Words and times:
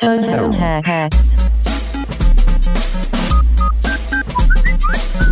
Phone 0.00 0.52
hacks. 0.52 1.36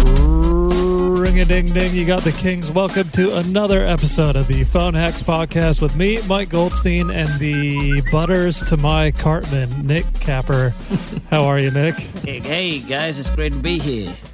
Ring 0.08 1.40
a 1.40 1.44
ding 1.44 1.66
ding, 1.66 1.94
you 1.94 2.04
got 2.06 2.24
the 2.24 2.32
Kings. 2.32 2.70
Welcome 2.70 3.08
to 3.10 3.36
another 3.36 3.82
episode 3.84 4.36
of 4.36 4.48
the 4.48 4.64
Phone 4.64 4.94
Hacks 4.94 5.22
Podcast 5.22 5.80
with 5.82 5.94
me, 5.96 6.20
Mike 6.26 6.48
Goldstein, 6.50 7.10
and 7.10 7.28
the 7.40 8.02
butters 8.10 8.62
to 8.64 8.76
my 8.76 9.10
Cartman, 9.12 9.86
Nick 9.86 10.04
Capper. 10.14 10.70
How 11.30 11.44
are 11.44 11.58
you, 11.58 11.70
Nick? 11.70 11.94
Hey, 12.24 12.40
hey, 12.40 12.78
guys, 12.80 13.18
it's 13.18 13.30
great 13.30 13.52
to 13.52 13.58
be 13.58 13.78
here. 13.78 14.16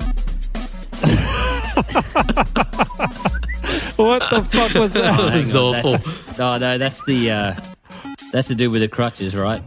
What 3.97 4.29
the 4.29 4.43
fuck 4.51 4.75
was 4.75 4.93
that? 4.95 5.17
Oh, 5.21 5.29
hang 5.29 5.39
is 5.41 5.55
on, 5.55 5.77
awful. 5.77 5.93
that's- 5.93 6.39
Oh 6.41 6.59
no, 6.59 6.79
that's 6.79 7.01
the 7.05 7.31
uh, 7.31 7.55
that's 8.33 8.49
the 8.49 8.57
dude 8.57 8.73
with 8.73 8.81
the 8.83 8.89
crutches, 8.89 9.37
right? 9.37 9.63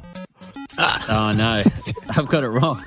Oh 1.10 1.32
no, 1.32 1.64
I've 2.18 2.28
got 2.28 2.44
it 2.44 2.50
wrong. 2.50 2.84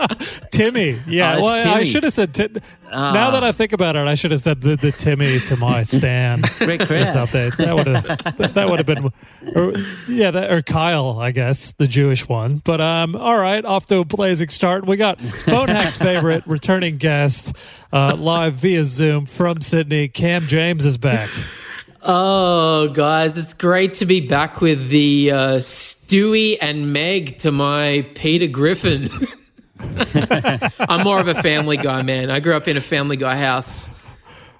Timmy. 0.52 0.98
Yeah, 1.08 1.32
Oh, 1.32 1.34
it's 1.34 1.42
well, 1.42 1.56
I 1.74 1.78
Timmy. 1.78 1.84
should 1.90 2.02
have 2.04 2.12
said. 2.12 2.32
Ti- 2.34 2.48
now 2.92 3.32
that 3.32 3.42
I 3.42 3.50
think 3.50 3.72
about 3.72 3.96
it, 3.96 4.06
I 4.06 4.14
should 4.14 4.30
have 4.30 4.40
said 4.40 4.60
the, 4.60 4.76
the 4.76 4.92
Timmy 4.92 5.40
to 5.40 5.56
my 5.56 5.82
Stan 5.82 6.42
Great 6.58 6.88
or 6.88 7.04
something. 7.04 7.50
That 7.58 7.74
would 7.74 7.86
have 7.88 8.36
that, 8.36 8.54
that 8.54 8.68
would 8.70 8.78
have 8.78 8.86
been, 8.86 9.10
or, 9.56 9.72
yeah, 10.08 10.30
that, 10.30 10.52
or 10.52 10.62
Kyle, 10.62 11.18
I 11.18 11.32
guess, 11.32 11.72
the 11.72 11.88
Jewish 11.88 12.28
one. 12.28 12.58
But 12.64 12.80
um, 12.80 13.16
all 13.16 13.36
right, 13.38 13.64
off 13.64 13.86
to 13.86 13.98
a 13.98 14.04
blazing 14.04 14.50
start. 14.50 14.86
We 14.86 14.96
got 14.96 15.20
phone 15.20 15.66
hacks 15.68 15.96
favorite 15.96 16.46
returning 16.46 16.96
guest 16.98 17.56
uh, 17.92 18.14
live 18.14 18.54
via 18.56 18.84
Zoom 18.84 19.26
from 19.26 19.60
Sydney. 19.60 20.06
Cam 20.06 20.46
James 20.46 20.86
is 20.86 20.96
back. 20.96 21.30
Oh, 22.06 22.88
guys, 22.88 23.38
it's 23.38 23.54
great 23.54 23.94
to 23.94 24.04
be 24.04 24.20
back 24.20 24.60
with 24.60 24.88
the 24.90 25.30
uh, 25.30 25.36
Stewie 25.56 26.58
and 26.60 26.92
Meg 26.92 27.38
to 27.38 27.50
my 27.50 28.06
Peter 28.14 28.46
Griffin. 28.46 29.08
I'm 29.80 31.02
more 31.02 31.18
of 31.18 31.28
a 31.28 31.40
family 31.40 31.78
guy, 31.78 32.02
man. 32.02 32.30
I 32.30 32.40
grew 32.40 32.54
up 32.54 32.68
in 32.68 32.76
a 32.76 32.82
family 32.82 33.16
guy 33.16 33.36
house. 33.36 33.88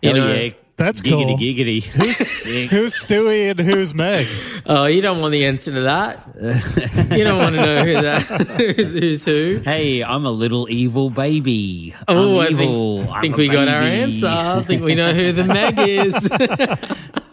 You 0.00 0.14
Hell 0.14 0.18
know, 0.18 0.32
yeah, 0.32 0.50
That's 0.76 1.00
giggity 1.00 1.26
cool. 1.28 1.38
giggity. 1.38 1.82
Sick. 2.14 2.70
Who's 2.70 2.94
Stewie 2.94 3.50
and 3.50 3.60
who's 3.60 3.94
Meg? 3.94 4.26
oh, 4.66 4.86
you 4.86 5.00
don't 5.02 5.20
want 5.20 5.30
the 5.32 5.46
answer 5.46 5.72
to 5.72 5.82
that. 5.82 6.20
you 7.16 7.22
don't 7.22 7.38
want 7.38 7.54
to 7.54 7.64
know 7.64 7.84
who 7.84 7.92
that 8.02 8.22
who's 8.76 9.24
who. 9.24 9.62
Hey, 9.64 10.02
I'm 10.02 10.26
a 10.26 10.30
little 10.32 10.68
evil 10.68 11.10
baby. 11.10 11.94
Oh, 12.08 12.40
I'm 12.40 12.46
I 12.46 12.48
evil. 12.50 12.98
think, 13.02 13.10
I'm 13.12 13.22
think 13.22 13.34
a 13.34 13.38
we 13.38 13.48
got 13.48 13.68
our 13.68 13.82
answer. 13.82 14.26
I 14.26 14.62
think 14.62 14.82
we 14.82 14.96
know 14.96 15.12
who 15.12 15.30
the 15.30 15.44
Meg 15.44 15.78
is. 15.78 16.28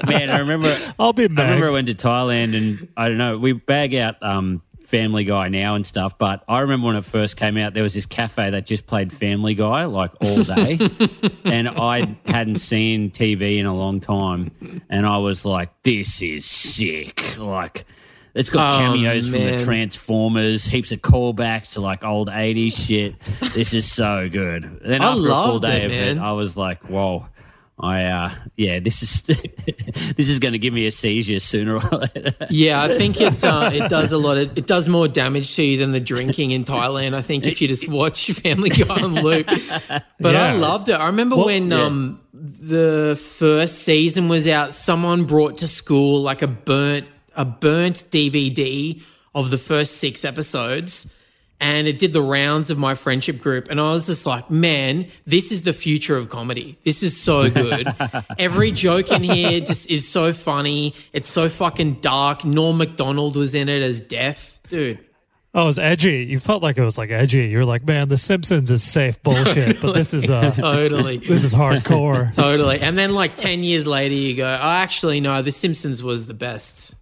Man, 0.05 0.29
I 0.29 0.39
remember. 0.39 0.75
I'll 0.99 1.13
be 1.13 1.23
I 1.23 1.27
remember 1.27 1.67
I 1.67 1.71
went 1.71 1.87
to 1.87 1.95
Thailand 1.95 2.55
and 2.55 2.89
I 2.95 3.07
don't 3.07 3.17
know, 3.17 3.37
we 3.39 3.53
bag 3.53 3.95
out 3.95 4.21
um, 4.21 4.61
Family 4.91 5.23
Guy 5.23 5.47
now 5.47 5.75
and 5.75 5.85
stuff, 5.85 6.17
but 6.17 6.43
I 6.49 6.59
remember 6.59 6.87
when 6.87 6.97
it 6.97 7.05
first 7.05 7.37
came 7.37 7.55
out, 7.55 7.73
there 7.73 7.81
was 7.81 7.93
this 7.93 8.05
cafe 8.05 8.49
that 8.49 8.65
just 8.65 8.85
played 8.85 9.13
Family 9.13 9.55
Guy 9.55 9.85
like 9.85 10.11
all 10.21 10.43
day. 10.43 10.77
and 11.45 11.69
I 11.69 12.17
hadn't 12.25 12.57
seen 12.57 13.09
TV 13.09 13.57
in 13.57 13.65
a 13.65 13.73
long 13.73 14.01
time. 14.01 14.81
And 14.89 15.07
I 15.07 15.17
was 15.19 15.45
like, 15.45 15.69
this 15.83 16.21
is 16.21 16.45
sick. 16.45 17.37
Like, 17.37 17.85
it's 18.33 18.49
got 18.49 18.73
Oh, 18.73 18.77
cameos 18.77 19.29
from 19.29 19.39
the 19.39 19.63
Transformers, 19.63 20.65
heaps 20.65 20.91
of 20.91 21.01
callbacks 21.01 21.73
to 21.73 21.81
like 21.81 22.03
old 22.03 22.27
80s 22.27 22.87
shit. 22.87 23.15
This 23.53 23.73
is 23.73 23.89
so 23.89 24.27
good. 24.27 24.81
Then 24.83 25.01
I 25.01 25.13
after 25.13 25.21
a 25.21 25.43
full 25.45 25.59
day 25.61 25.83
it, 25.83 25.85
of 25.85 25.91
it. 25.91 26.17
I 26.17 26.33
was 26.33 26.57
like, 26.57 26.83
whoa. 26.89 27.27
I 27.81 28.03
uh 28.05 28.31
yeah, 28.57 28.79
this 28.79 29.01
is 29.01 29.21
this 30.15 30.29
is 30.29 30.39
going 30.39 30.51
to 30.53 30.59
give 30.59 30.73
me 30.73 30.85
a 30.87 30.91
seizure 30.91 31.39
sooner 31.39 31.75
or 31.75 31.79
later. 31.79 32.35
Yeah, 32.49 32.83
I 32.83 32.89
think 32.97 33.19
it 33.19 33.43
uh, 33.43 33.69
it 33.73 33.89
does 33.89 34.11
a 34.11 34.17
lot. 34.17 34.37
Of, 34.37 34.57
it 34.57 34.67
does 34.67 34.87
more 34.87 35.07
damage 35.07 35.55
to 35.55 35.63
you 35.63 35.77
than 35.77 35.91
the 35.91 35.99
drinking 35.99 36.51
in 36.51 36.63
Thailand. 36.63 37.15
I 37.15 37.21
think 37.21 37.45
if 37.45 37.61
you 37.61 37.67
just 37.67 37.87
watch 37.89 38.31
Family 38.43 38.69
Guy 38.69 38.85
on 39.03 39.15
loop. 39.15 39.47
But 40.19 40.35
I 40.35 40.53
loved 40.53 40.89
it. 40.89 40.93
I 40.93 41.07
remember 41.07 41.37
Well, 41.37 41.45
when 41.47 41.71
yeah. 41.71 41.83
um, 41.85 42.21
the 42.33 43.19
first 43.37 43.79
season 43.79 44.29
was 44.29 44.47
out. 44.47 44.73
Someone 44.73 45.25
brought 45.25 45.57
to 45.59 45.67
school 45.67 46.21
like 46.21 46.41
a 46.41 46.47
burnt 46.47 47.07
a 47.35 47.45
burnt 47.45 47.95
DVD 48.11 49.01
of 49.33 49.49
the 49.49 49.57
first 49.57 49.97
six 49.97 50.23
episodes. 50.25 51.11
And 51.61 51.87
it 51.87 51.99
did 51.99 52.11
the 52.11 52.23
rounds 52.23 52.71
of 52.71 52.79
my 52.79 52.95
friendship 52.95 53.39
group. 53.39 53.69
And 53.69 53.79
I 53.79 53.91
was 53.91 54.07
just 54.07 54.25
like, 54.25 54.49
man, 54.49 55.07
this 55.27 55.51
is 55.51 55.61
the 55.61 55.73
future 55.73 56.17
of 56.17 56.27
comedy. 56.27 56.79
This 56.83 57.03
is 57.03 57.17
so 57.21 57.51
good. 57.51 57.87
Every 58.39 58.71
joke 58.71 59.11
in 59.11 59.21
here 59.23 59.59
just 59.61 59.87
is 59.89 60.07
so 60.07 60.33
funny. 60.33 60.95
It's 61.13 61.29
so 61.29 61.49
fucking 61.49 62.01
dark. 62.01 62.43
Norm 62.43 62.77
MacDonald 62.79 63.35
was 63.37 63.53
in 63.53 63.69
it 63.69 63.83
as 63.83 63.99
Death. 63.99 64.59
Dude. 64.69 64.97
Oh, 65.53 65.63
it 65.63 65.67
was 65.67 65.77
edgy. 65.79 66.25
You 66.25 66.39
felt 66.39 66.63
like 66.63 66.77
it 66.79 66.83
was 66.83 66.97
like 66.97 67.11
edgy. 67.11 67.45
You 67.45 67.59
were 67.59 67.65
like, 67.65 67.85
man, 67.85 68.07
The 68.07 68.17
Simpsons 68.17 68.71
is 68.71 68.81
safe 68.83 69.21
bullshit, 69.21 69.81
but 69.81 69.91
this 69.93 70.13
is 70.15 70.29
uh, 70.31 70.49
Totally. 70.55 71.17
this 71.17 71.43
is 71.43 71.53
hardcore. 71.53 72.33
totally. 72.35 72.79
And 72.79 72.97
then 72.97 73.13
like 73.13 73.35
10 73.35 73.61
years 73.63 73.85
later, 73.85 74.15
you 74.15 74.35
go, 74.35 74.47
oh, 74.47 74.67
actually, 74.67 75.19
no, 75.19 75.41
The 75.43 75.51
Simpsons 75.51 76.01
was 76.01 76.25
the 76.25 76.33
best. 76.33 76.95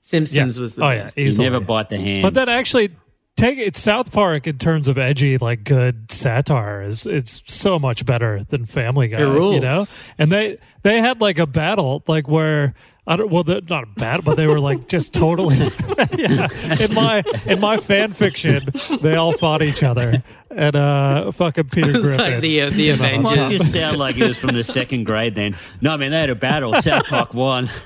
Simpsons 0.00 0.56
Yeah. 0.56 0.62
was 0.62 0.74
the 0.74 0.84
Oh, 0.84 0.90
yeah. 0.90 1.02
best. 1.04 1.18
You 1.18 1.26
Easily. 1.26 1.48
never 1.50 1.64
bite 1.64 1.90
the 1.90 1.98
hand. 1.98 2.22
But 2.22 2.34
that 2.34 2.48
actually 2.48 2.90
take 3.38 3.58
it 3.58 3.76
South 3.76 4.12
Park 4.12 4.46
in 4.46 4.58
terms 4.58 4.88
of 4.88 4.98
edgy, 4.98 5.38
like 5.38 5.64
good 5.64 6.10
satire 6.12 6.82
is 6.82 7.06
it's 7.06 7.42
so 7.46 7.78
much 7.78 8.04
better 8.04 8.44
than 8.44 8.66
Family 8.66 9.08
Guy. 9.08 9.20
You 9.54 9.60
know? 9.60 9.84
And 10.18 10.30
they 10.30 10.58
they 10.82 11.00
had 11.00 11.20
like 11.20 11.38
a 11.38 11.46
battle 11.46 12.02
like 12.06 12.28
where 12.28 12.74
I 13.10 13.16
don't 13.16 13.30
well 13.30 13.42
they're 13.42 13.62
not 13.70 13.94
bad, 13.94 14.22
but 14.24 14.36
they 14.36 14.46
were 14.46 14.60
like 14.60 14.86
just 14.86 15.14
totally 15.14 15.56
yeah. 16.16 16.46
In 16.78 16.92
my 16.94 17.22
in 17.46 17.58
my 17.58 17.78
fan 17.78 18.12
fiction, 18.12 18.68
they 19.00 19.16
all 19.16 19.32
fought 19.32 19.62
each 19.62 19.82
other. 19.82 20.22
And 20.50 20.76
uh 20.76 21.32
fucking 21.32 21.68
Peter 21.70 21.90
It's 21.90 22.00
Griffin. 22.06 22.32
like 22.32 22.40
the, 22.42 22.60
uh, 22.62 22.70
the 22.70 22.96
came 22.96 23.24
out 23.26 23.26
on 23.26 23.34
Avengers. 23.34 23.34
top. 23.34 23.48
Mike 23.48 23.50
just 23.58 23.72
sound 23.72 23.98
like 23.98 24.16
it 24.18 24.24
was 24.28 24.38
from 24.38 24.54
the 24.54 24.62
second 24.64 25.04
grade 25.04 25.34
then. 25.34 25.56
No, 25.80 25.92
I 25.92 25.96
mean 25.96 26.10
they 26.10 26.20
had 26.20 26.28
a 26.30 26.34
battle. 26.34 26.74
South 26.82 27.06
Park 27.06 27.32
won. 27.34 27.66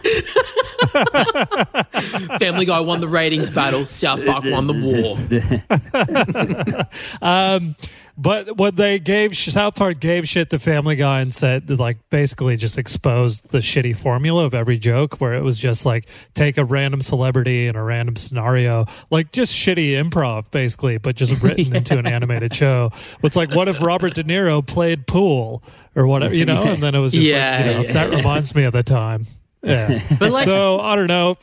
Family 2.38 2.64
Guy 2.66 2.80
won 2.80 3.00
the 3.00 3.08
ratings 3.08 3.48
battle. 3.50 3.86
South 3.86 4.24
Park 4.26 4.44
won 4.46 4.66
the 4.66 4.74
war. 4.74 5.18
But 8.22 8.56
when 8.56 8.76
they 8.76 9.00
gave 9.00 9.36
South 9.36 9.74
Park 9.74 9.98
gave 9.98 10.28
shit 10.28 10.50
to 10.50 10.60
Family 10.60 10.94
Guy 10.94 11.20
and 11.20 11.34
said 11.34 11.68
like 11.68 11.98
basically 12.08 12.56
just 12.56 12.78
exposed 12.78 13.50
the 13.50 13.58
shitty 13.58 13.96
formula 13.96 14.44
of 14.44 14.54
every 14.54 14.78
joke, 14.78 15.20
where 15.20 15.34
it 15.34 15.42
was 15.42 15.58
just 15.58 15.84
like 15.84 16.06
take 16.32 16.56
a 16.56 16.64
random 16.64 17.02
celebrity 17.02 17.66
and 17.66 17.76
a 17.76 17.82
random 17.82 18.14
scenario, 18.14 18.86
like 19.10 19.32
just 19.32 19.52
shitty 19.52 19.90
improv 20.00 20.48
basically, 20.52 20.98
but 20.98 21.16
just 21.16 21.42
written 21.42 21.74
into 21.74 21.98
an 21.98 22.06
animated 22.06 22.54
show. 22.54 22.92
It's 23.24 23.36
like 23.36 23.52
what 23.54 23.68
if 23.68 23.80
Robert 23.82 24.14
De 24.14 24.22
Niro 24.22 24.64
played 24.64 25.08
pool 25.08 25.64
or 25.96 26.06
whatever, 26.06 26.34
you 26.34 26.44
know? 26.46 26.62
And 26.72 26.80
then 26.82 26.94
it 26.94 27.00
was 27.00 27.12
just 27.12 27.24
Yeah, 27.24 27.56
like, 27.56 27.66
you 27.66 27.72
know, 27.72 27.82
yeah. 27.82 27.92
that 27.92 28.16
reminds 28.16 28.54
me 28.54 28.62
of 28.64 28.72
the 28.72 28.84
time. 28.84 29.26
Yeah. 29.64 30.00
But 30.18 30.32
like, 30.32 30.44
so 30.44 30.80
I 30.80 30.96
don't 30.96 31.06
know. 31.06 31.38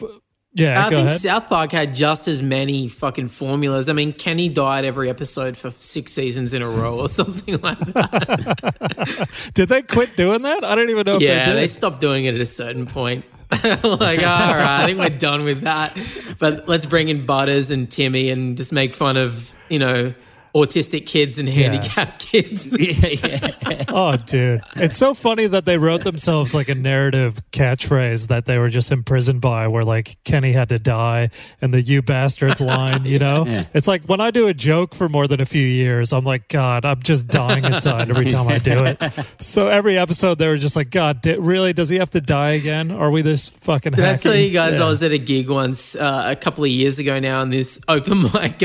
Yeah, 0.60 0.86
I 0.86 0.90
think 0.90 1.08
ahead. 1.08 1.22
South 1.22 1.48
Park 1.48 1.72
had 1.72 1.96
just 1.96 2.28
as 2.28 2.42
many 2.42 2.88
fucking 2.88 3.30
formulas. 3.30 3.90
I 3.90 3.94
mean, 3.94 4.14
Kenny 4.14 4.50
died 4.50 4.86
every 4.86 5.10
episode 5.10 5.58
for 5.58 5.72
six 5.80 6.14
seasons 6.14 6.54
in 6.54 6.62
a 6.62 6.70
row 6.70 7.00
or 7.00 7.10
something 7.20 7.60
like 7.62 7.80
that. 7.80 9.30
Did 9.54 9.70
they 9.70 9.82
quit 9.82 10.16
doing 10.16 10.42
that? 10.44 10.64
I 10.64 10.76
don't 10.76 10.90
even 10.90 11.06
know 11.06 11.16
if 11.16 11.20
they 11.20 11.28
did. 11.28 11.34
yeah, 11.34 11.54
they 11.54 11.62
they 11.62 11.68
stopped 11.68 12.00
doing 12.00 12.26
it 12.26 12.36
at 12.36 12.42
a 12.42 12.46
certain 12.46 12.86
point. 12.86 13.26
like, 13.64 13.84
all 13.84 14.56
right, 14.56 14.82
I 14.82 14.86
think 14.86 15.00
we're 15.00 15.10
done 15.10 15.44
with 15.44 15.62
that. 15.62 15.98
But 16.38 16.68
let's 16.70 16.86
bring 16.86 17.10
in 17.10 17.26
Butters 17.26 17.72
and 17.72 17.90
Timmy 17.90 18.30
and 18.30 18.56
just 18.56 18.72
make 18.72 18.94
fun 18.94 19.18
of, 19.18 19.54
you 19.70 19.80
know, 19.80 20.14
autistic 20.56 21.06
kids 21.06 21.38
and 21.38 21.48
handicapped 21.48 22.20
kids. 22.28 22.76
yeah, 22.80 23.52
yeah. 23.70 23.84
Oh, 23.88 24.18
dude. 24.18 24.62
It's 24.76 24.98
so 24.98 25.14
funny 25.14 25.48
that 25.48 25.66
they 25.66 25.78
wrote 25.78 26.04
themselves 26.04 26.54
like 26.54 26.70
a 26.70 26.76
narrative 26.76 27.42
catchphrase 27.52 28.28
that 28.28 28.46
they 28.46 28.58
were 28.58 28.70
just 28.70 28.92
imprisoned 28.92 29.42
by, 29.42 29.68
where 29.68 29.84
like 29.84 30.18
Kenny 30.24 30.52
had 30.54 30.70
to 30.70 30.80
die 30.80 31.30
and 31.62 31.74
the 31.74 31.82
you 31.82 32.02
bastards 32.02 32.62
line, 32.62 33.06
you 33.06 33.20
know? 33.26 33.46
Yeah. 33.46 33.66
It's 33.74 33.88
like 33.88 34.04
when 34.06 34.22
I 34.22 34.32
do 34.32 34.48
a 34.48 34.54
joke 34.54 34.96
for 34.96 35.08
more 35.10 35.28
than 35.28 35.40
a 35.42 35.46
few 35.46 35.66
years, 35.66 36.14
I'm 36.14 36.24
like, 36.26 36.48
God, 36.50 36.86
I'm 36.86 37.02
just 37.02 37.28
dying 37.28 37.64
inside 37.66 38.10
every 38.10 38.30
time 38.30 38.48
I 38.48 38.58
do 38.60 38.86
it. 38.86 39.02
So 39.40 39.68
every 39.68 39.98
episode, 39.98 40.36
they 40.40 40.48
were 40.48 40.58
just 40.58 40.76
like, 40.76 40.90
God, 40.90 41.22
di- 41.22 41.38
really? 41.38 41.74
Does 41.74 41.90
he 41.90 41.98
have 41.98 42.12
to 42.12 42.22
die 42.22 42.52
again? 42.52 42.92
Are 42.92 43.12
we 43.12 43.22
this 43.22 43.50
fucking 43.50 43.94
Did 43.94 44.06
I 44.06 44.16
tell 44.16 44.36
you 44.36 44.52
guys 44.52 44.80
Yeah. 44.80 44.86
I 44.86 44.90
was 44.90 45.04
at 45.04 45.12
a 45.12 45.18
gig 45.18 45.50
once 45.50 45.96
uh, 45.96 46.24
a 46.28 46.36
couple 46.36 46.64
of 46.64 46.70
years 46.70 47.00
ago 47.00 47.20
now, 47.20 47.42
and 47.42 47.52
this 47.54 47.80
open 47.88 48.24
mic 48.34 48.62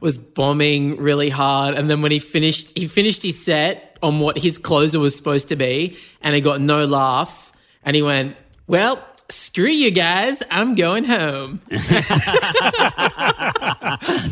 was 0.00 0.18
bombing 0.18 0.96
really 0.96 1.13
hard. 1.30 1.74
And 1.74 1.88
then 1.90 2.02
when 2.02 2.10
he 2.12 2.18
finished, 2.18 2.76
he 2.76 2.86
finished 2.86 3.22
his 3.22 3.42
set 3.42 3.96
on 4.02 4.20
what 4.20 4.36
his 4.38 4.58
closer 4.58 4.98
was 4.98 5.14
supposed 5.16 5.48
to 5.48 5.56
be, 5.56 5.96
and 6.20 6.34
he 6.34 6.40
got 6.40 6.60
no 6.60 6.84
laughs. 6.84 7.52
And 7.84 7.94
he 7.96 8.02
went, 8.02 8.36
"Well, 8.66 9.02
screw 9.28 9.66
you 9.70 9.90
guys, 9.90 10.42
I'm 10.50 10.74
going 10.74 11.04
home." 11.04 11.60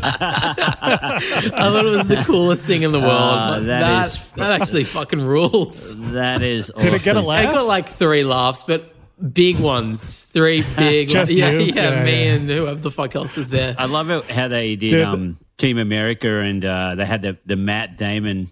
I 0.04 1.70
thought 1.70 1.84
it 1.84 1.88
was 1.96 2.08
the 2.08 2.22
coolest 2.26 2.64
thing 2.66 2.82
in 2.82 2.92
the 2.92 3.00
world. 3.00 3.10
Ah, 3.12 3.50
But 3.58 3.66
that 3.66 3.80
that, 3.80 4.06
is 4.06 4.28
that 4.32 4.60
actually 4.60 4.84
fucking 4.84 5.20
rules. 5.20 5.96
That 6.12 6.42
is 6.42 6.70
Did 6.80 6.94
it 6.94 7.02
get 7.02 7.16
a 7.16 7.20
awesome. 7.20 7.30
I 7.30 7.44
got 7.44 7.66
like 7.66 7.88
three 7.88 8.24
laughs, 8.24 8.64
but 8.64 8.94
big 9.32 9.60
ones. 9.60 10.24
Three 10.32 10.62
big 10.76 11.08
Just 11.08 11.30
ones. 11.30 11.38
Yeah, 11.38 11.50
you? 11.50 11.60
yeah, 11.74 11.90
Yeah, 11.90 12.04
me 12.04 12.24
yeah. 12.26 12.32
and 12.34 12.50
whoever 12.50 12.80
the 12.80 12.90
fuck 12.90 13.14
else 13.16 13.38
is 13.38 13.48
there. 13.48 13.74
I 13.78 13.86
love 13.86 14.10
it 14.10 14.24
how 14.30 14.48
they 14.48 14.76
did 14.76 14.90
Dude. 14.90 15.02
um, 15.02 15.38
Team 15.62 15.78
America 15.78 16.40
and 16.40 16.64
uh, 16.64 16.96
they 16.96 17.06
had 17.06 17.22
the, 17.22 17.38
the 17.46 17.54
Matt 17.54 17.96
Damon 17.96 18.50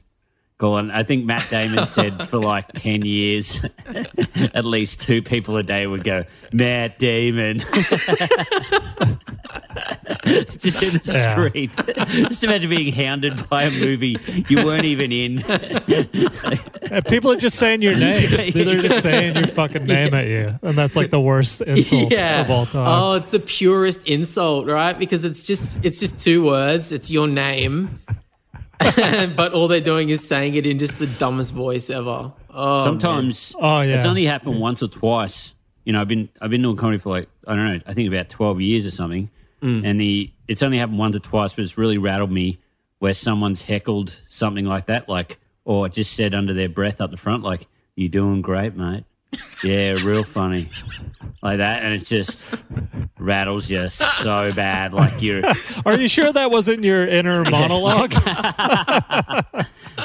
call. 0.60 0.76
And 0.76 0.92
I 0.92 1.02
think 1.02 1.24
Matt 1.24 1.48
Damon 1.50 1.86
said 1.86 2.28
for 2.28 2.38
like 2.38 2.68
10 2.74 3.02
years, 3.04 3.64
at 4.54 4.64
least 4.64 5.00
two 5.00 5.22
people 5.22 5.56
a 5.56 5.62
day 5.62 5.86
would 5.86 6.04
go, 6.04 6.24
Matt 6.52 6.98
Damon. 6.98 7.58
Just 10.24 10.82
in 10.82 10.92
the 10.92 11.00
Yeah. 11.04 11.32
street. 11.34 11.70
Just 12.28 12.44
imagine 12.44 12.68
being 12.70 12.92
hounded 12.92 13.48
by 13.48 13.64
a 13.64 13.70
movie 13.70 14.16
you 14.48 14.64
weren't 14.64 14.84
even 14.84 15.10
in. 15.12 15.42
And 16.90 17.04
people 17.06 17.32
are 17.32 17.36
just 17.36 17.58
saying 17.58 17.82
your 17.82 17.94
name. 17.94 18.28
They're 18.52 18.82
just 18.82 19.02
saying 19.02 19.36
your 19.36 19.46
fucking 19.46 19.86
name 19.86 20.12
at 20.12 20.26
you, 20.26 20.58
and 20.62 20.76
that's 20.76 20.96
like 20.96 21.10
the 21.10 21.20
worst 21.20 21.62
insult 21.62 22.12
yeah. 22.12 22.42
of 22.42 22.50
all 22.50 22.66
time. 22.66 22.86
Oh, 22.86 23.14
it's 23.14 23.30
the 23.30 23.40
purest 23.40 24.06
insult, 24.06 24.66
right? 24.66 24.98
Because 24.98 25.24
it's 25.24 25.40
just 25.42 25.82
it's 25.84 26.00
just 26.00 26.20
two 26.20 26.44
words. 26.44 26.92
It's 26.92 27.10
your 27.10 27.26
name. 27.26 28.00
but 29.36 29.52
all 29.52 29.68
they're 29.68 29.80
doing 29.80 30.08
is 30.08 30.26
saying 30.26 30.54
it 30.54 30.66
in 30.66 30.78
just 30.78 30.98
the 30.98 31.06
dumbest 31.06 31.52
voice 31.52 31.90
ever. 31.90 32.32
Oh, 32.52 32.84
Sometimes 32.84 33.54
Oh, 33.58 33.80
yeah. 33.82 33.96
it's 33.96 34.06
only 34.06 34.24
happened 34.24 34.58
once 34.60 34.82
or 34.82 34.88
twice. 34.88 35.54
You 35.84 35.92
know, 35.92 36.00
I've 36.00 36.08
been 36.08 36.28
I've 36.40 36.50
been 36.50 36.62
doing 36.62 36.76
comedy 36.76 36.98
for 36.98 37.10
like 37.10 37.28
I 37.46 37.54
don't 37.54 37.66
know, 37.66 37.80
I 37.86 37.94
think 37.94 38.08
about 38.08 38.28
twelve 38.28 38.60
years 38.60 38.86
or 38.86 38.90
something. 38.90 39.30
Mm. 39.62 39.86
And 39.86 40.00
the 40.00 40.30
it's 40.48 40.62
only 40.62 40.78
happened 40.78 40.98
once 40.98 41.14
or 41.16 41.20
twice, 41.20 41.52
but 41.52 41.62
it's 41.62 41.76
really 41.78 41.98
rattled 41.98 42.30
me 42.30 42.58
where 42.98 43.14
someone's 43.14 43.62
heckled 43.62 44.20
something 44.28 44.66
like 44.66 44.86
that, 44.86 45.08
like 45.08 45.38
or 45.64 45.88
just 45.88 46.14
said 46.14 46.34
under 46.34 46.52
their 46.54 46.68
breath 46.68 47.00
up 47.00 47.10
the 47.10 47.16
front, 47.16 47.42
like, 47.42 47.66
You 47.94 48.08
doing 48.08 48.40
great, 48.42 48.74
mate. 48.76 49.04
Yeah, 49.62 49.92
real 50.02 50.24
funny. 50.24 50.68
Like 51.42 51.58
that, 51.58 51.82
and 51.82 51.94
it 51.94 52.04
just 52.04 52.54
rattles 53.18 53.70
you 53.70 53.88
so 53.88 54.52
bad. 54.52 54.92
Like 54.92 55.22
you're 55.22 55.42
Are 55.86 55.96
you 55.96 56.08
sure 56.08 56.32
that 56.32 56.50
wasn't 56.50 56.84
your 56.84 57.06
inner 57.06 57.44
monologue? 57.50 58.12
no, 58.14 58.20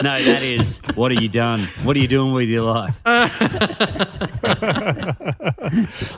that 0.01 0.41
is 0.43 0.79
what 0.95 1.11
are 1.11 1.21
you 1.21 1.29
done? 1.29 1.59
What 1.83 1.97
are 1.97 1.99
you 1.99 2.07
doing 2.07 2.33
with 2.33 2.47
your 2.49 2.63
life? 2.63 2.95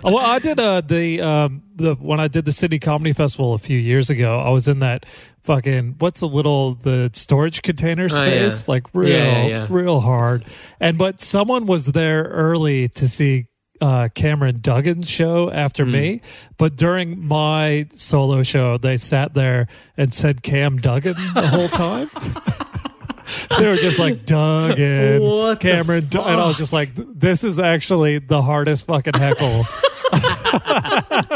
Well, 0.03 0.17
I 0.17 0.39
did 0.39 0.59
uh, 0.59 0.81
the 0.81 1.21
um, 1.21 1.63
the 1.75 1.95
when 1.95 2.19
I 2.19 2.27
did 2.27 2.45
the 2.45 2.51
Sydney 2.51 2.79
Comedy 2.79 3.13
Festival 3.13 3.53
a 3.53 3.59
few 3.59 3.77
years 3.79 4.09
ago. 4.09 4.39
I 4.39 4.49
was 4.49 4.67
in 4.67 4.79
that 4.79 5.05
fucking 5.47 5.95
what's 5.97 6.19
the 6.19 6.27
little 6.27 6.75
the 6.75 7.09
storage 7.13 7.63
container 7.63 8.03
Oh, 8.11 8.23
yeah. 8.23 8.49
space, 8.49 8.67
like 8.67 8.83
real 8.93 9.09
Yeah, 9.09 9.47
yeah, 9.47 9.67
real 9.69 9.99
hard. 10.01 10.45
And 10.79 10.97
but 10.99 11.19
someone 11.21 11.65
was 11.65 11.87
there 11.87 12.23
early 12.25 12.87
to 12.89 13.07
see 13.07 13.47
uh, 13.81 14.09
Cameron 14.15 14.59
Duggan's 14.61 15.09
show 15.09 15.49
after 15.51 15.85
Hmm. 15.85 15.91
me. 15.91 16.21
But 16.57 16.75
during 16.75 17.19
my 17.25 17.87
solo 17.95 18.43
show, 18.43 18.77
they 18.77 18.97
sat 18.97 19.33
there 19.35 19.67
and 19.95 20.13
said 20.13 20.43
Cam 20.43 20.77
Duggan 20.77 21.15
the 21.33 21.47
whole 21.47 21.67
time. 21.69 22.09
they 23.59 23.67
were 23.67 23.75
just 23.75 23.99
like 23.99 24.25
Duggan, 24.25 25.21
What 25.21 25.59
Cameron, 25.59 26.07
Dug- 26.09 26.25
and 26.25 26.39
I 26.41 26.47
was 26.47 26.57
just 26.57 26.73
like, 26.73 26.91
this 26.95 27.43
is 27.43 27.59
actually 27.59 28.19
the 28.19 28.41
hardest 28.41 28.85
fucking 28.87 29.13
heckle. 29.15 29.65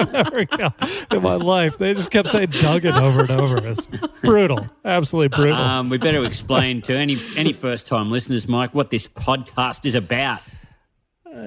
I've 0.01 0.15
ever 0.27 0.45
got 0.45 1.12
in 1.12 1.21
my 1.21 1.36
life. 1.36 1.77
They 1.77 1.94
just 1.94 2.12
kept 2.12 2.30
saying 2.30 2.50
Duggan 2.50 2.94
over 2.94 3.21
and 3.21 3.31
over. 3.31 3.68
It's 3.68 3.86
brutal. 4.24 4.69
Absolutely 4.83 5.36
brutal. 5.36 5.62
Um, 5.62 5.89
we 5.89 5.98
better 5.98 6.24
explain 6.25 6.81
to 6.83 6.95
any 6.95 7.19
any 7.36 7.53
first 7.53 7.88
time 7.88 8.12
listeners, 8.12 8.48
Mike, 8.48 8.74
what 8.74 8.89
this 8.89 9.07
podcast 9.07 9.86
is 9.86 9.95
about. 9.95 10.42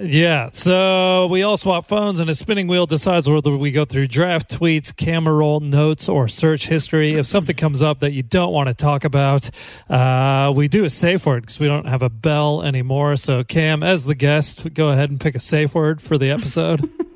Yeah. 0.00 0.48
So 0.52 1.26
we 1.26 1.42
all 1.42 1.56
swap 1.56 1.86
phones, 1.86 2.18
and 2.18 2.30
a 2.30 2.34
spinning 2.34 2.68
wheel 2.68 2.86
decides 2.86 3.28
whether 3.28 3.54
we 3.54 3.70
go 3.70 3.84
through 3.84 4.08
draft 4.08 4.50
tweets, 4.58 4.94
camera 4.94 5.34
roll 5.34 5.60
notes, 5.60 6.08
or 6.08 6.26
search 6.26 6.68
history. 6.68 7.12
If 7.12 7.26
something 7.26 7.54
comes 7.54 7.82
up 7.82 8.00
that 8.00 8.12
you 8.12 8.22
don't 8.22 8.52
want 8.52 8.68
to 8.68 8.74
talk 8.74 9.04
about, 9.04 9.50
uh, 9.90 10.52
we 10.56 10.68
do 10.68 10.84
a 10.84 10.90
safe 10.90 11.26
word 11.26 11.42
because 11.42 11.60
we 11.60 11.66
don't 11.66 11.86
have 11.86 12.00
a 12.02 12.08
bell 12.08 12.62
anymore. 12.62 13.16
So, 13.16 13.44
Cam, 13.44 13.82
as 13.82 14.04
the 14.04 14.14
guest, 14.14 14.72
go 14.72 14.88
ahead 14.88 15.10
and 15.10 15.20
pick 15.20 15.34
a 15.34 15.40
safe 15.40 15.74
word 15.74 16.00
for 16.00 16.16
the 16.16 16.30
episode. 16.30 16.88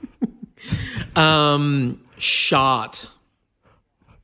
Um, 1.16 2.00
shot. 2.18 3.08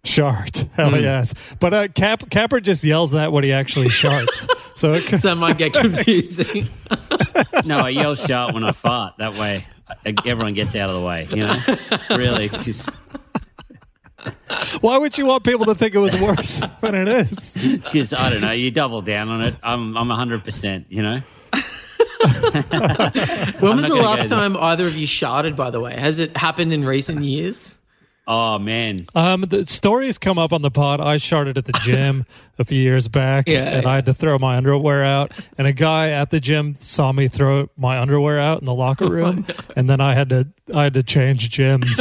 Shart. 0.04 0.66
Hell 0.74 1.00
yes. 1.00 1.34
But 1.60 1.74
uh, 1.74 1.88
Cap 1.88 2.28
Capper 2.30 2.60
just 2.60 2.84
yells 2.84 3.12
that 3.12 3.32
when 3.32 3.42
he 3.44 3.52
actually 3.52 3.88
sharts. 3.88 4.48
so 4.76 4.92
it, 4.92 5.00
So 5.02 5.16
that 5.28 5.36
might 5.36 5.56
get 5.58 5.72
confusing. 5.74 6.68
No, 7.64 7.78
I 7.78 7.88
yell 7.88 8.14
sharp 8.14 8.54
when 8.54 8.64
I 8.64 8.72
fart. 8.72 9.14
That 9.18 9.34
way, 9.34 9.66
everyone 10.04 10.52
gets 10.54 10.76
out 10.76 10.90
of 10.90 10.96
the 10.96 11.06
way. 11.06 11.26
You 11.30 11.36
know, 11.46 12.16
really, 12.16 12.48
just 12.48 12.90
why 14.80 14.98
would 14.98 15.16
you 15.18 15.26
want 15.26 15.44
people 15.44 15.66
to 15.66 15.74
think 15.74 15.94
it 15.94 15.98
was 15.98 16.18
worse 16.20 16.60
than 16.80 16.94
it 16.94 17.08
is? 17.08 17.56
because 17.82 18.12
I 18.12 18.30
don't 18.30 18.40
know. 18.42 18.52
You 18.52 18.70
double 18.70 19.02
down 19.02 19.28
on 19.28 19.40
it. 19.42 19.54
I'm 19.62 19.96
I'm 19.96 20.10
hundred 20.10 20.44
percent. 20.44 20.86
You 20.90 21.02
know, 21.02 21.22
When 23.60 23.76
was 23.76 23.88
the 23.88 23.94
last 24.02 24.28
time 24.28 24.56
either 24.56 24.86
of 24.86 24.96
you 24.96 25.06
sharted? 25.06 25.56
By 25.56 25.70
the 25.70 25.80
way, 25.80 25.94
has 25.98 26.20
it 26.20 26.36
happened 26.36 26.72
in 26.72 26.84
recent 26.84 27.22
years? 27.22 27.76
oh 28.26 28.58
man, 28.58 29.06
Um, 29.14 29.42
the 29.42 29.58
has 30.06 30.16
come 30.16 30.38
up 30.38 30.54
on 30.54 30.62
the 30.62 30.70
pod. 30.70 30.98
I 31.00 31.18
sharted 31.18 31.58
at 31.58 31.66
the 31.66 31.78
gym 31.82 32.24
a 32.58 32.64
few 32.64 32.80
years 32.80 33.06
back, 33.06 33.46
Yeah, 33.48 33.64
and 33.64 33.82
yeah. 33.82 33.88
I 33.90 33.94
had 33.96 34.06
to 34.06 34.14
throw 34.14 34.38
my 34.38 34.56
underwear 34.56 35.04
out. 35.04 35.32
And 35.58 35.66
a 35.66 35.72
guy 35.74 36.08
at 36.10 36.30
the 36.30 36.40
gym 36.40 36.74
saw 36.80 37.12
me 37.12 37.28
throw 37.28 37.68
my 37.76 37.98
underwear 38.00 38.40
out 38.40 38.60
in 38.60 38.64
the 38.64 38.72
locker 38.72 39.08
room, 39.10 39.44
and 39.76 39.90
then 39.90 40.00
I 40.00 40.14
had 40.14 40.30
to 40.30 40.48
I 40.74 40.84
had 40.84 40.94
to 40.94 41.02
change 41.02 41.50
gyms. 41.50 42.00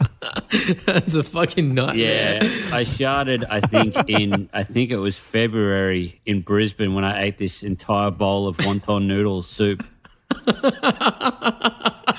That's 0.86 1.14
a 1.14 1.22
fucking 1.22 1.74
nightmare. 1.74 2.42
yeah. 2.44 2.74
I 2.76 2.82
sharted. 2.84 3.44
I 3.44 3.60
think 3.60 3.96
in 4.08 4.48
I 4.52 4.62
think 4.62 4.90
it 4.90 4.98
was 4.98 5.18
February 5.18 6.20
in 6.26 6.42
Brisbane 6.42 6.94
when 6.94 7.04
I 7.04 7.22
ate 7.22 7.38
this 7.38 7.62
entire 7.62 8.10
bowl 8.10 8.46
of 8.46 8.56
wonton 8.58 9.06
noodle 9.06 9.42
soup. 9.42 9.84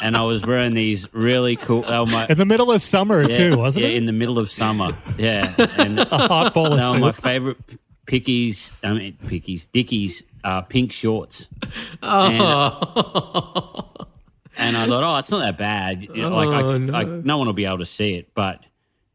And 0.04 0.18
I 0.18 0.24
was 0.24 0.44
wearing 0.46 0.74
these 0.74 1.08
really 1.14 1.56
cool. 1.56 1.84
Oh 1.88 2.06
my, 2.08 2.26
in 2.28 2.38
the 2.38 2.46
middle 2.46 2.72
of 2.72 2.82
summer 2.82 3.22
yeah, 3.22 3.36
too, 3.38 3.58
wasn't 3.58 3.86
yeah, 3.86 3.92
it? 3.92 3.98
in 3.98 4.06
the 4.08 4.12
middle 4.12 4.40
of 4.40 4.50
summer. 4.50 4.98
Yeah, 5.18 5.54
and 5.78 6.00
a 6.12 6.18
hot 6.18 6.54
bowl 6.56 6.74
of 6.74 6.80
No, 6.80 6.96
my 6.98 7.12
favorite 7.12 7.58
pickies, 8.08 8.72
I 8.84 8.94
mean 8.94 9.18
pickies, 9.26 9.68
Dickies, 9.72 10.24
uh, 10.44 10.62
pink 10.62 10.92
shorts. 10.92 11.48
Oh, 12.02 13.86
And, 14.00 14.08
and 14.58 14.76
I 14.78 14.88
thought, 14.88 15.04
oh, 15.04 15.18
it's 15.20 15.32
not 15.32 15.40
that 15.40 15.58
bad. 15.58 16.02
You 16.14 16.24
know, 16.24 16.30
like 16.36 16.48
I, 16.50 16.62
Oh, 16.62 16.78
no. 16.78 16.94
I, 16.94 17.04
no 17.04 17.38
one 17.38 17.48
will 17.48 17.54
be 17.54 17.66
able 17.66 17.80
to 17.80 17.86
see 17.86 18.16
it, 18.16 18.34
but 18.34 18.64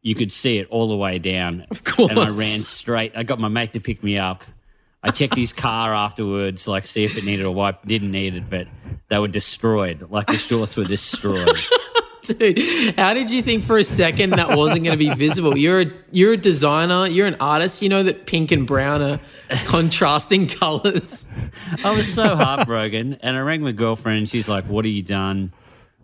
you 0.01 0.15
could 0.15 0.31
see 0.31 0.57
it 0.57 0.67
all 0.69 0.87
the 0.87 0.95
way 0.97 1.19
down. 1.19 1.65
Of 1.69 1.83
course. 1.83 2.11
And 2.11 2.19
I 2.19 2.29
ran 2.29 2.59
straight. 2.59 3.13
I 3.15 3.23
got 3.23 3.39
my 3.39 3.47
mate 3.49 3.73
to 3.73 3.79
pick 3.79 4.03
me 4.03 4.17
up. 4.17 4.43
I 5.03 5.11
checked 5.11 5.35
his 5.35 5.53
car 5.53 5.93
afterwards, 5.93 6.67
like 6.67 6.85
see 6.87 7.03
if 7.05 7.17
it 7.17 7.23
needed 7.23 7.45
a 7.45 7.51
wipe. 7.51 7.85
Didn't 7.85 8.11
need 8.11 8.35
it, 8.35 8.49
but 8.49 8.67
they 9.09 9.19
were 9.19 9.27
destroyed. 9.27 10.05
Like 10.09 10.27
the 10.27 10.37
shorts 10.37 10.75
were 10.75 10.83
destroyed. 10.85 11.47
dude, 12.27 12.95
how 12.97 13.13
did 13.13 13.29
you 13.29 13.41
think 13.41 13.63
for 13.63 13.77
a 13.77 13.83
second 13.83 14.31
that 14.31 14.55
wasn't 14.57 14.83
going 14.83 14.97
to 14.97 15.05
be 15.05 15.13
visible? 15.13 15.57
You're 15.57 15.81
a 15.81 15.91
you're 16.11 16.33
a 16.33 16.37
designer. 16.37 17.07
You're 17.07 17.27
an 17.27 17.37
artist. 17.39 17.81
You 17.81 17.89
know 17.89 18.03
that 18.03 18.25
pink 18.25 18.51
and 18.51 18.65
brown 18.65 19.01
are 19.01 19.19
contrasting 19.65 20.47
colors. 20.47 21.25
I 21.83 21.95
was 21.95 22.11
so 22.11 22.35
heartbroken, 22.35 23.17
and 23.21 23.35
I 23.35 23.41
rang 23.41 23.61
my 23.61 23.71
girlfriend. 23.71 24.29
She's 24.29 24.47
like, 24.47 24.65
"What 24.65 24.85
have 24.85 24.93
you 24.93 25.03
done? 25.03 25.51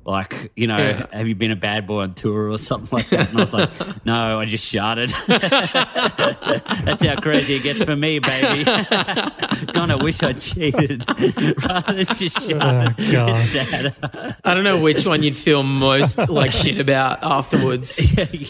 Like, 0.05 0.51
you 0.55 0.67
know, 0.67 0.77
Yeah. 0.77 1.05
have 1.13 1.27
you 1.29 1.35
been 1.35 1.51
a 1.51 1.55
bad 1.55 1.87
boy 1.87 2.01
on 2.01 2.13
tour 2.13 2.49
or 2.49 2.57
something 2.57 2.97
like 2.97 3.09
that?" 3.09 3.29
And 3.29 3.37
I 3.37 3.41
was 3.41 3.53
like, 3.53 3.69
"No, 4.05 4.39
I 4.39 4.45
just 4.45 4.65
sharted." 4.65 5.11
That's 5.27 7.05
how 7.05 7.19
crazy 7.21 7.55
it 7.55 7.63
gets 7.63 7.83
for 7.83 7.95
me, 7.95 8.19
baby. 8.19 8.63
kind 9.73 9.91
of 9.91 10.01
wish 10.01 10.21
I 10.21 10.33
cheated 10.33 11.05
rather 11.07 11.93
than 12.03 12.05
just 12.17 12.51
Oh. 12.51 12.59
God. 12.59 12.95
It's 12.99 13.43
sad. 13.49 13.95
I 14.43 14.53
don't 14.53 14.63
know 14.65 14.81
which 14.81 15.05
one 15.05 15.23
you'd 15.23 15.35
feel 15.37 15.63
most 15.63 16.29
like 16.29 16.51
shit 16.51 16.79
about 16.79 17.23
afterwards. 17.23 17.99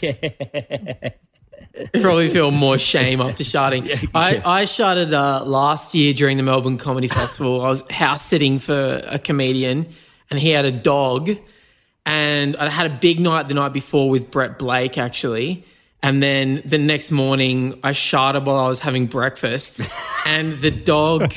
yeah. 0.01 0.13
Probably 1.93 2.29
feel 2.29 2.51
more 2.51 2.77
shame 2.77 3.19
after 3.21 3.43
sharding. 3.43 3.87
I, 4.13 4.41
I 4.61 4.63
sharded 4.63 5.11
uh, 5.11 5.43
last 5.43 5.95
year 5.95 6.13
during 6.13 6.37
the 6.37 6.43
Melbourne 6.43 6.77
Comedy 6.77 7.07
Festival. 7.07 7.61
I 7.63 7.69
was 7.69 7.83
house 7.89 8.23
sitting 8.23 8.59
for 8.59 9.01
a 9.05 9.17
comedian, 9.17 9.87
and 10.33 10.41
he 10.41 10.49
had 10.49 10.65
a 10.65 10.71
dog. 10.71 11.29
And 12.07 12.57
I 12.57 12.67
had 12.67 12.91
a 12.91 12.95
big 12.95 13.19
night 13.19 13.47
the 13.49 13.53
night 13.53 13.71
before 13.71 14.09
with 14.09 14.31
Brett 14.31 14.57
Blake, 14.57 14.97
actually. 14.97 15.63
And 16.01 16.23
then 16.23 16.63
the 16.65 16.79
next 16.79 17.11
morning, 17.11 17.79
I 17.83 17.91
sharded 17.91 18.45
while 18.45 18.57
I 18.57 18.67
was 18.67 18.79
having 18.79 19.05
breakfast, 19.05 19.79
and 20.25 20.59
the 20.59 20.71
dog 20.71 21.31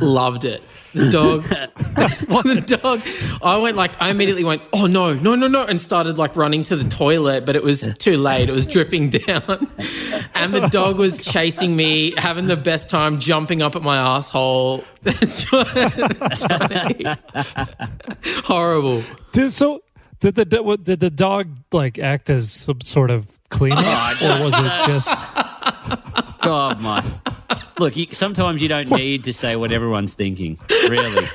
loved 0.00 0.44
it. 0.44 0.62
The 0.92 1.10
dog, 1.10 1.42
the 1.44 2.78
dog. 2.80 3.00
I 3.42 3.56
went 3.56 3.76
like 3.76 4.00
I 4.00 4.10
immediately 4.10 4.44
went, 4.44 4.62
oh 4.72 4.86
no, 4.86 5.14
no, 5.14 5.34
no, 5.34 5.48
no, 5.48 5.64
and 5.64 5.80
started 5.80 6.18
like 6.18 6.36
running 6.36 6.62
to 6.64 6.76
the 6.76 6.88
toilet, 6.88 7.44
but 7.44 7.56
it 7.56 7.62
was 7.62 7.92
too 7.98 8.16
late. 8.16 8.48
It 8.48 8.52
was 8.52 8.66
dripping 8.66 9.08
down, 9.10 9.66
and 10.34 10.54
the 10.54 10.68
dog 10.70 10.98
was 10.98 11.18
chasing 11.18 11.74
me, 11.74 12.14
having 12.16 12.46
the 12.46 12.56
best 12.56 12.88
time, 12.88 13.18
jumping 13.18 13.62
up 13.62 13.74
at 13.74 13.82
my 13.82 13.96
asshole. 13.96 14.84
Horrible. 18.44 19.02
Did, 19.32 19.52
so 19.52 19.82
did 20.20 20.36
the 20.36 20.78
did 20.82 21.00
the 21.00 21.10
dog 21.10 21.48
like 21.72 21.98
act 21.98 22.30
as 22.30 22.52
some 22.52 22.80
sort 22.80 23.10
of 23.10 23.26
cleaner, 23.50 23.76
oh, 23.78 24.18
or 24.22 24.44
was 24.44 24.54
it 24.56 24.86
just? 24.86 25.08
God, 26.40 26.80
my. 26.80 27.04
Look, 27.78 27.96
you, 27.96 28.06
sometimes 28.12 28.62
you 28.62 28.68
don't 28.68 28.90
need 28.90 29.24
to 29.24 29.32
say 29.32 29.56
what 29.56 29.72
everyone's 29.72 30.14
thinking. 30.14 30.58
Really. 30.88 31.26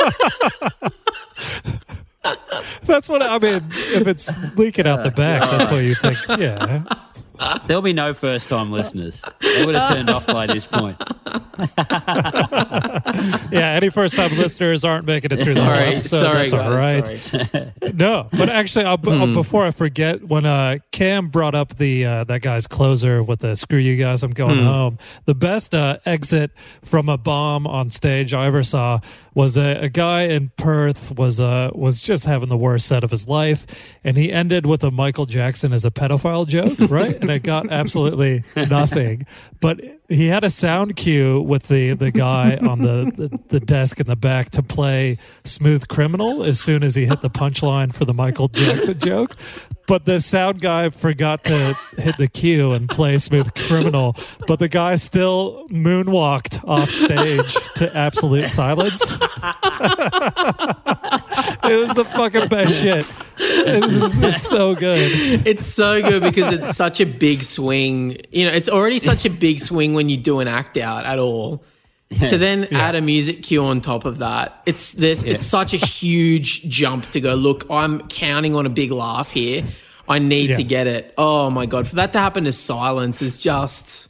That's 2.83 3.09
what 3.09 3.21
I 3.21 3.37
mean. 3.39 3.63
If 3.71 4.07
it's 4.07 4.37
leaking 4.55 4.87
out 4.87 5.03
the 5.03 5.09
uh, 5.09 5.15
back, 5.15 5.41
that's 5.41 5.71
what 5.71 5.83
you 5.83 5.95
think. 5.95 6.17
Yeah. 6.39 6.83
There'll 7.67 7.81
be 7.81 7.93
no 7.93 8.13
first 8.13 8.49
time 8.49 8.71
listeners. 8.71 9.23
They 9.41 9.65
would 9.65 9.75
have 9.75 9.89
turned 9.89 10.09
off 10.09 10.27
by 10.27 10.47
this 10.47 10.65
point. 10.65 10.97
Yeah. 13.51 13.71
Any 13.71 13.89
first 13.89 14.15
time 14.15 14.31
listeners 14.37 14.85
aren't 14.85 15.05
making 15.05 15.31
it 15.31 15.43
through 15.43 15.55
the 15.55 15.63
whole 15.63 15.73
Sorry, 15.73 15.87
episode. 15.95 16.19
sorry, 16.19 16.49
that's 16.49 16.53
all 16.53 16.71
right. 16.71 17.05
guys. 17.05 17.21
Sorry. 17.23 17.73
No, 17.93 18.29
but 18.31 18.49
actually, 18.49 18.85
I'll, 18.85 18.93
uh, 19.05 19.25
Hmm. 19.25 19.33
before 19.33 19.65
I 19.65 19.71
forget, 19.71 20.23
when 20.23 20.45
uh, 20.45 20.77
Cam 20.91 21.27
brought 21.29 21.55
up 21.55 21.77
the 21.77 22.05
uh, 22.05 22.23
that 22.25 22.41
guy's 22.41 22.67
closer 22.67 23.21
with 23.23 23.39
the 23.39 23.55
"screw 23.55 23.79
you 23.79 23.97
guys, 23.97 24.23
I'm 24.23 24.31
going 24.31 24.59
Hmm. 24.59 24.65
home," 24.65 24.97
the 25.25 25.35
best 25.35 25.73
uh, 25.75 25.97
exit 26.05 26.51
from 26.83 27.09
a 27.09 27.17
bomb 27.17 27.65
on 27.67 27.91
stage 27.91 28.33
I 28.33 28.45
ever 28.45 28.63
saw 28.63 28.99
was 29.33 29.57
a, 29.57 29.75
a 29.83 29.89
guy 29.89 30.23
in 30.23 30.51
Perth 30.57 31.17
was 31.17 31.39
uh, 31.39 31.71
was 31.73 31.99
just 31.99 32.25
having 32.25 32.49
the 32.49 32.57
worst 32.57 32.85
set 32.85 33.03
of 33.03 33.11
his 33.11 33.27
life, 33.27 33.65
and 34.03 34.17
he 34.17 34.31
ended 34.31 34.65
with 34.65 34.83
a 34.83 34.91
Michael 34.91 35.25
Jackson 35.25 35.73
as 35.73 35.85
a 35.85 35.91
pedophile 35.91 36.47
joke, 36.47 36.77
right? 36.89 37.15
and 37.19 37.29
it 37.29 37.43
got 37.43 37.71
absolutely 37.71 38.43
nothing, 38.69 39.25
but 39.59 39.79
he 40.07 40.27
had 40.27 40.43
a 40.43 40.49
sound 40.49 40.95
cue 40.95 41.41
with 41.41 41.67
the 41.67 41.93
the 41.93 42.11
guy 42.11 42.57
on 42.57 42.81
the, 42.81 43.11
the 43.15 43.39
the 43.49 43.59
desk 43.59 43.99
in 43.99 44.07
the 44.07 44.15
back 44.15 44.49
to 44.51 44.63
play 44.63 45.17
"Smooth 45.43 45.87
Criminal" 45.87 46.43
as 46.43 46.59
soon 46.59 46.83
as 46.83 46.95
he 46.95 47.05
hit 47.05 47.21
the 47.21 47.29
punchline 47.29 47.93
for 47.93 48.05
the 48.05 48.13
Michael 48.13 48.47
Jackson 48.47 48.99
joke. 48.99 49.35
But 49.89 50.05
the 50.05 50.19
sound 50.19 50.61
guy 50.61 50.91
forgot 50.91 51.43
to 51.45 51.75
hit 51.97 52.17
the 52.17 52.27
cue 52.27 52.73
and 52.73 52.87
play 52.87 53.17
Smooth 53.17 53.55
Criminal. 53.55 54.15
But 54.45 54.59
the 54.59 54.67
guy 54.67 54.97
still 54.97 55.67
moonwalked 55.69 56.63
off 56.67 56.91
stage 56.91 57.55
to 57.77 57.97
absolute 57.97 58.49
silence. 58.49 59.01
it 59.11 59.17
was 61.79 61.95
the 61.95 62.05
fucking 62.07 62.49
best 62.49 62.79
shit. 62.79 63.07
This 63.37 64.21
is 64.21 64.47
so 64.47 64.75
good. 64.75 65.47
It's 65.47 65.65
so 65.65 66.03
good 66.03 66.21
because 66.21 66.53
it's 66.53 66.77
such 66.77 67.01
a 67.01 67.05
big 67.05 67.41
swing. 67.41 68.17
You 68.29 68.45
know, 68.45 68.51
it's 68.51 68.69
already 68.69 68.99
such 68.99 69.25
a 69.25 69.29
big 69.31 69.59
swing 69.59 69.95
when 69.95 70.07
you 70.07 70.17
do 70.17 70.39
an 70.39 70.47
act 70.47 70.77
out 70.77 71.07
at 71.07 71.17
all. 71.17 71.63
To 72.29 72.37
then 72.39 72.63
add 72.71 72.95
a 72.95 73.01
music 73.01 73.43
cue 73.43 73.63
on 73.63 73.81
top 73.81 74.03
of 74.03 74.17
that, 74.17 74.63
it's 74.65 74.93
this. 74.93 75.21
It's 75.21 75.45
such 75.45 75.75
a 75.75 75.77
huge 75.77 76.63
jump 76.67 77.05
to 77.11 77.21
go. 77.21 77.35
Look, 77.35 77.65
I'm 77.69 78.07
counting 78.07 78.55
on 78.55 78.65
a 78.65 78.69
big 78.69 78.89
laugh 78.91 79.29
here. 79.31 79.63
I 80.07 80.17
need 80.17 80.49
Yeah. 80.49 80.57
to 80.57 80.63
get 80.63 80.87
it. 80.87 81.13
Oh 81.19 81.51
my 81.51 81.67
god, 81.67 81.87
for 81.87 81.95
that 81.97 82.11
to 82.13 82.19
happen 82.19 82.45
to 82.45 82.51
silence 82.51 83.21
is 83.21 83.37
just. 83.37 84.07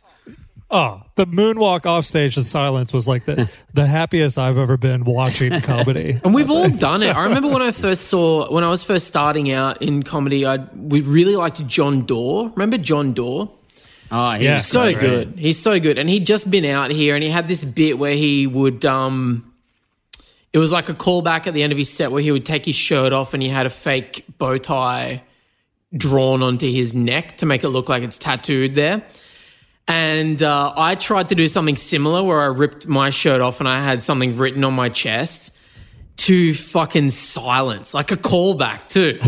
Oh, 0.71 1.01
the 1.15 1.25
moonwalk 1.25 1.85
off 1.87 2.05
stage 2.05 2.35
to 2.35 2.43
silence 2.43 2.93
was 2.93 3.07
like 3.07 3.25
the, 3.25 3.49
the 3.73 3.85
happiest 3.87 4.37
I've 4.37 4.57
ever 4.57 4.77
been 4.77 5.03
watching 5.03 5.59
comedy. 5.61 6.21
And 6.23 6.33
we've 6.33 6.49
all 6.51 6.69
done 6.69 7.01
it. 7.03 7.13
I 7.15 7.23
remember 7.23 7.49
when 7.49 7.61
I 7.63 7.71
first 7.71 8.03
saw 8.05 8.49
when 8.53 8.63
I 8.63 8.69
was 8.69 8.81
first 8.81 9.07
starting 9.07 9.51
out 9.51 9.81
in 9.81 10.03
comedy, 10.03 10.45
I 10.45 10.57
we 10.73 11.01
really 11.01 11.35
liked 11.35 11.65
Jon 11.67 12.05
Dore. 12.05 12.49
Remember 12.55 12.77
Jon 12.77 13.11
Dore? 13.13 13.51
Oh, 14.11 14.31
he's 14.31 14.43
Yeah. 14.43 14.57
so 14.59 14.83
great. 14.93 14.99
good. 14.99 15.33
He's 15.37 15.59
so 15.61 15.79
good. 15.79 15.97
And 15.97 16.09
he'd 16.09 16.25
just 16.25 16.49
been 16.49 16.65
out 16.65 16.91
here 16.91 17.15
and 17.15 17.23
he 17.23 17.29
had 17.29 17.47
this 17.47 17.63
bit 17.63 17.97
where 17.99 18.15
he 18.15 18.47
would 18.47 18.83
um 18.85 19.45
it 20.51 20.57
was 20.57 20.71
like 20.71 20.89
a 20.89 20.93
callback 20.95 21.45
at 21.45 21.53
the 21.53 21.61
end 21.61 21.71
of 21.71 21.77
his 21.77 21.91
set 21.91 22.11
where 22.11 22.21
he 22.23 22.31
would 22.31 22.45
take 22.45 22.65
his 22.65 22.75
shirt 22.75 23.13
off 23.13 23.33
and 23.35 23.43
he 23.43 23.49
had 23.49 23.65
a 23.67 23.69
fake 23.69 24.25
bow 24.39 24.57
tie 24.57 25.21
drawn 25.95 26.41
onto 26.41 26.71
his 26.71 26.95
neck 26.95 27.37
to 27.37 27.45
make 27.45 27.63
it 27.63 27.69
look 27.69 27.87
like 27.87 28.01
it's 28.03 28.17
tattooed 28.17 28.73
there. 28.75 29.03
And 29.87 30.41
uh, 30.43 30.73
I 30.75 30.95
tried 30.95 31.29
to 31.29 31.35
do 31.35 31.47
something 31.47 31.75
similar 31.77 32.23
where 32.23 32.41
I 32.41 32.45
ripped 32.45 32.87
my 32.87 33.09
shirt 33.11 33.41
off 33.41 33.59
and 33.59 33.67
I 33.69 33.79
had 33.81 34.01
something 34.03 34.37
written 34.37 34.63
on 34.63 34.73
my 34.73 34.89
chest 34.89 35.51
to 36.17 36.53
fucking 36.53 37.09
silence, 37.11 37.93
like 37.93 38.11
a 38.11 38.17
callback 38.17 38.87
too. 38.89 39.19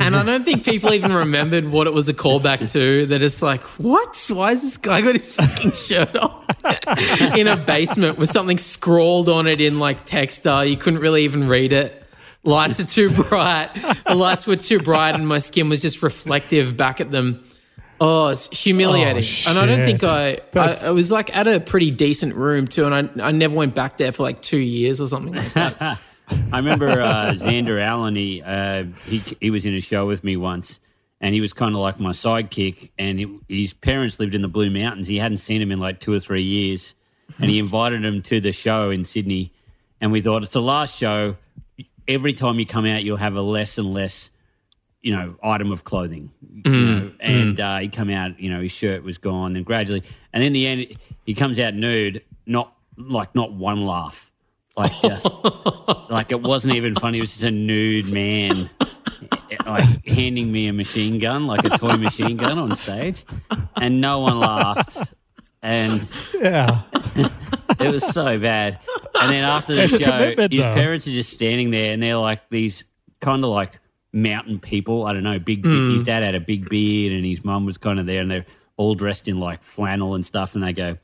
And 0.00 0.16
I 0.16 0.22
don't 0.22 0.44
think 0.44 0.64
people 0.64 0.92
even 0.92 1.12
remembered 1.12 1.66
what 1.66 1.86
it 1.86 1.92
was 1.92 2.08
a 2.08 2.14
callback 2.14 2.70
to. 2.72 3.06
They're 3.06 3.18
just 3.18 3.42
like, 3.42 3.62
what? 3.78 4.30
Why 4.32 4.52
is 4.52 4.62
this 4.62 4.76
guy 4.76 5.02
got 5.02 5.14
his 5.14 5.34
fucking 5.34 5.72
shirt 5.72 6.16
off 6.16 6.44
in 7.36 7.46
a 7.46 7.56
basement 7.56 8.18
with 8.18 8.30
something 8.30 8.58
scrawled 8.58 9.28
on 9.28 9.46
it 9.46 9.60
in 9.60 9.78
like 9.78 10.06
texta? 10.06 10.58
Uh, 10.58 10.62
you 10.62 10.76
couldn't 10.76 11.00
really 11.00 11.24
even 11.24 11.48
read 11.48 11.72
it. 11.72 12.02
Lights 12.42 12.80
are 12.80 12.86
too 12.86 13.10
bright. 13.10 13.70
The 14.06 14.14
lights 14.14 14.46
were 14.46 14.56
too 14.56 14.78
bright, 14.78 15.14
and 15.14 15.28
my 15.28 15.38
skin 15.38 15.68
was 15.68 15.82
just 15.82 16.02
reflective 16.02 16.76
back 16.76 17.00
at 17.00 17.10
them. 17.10 17.44
Oh, 18.00 18.28
it's 18.28 18.48
humiliating. 18.48 19.22
Oh, 19.46 19.50
and 19.50 19.58
I 19.58 19.66
don't 19.66 19.84
think. 19.84 20.02
I, 20.02 20.38
I. 20.54 20.76
I 20.86 20.90
was 20.92 21.12
like 21.12 21.36
at 21.36 21.46
a 21.46 21.60
pretty 21.60 21.90
decent 21.90 22.34
room 22.34 22.66
too, 22.66 22.86
and 22.86 22.94
I, 22.94 23.28
I 23.28 23.30
never 23.32 23.54
went 23.54 23.74
back 23.74 23.98
there 23.98 24.10
for 24.12 24.22
like 24.22 24.40
two 24.40 24.56
years 24.58 25.02
or 25.02 25.08
something 25.08 25.34
like 25.34 25.52
that. 25.52 25.98
I 26.52 26.56
remember 26.58 26.88
uh, 26.88 27.32
Xander 27.36 27.80
Allen. 27.80 28.16
He, 28.16 28.42
uh, 28.42 28.84
he 29.06 29.22
he 29.40 29.50
was 29.50 29.66
in 29.66 29.74
a 29.74 29.80
show 29.80 30.06
with 30.06 30.24
me 30.24 30.36
once, 30.36 30.80
and 31.20 31.34
he 31.34 31.40
was 31.40 31.52
kind 31.52 31.74
of 31.74 31.80
like 31.80 32.00
my 32.00 32.10
sidekick. 32.10 32.90
And 32.98 33.18
he, 33.18 33.38
his 33.48 33.72
parents 33.72 34.18
lived 34.18 34.34
in 34.34 34.42
the 34.42 34.48
Blue 34.48 34.70
Mountains. 34.70 35.06
He 35.06 35.18
hadn't 35.18 35.38
seen 35.38 35.60
him 35.62 35.70
in 35.70 35.78
like 35.78 36.00
two 36.00 36.12
or 36.12 36.20
three 36.20 36.42
years, 36.42 36.94
and 37.38 37.50
he 37.50 37.58
invited 37.58 38.04
him 38.04 38.22
to 38.22 38.40
the 38.40 38.52
show 38.52 38.90
in 38.90 39.04
Sydney. 39.04 39.52
And 40.00 40.12
we 40.12 40.20
thought 40.20 40.42
it's 40.42 40.52
the 40.52 40.62
last 40.62 40.96
show. 40.96 41.36
Every 42.08 42.32
time 42.32 42.58
you 42.58 42.66
come 42.66 42.86
out, 42.86 43.04
you'll 43.04 43.18
have 43.18 43.36
a 43.36 43.42
less 43.42 43.78
and 43.78 43.92
less, 43.92 44.30
you 45.02 45.14
know, 45.14 45.36
item 45.42 45.70
of 45.70 45.84
clothing. 45.84 46.30
You 46.64 46.70
know? 46.72 47.12
And 47.20 47.60
uh, 47.60 47.78
he 47.78 47.88
come 47.88 48.10
out, 48.10 48.40
you 48.40 48.50
know, 48.50 48.60
his 48.62 48.72
shirt 48.72 49.02
was 49.02 49.18
gone, 49.18 49.56
and 49.56 49.64
gradually, 49.64 50.02
and 50.32 50.42
in 50.42 50.52
the 50.52 50.66
end, 50.66 50.86
he 51.24 51.34
comes 51.34 51.58
out 51.58 51.74
nude. 51.74 52.22
Not 52.46 52.74
like 52.96 53.34
not 53.34 53.52
one 53.52 53.86
laugh, 53.86 54.29
like 54.80 55.02
just 55.02 55.28
like 56.10 56.32
it 56.32 56.40
wasn't 56.40 56.74
even 56.74 56.94
funny. 56.94 57.18
It 57.18 57.22
was 57.22 57.32
just 57.32 57.44
a 57.44 57.50
nude 57.50 58.06
man, 58.06 58.70
like 59.66 60.06
handing 60.06 60.50
me 60.50 60.68
a 60.68 60.72
machine 60.72 61.18
gun, 61.18 61.46
like 61.46 61.64
a 61.64 61.70
toy 61.70 61.96
machine 61.96 62.36
gun 62.36 62.58
on 62.58 62.74
stage, 62.74 63.24
and 63.76 64.00
no 64.00 64.20
one 64.20 64.38
laughed. 64.38 65.14
And 65.62 66.10
Yeah. 66.40 66.82
it 67.78 67.92
was 67.92 68.06
so 68.06 68.38
bad. 68.38 68.78
And 69.20 69.30
then 69.30 69.44
after 69.44 69.74
the 69.74 69.84
It's 69.84 69.98
show, 69.98 70.48
his 70.48 70.60
though. 70.60 70.74
parents 70.74 71.06
are 71.06 71.10
just 71.12 71.30
standing 71.32 71.70
there, 71.70 71.92
and 71.92 72.02
they're 72.02 72.16
like 72.16 72.48
these 72.48 72.84
kind 73.20 73.44
of 73.44 73.50
like 73.50 73.78
mountain 74.12 74.58
people. 74.60 75.04
I 75.04 75.12
don't 75.12 75.22
know. 75.22 75.38
Big. 75.38 75.64
His 75.64 76.02
mm. 76.02 76.04
dad 76.04 76.22
had 76.22 76.34
a 76.34 76.40
big 76.40 76.68
beard, 76.68 77.12
and 77.12 77.24
his 77.24 77.44
mum 77.44 77.66
was 77.66 77.76
kind 77.76 78.00
of 78.00 78.06
there, 78.06 78.22
and 78.22 78.30
they're 78.30 78.46
all 78.78 78.94
dressed 78.94 79.28
in 79.28 79.38
like 79.38 79.62
flannel 79.62 80.14
and 80.14 80.24
stuff. 80.24 80.54
And 80.54 80.64
they 80.64 80.72
go, 80.72 80.96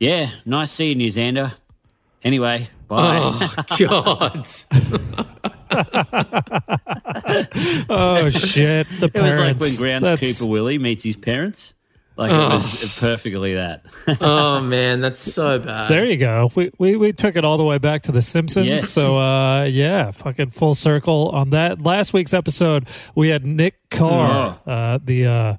"Yeah, 0.00 0.30
nice 0.44 0.72
seeing 0.72 1.00
you, 1.00 1.12
Xander. 1.12 1.52
Anyway, 2.24 2.68
bye." 2.88 3.20
Oh 3.22 3.54
God! 3.78 4.46
Oh 7.88 8.28
shit. 8.30 8.86
The 9.00 9.06
it 9.06 9.14
was 9.14 9.36
parents. 9.36 9.72
like 9.72 9.80
when 9.80 10.02
That's- 10.02 10.20
Groundskeeper 10.42 10.48
Willie 10.48 10.78
meets 10.78 11.02
his 11.04 11.16
parents. 11.16 11.74
Like 12.14 12.30
it 12.30 12.34
was 12.36 12.94
perfectly 12.98 13.54
that. 13.54 13.84
Oh 14.20 14.60
man, 14.60 15.00
that's 15.00 15.20
so 15.32 15.58
bad. 15.58 15.90
There 15.90 16.04
you 16.04 16.18
go. 16.18 16.50
We, 16.54 16.70
we 16.78 16.94
we 16.96 17.12
took 17.12 17.36
it 17.36 17.44
all 17.44 17.56
the 17.56 17.64
way 17.64 17.78
back 17.78 18.02
to 18.02 18.12
the 18.12 18.20
Simpsons. 18.20 18.66
Yes. 18.66 18.90
So 18.90 19.18
uh 19.18 19.64
yeah, 19.64 20.10
fucking 20.10 20.50
full 20.50 20.74
circle 20.74 21.30
on 21.30 21.50
that. 21.50 21.82
Last 21.82 22.12
week's 22.12 22.34
episode 22.34 22.86
we 23.14 23.30
had 23.30 23.46
Nick 23.46 23.76
Carr, 23.90 24.58
uh 24.66 24.98
the 25.02 25.26
uh 25.26 25.56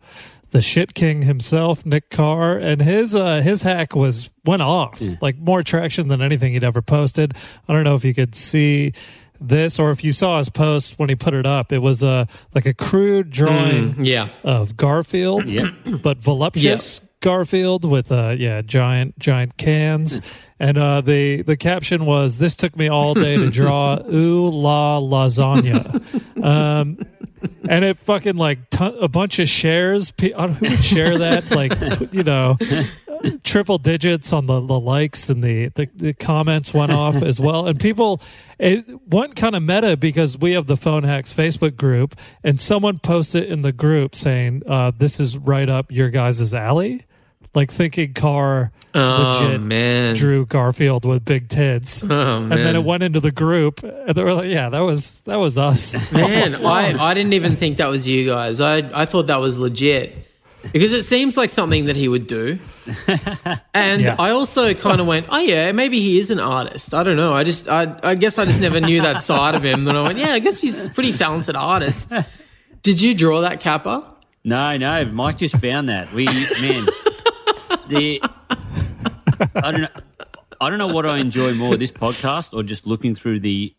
the 0.54 0.62
shit 0.62 0.94
king 0.94 1.24
himself, 1.24 1.84
Nick 1.84 2.12
Carr, 2.12 2.58
and 2.58 2.80
his 2.80 3.16
uh 3.16 3.42
his 3.42 3.64
hack 3.64 3.96
was 3.96 4.32
went 4.46 4.62
off. 4.62 5.02
Like 5.20 5.38
more 5.38 5.64
traction 5.64 6.08
than 6.08 6.22
anything 6.22 6.54
he'd 6.54 6.64
ever 6.64 6.82
posted. 6.82 7.34
I 7.68 7.74
don't 7.74 7.84
know 7.84 7.96
if 7.96 8.06
you 8.06 8.14
could 8.14 8.36
see 8.36 8.94
this 9.42 9.80
or 9.80 9.90
if 9.92 10.04
you 10.04 10.12
saw 10.12 10.38
his 10.38 10.50
post 10.50 10.98
when 11.00 11.10
he 11.10 11.16
put 11.16 11.34
it 11.34 11.48
up. 11.48 11.74
It 11.74 11.80
was 11.80 12.04
uh 12.04 12.26
like 12.54 12.68
a 12.68 12.74
crude 12.74 13.32
drawing 13.32 14.06
yeah. 14.06 14.30
of 14.44 14.78
Garfield, 14.78 15.50
Yep. 15.50 15.74
but 16.04 16.20
voluptuous 16.20 17.02
Garfield 17.20 17.84
with 17.90 18.12
uh 18.12 18.36
yeah 18.38 18.62
giant 18.62 19.18
giant 19.18 19.58
cans, 19.58 20.22
and 20.60 20.78
uh 20.78 21.02
the 21.02 21.42
the 21.42 21.58
caption 21.58 22.06
was 22.06 22.38
this 22.38 22.54
took 22.54 22.76
me 22.76 22.90
all 22.90 23.16
day 23.16 23.38
to 23.38 23.50
draw 23.50 23.98
ooh 24.14 24.50
la 24.50 25.00
lasagna, 25.00 26.00
um, 26.44 27.00
and 27.70 27.84
it 27.86 27.98
fucking 28.00 28.36
like 28.36 28.70
ton 28.70 28.96
a 29.00 29.08
bunch 29.08 29.40
of 29.40 29.48
shares. 29.50 30.12
Pe- 30.12 30.30
don't- 30.30 30.54
Who 30.54 30.70
would 30.70 30.84
share 30.84 31.18
that? 31.20 31.50
Like 31.52 31.78
tw- 31.80 32.14
you 32.14 32.24
know. 32.24 32.58
triple 33.44 33.78
digits 33.78 34.34
on 34.34 34.48
the, 34.48 34.60
the 34.60 34.78
likes 34.80 35.30
and 35.30 35.42
the, 35.42 35.70
the, 35.70 35.88
the 35.96 36.14
comments 36.14 36.74
went 36.74 36.92
off 36.92 37.22
as 37.22 37.40
well. 37.40 37.68
And 37.68 37.80
people, 37.80 38.22
it 38.60 38.86
went 39.08 39.38
kind 39.38 39.56
of 39.56 39.64
meta 39.64 39.96
because 39.96 40.38
we 40.38 40.52
have 40.54 40.68
the 40.68 40.76
Phone 40.76 41.04
Hacks 41.04 41.34
Facebook 41.34 41.78
group, 41.78 42.16
and 42.44 42.60
someone 42.60 43.00
posted 43.00 43.46
in 43.46 43.62
the 43.62 43.72
group 43.72 44.14
saying, 44.14 44.64
uh, 44.68 44.92
"This 44.98 45.22
is 45.22 45.38
right 45.38 45.70
up 45.70 45.90
your 45.90 46.10
guys' 46.10 46.54
alley." 46.54 47.06
Like 47.56 47.72
thinking 47.72 48.14
Carr 48.14 48.72
Oh, 48.96 49.40
legit 49.42 49.62
man. 49.62 50.16
Drew 50.16 50.46
Garfield 50.46 51.04
with 51.06 51.26
big 51.26 51.50
tits, 51.50 52.06
Oh, 52.08 52.38
and 52.38 52.52
then 52.52 52.76
it 52.76 52.84
went 52.84 53.02
into 53.04 53.20
the 53.20 53.32
group, 53.32 53.82
and 53.84 54.10
they 54.16 54.24
were 54.24 54.34
like, 54.36 54.50
"Yeah, 54.52 54.70
that 54.70 54.82
was 54.82 55.22
that 55.22 55.38
was 55.38 55.58
us." 55.58 55.96
Man, 56.12 56.56
I, 56.66 56.98
I 57.04 57.14
didn't 57.16 57.34
even 57.34 57.56
think 57.56 57.78
that 57.78 57.90
was 57.90 58.08
you 58.08 58.26
guys. 58.28 58.62
I 58.62 58.78
I 58.94 59.06
thought 59.06 59.28
that 59.28 59.40
was 59.42 59.58
legit 59.58 60.16
because 60.72 60.94
it 60.94 61.04
seems 61.04 61.36
like 61.38 61.50
something 61.50 61.86
that 61.86 61.96
he 61.96 62.08
would 62.08 62.28
do. 62.28 62.60
And 63.76 64.02
Yeah. 64.02 64.16
I 64.20 64.30
also 64.30 64.74
kind 64.76 65.02
of 65.02 65.08
went, 65.08 65.26
oh 65.30 65.40
yeah, 65.40 65.72
maybe 65.72 66.00
he 66.00 66.20
is 66.20 66.30
an 66.30 66.40
artist. 66.40 66.94
I 66.94 67.02
don't 67.02 67.16
know. 67.18 67.34
I 67.34 67.44
just 67.44 67.68
I 67.68 67.98
I 68.04 68.14
guess 68.16 68.38
I 68.38 68.46
just 68.46 68.62
never 68.62 68.80
knew 68.80 69.02
that 69.02 69.22
side 69.24 69.56
of 69.56 69.64
him. 69.66 69.86
Then 69.86 69.96
I 69.96 70.04
went, 70.04 70.20
yeah, 70.20 70.34
I 70.34 70.40
guess 70.40 70.60
he's 70.62 70.86
a 70.86 70.90
pretty 70.92 71.14
talented 71.14 71.56
artist. 71.56 72.14
Did 72.84 73.02
you 73.02 73.16
draw 73.16 73.42
that 73.42 73.60
Capper? 73.60 74.04
No, 74.44 74.78
no, 74.78 75.06
Mike 75.06 75.38
just 75.38 75.58
found 75.58 75.90
that. 75.90 76.14
We 76.14 76.26
man, 76.26 76.86
the 77.88 78.22
I 79.56 79.72
don't 79.72 79.82
know. 79.82 79.88
I 80.62 80.70
don't 80.70 80.80
know 80.80 80.88
what 80.94 81.06
I 81.06 81.18
enjoy 81.18 81.54
more, 81.56 81.76
this 81.78 81.92
podcast 81.92 82.54
or 82.54 82.64
just 82.64 82.88
looking 82.88 83.16
through 83.16 83.40
the 83.42 83.74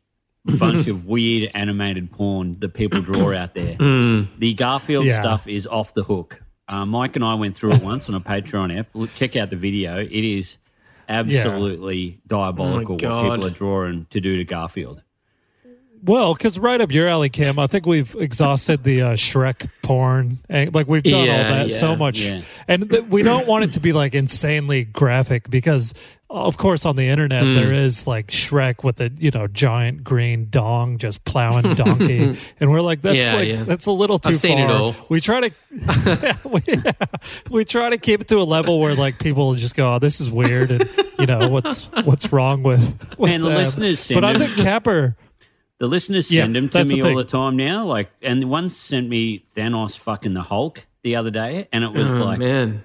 bunch 0.59 0.87
of 0.88 1.06
weird 1.06 1.50
animated 1.54 2.11
porn 2.12 2.59
that 2.61 2.75
people 2.75 3.00
draw 3.00 3.33
out 3.35 3.54
there. 3.54 3.76
The 4.38 4.54
Garfield 4.54 5.06
Yeah. 5.06 5.21
stuff 5.21 5.49
is 5.49 5.66
off 5.66 5.94
the 5.94 6.02
hook. 6.04 6.42
Uh, 6.68 6.85
Mike 6.85 7.16
and 7.16 7.25
I 7.25 7.35
went 7.35 7.56
through 7.56 7.73
it 7.73 7.83
once 7.83 8.09
on 8.09 8.14
a 8.14 8.21
Patreon 8.21 8.78
app. 8.78 8.88
Look, 8.94 9.14
Check 9.14 9.37
out 9.37 9.49
the 9.50 9.56
video. 9.56 9.99
It 10.00 10.11
is 10.11 10.56
absolutely 11.09 12.21
diabolical 12.26 12.97
what 12.97 13.00
people 13.23 13.44
are 13.47 13.50
drawing 13.50 14.06
to 14.11 14.21
do 14.21 14.37
to 14.37 14.44
Garfield. 14.44 15.02
Well, 16.04 16.34
because 16.34 16.58
right 16.58 16.80
up 16.80 16.92
your 16.92 17.08
alley, 17.08 17.30
Kim. 17.30 17.58
I 17.58 17.66
think 17.66 17.87
we've 17.87 18.14
exhausted 18.16 18.84
the 18.84 19.00
uh, 19.02 19.12
Shrek 19.12 19.70
porn, 19.82 20.38
and 20.50 20.75
like 20.75 20.87
we've 20.87 21.02
done 21.02 21.20
all 21.20 21.26
that 21.26 21.70
yeah, 21.70 21.76
so 21.76 21.96
much, 21.96 22.20
yeah. 22.20 22.42
and 22.68 22.90
th- 22.90 23.04
we 23.04 23.23
don't 23.23 23.46
want 23.46 23.64
it 23.64 23.73
to 23.73 23.80
be 23.80 23.92
like 23.94 24.14
insanely 24.14 24.84
graphic 24.84 25.49
because, 25.49 25.94
of 26.28 26.58
course, 26.58 26.84
on 26.84 26.96
the 26.96 27.08
internet 27.08 27.42
Hmm. 27.44 27.54
there 27.54 27.73
is 27.73 28.06
like 28.06 28.26
Shrek 28.26 28.84
with 28.84 29.00
a 29.00 29.11
you 29.18 29.30
know 29.30 29.46
giant 29.46 30.04
green 30.04 30.49
dong 30.50 30.99
just 30.99 31.25
plowing 31.25 31.73
donkey, 31.75 32.37
and 32.61 32.70
we're 32.70 32.82
like 32.82 33.00
that's 33.00 33.16
Yeah, 33.25 33.34
like 33.34 33.49
yeah. 33.49 33.64
that's 33.64 33.87
a 33.87 33.92
little 33.92 34.18
too 34.18 34.30
I've 34.30 34.37
seen 34.37 34.58
it 34.58 34.70
all. 34.70 34.94
We 35.08 35.23
try 35.23 35.49
to 35.49 35.50
we, 36.44 36.61
we 37.50 37.64
try 37.64 37.88
to 37.88 37.96
keep 37.96 38.20
it 38.20 38.28
to 38.28 38.37
a 38.37 38.44
level 38.44 38.78
where 38.78 38.94
like 38.94 39.18
people 39.18 39.54
just 39.54 39.75
go, 39.75 39.94
oh, 39.94 39.99
this 39.99 40.20
is 40.20 40.30
weird, 40.30 40.70
and 40.70 40.87
you 41.18 41.25
know 41.25 41.49
what's 41.49 41.84
what's 42.04 42.30
wrong 42.30 42.62
with, 42.62 43.16
with 43.18 43.30
And 43.30 43.42
the 43.42 43.49
listeners 43.49 44.11
But 44.12 44.25
I 44.25 44.34
think 44.34 44.56
Capper. 44.58 45.16
The 45.80 45.86
listeners 45.88 46.30
Yeah, 46.30 46.44
send 46.44 46.54
them 46.56 46.68
to 46.68 46.78
that's 46.78 46.88
the 46.88 46.94
me 46.96 47.02
all 47.02 47.16
the 47.16 47.24
time 47.24 47.56
now. 47.56 47.84
Like, 47.84 48.10
and 48.22 48.48
one 48.48 48.68
sent 48.68 49.08
me 49.08 49.44
Thanos 49.56 49.98
fucking 49.98 50.32
the 50.34 50.42
Hulk 50.42 50.86
the 51.02 51.16
other 51.16 51.30
day, 51.30 51.68
and 51.72 51.82
it 51.84 51.92
was 51.92 52.12
Oh, 52.12 52.24
like 52.24 52.38
man. 52.38 52.82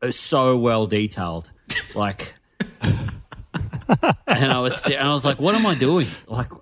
was 0.00 0.18
so 0.18 0.56
well 0.56 0.86
detailed. 0.86 1.50
Like, 1.94 2.34
and 2.80 4.52
I 4.52 4.58
was 4.58 4.82
and 4.84 4.94
I 4.96 5.12
was 5.12 5.24
like, 5.24 5.38
what 5.40 5.54
am 5.54 5.66
I 5.66 5.74
doing? 5.74 6.06
Like, 6.26 6.48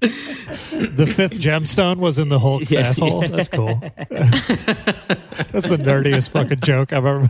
The 0.00 1.06
fifth 1.06 1.38
gemstone 1.40 1.96
was 1.96 2.18
in 2.18 2.28
the 2.28 2.38
Hulk's 2.38 2.70
Yeah, 2.70 2.80
asshole. 2.80 3.20
That's 3.28 3.48
cool. 3.48 3.80
That's 3.80 5.68
the 5.70 5.78
nerdiest 5.80 6.28
fucking 6.30 6.60
joke 6.60 6.92
I've 6.92 7.06
ever. 7.06 7.28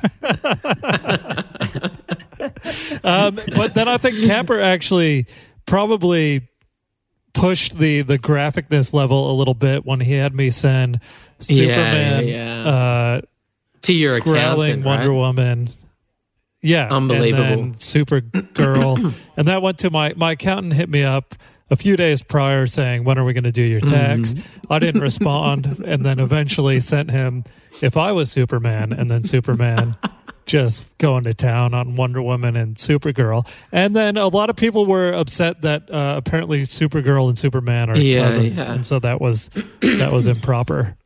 um, 3.04 3.38
but 3.54 3.74
then 3.74 3.86
I 3.88 3.96
think 3.98 4.24
Capper 4.24 4.58
actually 4.60 5.26
probably 5.66 6.48
pushed 7.32 7.78
the 7.78 8.02
the 8.02 8.18
graphicness 8.18 8.92
level 8.92 9.30
a 9.30 9.34
little 9.34 9.54
bit 9.54 9.84
when 9.84 10.00
he 10.00 10.12
had 10.12 10.34
me 10.34 10.50
send 10.50 11.00
Superman, 11.40 12.28
yeah. 12.28 12.64
Uh, 12.64 13.20
To 13.82 13.92
your 13.92 14.20
growling 14.20 14.82
Wonder 14.82 15.10
right? 15.10 15.14
Woman. 15.14 15.70
Yeah, 16.62 16.88
Unbelievable. 16.90 17.44
And 17.44 17.76
Supergirl, 17.76 19.12
and 19.36 19.48
that 19.48 19.60
went 19.60 19.78
to 19.78 19.90
my 19.90 20.14
my 20.16 20.32
accountant. 20.32 20.72
Hit 20.74 20.88
me 20.88 21.02
up 21.02 21.34
a 21.70 21.76
few 21.76 21.94
days 21.96 22.22
prior 22.22 22.66
saying, 22.66 23.04
"When 23.04 23.18
are 23.18 23.24
we 23.24 23.34
going 23.34 23.44
to 23.44 23.52
do 23.52 23.62
your 23.62 23.80
tax?" 23.80 24.32
Mm-hmm. 24.32 24.72
I 24.72 24.78
didn't 24.78 25.02
respond, 25.02 25.82
and 25.84 26.06
then 26.06 26.18
eventually 26.18 26.80
sent 26.80 27.10
him 27.10 27.44
if 27.82 27.98
I 27.98 28.12
was 28.12 28.30
Superman, 28.32 28.94
and 28.94 29.10
then 29.10 29.24
Superman. 29.24 29.96
Just 30.46 30.84
going 30.98 31.24
to 31.24 31.32
town 31.34 31.72
on 31.72 31.96
Wonder 31.96 32.20
Woman 32.22 32.54
and 32.54 32.76
Supergirl, 32.76 33.46
and 33.72 33.96
then 33.96 34.16
a 34.18 34.28
lot 34.28 34.50
of 34.50 34.56
people 34.56 34.84
were 34.84 35.12
upset 35.12 35.62
that 35.62 35.90
uh, 35.90 36.14
apparently 36.18 36.62
Supergirl 36.62 37.28
and 37.28 37.38
Superman 37.38 37.88
are 37.90 37.96
Yeah, 37.96 38.24
cousins, 38.24 38.58
yeah. 38.58 38.72
and 38.72 38.84
so 38.86 38.98
that 38.98 39.20
was 39.20 39.48
that 39.80 40.12
was 40.12 40.26
improper. 40.26 40.96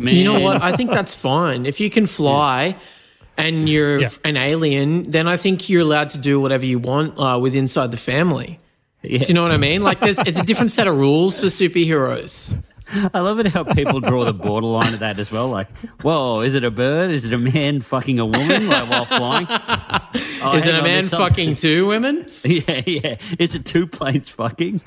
man, 0.00 0.14
You 0.14 0.24
know 0.24 0.40
what? 0.40 0.62
I 0.62 0.76
think 0.76 0.92
that's 0.92 1.12
fine. 1.14 1.66
If 1.66 1.78
you 1.78 1.90
can 1.90 2.06
fly 2.06 2.76
and 3.36 3.68
you're 3.68 4.00
Yeah. 4.00 4.10
an 4.24 4.36
alien, 4.38 5.10
then 5.10 5.28
I 5.28 5.36
think 5.36 5.68
you're 5.68 5.82
allowed 5.82 6.10
to 6.10 6.18
do 6.18 6.40
whatever 6.40 6.64
you 6.64 6.78
want 6.78 7.18
uh, 7.18 7.38
with 7.38 7.54
inside 7.54 7.90
the 7.90 7.96
family. 7.98 8.58
Yeah. 9.02 9.18
Do 9.18 9.24
you 9.26 9.34
know 9.34 9.42
what 9.42 9.52
I 9.52 9.58
mean? 9.58 9.82
Like, 9.82 10.00
there's 10.00 10.18
it's 10.20 10.38
a 10.38 10.42
different 10.44 10.72
set 10.72 10.86
of 10.86 10.96
rules 10.96 11.38
for 11.38 11.46
superheroes. 11.46 12.56
I 12.92 13.20
love 13.20 13.38
it 13.40 13.46
how 13.46 13.64
people 13.64 14.00
draw 14.00 14.24
the 14.24 14.34
borderline 14.34 14.92
of 14.94 15.00
that 15.00 15.18
as 15.18 15.32
well. 15.32 15.48
Like, 15.48 15.70
whoa, 16.02 16.40
is 16.42 16.54
it 16.54 16.64
a 16.64 16.70
bird? 16.70 17.10
Is 17.10 17.24
it 17.24 17.32
a 17.32 17.38
man 17.38 17.80
fucking 17.80 18.18
a 18.20 18.26
woman 18.26 18.68
like, 18.68 18.88
while 18.90 19.04
flying? 19.04 19.46
Oh, 20.46 20.56
Is 20.56 20.66
it 20.66 20.74
a 20.74 20.78
on, 20.78 20.84
man 20.84 20.92
there's 20.92 21.08
some- 21.08 21.26
fucking 21.26 21.54
two 21.56 21.86
women? 21.86 22.30
Yeah, 22.44 22.82
yeah. 22.86 23.16
Is 23.38 23.54
it 23.54 23.64
two 23.64 23.86
planes 23.86 24.28
fucking? 24.28 24.82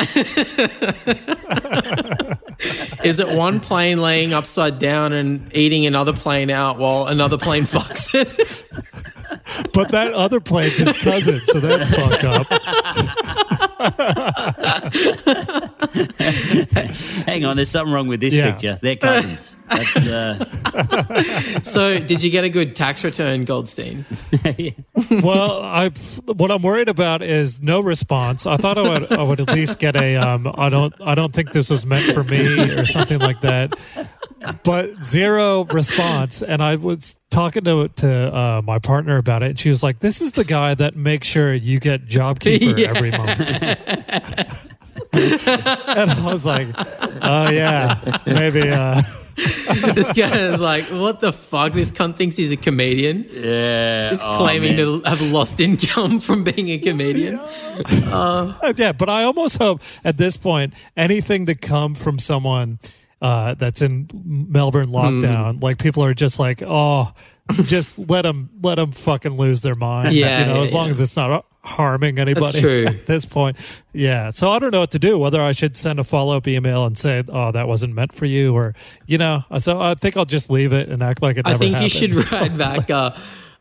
Is 3.03 3.19
it 3.19 3.27
one 3.29 3.59
plane 3.59 3.99
laying 4.01 4.33
upside 4.33 4.77
down 4.79 5.13
and 5.13 5.49
eating 5.55 5.85
another 5.87 6.13
plane 6.13 6.49
out 6.51 6.77
while 6.77 7.07
another 7.07 7.37
plane 7.39 7.63
fucks 7.63 8.13
it? 8.13 8.27
But 9.73 9.91
that 9.91 10.13
other 10.13 10.39
plane's 10.39 10.77
his 10.77 10.93
cousin, 10.93 11.39
so 11.45 11.59
that's 11.59 11.89
fucked 11.93 12.23
up. 12.25 12.47
Hang 17.25 17.45
on, 17.45 17.55
there's 17.55 17.69
something 17.69 17.93
wrong 17.93 18.07
with 18.07 18.19
this 18.19 18.33
Yeah. 18.33 18.51
picture. 18.51 18.79
They're 18.81 18.95
cousins. 18.95 19.55
That's 19.69 19.97
uh, 19.97 21.61
so, 21.63 21.99
did 21.99 22.23
you 22.23 22.29
get 22.31 22.43
a 22.43 22.49
good 22.49 22.75
tax 22.75 23.03
return, 23.03 23.45
Goldstein? 23.45 24.05
well, 25.11 25.61
I 25.61 25.89
what 26.25 26.51
I'm 26.51 26.61
worried 26.61 26.89
about 26.89 27.21
is 27.21 27.61
no 27.61 27.79
response. 27.81 28.45
I 28.45 28.57
thought 28.57 28.77
I 28.77 28.81
would 28.81 29.11
I 29.11 29.23
would 29.23 29.39
at 29.41 29.49
least 29.49 29.79
get 29.79 29.95
a 29.95 30.15
um 30.15 30.51
I 30.57 30.69
don't 30.69 30.93
I 31.01 31.15
don't 31.15 31.33
think 31.33 31.51
this 31.51 31.69
was 31.69 31.85
meant 31.85 32.13
for 32.13 32.23
me 32.23 32.71
or 32.71 32.85
something 32.85 33.19
like 33.19 33.41
that. 33.41 33.73
But 34.63 35.03
zero 35.03 35.65
response, 35.65 36.41
and 36.43 36.61
I 36.61 36.75
was 36.75 37.17
talking 37.29 37.63
to 37.65 37.87
to 37.87 38.35
uh, 38.35 38.61
my 38.63 38.79
partner 38.79 39.17
about 39.17 39.43
it, 39.43 39.49
and 39.49 39.59
she 39.59 39.69
was 39.69 39.81
like, 39.83 39.99
"This 39.99 40.21
is 40.21 40.33
the 40.33 40.43
guy 40.45 40.75
that 40.75 40.95
makes 40.95 41.27
sure 41.27 41.53
you 41.53 41.79
get 41.79 42.07
JobKeeper 42.07 42.77
Yeah. 42.77 42.89
every 42.95 43.11
month." 43.11 43.39
and 45.13 46.11
I 46.11 46.23
was 46.25 46.45
like, 46.45 46.67
"Oh 47.21 47.49
yeah, 47.49 48.19
maybe." 48.25 48.69
Uh, 48.69 49.01
this 49.93 50.13
guy 50.13 50.35
is 50.35 50.59
like, 50.59 50.85
what 50.85 51.21
the 51.21 51.31
fuck? 51.31 51.73
This 51.73 51.91
cunt 51.91 52.15
thinks 52.15 52.35
he's 52.35 52.51
a 52.51 52.57
comedian. 52.57 53.27
yeah. 53.31 54.09
He's 54.09 54.21
oh, 54.23 54.37
claiming 54.39 54.75
man. 54.75 55.01
to 55.01 55.09
have 55.09 55.21
lost 55.21 55.59
income 55.59 56.19
from 56.27 56.43
being 56.43 56.69
a 56.69 56.79
comedian. 56.79 57.39
yeah, 58.77 58.91
but 58.93 59.09
I 59.09 59.23
almost 59.23 59.57
hope 59.57 59.81
at 60.03 60.17
this 60.17 60.37
point 60.37 60.73
anything 60.95 61.45
to 61.45 61.55
come 61.55 61.93
from 61.93 62.17
someone 62.17 62.79
uh, 63.21 63.53
that's 63.55 63.81
in 63.81 64.09
Melbourne 64.13 64.89
lockdown, 64.89 65.61
like 65.61 65.77
people 65.77 66.03
are 66.03 66.13
just 66.13 66.39
like, 66.39 66.63
oh, 66.65 67.13
just 67.63 67.97
let 67.97 68.23
them 68.23 68.49
let 68.61 68.75
them 68.75 68.91
fucking 68.91 69.37
lose 69.37 69.61
their 69.61 69.75
mind. 69.75 70.13
Yeah, 70.13 70.39
you 70.39 70.45
know, 70.45 70.55
yeah, 70.55 70.61
as 70.61 70.73
long 70.73 70.87
yeah. 70.87 70.91
as 70.93 71.01
it's 71.01 71.15
not 71.15 71.45
harming 71.63 72.19
anybody. 72.19 72.59
true. 72.59 72.85
At 72.87 73.05
this 73.05 73.25
point, 73.25 73.57
yeah. 73.93 74.29
So 74.29 74.49
I 74.49 74.59
don't 74.59 74.71
know 74.71 74.79
what 74.79 74.91
to 74.91 74.99
do. 74.99 75.17
Whether 75.17 75.41
I 75.41 75.51
should 75.51 75.77
send 75.77 75.99
a 75.99 76.03
follow 76.03 76.37
up 76.37 76.47
email 76.47 76.85
and 76.85 76.97
say, 76.97 77.23
oh, 77.29 77.51
that 77.51 77.67
wasn't 77.67 77.93
meant 77.93 78.13
for 78.13 78.25
you, 78.25 78.55
or 78.55 78.75
you 79.05 79.17
know. 79.17 79.43
So 79.59 79.79
I 79.79 79.95
think 79.95 80.17
I'll 80.17 80.25
just 80.25 80.49
leave 80.49 80.73
it 80.73 80.89
and 80.89 81.01
act 81.01 81.21
like 81.21 81.37
it. 81.37 81.47
I 81.47 81.57
think 81.57 81.79
you 81.81 81.89
should 81.89 82.13
write 82.31 82.57
back. 82.57 82.89
Uh, 82.89 83.17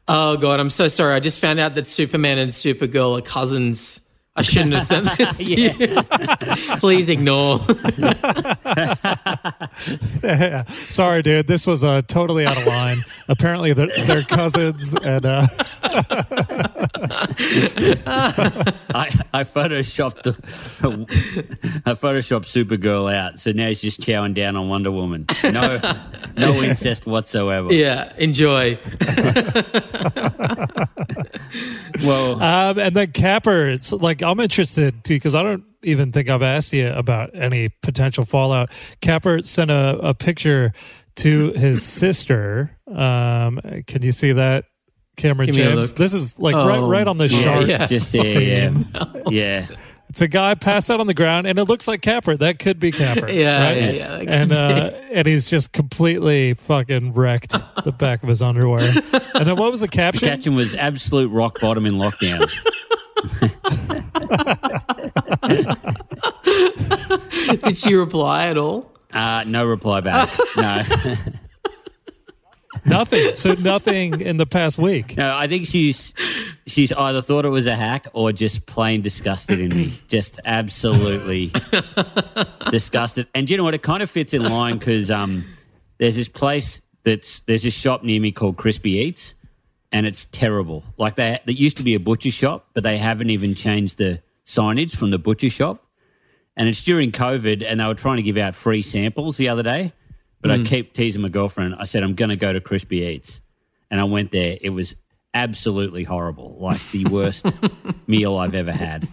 oh 0.09 0.37
god, 0.37 0.61
I'm 0.61 0.70
so 0.70 0.88
sorry. 0.88 1.14
I 1.14 1.20
just 1.20 1.40
found 1.40 1.59
out 1.59 1.75
that 1.75 1.87
Superman 1.87 2.38
and 2.38 2.51
Supergirl 2.51 3.18
are 3.18 3.22
cousins. 3.22 4.01
I 4.38 4.42
shouldn't 4.42 4.75
have 4.75 4.85
sent 4.85 5.16
this 5.16 5.38
to 5.38 5.44
you. 5.44 5.70
Please 6.79 7.09
ignore. 7.09 7.59
Sorry, 10.88 11.22
dude. 11.22 11.46
This 11.46 11.66
was 11.66 11.83
uh, 11.83 12.03
totally 12.03 12.44
out 12.46 12.59
of 12.59 12.66
line. 12.66 12.99
Apparently, 13.29 13.72
they're, 13.72 13.88
they're 14.07 14.22
cousins, 14.22 14.94
and 15.03 15.25
uh, 15.25 15.46
I, 18.94 19.09
I 19.33 19.44
photoshopped 19.44 20.22
the, 20.25 20.37
I 21.87 21.94
photoshopped 21.94 22.44
Supergirl 22.46 23.12
out, 23.14 23.40
so 23.40 23.53
now 23.53 23.68
he's 23.68 23.81
just 23.81 24.01
chowing 24.01 24.35
down 24.35 24.57
on 24.57 24.68
Wonder 24.68 24.90
Woman. 24.90 25.25
No, 25.44 25.81
no 26.37 26.62
incest 26.62 27.07
whatsoever. 27.07 27.72
Yeah, 27.72 28.12
enjoy. 28.18 28.79
Well, 32.05 32.42
Um, 32.42 32.79
and 32.79 32.94
then 32.94 33.11
Capper, 33.12 33.68
it's 33.68 33.90
like 33.92 34.22
I'm 34.31 34.41
interested 34.41 35.03
because 35.05 35.35
I 35.35 35.43
don't 35.43 35.65
even 35.83 36.12
think 36.12 36.29
I've 36.29 36.43
asked 36.43 36.73
you 36.73 36.89
about 36.89 37.31
any 37.35 37.69
potential 37.83 38.25
fallout. 38.25 38.71
Capper 39.01 39.43
sent 39.43 39.71
a, 39.71 39.99
a 40.03 40.15
picture 40.15 40.73
to 41.17 41.53
his 41.53 41.83
sister. 41.83 42.77
Um, 42.89 43.61
can 43.87 44.03
you 44.03 44.12
see 44.12 44.33
that, 44.33 44.65
Cameron 45.17 45.47
Give 45.47 45.55
James? 45.57 45.95
This 45.95 46.12
is 46.12 46.39
like 46.39 46.55
Oh, 46.55 46.67
right 46.67 46.81
right 46.99 47.09
on 47.09 47.19
the 47.19 47.29
yeah, 47.29 47.41
shark. 47.41 47.67
yeah. 47.67 47.87
just 47.89 48.12
yeah, 48.12 48.23
yeah, 48.23 48.73
yeah. 49.31 49.67
It's 50.09 50.21
a 50.21 50.29
guy 50.29 50.55
passed 50.55 50.91
out 50.91 51.01
on 51.01 51.07
the 51.07 51.15
ground, 51.15 51.47
and 51.47 51.59
it 51.59 51.65
looks 51.65 51.87
like 51.89 52.01
Capper. 52.01 52.37
That 52.37 52.59
could 52.59 52.79
be 52.79 52.91
Capper. 52.93 53.29
Yeah, 53.31 53.65
right? 53.65 53.77
yeah, 53.77 53.91
yeah, 53.91 54.09
that 54.19 54.29
And 54.29 54.53
uh, 54.53 54.91
and 55.12 55.27
he's 55.27 55.51
just 55.51 55.73
completely 55.73 56.55
fucking 56.55 57.12
wrecked 57.15 57.55
the 57.85 57.93
back 57.93 58.23
of 58.23 58.29
his 58.29 58.41
underwear. 58.41 58.93
And 59.35 59.47
then 59.47 59.57
what 59.57 59.71
was 59.71 59.81
the 59.81 59.89
caption? 59.89 60.21
The 60.21 60.27
caption? 60.31 60.53
caption 60.53 60.55
was 60.55 60.75
absolute 60.75 61.29
rock 61.31 61.61
bottom 61.61 61.85
in 61.87 61.95
lockdown. 61.95 62.51
Did 67.65 67.77
she 67.77 67.95
reply 67.95 68.49
at 68.49 68.59
all? 68.59 68.91
Uh, 69.12 69.45
no 69.47 69.65
reply 69.65 70.01
back. 70.01 70.29
No, 70.57 70.83
nothing. 72.99 73.35
So 73.35 73.55
nothing 73.55 74.21
in 74.21 74.37
the 74.37 74.47
past 74.47 74.79
week. 74.79 75.17
no. 75.17 75.35
I 75.37 75.47
think 75.49 75.67
she's 75.67 76.15
she's 76.67 76.93
either 76.93 77.21
thought 77.21 77.45
it 77.45 77.49
was 77.51 77.67
a 77.67 77.75
hack 77.77 78.07
or 78.12 78.33
just 78.33 78.67
plain 78.67 79.03
disgusted 79.03 79.61
in 79.61 79.71
me. 79.71 80.01
Just 80.09 80.41
absolutely 80.45 81.53
disgusted. 82.71 83.27
And 83.35 83.51
you 83.51 83.57
know 83.57 83.65
what? 83.65 83.75
It 83.75 83.83
kind 83.83 84.03
of 84.03 84.11
fits 84.11 84.35
in 84.35 84.43
line 84.45 84.79
because 84.79 85.11
um, 85.11 85.45
there's 85.99 86.17
this 86.17 86.29
place 86.29 86.81
that's 87.03 87.41
there's 87.41 87.62
this 87.62 87.75
shop 87.75 88.03
near 88.03 88.21
me 88.21 88.33
called 88.33 88.57
Crispy 88.57 88.93
Eats, 88.93 89.35
and 89.92 90.07
it's 90.07 90.27
terrible. 90.27 90.85
Like 90.96 91.14
they 91.14 91.38
it 91.46 91.59
used 91.59 91.77
to 91.79 91.85
be 91.85 91.94
a 91.94 92.01
butcher 92.01 92.31
shop, 92.31 92.68
but 92.75 92.83
they 92.83 92.99
haven't 92.99 93.31
even 93.31 93.55
changed 93.55 93.99
the 93.99 94.22
signage 94.46 94.96
from 94.96 95.11
the 95.11 95.18
butcher 95.18 95.51
shop. 95.51 95.83
And 96.57 96.68
it's 96.68 96.83
during 96.83 97.12
COVID, 97.12 97.62
and 97.66 97.81
they 97.81 97.87
were 97.87 97.94
trying 97.94 98.16
to 98.16 98.22
give 98.22 98.38
out 98.38 98.55
free 98.55 98.81
samples 98.81 99.37
the 99.37 99.51
other 99.51 99.62
day. 99.62 99.92
But 100.40 100.51
I 100.51 100.57
hmm. 100.59 100.62
keep 100.62 100.94
teasing 100.94 101.22
my 101.22 101.29
girlfriend. 101.29 101.75
I 101.79 101.85
said 101.85 102.03
I'm 102.03 102.14
going 102.14 102.29
to 102.31 102.37
go 102.37 102.53
to 102.53 102.61
Crispy 102.61 102.99
Eats, 102.99 103.40
and 103.90 104.01
I 104.01 104.05
went 104.05 104.31
there. 104.31 104.57
It 104.61 104.70
was 104.70 104.96
absolutely 105.35 106.05
horrible, 106.05 106.57
like 106.59 106.81
the 106.90 107.05
worst 107.05 107.46
meal 108.07 108.38
I've 108.38 108.55
ever 108.55 108.72
had. 108.72 109.07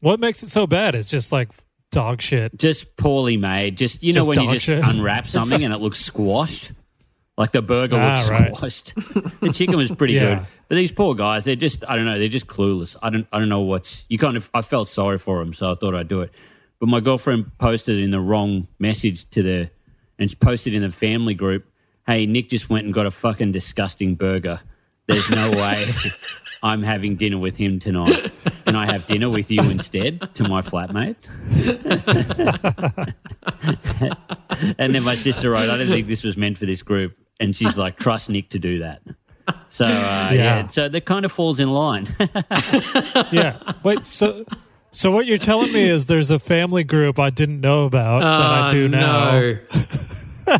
What 0.00 0.20
makes 0.20 0.42
it 0.42 0.50
so 0.50 0.66
bad? 0.66 0.94
It's 0.94 1.10
just 1.10 1.32
like 1.32 1.48
dog 1.90 2.20
shit. 2.20 2.56
Just 2.58 2.96
poorly 2.96 3.36
made. 3.36 3.76
Just 3.76 4.02
you 4.02 4.12
know 4.12 4.20
Just 4.20 4.28
when 4.28 4.40
you 4.40 4.52
just 4.52 4.66
shit. 4.66 4.84
unwrap 4.84 5.26
something 5.28 5.64
and 5.64 5.72
it 5.72 5.78
looks 5.78 5.98
squashed. 5.98 6.72
Like 7.36 7.50
the 7.52 7.62
burger 7.62 7.96
Ah, 7.98 8.10
looks 8.14 8.30
right. 8.30 8.54
squashed. 8.54 8.94
the 9.40 9.50
chicken 9.52 9.76
was 9.76 9.90
pretty 9.90 10.14
Yeah. 10.14 10.36
good, 10.36 10.46
but 10.68 10.74
these 10.76 10.92
poor 10.92 11.14
guys, 11.14 11.44
they're 11.44 11.56
just 11.56 11.84
I 11.88 11.96
don't 11.96 12.04
know, 12.04 12.18
they're 12.18 12.28
just 12.28 12.46
clueless. 12.46 12.94
I 13.02 13.10
don't 13.10 13.26
I 13.32 13.38
don't 13.40 13.48
know 13.48 13.62
what's 13.62 14.04
you 14.08 14.18
kind 14.18 14.36
of 14.36 14.48
I 14.54 14.62
felt 14.62 14.88
sorry 14.88 15.18
for 15.18 15.38
them, 15.40 15.52
so 15.52 15.72
I 15.72 15.74
thought 15.74 15.94
I'd 15.96 16.06
do 16.08 16.20
it. 16.20 16.30
But 16.78 16.88
my 16.88 17.00
girlfriend 17.00 17.56
posted 17.58 17.98
in 17.98 18.10
the 18.12 18.20
wrong 18.20 18.68
message 18.78 19.28
to 19.30 19.42
the 19.42 19.70
and 20.18 20.30
she 20.30 20.36
posted 20.36 20.74
in 20.74 20.82
the 20.82 20.90
family 20.90 21.34
group, 21.34 21.64
"Hey, 22.06 22.24
Nick 22.26 22.48
just 22.50 22.70
went 22.70 22.84
and 22.84 22.94
got 22.94 23.06
a 23.06 23.10
fucking 23.10 23.50
disgusting 23.52 24.14
burger. 24.14 24.60
There's 25.08 25.28
no 25.30 25.50
way 25.62 25.86
I'm 26.62 26.82
having 26.84 27.16
dinner 27.16 27.38
with 27.38 27.56
him 27.56 27.80
tonight. 27.80 28.30
Can 28.64 28.76
I 28.76 28.86
have 28.86 29.06
dinner 29.06 29.28
with 29.28 29.50
you 29.50 29.60
instead?" 29.62 30.32
To 30.34 30.48
my 30.48 30.60
flatmate. 30.62 31.16
and 34.78 34.94
then 34.94 35.02
my 35.02 35.16
sister 35.16 35.50
wrote, 35.50 35.68
"I 35.68 35.76
don't 35.78 35.88
think 35.88 36.06
this 36.06 36.22
was 36.22 36.36
meant 36.36 36.58
for 36.58 36.66
this 36.66 36.82
group," 36.82 37.16
and 37.44 37.54
she's 37.54 37.78
like, 37.78 37.96
"Trust 37.96 38.30
Nick 38.30 38.48
to 38.50 38.58
do 38.58 38.80
that." 38.80 39.02
So 39.70 39.84
uh, 39.84 39.88
yeah. 39.88 40.32
Yeah. 40.32 40.66
so 40.68 40.88
that 40.88 41.04
kind 41.04 41.24
of 41.24 41.32
falls 41.32 41.60
in 41.60 41.70
line. 41.70 42.06
Yeah. 43.32 43.58
Wait. 43.82 44.04
So. 44.04 44.44
So 44.90 45.10
what 45.10 45.26
you're 45.26 45.38
telling 45.38 45.72
me 45.72 45.88
is 45.88 46.06
there's 46.06 46.30
a 46.30 46.38
family 46.38 46.84
group 46.84 47.18
I 47.18 47.30
didn't 47.30 47.60
know 47.60 47.84
about 47.84 48.20
that 48.20 48.28
I 48.28 48.70
do 48.70 48.88
now. 48.88 49.30
No. 49.32 49.58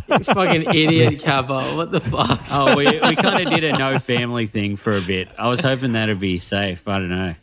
you 0.08 0.24
fucking 0.24 0.62
idiot, 0.74 1.20
Capper. 1.20 1.60
What 1.76 1.92
the 1.92 2.00
fuck? 2.00 2.40
oh, 2.50 2.76
we 2.76 2.86
we 2.86 3.14
kind 3.14 3.46
of 3.46 3.54
did 3.54 3.62
a 3.62 3.78
no 3.78 4.00
family 4.00 4.46
thing 4.46 4.74
for 4.74 4.92
a 4.96 5.00
bit. 5.00 5.28
I 5.38 5.48
was 5.48 5.60
hoping 5.60 5.92
that'd 5.92 6.18
be 6.18 6.38
safe. 6.38 6.88
I 6.88 6.98
don't 6.98 7.10
know. 7.10 7.34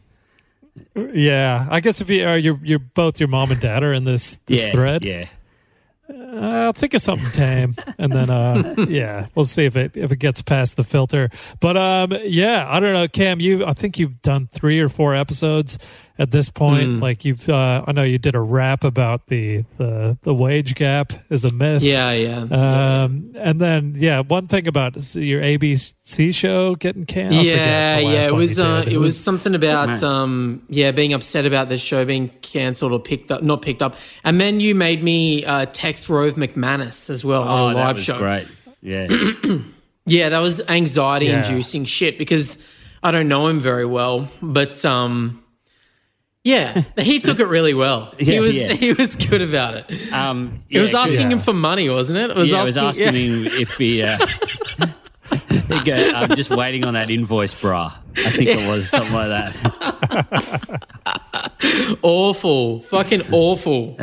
Yeah, 1.14 1.66
I 1.70 1.80
guess 1.80 2.02
if 2.02 2.10
you 2.10 2.28
are, 2.28 2.38
you're 2.38 2.60
you're 2.62 2.80
both 2.80 3.22
your 3.22 3.30
mom 3.30 3.52
and 3.52 3.62
dad 3.62 3.84
are 3.84 3.94
in 3.94 4.04
this 4.04 4.40
this 4.46 4.66
yeah, 4.66 4.72
thread. 4.72 5.04
yeah. 5.06 5.28
Uh, 6.12 6.66
I'll 6.66 6.74
think 6.74 6.94
of 6.94 7.02
something 7.02 7.32
tame, 7.32 7.76
and 7.98 8.12
then 8.12 8.30
uh, 8.30 8.76
yeah, 8.90 9.28
we'll 9.36 9.46
see 9.46 9.66
if 9.66 9.76
it 9.76 9.96
if 9.96 10.12
it 10.12 10.18
gets 10.18 10.42
past 10.42 10.78
the 10.78 10.84
filter. 10.84 11.30
But 11.60 11.78
um, 11.78 12.14
yeah, 12.24 12.66
I 12.68 12.80
don't 12.80 12.94
know, 12.94 13.08
Cam. 13.08 13.40
You, 13.40 13.66
I 13.66 13.74
think 13.74 13.98
you've 13.98 14.22
done 14.22 14.48
three 14.52 14.80
or 14.80 14.90
four 14.90 15.16
episodes 15.16 15.78
at 16.22 16.30
this 16.30 16.50
point. 16.52 16.86
Hmm. 16.98 17.00
Like 17.00 17.26
you've, 17.26 17.50
uh, 17.50 17.84
I 17.88 17.92
know 17.94 18.04
you 18.04 18.20
did 18.20 18.36
a 18.36 18.40
rap 18.40 18.84
about 18.84 19.26
the 19.28 19.66
the 19.80 20.18
the 20.22 20.34
wage 20.36 20.76
gap 20.76 21.14
is 21.32 21.44
a 21.46 21.52
myth. 21.54 21.82
Yeah, 21.82 22.12
yeah. 22.12 22.42
Um, 22.62 23.34
and 23.36 23.60
then 23.60 23.96
yeah, 23.98 24.20
one 24.22 24.48
thing 24.48 24.68
about 24.68 24.94
your 25.16 25.42
ABC 25.42 26.34
show 26.34 26.76
getting 26.76 27.06
canned. 27.06 27.34
I 27.34 27.42
yeah, 27.42 27.98
yeah. 28.00 28.28
It 28.28 28.36
was 28.36 28.60
uh, 28.60 28.84
did. 28.84 28.94
it 28.94 28.98
was 28.98 29.18
something 29.20 29.56
about 29.56 29.88
Right. 29.90 30.04
um 30.04 30.62
yeah 30.70 30.92
being 30.92 31.14
upset 31.14 31.46
about 31.46 31.70
the 31.70 31.78
show 31.80 32.06
being 32.06 32.30
cancelled 32.42 32.92
or 32.92 33.00
picked 33.00 33.32
up, 33.32 33.42
not 33.42 33.62
picked 33.64 33.82
up. 33.82 33.96
And 34.24 34.40
then 34.40 34.60
you 34.60 34.76
made 34.76 35.02
me 35.04 35.44
uh, 35.46 35.66
text 35.74 36.08
Rove 36.08 36.36
McManus 36.36 37.10
as 37.10 37.26
well 37.26 37.44
Oh, 37.44 37.66
on 37.66 37.72
a 37.72 37.76
that 37.76 37.84
live 37.86 37.96
was 37.96 38.06
show. 38.06 38.18
great. 38.20 38.48
Yeah. 38.82 39.08
Yeah, 40.08 40.30
that 40.30 40.40
was 40.40 40.62
anxiety 40.68 41.28
Yeah. 41.28 41.48
inducing 41.48 41.86
shit 41.86 42.18
because 42.18 42.58
I 43.04 43.12
don't 43.12 43.28
know 43.28 43.48
him 43.48 43.60
very 43.60 43.86
well, 43.86 44.28
but 44.42 44.84
um. 44.84 45.41
Yeah, 46.44 46.82
he 46.98 47.20
took 47.20 47.40
it 47.40 47.46
really 47.48 47.74
well. 47.74 48.14
he 48.20 48.40
was 48.40 48.56
yeah. 48.56 48.74
he 48.74 48.94
was 48.94 49.16
good 49.16 49.42
about 49.42 49.76
it. 49.76 50.12
Um, 50.14 50.60
It 50.70 50.80
was 50.80 50.94
asking 50.96 51.22
Yeah. 51.22 51.30
him 51.38 51.40
for 51.40 51.54
money, 51.54 51.90
wasn't 51.90 52.18
it? 52.20 52.32
It 52.32 52.36
was 52.36 52.50
yeah, 52.50 52.62
I 52.62 52.64
was 52.64 52.78
asking 52.78 53.06
yeah. 53.06 53.12
him 53.12 53.46
if 53.48 53.78
he. 53.78 54.02
Uh, 54.02 54.18
go, 55.86 55.94
I'm 56.16 56.36
just 56.36 56.50
waiting 56.50 56.84
on 56.84 56.96
that 56.96 57.10
invoice, 57.10 57.54
brah. 57.56 57.94
I 58.18 58.30
think 58.32 58.50
it 58.50 58.68
was 58.68 58.90
something 58.90 59.14
like 59.14 59.30
that. 59.30 60.88
awful, 62.02 62.82
fucking 62.82 63.22
awful, 63.32 63.98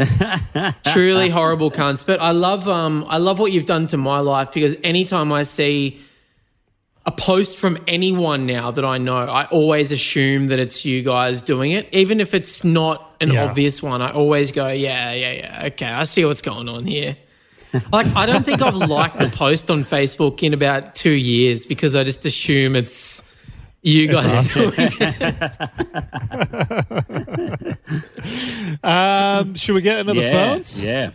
truly 0.87 1.29
horrible 1.29 1.71
cunts. 1.71 2.07
But 2.07 2.21
I 2.21 2.31
love, 2.31 2.67
um, 2.69 3.05
I 3.09 3.19
love 3.19 3.39
what 3.39 3.53
you've 3.53 3.67
done 3.67 3.87
to 3.89 3.97
my 3.97 4.21
life 4.21 4.53
because 4.53 4.77
anytime 4.83 5.33
I 5.33 5.43
see 5.43 6.01
a 7.09 7.11
post 7.11 7.57
from 7.57 7.79
anyone 7.87 8.45
now 8.45 8.71
that 8.71 8.85
I 8.85 8.99
know, 8.99 9.17
I 9.17 9.47
always 9.47 9.93
assume 9.93 10.49
that 10.49 10.59
it's 10.59 10.85
you 10.85 11.03
guys 11.03 11.41
doing 11.41 11.73
it, 11.73 11.89
even 11.91 12.21
if 12.21 12.35
it's 12.35 12.65
not 12.65 13.17
an 13.23 13.31
Yeah. 13.33 13.45
obvious 13.47 13.83
one. 13.83 14.03
I 14.03 14.11
always 14.13 14.53
go, 14.53 14.69
yeah, 14.69 15.13
yeah, 15.15 15.33
yeah, 15.33 15.63
okay, 15.69 15.87
I 15.87 16.05
see 16.05 16.27
what's 16.27 16.43
going 16.43 16.69
on 16.69 16.85
here. 16.85 17.17
Like, 17.91 18.07
I 18.15 18.27
don't 18.27 18.45
think 18.45 18.61
I've 18.61 18.75
liked 18.77 19.19
the 19.19 19.31
post 19.31 19.71
on 19.71 19.85
Facebook 19.85 20.43
in 20.43 20.53
about 20.53 20.95
two 20.95 21.11
years 21.11 21.65
because 21.65 21.97
I 21.97 22.05
just 22.05 22.27
assume 22.27 22.77
it's 22.77 23.25
you 23.81 24.09
guys 24.09 24.53
doing 24.55 24.73
it. 24.77 25.59
Um, 28.83 29.55
should 29.55 29.75
we 29.75 29.81
get 29.81 29.99
into 30.01 30.13
the 30.15 30.21
yeah, 30.21 30.33
phones? 30.33 30.83
yeah. 30.83 31.11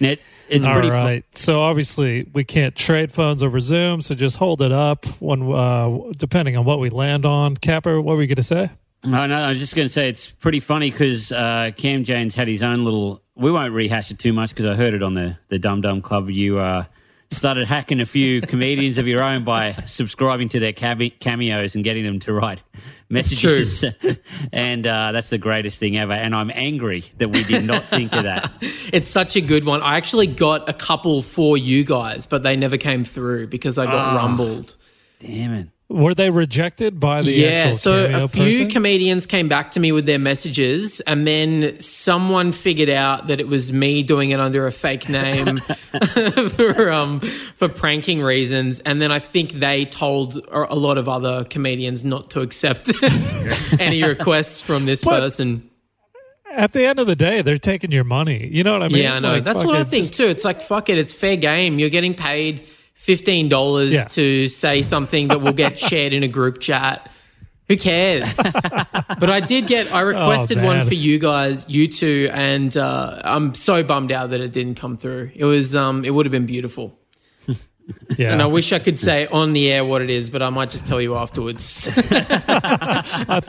Net, 0.00 0.18
it's 0.52 0.66
All 0.66 0.72
pretty. 0.74 0.90
fu- 0.90 0.94
right. 0.94 1.24
so 1.36 1.60
obviously 1.62 2.28
we 2.32 2.44
can't 2.44 2.74
trade 2.76 3.12
phones 3.12 3.42
over 3.42 3.58
Zoom, 3.60 4.00
so 4.00 4.14
just 4.14 4.36
hold 4.36 4.60
it 4.62 4.70
up 4.72 5.06
when 5.20 5.50
uh, 5.52 5.98
depending 6.16 6.56
on 6.56 6.64
what 6.64 6.78
we 6.78 6.90
land 6.90 7.24
on. 7.24 7.56
Capper, 7.56 8.00
what 8.00 8.16
were 8.16 8.22
you 8.22 8.28
going 8.28 8.36
to 8.36 8.42
say? 8.42 8.70
No, 9.04 9.26
no, 9.26 9.36
I 9.36 9.50
was 9.50 9.58
just 9.58 9.74
going 9.74 9.86
to 9.86 9.92
say 9.92 10.08
it's 10.08 10.30
pretty 10.30 10.60
funny 10.60 10.90
because 10.90 11.32
uh, 11.32 11.70
Cam 11.76 12.04
James 12.04 12.34
had 12.36 12.46
his 12.48 12.62
own 12.62 12.84
little. 12.84 13.20
We 13.34 13.50
won't 13.50 13.72
rehash 13.72 14.10
it 14.10 14.18
too 14.18 14.32
much 14.32 14.50
because 14.50 14.66
I 14.66 14.74
heard 14.74 14.94
it 14.94 15.02
on 15.02 15.14
the 15.14 15.38
the 15.48 15.58
Dum 15.58 15.80
Dum 15.80 16.02
Club. 16.02 16.30
You 16.30 16.58
uh, 16.58 16.84
started 17.32 17.66
hacking 17.66 18.00
a 18.00 18.06
few 18.06 18.40
comedians 18.52 18.98
of 18.98 19.08
your 19.08 19.22
own 19.22 19.42
by 19.42 19.72
subscribing 19.86 20.50
to 20.50 20.60
their 20.60 20.72
cameos 20.74 21.74
and 21.74 21.82
getting 21.82 22.04
them 22.04 22.20
to 22.20 22.32
write 22.32 22.62
messages, 23.12 23.84
and 24.52 24.86
uh, 24.86 25.12
that's 25.12 25.30
the 25.30 25.38
greatest 25.38 25.78
thing 25.78 25.96
ever. 25.96 26.14
And 26.14 26.34
I'm 26.34 26.50
angry 26.52 27.04
that 27.18 27.28
we 27.28 27.44
did 27.44 27.64
not 27.64 27.84
think 27.84 28.12
of 28.12 28.24
that. 28.24 28.50
It's 28.92 29.08
such 29.08 29.36
a 29.36 29.40
good 29.40 29.64
one. 29.64 29.80
I 29.80 29.96
actually 29.96 30.26
got 30.26 30.68
a 30.68 30.72
couple 30.74 31.22
for 31.22 31.56
you 31.56 31.82
guys, 31.82 32.26
but 32.26 32.42
they 32.42 32.56
never 32.56 32.76
came 32.76 33.04
through 33.04 33.46
because 33.46 33.78
I 33.78 33.86
got 33.86 34.16
rumbled. 34.16 34.76
Damn 35.18 35.54
it! 35.54 35.68
Were 35.92 36.14
they 36.14 36.30
rejected 36.30 36.98
by 36.98 37.20
the 37.22 37.32
yeah, 37.32 37.74
so 37.74 38.06
a 38.24 38.26
few 38.28 38.42
person? 38.44 38.70
comedians 38.70 39.26
came 39.26 39.48
back 39.48 39.72
to 39.72 39.80
me 39.80 39.92
with 39.92 40.06
their 40.06 40.18
messages, 40.18 41.00
and 41.02 41.26
then 41.26 41.78
someone 41.80 42.52
figured 42.52 42.88
out 42.88 43.26
that 43.26 43.40
it 43.40 43.48
was 43.48 43.72
me 43.72 44.02
doing 44.02 44.30
it 44.30 44.40
under 44.40 44.66
a 44.66 44.72
fake 44.72 45.08
name 45.08 45.56
for 46.50 46.90
um 46.90 47.20
for 47.56 47.68
pranking 47.68 48.22
reasons, 48.22 48.80
and 48.80 49.02
then 49.02 49.12
I 49.12 49.18
think 49.18 49.52
they 49.52 49.84
told 49.84 50.40
a 50.50 50.74
lot 50.74 50.96
of 50.98 51.08
other 51.08 51.44
comedians 51.44 52.04
not 52.04 52.30
to 52.30 52.40
accept 52.40 52.90
any 53.80 54.02
requests 54.02 54.60
from 54.60 54.86
this 54.86 55.02
But- 55.04 55.20
person. 55.20 55.68
At 56.54 56.74
the 56.74 56.84
end 56.84 56.98
of 56.98 57.06
the 57.06 57.16
day, 57.16 57.40
they're 57.40 57.56
taking 57.56 57.90
your 57.92 58.04
money. 58.04 58.46
You 58.52 58.62
know 58.62 58.74
what 58.74 58.82
I 58.82 58.88
mean? 58.88 59.04
Yeah, 59.04 59.14
I 59.14 59.20
know. 59.20 59.32
Like, 59.32 59.44
That's 59.44 59.64
what 59.64 59.74
I 59.74 59.84
think 59.84 60.10
too. 60.12 60.26
It's 60.26 60.44
like 60.44 60.60
fuck 60.60 60.90
it, 60.90 60.98
it's 60.98 61.12
fair 61.12 61.36
game. 61.36 61.78
You're 61.78 61.88
getting 61.88 62.12
paid 62.14 62.66
fifteen 63.02 63.48
dollars 63.48 63.92
Yeah. 63.92 64.04
to 64.04 64.48
say 64.48 64.82
something 64.82 65.28
that 65.28 65.40
will 65.40 65.52
get 65.52 65.78
shared 65.88 66.12
in 66.12 66.22
a 66.22 66.28
group 66.28 66.60
chat. 66.60 67.08
Who 67.68 67.76
cares? 67.76 68.34
but 69.18 69.30
I 69.30 69.40
did 69.40 69.66
get. 69.66 69.92
I 69.94 70.00
requested 70.14 70.58
one 70.58 70.66
Oh, 70.66 70.78
man. 70.80 70.86
for 70.88 70.94
you 70.94 71.18
guys, 71.18 71.64
you 71.68 71.88
two, 71.88 72.28
and 72.32 72.76
uh, 72.76 73.20
I'm 73.24 73.54
so 73.54 73.82
bummed 73.82 74.12
out 74.12 74.30
that 74.30 74.40
it 74.40 74.52
didn't 74.52 74.74
come 74.74 74.96
through. 74.96 75.30
It 75.34 75.44
was. 75.44 75.74
Um, 75.74 76.04
it 76.04 76.10
would 76.10 76.26
have 76.26 76.32
been 76.32 76.46
beautiful, 76.46 76.98
Yeah. 78.16 78.32
and 78.32 78.42
I 78.42 78.46
wish 78.46 78.72
I 78.72 78.78
could 78.78 78.98
say 78.98 79.26
on 79.26 79.52
the 79.54 79.70
air 79.72 79.84
what 79.84 80.02
it 80.02 80.10
is, 80.10 80.30
but 80.30 80.40
I 80.42 80.50
might 80.50 80.70
just 80.70 80.86
tell 80.86 81.00
you 81.00 81.16
afterwards. 81.16 81.88
I 81.96 83.42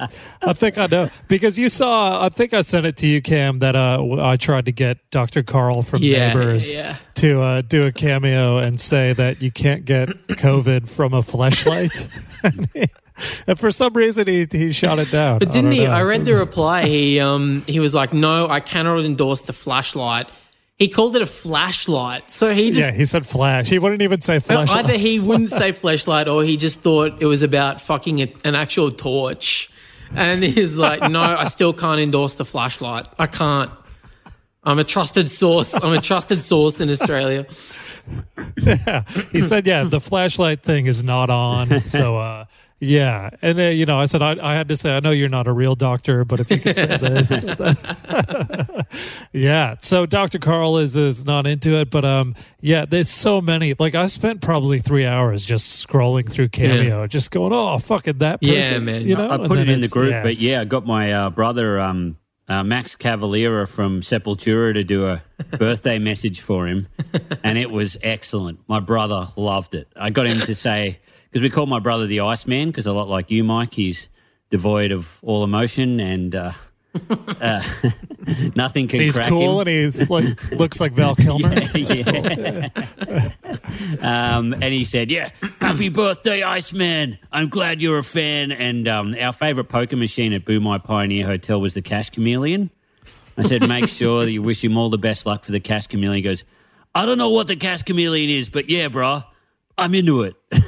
think 0.54 0.78
I 0.78 0.88
know 0.88 1.10
because 1.28 1.58
you 1.58 1.70
saw. 1.70 2.26
I 2.26 2.30
think 2.30 2.54
I 2.54 2.62
sent 2.62 2.86
it 2.86 2.98
to 2.98 3.08
you, 3.08 3.22
Cam. 3.22 3.60
That 3.60 3.76
uh, 3.76 4.04
I 4.22 4.38
tried 4.38 4.66
to 4.66 4.72
get 4.72 4.98
Dr. 5.12 5.44
Karl 5.44 5.84
from 5.84 6.02
Yeah, 6.02 6.30
Neighbors 6.34 6.72
yeah. 6.72 6.98
to 7.16 7.42
uh, 7.42 7.62
do 7.62 7.86
a 7.86 7.92
cameo 7.92 8.58
and 8.58 8.80
say 8.80 9.14
that 9.14 9.42
you 9.42 9.52
can't 9.52 9.86
get 9.86 10.10
COVID 10.28 10.90
from 10.90 11.14
a 11.14 11.22
flashlight. 11.22 12.08
and, 12.44 13.60
for 13.60 13.72
some 13.72 13.94
reason, 13.94 14.28
he 14.28 14.48
he 14.52 14.72
shot 14.72 15.00
it 15.00 15.12
down. 15.12 15.40
But 15.40 15.52
didn't 15.52 15.72
don't 15.72 15.80
he? 15.80 15.86
know. 15.86 15.92
I 15.92 16.04
read 16.04 16.26
the 16.26 16.36
reply. 16.36 16.86
He 16.86 17.20
um 17.20 17.64
he 17.68 17.80
was 17.80 17.94
like, 17.94 18.14
"No, 18.14 18.48
I 18.50 18.60
cannot 18.60 19.04
endorse 19.06 19.42
the 19.42 19.54
flashlight." 19.54 20.30
He 20.84 20.90
called 20.90 21.16
it 21.16 21.22
a 21.22 21.26
flashlight, 21.26 22.30
so 22.30 22.54
he 22.54 22.70
just 22.70 22.90
Yeah, 22.90 22.94
he 22.94 23.06
said 23.06 23.26
flash. 23.26 23.70
He 23.70 23.80
wouldn't 23.80 24.02
even 24.02 24.20
say 24.20 24.40
flashlight. 24.40 24.84
Either 24.84 24.98
he 24.98 25.18
wouldn't 25.28 25.50
say 25.50 25.72
flashlight 25.72 26.28
or 26.28 26.44
he 26.44 26.58
just 26.58 26.82
thought 26.82 27.22
it 27.22 27.26
was 27.26 27.42
about 27.42 27.80
fucking 27.80 28.20
a, 28.20 28.34
an 28.44 28.54
actual 28.54 28.92
torch. 28.92 29.72
And 30.14 30.44
he's 30.44 30.78
like, 30.78 31.10
no, 31.10 31.22
I 31.22 31.46
still 31.46 31.72
can't 31.72 32.02
endorse 32.02 32.34
the 32.34 32.44
flashlight. 32.44 33.08
I 33.18 33.28
can't. 33.28 33.72
I'm 34.66 34.78
a 34.78 34.84
trusted 34.84 35.30
source. 35.30 35.74
I'm 35.74 35.94
a 35.94 36.02
trusted 36.02 36.44
source 36.44 36.82
in 36.82 36.90
Australia. 36.90 37.46
he 39.32 39.40
said, 39.40 39.66
"Yeah, 39.66 39.84
the 39.84 40.02
flashlight 40.02 40.64
thing 40.64 40.88
is 40.88 41.02
not 41.02 41.30
on." 41.30 41.88
So, 41.88 42.18
uh, 42.18 42.44
yeah, 42.84 43.30
and 43.42 43.58
uh, 43.58 43.64
you 43.64 43.86
know, 43.86 43.98
I 43.98 44.06
said 44.06 44.22
I, 44.22 44.36
I 44.42 44.56
had 44.56 44.68
to 44.68 44.76
say, 44.76 44.98
I 44.98 45.00
know 45.00 45.12
you're 45.12 45.30
not 45.30 45.48
a 45.48 45.54
real 45.54 45.74
doctor, 45.74 46.26
but 46.26 46.42
if 46.42 46.52
you 46.52 46.60
could 46.60 46.76
say 46.76 46.86
this, 47.02 47.30
yeah. 49.32 49.76
So, 49.82 50.06
Doctor 50.06 50.40
Karl 50.40 50.78
is 50.78 50.96
is 50.96 51.26
not 51.26 51.48
into 51.48 51.80
it, 51.80 51.90
but 51.90 52.06
um, 52.06 52.36
yeah, 52.62 52.86
there's 52.86 53.10
so 53.10 53.42
many. 53.42 53.74
Like, 53.78 53.96
I 53.96 54.06
spent 54.08 54.42
probably 54.42 54.80
three 54.80 55.06
hours 55.06 55.46
just 55.46 55.86
scrolling 55.86 56.30
through 56.30 56.50
Cameo, 56.50 57.08
just 57.08 57.32
going, 57.32 57.54
"Oh, 57.54 57.78
fucking 57.80 58.20
that 58.20 58.42
person." 58.42 58.56
Yeah, 58.56 58.80
man. 58.80 59.08
You 59.08 59.16
know, 59.16 59.30
I 59.30 59.36
And 59.36 59.48
put 59.48 59.60
it 59.60 59.70
in 59.70 59.82
the 59.82 59.88
group, 59.88 60.12
yeah. 60.12 60.24
but 60.24 60.38
yeah, 60.38 60.62
I 60.62 60.66
got 60.66 60.86
my 60.86 61.12
uh, 61.14 61.30
brother 61.30 61.80
um, 61.80 62.18
uh, 62.48 62.64
Max 62.64 62.96
Cavalera 62.96 63.68
from 63.68 64.02
Sepultura 64.02 64.74
to 64.74 64.84
do 64.84 65.08
a 65.08 65.24
birthday 65.58 66.00
message 66.00 66.42
for 66.42 66.68
him, 66.68 66.88
and 67.44 67.58
it 67.58 67.72
was 67.72 67.98
excellent. 68.04 68.60
My 68.68 68.80
brother 68.80 69.28
loved 69.36 69.76
it. 69.76 69.88
I 69.96 70.10
got 70.10 70.26
him 70.26 70.42
to 70.42 70.56
say 70.56 71.00
because 71.32 71.42
we 71.42 71.50
call 71.50 71.66
my 71.66 71.80
brother 71.80 72.06
the 72.06 72.20
Iceman 72.20 72.70
because 72.70 72.86
a 72.86 72.94
lot 72.94 73.10
like 73.10 73.32
you, 73.32 73.44
Mike, 73.44 73.74
he's 73.74 74.10
devoid 74.52 74.92
of 74.92 75.20
all 75.24 75.44
emotion 75.44 76.00
and 76.00 76.36
uh, 76.36 76.52
uh, 77.42 77.62
nothing 78.56 78.88
can 78.88 79.00
he's 79.02 79.16
crack 79.16 79.28
cool 79.30 79.62
him. 79.62 79.68
and 79.68 79.70
he's 79.70 80.10
like 80.10 80.52
looks 80.52 80.80
like 80.80 80.94
Val 80.94 81.16
Kilmer. 81.16 81.50
Yeah. 81.74 82.70
um, 84.02 84.54
and 84.54 84.64
he 84.66 84.84
said, 84.84 85.12
"Yeah, 85.12 85.30
happy 85.62 85.90
birthday, 85.90 86.44
Iceman! 86.44 87.18
I'm 87.32 87.50
glad 87.50 87.82
you're 87.82 88.00
a 88.00 88.04
fan." 88.04 88.52
And 88.52 88.88
um, 88.88 89.16
our 89.20 89.34
favorite 89.34 89.66
poker 89.70 89.98
machine 89.98 90.34
at 90.34 90.46
Boomai 90.46 90.84
Pioneer 90.84 91.26
Hotel 91.26 91.60
was 91.60 91.74
the 91.74 91.82
Cash 91.82 92.12
Chameleon. 92.12 92.70
I 93.38 93.44
said, 93.44 93.68
"Make 93.68 93.90
sure 93.90 94.26
that 94.26 94.32
you 94.32 94.42
wish 94.42 94.64
him 94.64 94.78
all 94.78 94.90
the 94.90 94.98
best 94.98 95.26
luck 95.26 95.44
for 95.44 95.52
the 95.52 95.60
Cash 95.60 95.88
Chameleon." 95.88 96.16
He 96.18 96.22
goes, 96.22 96.46
"I 96.94 97.06
don't 97.06 97.18
know 97.18 97.30
what 97.30 97.48
the 97.48 97.56
Cash 97.56 97.84
Chameleon 97.84 98.30
is, 98.30 98.50
but 98.50 98.70
yeah, 98.70 98.88
bro, 98.88 99.24
I'm 99.78 99.94
into 99.96 100.24
it." 100.24 100.36
Could 100.54 100.66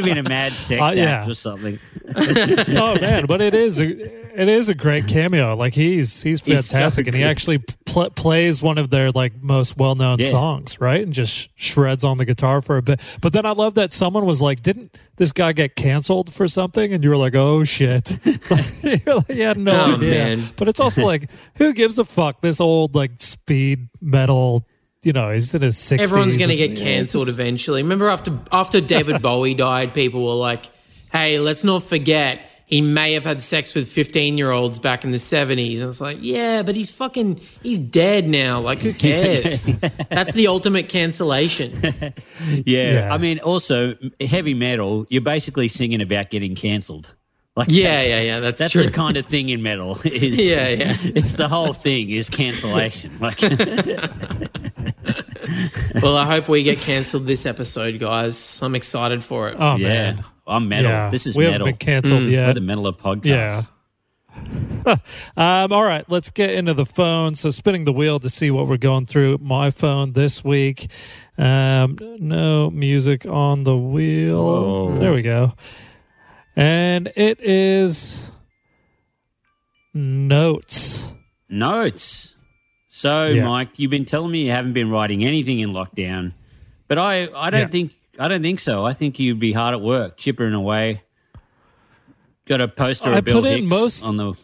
have 0.00 0.04
been 0.04 0.18
a 0.18 0.22
mad 0.22 0.52
sex 0.52 0.80
Uh, 0.80 0.84
act 0.86 0.96
yeah. 0.96 1.28
or 1.28 1.34
something. 1.34 1.78
oh 2.16 2.98
man, 3.00 3.26
but 3.26 3.40
it 3.40 3.54
is 3.54 3.80
a, 3.80 4.40
it 4.40 4.48
is 4.48 4.68
a 4.68 4.74
great 4.74 5.06
cameo. 5.08 5.56
Like 5.56 5.74
he's 5.74 6.22
he's 6.22 6.44
He's 6.44 6.66
so 6.66 6.72
fantastic, 6.74 7.06
and 7.06 7.16
he 7.16 7.22
actually 7.24 7.58
pl- 7.86 8.10
plays 8.10 8.62
one 8.62 8.78
of 8.78 8.90
their 8.90 9.10
like 9.10 9.40
most 9.42 9.76
well 9.76 9.94
known 9.94 10.18
Yeah. 10.18 10.30
songs, 10.30 10.80
right? 10.80 11.02
And 11.02 11.12
just 11.12 11.48
shreds 11.56 12.04
on 12.04 12.18
the 12.18 12.24
guitar 12.24 12.60
for 12.62 12.76
a 12.76 12.82
bit. 12.82 13.00
But 13.20 13.32
then 13.32 13.46
I 13.46 13.52
love 13.52 13.74
that 13.74 13.92
someone 13.92 14.24
was 14.24 14.40
like, 14.40 14.62
"Didn't 14.62 14.96
this 15.16 15.32
guy 15.32 15.52
get 15.52 15.74
canceled 15.76 16.32
for 16.32 16.46
something?" 16.48 16.92
And 16.92 17.02
you 17.02 17.10
were 17.10 17.16
like, 17.16 17.34
"Oh 17.34 17.64
shit!" 17.64 18.18
You're 18.24 19.16
like, 19.16 19.28
"You 19.28 19.42
had 19.42 19.58
no 19.58 19.72
Oh, 19.72 19.94
idea." 19.96 20.10
man. 20.10 20.42
But 20.56 20.68
it's 20.68 20.80
also 20.80 21.04
like, 21.04 21.30
who 21.56 21.72
gives 21.72 21.98
a 21.98 22.04
fuck? 22.04 22.40
This 22.40 22.60
old 22.60 22.94
like 22.94 23.12
speed 23.18 23.88
metal. 24.00 24.66
You 25.02 25.12
know, 25.12 25.32
he's 25.32 25.52
in 25.52 25.62
his 25.62 25.76
sixties. 25.78 26.10
Everyone's 26.10 26.36
going 26.36 26.50
to 26.50 26.56
get 26.56 26.76
cancelled 26.76 27.28
eventually. 27.28 27.82
Remember 27.82 28.08
after 28.08 28.38
after 28.52 28.80
David 28.80 29.20
Bowie 29.28 29.54
died, 29.54 29.92
people 29.94 30.24
were 30.24 30.34
like, 30.34 30.66
"Hey, 31.10 31.38
let's 31.40 31.64
not 31.64 31.82
forget 31.82 32.40
he 32.66 32.80
may 32.80 33.12
have 33.12 33.24
had 33.24 33.42
sex 33.42 33.74
with 33.74 33.86
15-year-olds 33.92 34.78
back 34.78 35.04
in 35.04 35.10
the 35.10 35.16
70s." 35.18 35.80
And 35.80 35.88
it's 35.88 36.00
like, 36.00 36.18
"Yeah, 36.20 36.62
but 36.62 36.76
he's 36.76 36.90
fucking 36.90 37.40
he's 37.64 37.78
dead 37.78 38.28
now. 38.28 38.60
Like 38.60 38.78
who 38.78 38.92
cares?" 39.08 39.66
That's 40.08 40.32
the 40.34 40.46
ultimate 40.46 40.88
cancellation. 40.88 41.80
Yeah. 42.64 42.92
Yeah. 42.92 43.14
I 43.14 43.18
mean, 43.18 43.38
also 43.40 43.94
heavy 44.20 44.54
metal. 44.54 45.06
You're 45.08 45.22
basically 45.22 45.68
singing 45.68 46.00
about 46.00 46.30
getting 46.30 46.54
cancelled. 46.54 47.14
Like 47.54 47.68
Yeah, 47.70 47.82
that's- 47.90 48.08
yeah, 48.08 48.20
yeah, 48.22 48.40
that's 48.40 48.58
that's 48.58 48.72
true. 48.72 48.82
the 48.84 48.90
kind 48.90 49.16
of 49.18 49.26
thing 49.26 49.50
in 49.50 49.62
metal. 49.62 49.98
Is 50.04 50.38
Yeah, 50.38 50.68
yeah. 50.68 50.94
It's 51.02 51.34
the 51.34 51.48
whole 51.48 51.74
thing 51.74 52.08
is 52.10 52.30
cancellation. 52.30 53.18
Like, 53.20 53.40
Well, 56.02 56.16
I 56.16 56.24
hope 56.26 56.48
we 56.48 56.62
get 56.62 56.78
cancelled 56.78 57.26
this 57.26 57.44
episode, 57.46 57.98
guys. 57.98 58.60
I'm 58.62 58.74
excited 58.74 59.22
for 59.22 59.48
it. 59.50 59.56
Oh 59.58 59.76
yeah, 59.76 59.88
man, 59.88 60.24
I'm 60.46 60.68
metal. 60.68 60.90
yeah. 60.90 61.10
This 61.10 61.26
is 61.26 61.36
we 61.36 61.44
metal. 61.44 61.66
haven't 61.66 61.78
been 61.78 61.86
canceled 61.86 62.28
We're 62.28 62.54
the 62.54 62.60
metal 62.62 62.86
of 62.86 62.96
podcasts. 62.96 63.68
Yeah. 64.84 64.96
um, 65.36 65.72
all 65.72 65.84
right, 65.84 66.04
let's 66.08 66.30
get 66.30 66.50
into 66.50 66.72
the 66.74 66.86
phone. 66.86 67.34
So, 67.34 67.50
spinning 67.50 67.84
the 67.84 67.92
wheel 67.92 68.18
to 68.20 68.30
see 68.30 68.50
what 68.50 68.66
we're 68.66 68.78
going 68.78 69.04
through. 69.06 69.38
My 69.42 69.70
phone 69.70 70.12
this 70.12 70.42
week. 70.42 70.88
Um, 71.36 71.98
no 72.18 72.70
music 72.70 73.26
on 73.26 73.64
the 73.64 73.76
wheel. 73.76 74.42
Whoa. 74.42 74.98
There 74.98 75.12
we 75.12 75.20
go. 75.22 75.52
And 76.56 77.10
it 77.16 77.40
is 77.40 78.30
notes. 79.94 81.12
Notes. 81.48 82.34
So, 82.90 83.28
Yeah. 83.28 83.44
Mike, 83.46 83.70
you've 83.76 83.90
been 83.90 84.04
telling 84.04 84.30
me 84.32 84.44
you 84.46 84.50
haven't 84.50 84.74
been 84.74 84.90
writing 84.90 85.24
anything 85.24 85.60
in 85.60 85.70
lockdown, 85.70 86.34
but 86.88 86.98
I, 86.98 87.28
I 87.34 87.50
don't 87.50 87.60
Yeah. 87.62 87.66
think 87.68 87.92
I 88.18 88.28
don't 88.28 88.42
think 88.42 88.60
so. 88.60 88.84
I 88.84 88.92
think 88.92 89.18
you'd 89.18 89.40
be 89.40 89.52
hard 89.52 89.72
at 89.72 89.80
work, 89.80 90.18
chippering 90.18 90.54
away. 90.54 91.02
Got 92.46 92.60
a 92.60 92.68
poster 92.68 93.08
I 93.08 93.18
of 93.18 93.24
Bill 93.24 93.40
put 93.40 93.46
in 93.50 93.60
Hicks 93.62 93.70
most- 93.70 94.04
on 94.04 94.18
the 94.18 94.34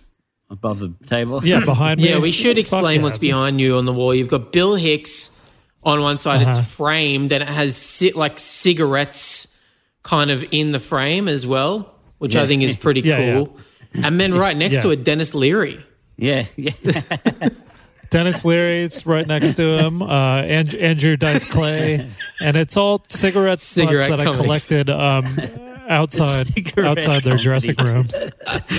above 0.51 0.79
the 0.79 0.95
table. 1.07 1.45
Yeah, 1.45 1.61
behind 1.61 2.01
me. 2.03 2.09
Yeah, 2.09 2.19
we 2.19 2.31
should 2.31 2.57
Fuck 2.57 2.61
explain 2.63 3.01
yeah. 3.01 3.03
what's 3.05 3.19
behind 3.19 3.61
you 3.61 3.77
on 3.77 3.85
the 3.85 3.93
wall. 3.93 4.15
You've 4.15 4.29
got 4.29 4.53
Bill 4.53 4.75
Hicks 4.75 5.31
on 5.85 6.01
one 6.01 6.17
side. 6.17 6.41
Uh-huh. 6.47 6.61
It's 6.61 6.71
framed 6.71 7.31
and 7.31 7.43
it 7.43 7.49
has 7.49 8.03
like 8.15 8.39
cigarettes 8.39 9.55
kind 10.03 10.31
of 10.31 10.43
in 10.51 10.73
the 10.73 10.81
frame 10.81 11.29
as 11.29 11.47
well, 11.47 11.95
which 12.19 12.37
I 12.37 12.47
think 12.47 12.63
is 12.63 12.77
pretty 12.85 13.01
Yeah, 13.01 13.35
cool. 13.35 13.59
And 14.03 14.21
then 14.21 14.35
right 14.35 14.57
next 14.57 14.77
Yeah. 14.77 14.83
to 14.83 14.91
it, 14.91 15.05
Denis 15.05 15.35
Leary. 15.35 15.85
yeah, 16.17 16.45
yeah. 16.57 16.73
Denis 18.11 18.43
Leary's 18.43 19.05
right 19.05 19.27
next 19.27 19.55
to 19.55 19.79
him. 19.79 20.01
Uh, 20.09 20.41
and, 20.43 20.75
Andrew 20.75 21.17
Dice 21.19 21.45
Clay, 21.45 22.09
and 22.41 22.57
it's 22.57 22.75
all 22.77 23.05
cigarette 23.09 23.53
butts 23.59 23.65
Cigarette 23.65 24.09
that 24.11 24.19
comics. 24.25 24.39
I 24.39 24.43
collected 24.43 24.89
um, 24.91 25.27
outside 25.89 26.47
outside 26.79 27.23
their 27.25 27.33
comedy. 27.37 27.43
dressing 27.43 27.75
rooms. 27.77 28.15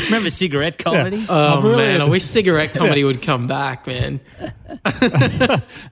Remember 0.05 0.31
cigarette 0.31 0.79
comedy? 0.79 1.23
Oh 1.29 1.57
I'm 1.59 1.63
really 1.65 1.77
man, 1.77 2.01
I 2.01 2.05
wish 2.05 2.23
cigarette 2.23 2.73
comedy 2.73 3.03
would 3.03 3.21
come 3.21 3.45
back, 3.45 3.85
man. 3.85 4.19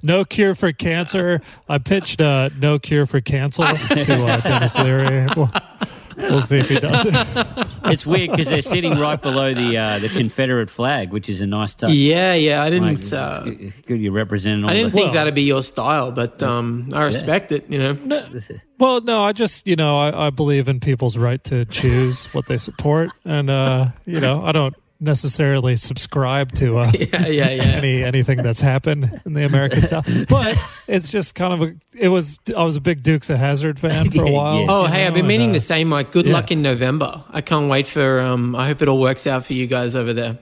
No 0.02 0.26
cure 0.26 0.56
for 0.56 0.72
cancer. 0.72 1.42
I 1.70 1.78
pitched 1.78 2.22
uh, 2.22 2.50
no 2.58 2.80
cure 2.80 3.06
for 3.06 3.22
cancer 3.22 3.64
to 3.66 4.26
uh, 4.26 4.38
Denis 4.42 4.76
Leary. 4.80 5.28
Well, 6.18 6.32
we'll 6.32 6.42
see 6.42 6.58
if 6.58 6.70
he 6.70 6.80
does 6.80 7.06
it. 7.06 7.68
It's 7.88 8.06
weird 8.06 8.32
because 8.32 8.50
they're 8.50 8.62
sitting 8.62 8.98
right 9.00 9.22
below 9.22 9.54
the 9.54 9.78
uh, 9.78 10.00
the 10.00 10.10
Confederate 10.10 10.70
flag, 10.70 11.12
which 11.12 11.30
is 11.30 11.40
a 11.40 11.48
nice 11.48 11.74
touch. 11.74 11.92
Yeah, 11.92 12.34
yeah. 12.34 12.62
I 12.62 12.70
didn't. 12.70 13.00
it's 13.00 13.14
Uh, 13.14 13.44
good, 13.46 13.74
good 13.86 14.02
you 14.02 14.12
representing 14.12 14.66
all 14.66 14.70
I 14.70 14.74
didn't 14.74 14.92
the, 14.92 14.96
think 14.98 15.06
Well- 15.06 15.14
that'd 15.14 15.36
be 15.36 15.44
your 15.44 15.64
style, 15.64 16.12
but 16.12 16.44
um, 16.44 16.90
I 16.94 17.04
respect 17.04 17.54
it. 17.54 17.70
You 17.70 17.80
know. 17.80 18.32
Well, 18.78 19.00
no, 19.02 19.24
I 19.24 19.32
just 19.32 19.68
you 19.68 19.78
know 19.78 19.98
I, 20.00 20.28
I 20.28 20.30
believe 20.32 20.68
in 20.68 20.80
people's 20.82 21.16
right 21.18 21.42
to 21.46 21.64
choose 21.66 22.26
what 22.34 22.48
they 22.48 22.58
support, 22.58 23.10
and 23.24 23.50
uh, 23.50 23.88
you 24.06 24.20
know 24.20 24.44
I 24.44 24.52
don't 24.52 24.76
necessarily 25.00 25.76
subscribe 25.76 26.52
to 26.54 26.80
uh, 26.80 26.92
Yeah, 26.94 27.28
yeah, 27.28 27.50
yeah. 27.50 27.64
any 27.64 28.04
anything 28.04 28.42
that's 28.42 28.62
happened 28.62 29.10
in 29.26 29.34
the 29.34 29.46
American 29.46 29.88
South, 29.88 30.28
but 30.28 30.58
it's 30.88 31.10
just 31.10 31.36
kind 31.36 31.54
of 31.54 31.62
a. 31.62 31.76
It 31.96 32.10
was 32.10 32.40
I 32.56 32.64
was 32.64 32.76
a 32.76 32.82
big 32.82 33.04
Dukes 33.04 33.30
of 33.30 33.40
Hazzard 33.40 33.80
fan 33.80 34.12
for 34.12 34.26
a 34.26 34.32
while. 34.32 34.62
yeah. 34.62 34.68
Oh, 34.70 34.82
you 34.84 34.90
hey, 34.90 35.08
I've 35.08 35.14
been 35.14 35.28
meaning 35.28 35.52
and, 35.52 35.60
to 35.60 35.64
uh, 35.64 35.68
say, 35.68 35.84
Mike, 35.84 36.12
good 36.12 36.26
yeah. 36.26 36.34
luck 36.34 36.52
in 36.52 36.62
November. 36.62 37.24
I 37.30 37.42
can't 37.42 37.70
wait 37.70 37.88
for. 37.88 38.20
Um, 38.20 38.56
I 38.56 38.68
hope 38.68 38.82
it 38.82 38.88
all 38.88 39.00
works 39.00 39.28
out 39.28 39.46
for 39.46 39.54
you 39.54 39.68
guys 39.68 39.96
over 39.96 40.14
there. 40.14 40.38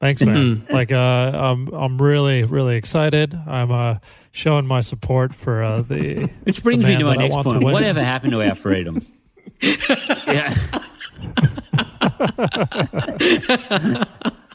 Thanks, 0.00 0.22
man. 0.22 0.66
like, 0.68 0.90
uh, 0.90 0.96
I'm 0.98 1.68
I'm 1.68 2.00
really 2.00 2.44
really 2.44 2.76
excited. 2.76 3.38
I'm 3.46 3.70
uh 3.70 3.96
showing 4.32 4.66
my 4.66 4.80
support 4.80 5.34
for 5.34 5.62
uh, 5.62 5.82
the. 5.82 6.28
Which 6.42 6.62
brings 6.62 6.82
the 6.82 6.88
me 6.88 6.98
to 6.98 7.04
my 7.04 7.16
next 7.16 7.34
want 7.34 7.48
to 7.48 7.54
point. 7.54 7.64
Whatever 7.64 8.02
happened 8.02 8.32
to 8.32 8.46
our 8.46 8.54
freedom? 8.54 9.06
yeah. 10.26 10.54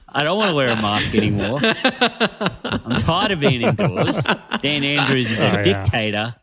I 0.10 0.24
don't 0.24 0.38
want 0.38 0.50
to 0.50 0.56
wear 0.56 0.70
a 0.70 0.76
mask 0.82 1.14
anymore. 1.16 1.60
I'm 1.62 3.00
tired 3.02 3.32
of 3.32 3.40
being 3.40 3.62
indoors. 3.62 4.16
Dan 4.62 4.84
Andrews 4.84 5.30
is 5.30 5.40
a 5.40 5.44
Oh, 5.50 5.54
yeah. 5.58 5.62
dictator. 5.64 6.36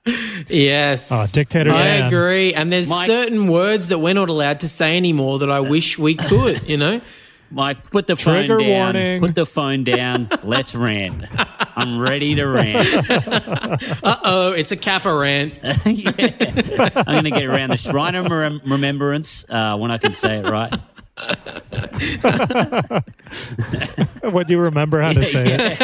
Yes. 0.48 1.10
Oh, 1.10 1.26
dictator 1.32 1.70
I 1.72 1.82
Dan. 1.82 2.06
agree. 2.08 2.54
And 2.54 2.70
there's 2.72 2.88
Mike- 2.88 3.06
certain 3.06 3.48
words 3.48 3.88
that 3.88 3.98
we're 3.98 4.14
not 4.14 4.28
allowed 4.28 4.60
to 4.60 4.68
say 4.68 4.96
anymore 4.96 5.38
that 5.40 5.50
I 5.50 5.60
wish 5.60 5.98
we 5.98 6.14
could, 6.14 6.68
you 6.68 6.76
know? 6.76 7.00
Mike, 7.50 7.90
put 7.90 8.06
the 8.06 8.16
Trigger 8.16 8.58
phone 8.58 8.66
down. 8.68 8.68
warning. 8.94 9.20
Put 9.20 9.34
the 9.34 9.46
phone 9.46 9.84
down. 9.84 10.28
Let's 10.42 10.74
rant. 10.74 11.24
I'm 11.76 11.98
ready 12.00 12.34
to 12.36 12.46
rant. 12.46 12.88
Uh 14.04 14.16
oh, 14.24 14.52
it's 14.52 14.72
a 14.72 14.76
Capper 14.76 15.16
rant. 15.16 15.54
Yeah. 15.86 16.90
I'm 16.96 17.04
going 17.22 17.24
to 17.24 17.30
get 17.30 17.44
around 17.44 17.70
the 17.70 17.76
Shrine 17.76 18.14
of 18.14 18.30
Remembrance 18.64 19.44
uh, 19.48 19.76
when 19.78 19.90
I 19.90 19.98
can 19.98 20.14
say 20.14 20.38
it 20.38 20.46
right. 20.46 20.72
What 24.22 24.46
do 24.46 24.54
you 24.54 24.60
remember 24.60 25.00
how 25.00 25.12
to 25.12 25.22
say 25.22 25.44
it? 25.46 25.80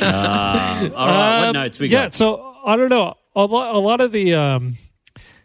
Uh, 0.00 0.90
all 0.94 1.06
right, 1.08 1.38
what 1.38 1.48
Um, 1.48 1.52
notes 1.54 1.78
we 1.78 1.88
yeah, 1.88 2.04
got? 2.04 2.14
so 2.14 2.54
I 2.64 2.76
don't 2.76 2.88
know. 2.88 3.14
A 3.36 3.44
lot, 3.44 3.74
a 3.74 3.78
lot 3.78 4.00
of 4.00 4.12
the 4.12 4.34
um, 4.34 4.76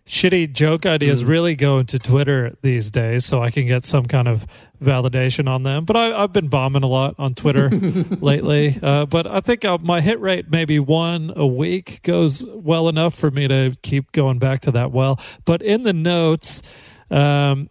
shitty 0.08 0.52
joke 0.54 0.86
ideas 0.86 1.22
Hmm. 1.22 1.28
really 1.30 1.56
go 1.56 1.78
into 1.80 1.98
Twitter 2.00 2.56
these 2.62 2.92
days, 2.92 3.26
so 3.26 3.42
I 3.42 3.50
can 3.50 3.66
get 3.66 3.84
some 3.86 4.06
kind 4.06 4.28
of 4.28 4.46
validation 4.82 5.48
on 5.48 5.64
them. 5.64 5.86
But 5.86 5.96
I, 5.96 6.24
I've 6.24 6.34
been 6.34 6.48
bombing 6.48 6.84
a 6.84 6.88
lot 6.88 7.16
on 7.18 7.34
Twitter 7.34 7.70
lately. 7.70 8.78
Uh, 8.82 9.06
but 9.06 9.28
I 9.28 9.42
think 9.42 9.66
uh, 9.66 9.78
my 9.82 10.02
hit 10.02 10.20
rate, 10.20 10.50
maybe 10.50 10.80
one 10.80 11.34
a 11.36 11.46
week, 11.46 12.02
goes 12.04 12.46
well 12.48 12.90
enough 12.90 13.14
for 13.14 13.32
me 13.32 13.48
to 13.48 13.76
keep 13.82 14.12
going 14.12 14.40
back 14.40 14.62
to 14.62 14.72
that 14.72 14.92
well. 14.92 15.20
But 15.46 15.62
in 15.62 15.84
the 15.84 15.94
notes, 15.94 16.62
um, 17.12 17.70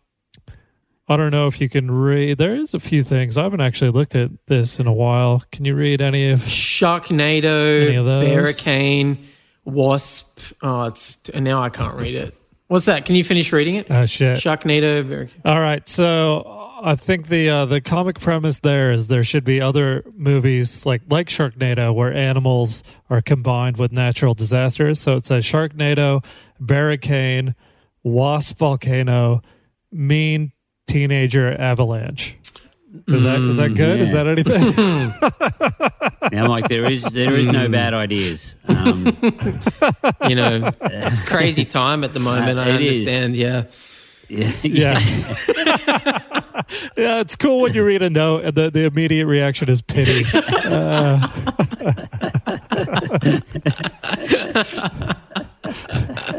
I 1.11 1.17
don't 1.17 1.31
know 1.31 1.47
if 1.47 1.61
you 1.61 1.71
can 1.71 1.91
read. 1.91 2.37
There 2.37 2.55
is 2.55 2.75
a 2.75 2.81
few 2.81 3.03
things. 3.03 3.39
I 3.39 3.45
haven't 3.45 3.63
actually 3.63 3.91
looked 3.91 4.15
at 4.15 4.31
this 4.47 4.79
in 4.79 4.87
a 4.87 4.93
while. 4.93 5.43
Can 5.51 5.65
you 5.65 5.75
read 5.75 6.03
any 6.03 6.29
of? 6.31 6.43
Any 6.43 6.51
Sharknado, 6.51 7.99
of 7.99 8.05
those? 8.05 8.25
Barricane, 8.27 9.27
Wasp. 9.65 10.39
Oh, 10.63 10.85
it's 10.85 11.19
and 11.33 11.45
now 11.45 11.63
I 11.63 11.71
can't 11.71 11.95
read 11.95 12.15
it. 12.15 12.35
What's 12.67 12.85
that? 12.85 13.07
Can 13.07 13.15
you 13.15 13.25
finish 13.25 13.51
reading 13.53 13.77
it? 13.77 13.87
Oh 13.91 14.05
shit! 14.05 14.39
Sharknado, 14.39 15.09
Barricane. 15.09 15.41
All 15.47 15.59
right, 15.59 15.89
so 15.89 16.58
I 16.81 16.95
think 16.95 17.27
the 17.29 17.49
uh, 17.49 17.65
the 17.67 17.81
comic 17.81 18.21
premise 18.21 18.61
there 18.61 18.93
is 18.93 19.09
there 19.09 19.25
should 19.25 19.45
be 19.45 19.61
other 19.61 20.05
movies 20.15 20.87
like 20.87 21.03
like 21.11 21.29
Sharknado 21.29 21.93
where 21.95 22.13
animals 22.13 22.83
are 23.11 23.21
combined 23.21 23.77
with 23.79 23.91
natural 23.93 24.35
disasters. 24.35 25.01
So 25.01 25.17
it 25.17 25.25
says 25.25 25.45
Sharknado, 25.45 26.25
Barricane, 26.61 27.55
Wasp 28.05 28.59
Volcano, 28.59 29.43
Mean 29.91 30.53
Teenager 30.87 31.53
Avalanche. 31.61 32.37
Is 33.07 33.23
that 33.25 33.41
is 33.41 33.57
that 33.59 33.75
good? 33.75 34.01
Is 34.01 34.13
that 34.13 34.27
anything? 34.27 35.13
Now, 36.31 36.47
Mike, 36.47 36.69
there 36.69 36.91
is 36.91 37.05
there 37.05 37.37
is 37.37 37.49
no 37.49 37.71
bad 37.71 37.95
ideas. 37.95 38.57
Um, 38.69 39.07
You 40.29 40.35
know, 40.35 40.71
it's 40.83 41.21
crazy 41.27 41.65
time 41.65 42.05
at 42.05 42.13
the 42.13 42.21
moment. 42.21 42.59
I 42.59 42.69
It 42.69 42.81
is. 42.83 42.99
understand. 43.01 43.37
Yeah. 43.37 43.65
Yeah, 44.29 44.53
yeah. 44.63 44.99
yeah, 46.97 47.21
it's 47.21 47.37
cool 47.37 47.63
when 47.63 47.75
you 47.75 47.85
read 47.85 48.03
a 48.03 48.11
note 48.11 48.45
and 48.45 48.55
the, 48.55 48.71
the 48.71 48.85
immediate 48.85 49.27
reaction 49.27 49.69
is 49.69 49.83
pity. 49.83 50.25
Uh, 50.71 51.29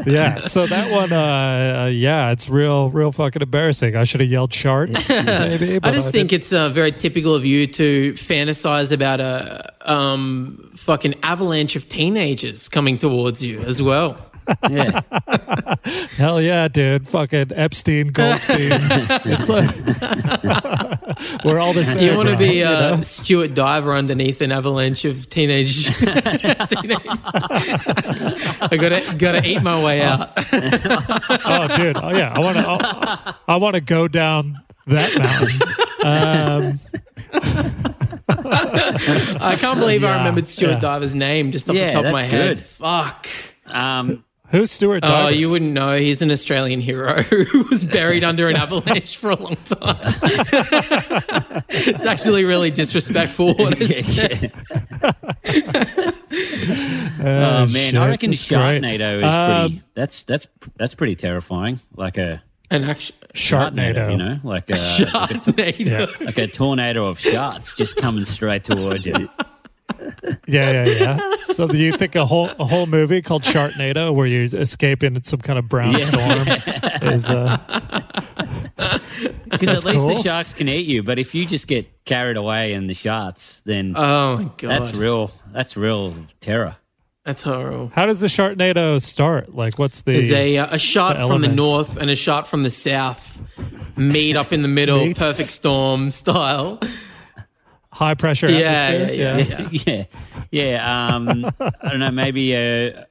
yeah, 0.06 0.46
so 0.46 0.66
that 0.66 0.90
one, 0.90 1.12
uh, 1.12 1.84
uh, 1.84 1.86
yeah, 1.86 2.30
it's 2.30 2.48
real, 2.48 2.90
real 2.90 3.12
fucking 3.12 3.42
embarrassing. 3.42 3.96
I 3.96 4.04
should 4.04 4.20
have 4.20 4.30
yelled 4.30 4.52
"shart," 4.52 4.90
maybe. 5.08 5.76
I 5.76 5.78
but 5.78 5.94
just 5.94 6.10
think 6.10 6.32
it's 6.32 6.52
uh, 6.52 6.68
very 6.68 6.92
typical 6.92 7.34
of 7.34 7.44
you 7.44 7.66
to 7.68 8.12
fantasize 8.14 8.92
about 8.92 9.20
a 9.20 9.72
um, 9.82 10.70
fucking 10.76 11.14
avalanche 11.22 11.76
of 11.76 11.88
teenagers 11.88 12.68
coming 12.68 12.98
towards 12.98 13.42
you 13.42 13.60
as 13.60 13.80
well. 13.80 14.16
Yeah. 14.68 15.00
hell 16.16 16.40
yeah, 16.40 16.68
dude, 16.68 17.08
fucking 17.08 17.52
Epstein, 17.54 18.08
Goldstein. 18.08 18.70
it's 19.24 19.48
like 19.48 19.74
we're 21.44 21.58
all 21.58 21.72
the 21.72 21.84
same. 21.84 22.04
You 22.04 22.16
want 22.16 22.28
to 22.28 22.36
bro, 22.36 22.46
be 22.46 22.58
you 22.58 22.64
uh, 22.64 22.96
know? 22.96 23.02
Stuart 23.02 23.54
Diver 23.54 23.92
underneath 23.92 24.40
an 24.40 24.52
avalanche 24.52 25.04
of 25.04 25.28
teenage 25.28 25.86
teenagers. 25.86 26.00
I 28.60 28.76
gotta 28.80 29.14
gotta 29.16 29.46
eat 29.46 29.62
my 29.62 29.82
way 29.84 30.02
out. 30.02 30.32
oh, 30.36 31.76
dude, 31.76 31.96
oh 31.96 32.10
yeah, 32.10 32.32
I 32.34 32.38
want 32.40 32.56
to. 32.56 32.64
I, 32.66 33.34
I 33.48 33.56
want 33.56 33.74
to 33.74 33.80
go 33.80 34.08
down 34.08 34.60
that 34.86 35.18
mountain. 35.18 35.60
Um, 36.02 36.80
I 39.42 39.56
can't 39.58 39.78
believe 39.78 40.04
I 40.04 40.18
remembered 40.18 40.48
Stuart 40.48 40.70
yeah. 40.70 40.80
Diver's 40.80 41.14
name 41.14 41.52
just 41.52 41.68
off 41.68 41.76
Yeah, 41.76 41.88
the 41.88 41.92
top 41.92 42.04
of 42.06 42.12
my 42.12 42.22
head. 42.22 42.58
good. 42.58 42.64
Fuck. 42.66 43.26
Um, 43.66 44.24
who's 44.50 44.70
Stuart? 44.70 45.00
Oh, 45.04 45.28
you 45.28 45.48
wouldn't 45.50 45.72
know. 45.72 45.96
He's 45.98 46.22
an 46.22 46.30
Australian 46.30 46.80
hero 46.80 47.22
who 47.22 47.62
was 47.64 47.84
buried 47.84 48.24
under 48.24 48.48
an 48.48 48.56
avalanche 48.56 49.16
for 49.16 49.30
a 49.30 49.36
long 49.36 49.56
time. 49.64 49.96
it's 51.68 52.04
actually 52.06 52.44
really 52.44 52.70
disrespectful. 52.70 53.54
What 53.54 53.80
I 53.80 53.86
said. 54.02 54.52
oh 57.22 57.66
man, 57.66 57.68
shit, 57.68 57.94
I 57.96 58.08
reckon 58.08 58.30
that's 58.30 58.48
great. 58.48 58.82
Sharknado 58.82 59.18
is 59.18 59.24
Um, 59.24 59.70
pretty. 59.70 59.82
That's 59.94 60.24
that's 60.24 60.46
that's 60.76 60.94
pretty 60.94 61.14
terrifying. 61.16 61.80
Like 61.96 62.18
a 62.18 62.42
An 62.70 62.84
action 62.84 63.16
Sharknado. 63.34 64.10
you 64.10 64.16
know, 64.16 64.38
like 64.42 64.68
a, 64.70 64.74
like 65.56 65.80
a 65.80 66.24
like 66.24 66.38
a 66.38 66.46
tornado 66.48 67.06
of 67.06 67.18
sharks 67.18 67.74
just 67.74 67.96
coming 67.96 68.24
straight 68.24 68.64
towards 68.64 69.06
you. 69.06 69.28
Yeah, 70.46 70.84
yeah, 70.84 70.84
yeah. 70.86 71.18
So 71.52 71.66
do 71.68 71.76
you 71.78 71.96
think 71.96 72.14
a 72.16 72.24
whole 72.26 72.48
a 72.58 72.64
whole 72.64 72.86
movie 72.86 73.22
called 73.22 73.42
Sharknado, 73.42 74.14
where 74.14 74.26
you're 74.26 74.44
escaping 74.44 75.22
some 75.24 75.40
kind 75.40 75.58
of 75.58 75.68
brown 75.68 75.92
Yeah. 75.92 76.04
storm, 76.06 77.12
is 77.12 77.28
uh, 77.30 77.58
Because 79.50 79.68
at 79.78 79.84
least 79.84 79.98
cool. 79.98 80.08
the 80.08 80.22
sharks 80.22 80.54
can 80.54 80.68
eat 80.68 80.86
you, 80.86 81.02
but 81.02 81.18
if 81.18 81.34
you 81.34 81.44
just 81.44 81.66
get 81.66 82.04
carried 82.04 82.36
away 82.36 82.72
in 82.72 82.86
the 82.86 82.94
sharks, 82.94 83.62
then 83.66 83.94
Oh 83.96 84.38
my 84.38 84.44
god, 84.56 84.70
that's 84.70 84.94
real. 84.94 85.30
That's 85.52 85.76
real 85.76 86.14
terror. 86.40 86.76
That's 87.24 87.42
horrible. 87.42 87.92
how 87.94 88.06
does 88.06 88.20
the 88.20 88.28
Sharknado 88.28 89.00
start? 89.00 89.54
Like, 89.54 89.78
what's 89.78 90.02
the? 90.02 90.12
There's 90.12 90.32
a 90.32 90.56
uh, 90.56 90.74
a 90.74 90.78
shot 90.78 91.18
the 91.18 91.26
from 91.28 91.42
the 91.42 91.48
north 91.48 91.98
and 91.98 92.08
a 92.10 92.16
shot 92.16 92.46
from 92.48 92.62
the 92.62 92.70
south. 92.70 93.42
Meet 93.96 94.36
up 94.36 94.52
in 94.52 94.62
the 94.62 94.68
middle, 94.68 95.12
perfect 95.14 95.50
storm 95.50 96.10
style. 96.10 96.80
High 97.92 98.14
pressure 98.14 98.50
Yeah, 98.50 98.70
atmosphere. 98.70 99.68
yeah, 99.70 99.70
yeah. 99.86 100.04
yeah, 100.50 100.64
yeah. 100.72 101.14
Um, 101.16 101.44
I 101.60 101.88
don't 101.90 102.00
know. 102.00 102.10
Maybe 102.10 102.54
uh, 102.56 103.02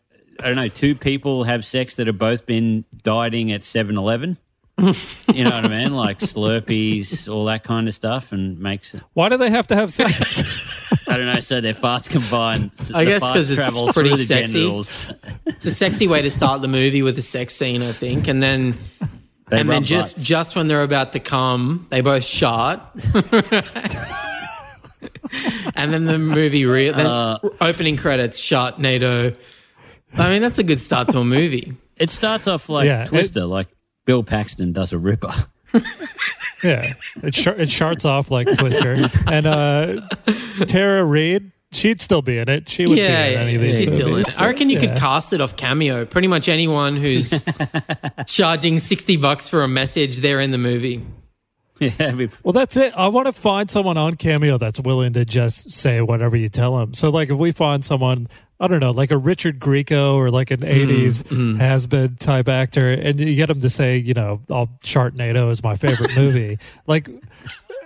I 0.42 0.48
don't 0.48 0.56
know. 0.56 0.68
Two 0.70 0.96
people 0.96 1.44
have 1.44 1.66
sex 1.66 1.96
that 1.96 2.08
have 2.08 2.18
both 2.18 2.46
been 2.46 2.86
dieting 3.04 3.52
at 3.52 3.62
7-Eleven. 3.62 4.38
you 4.80 5.44
know 5.44 5.50
what 5.50 5.66
I 5.66 5.68
mean? 5.68 5.94
Like 5.94 6.20
Slurpees, 6.20 7.28
all 7.30 7.44
that 7.46 7.66
kind 7.66 7.90
of 7.90 7.94
stuff, 7.94 8.32
and 8.32 8.58
makes 8.60 8.96
Why 9.12 9.28
do 9.28 9.36
they 9.36 9.50
have 9.50 9.68
to 9.68 9.76
have 9.76 9.92
sex? 9.92 10.42
I 11.06 11.18
don't 11.18 11.26
know. 11.26 11.42
So 11.42 11.60
their 11.60 11.74
farts 11.74 12.10
combine. 12.10 12.72
I 12.96 13.04
guess 13.04 13.22
because 13.22 13.50
it's 13.50 13.60
travel 13.60 13.92
pretty 13.92 14.12
the 14.12 14.24
sexy. 14.24 14.54
genitals. 14.54 15.12
It's 15.48 15.66
a 15.66 15.72
sexy 15.72 16.08
way 16.08 16.22
to 16.22 16.30
start 16.30 16.62
the 16.62 16.70
movie 16.70 17.02
with 17.02 17.18
a 17.18 17.22
sex 17.22 17.56
scene, 17.56 17.82
I 17.82 17.92
think, 17.92 18.30
and 18.30 18.42
then 18.42 18.78
They 19.50 19.60
and 19.60 19.70
then 19.70 19.84
just 19.84 20.16
butts. 20.16 20.26
just 20.26 20.56
when 20.56 20.70
they're 20.70 20.84
about 20.84 21.12
to 21.12 21.20
come, 21.20 21.86
they 21.90 22.00
both 22.00 22.24
shot. 22.24 22.96
and 25.76 25.94
then 25.94 26.06
the 26.06 26.18
movie 26.18 26.66
re- 26.66 26.90
then 26.92 27.06
Uh. 27.06 27.40
opening 27.62 27.98
credits 27.98 28.40
Shartnado 28.40 29.36
I 30.18 30.30
mean, 30.30 30.42
that's 30.42 30.58
a 30.60 30.64
good 30.64 30.80
start 30.80 31.10
to 31.10 31.20
a 31.20 31.24
movie. 31.26 31.74
It 31.98 32.10
starts 32.10 32.48
off 32.48 32.70
like 32.70 32.86
Yeah, 32.86 33.04
it- 33.04 33.08
Twister, 33.08 33.46
like 33.46 33.68
Bill 34.06 34.24
Paxton 34.24 34.72
does 34.72 34.94
a 34.94 34.98
ripper. 34.98 35.34
Yeah, 36.64 36.94
it 37.24 37.34
sh- 37.36 37.48
it 37.48 37.68
charts 37.68 38.04
off 38.04 38.30
like 38.32 38.46
Twister, 38.58 38.96
and 39.28 39.46
uh, 39.48 40.02
Tara 40.66 41.06
Reid, 41.06 41.54
she'd 41.72 42.02
still 42.02 42.22
be 42.22 42.38
in 42.38 42.50
it. 42.50 42.68
She 42.68 42.86
would 42.86 42.98
yeah, 42.98 43.28
be 43.28 43.28
in 43.28 43.34
yeah, 43.34 43.40
any 43.40 43.56
of 43.56 43.62
these 43.62 43.78
she's 43.78 43.94
still 43.94 44.14
in 44.16 44.22
it. 44.26 44.42
I 44.42 44.48
reckon 44.48 44.70
you 44.70 44.78
yeah. 44.78 44.88
could 44.88 44.98
cast 44.98 45.32
it 45.32 45.40
off 45.40 45.56
Cameo. 45.56 46.04
Pretty 46.06 46.28
much 46.28 46.50
anyone 46.50 46.98
who's 46.98 47.44
charging 48.28 48.80
sixty 48.80 49.16
bucks 49.16 49.48
for 49.48 49.64
a 49.64 49.70
message, 49.70 50.18
they're 50.18 50.42
in 50.42 50.52
the 50.52 50.58
movie. 50.58 51.06
yeah, 52.00 52.28
Well, 52.44 52.54
that's 52.54 52.76
it. 52.78 52.94
I 52.96 53.08
want 53.08 53.28
to 53.28 53.34
find 53.34 53.70
someone 53.70 53.98
on 53.98 54.16
Cameo 54.16 54.58
that's 54.58 54.80
willing 54.80 55.14
to 55.14 55.26
just 55.26 55.72
say 55.74 56.02
whatever 56.02 56.36
you 56.36 56.50
tell 56.50 56.78
them. 56.78 56.94
So, 56.94 57.10
like, 57.10 57.30
if 57.30 57.38
we 57.38 57.52
find 57.52 57.84
someone, 57.86 58.28
I 58.60 58.68
don't 58.68 58.80
know, 58.82 58.92
like 58.92 59.12
a 59.12 59.18
Richard 59.18 59.60
Grieco 59.60 60.16
or 60.16 60.30
like 60.30 60.52
an 60.52 60.60
80s 60.60 61.58
has 61.60 61.88
been 61.88 62.16
type 62.18 62.50
actor, 62.50 62.92
and 62.92 63.20
you 63.20 63.36
get 63.36 63.50
him 63.50 63.62
to 63.62 63.70
say, 63.70 63.98
you 63.98 64.14
know, 64.14 64.42
I'll 64.50 64.68
Sharknado 64.84 65.50
is 65.50 65.64
my 65.64 65.76
favorite 65.76 66.16
movie. 66.16 66.60
like, 66.88 67.10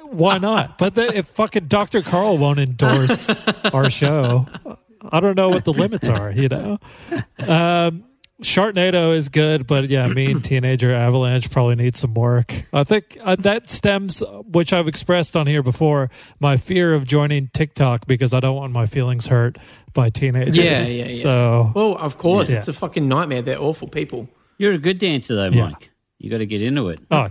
why 0.09 0.37
not? 0.39 0.77
But 0.77 0.95
then 0.95 1.13
if 1.13 1.27
fucking 1.27 1.67
Dr. 1.67 2.01
Karl 2.01 2.37
won't 2.37 2.59
endorse 2.59 3.29
our 3.73 3.89
show, 3.89 4.47
I 5.11 5.19
don't 5.19 5.35
know 5.35 5.49
what 5.49 5.63
the 5.63 5.73
limits 5.73 6.07
are, 6.07 6.31
you 6.31 6.49
know? 6.49 6.79
Um, 7.39 8.05
Sharknado 8.43 9.15
is 9.15 9.29
good, 9.29 9.65
but 9.67 9.89
yeah, 9.89 10.07
Mean 10.07 10.41
Teenager 10.43 10.93
Avalanche 10.93 11.49
probably 11.49 11.75
needs 11.75 11.99
some 11.99 12.13
work. 12.13 12.65
I 12.71 12.83
think 12.83 13.17
uh, 13.23 13.35
that 13.39 13.69
stems, 13.69 14.21
which 14.51 14.73
I've 14.73 14.87
expressed 14.87 15.35
on 15.35 15.47
here 15.47 15.63
before, 15.63 16.09
my 16.39 16.57
fear 16.57 16.93
of 16.93 17.05
joining 17.07 17.47
TikTok 17.53 18.05
because 18.07 18.33
I 18.33 18.39
don't 18.39 18.55
want 18.55 18.73
my 18.73 18.85
feelings 18.85 19.27
hurt 19.27 19.57
by 19.93 20.09
teenagers. 20.09 20.57
Yeah, 20.57 20.83
yeah, 20.85 21.05
yeah. 21.05 21.11
So 21.11 21.71
Well, 21.73 21.95
of 21.97 22.17
course, 22.17 22.49
Yeah. 22.49 22.59
it's 22.59 22.67
a 22.67 22.73
fucking 22.73 23.07
nightmare. 23.07 23.41
They're 23.41 23.61
awful 23.61 23.87
people. 23.87 24.27
You're 24.57 24.73
a 24.73 24.77
good 24.77 24.97
dancer, 24.99 25.35
though, 25.35 25.49
Yeah. 25.49 25.67
Mike. 25.69 25.89
You 26.19 26.29
got 26.29 26.37
to 26.37 26.45
get 26.45 26.61
into 26.61 26.89
it. 26.89 26.99
oh, 27.11 27.29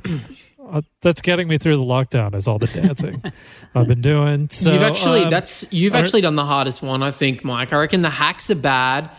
uh, 0.71 0.83
that's 1.01 1.21
getting 1.23 1.49
me 1.49 1.59
through 1.59 1.77
the 1.77 1.83
lockdown 1.85 2.35
is 2.35 2.47
all 2.47 2.59
the 2.59 2.67
dancing 2.67 3.23
I've 3.75 3.89
been 3.89 4.01
doing. 4.03 4.49
So 4.51 4.73
you've 4.73 4.83
actually 4.83 5.25
um, 5.25 5.31
that's 5.31 5.65
you've 5.73 5.95
actually 5.95 6.21
done 6.21 6.37
the 6.37 6.45
hardest 6.45 6.83
one, 6.83 7.03
I 7.03 7.11
think, 7.11 7.43
Mike. 7.45 7.73
I 7.73 7.77
reckon 7.79 8.03
the 8.03 8.11
hacks 8.11 8.51
are 8.51 8.55
bad. 8.55 9.11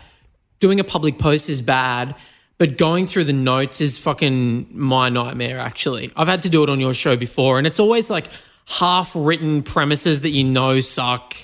Doing 0.63 0.79
a 0.79 0.83
public 0.85 1.17
post 1.19 1.49
is 1.49 1.61
bad, 1.61 2.15
but 2.57 2.77
going 2.77 3.05
through 3.05 3.25
the 3.25 3.33
notes 3.33 3.81
is 3.81 3.97
fucking 3.97 4.67
my 4.71 5.09
nightmare. 5.09 5.59
Actually, 5.59 6.09
I've 6.15 6.29
had 6.29 6.43
to 6.43 6.49
do 6.49 6.63
it 6.63 6.69
on 6.69 6.79
your 6.79 6.93
show 6.93 7.17
before, 7.17 7.57
and 7.57 7.67
it's 7.67 7.81
always 7.81 8.09
like 8.09 8.27
half-written 8.65 9.63
premises 9.63 10.21
that 10.21 10.29
you 10.29 10.45
know 10.45 10.79
suck, 10.79 11.35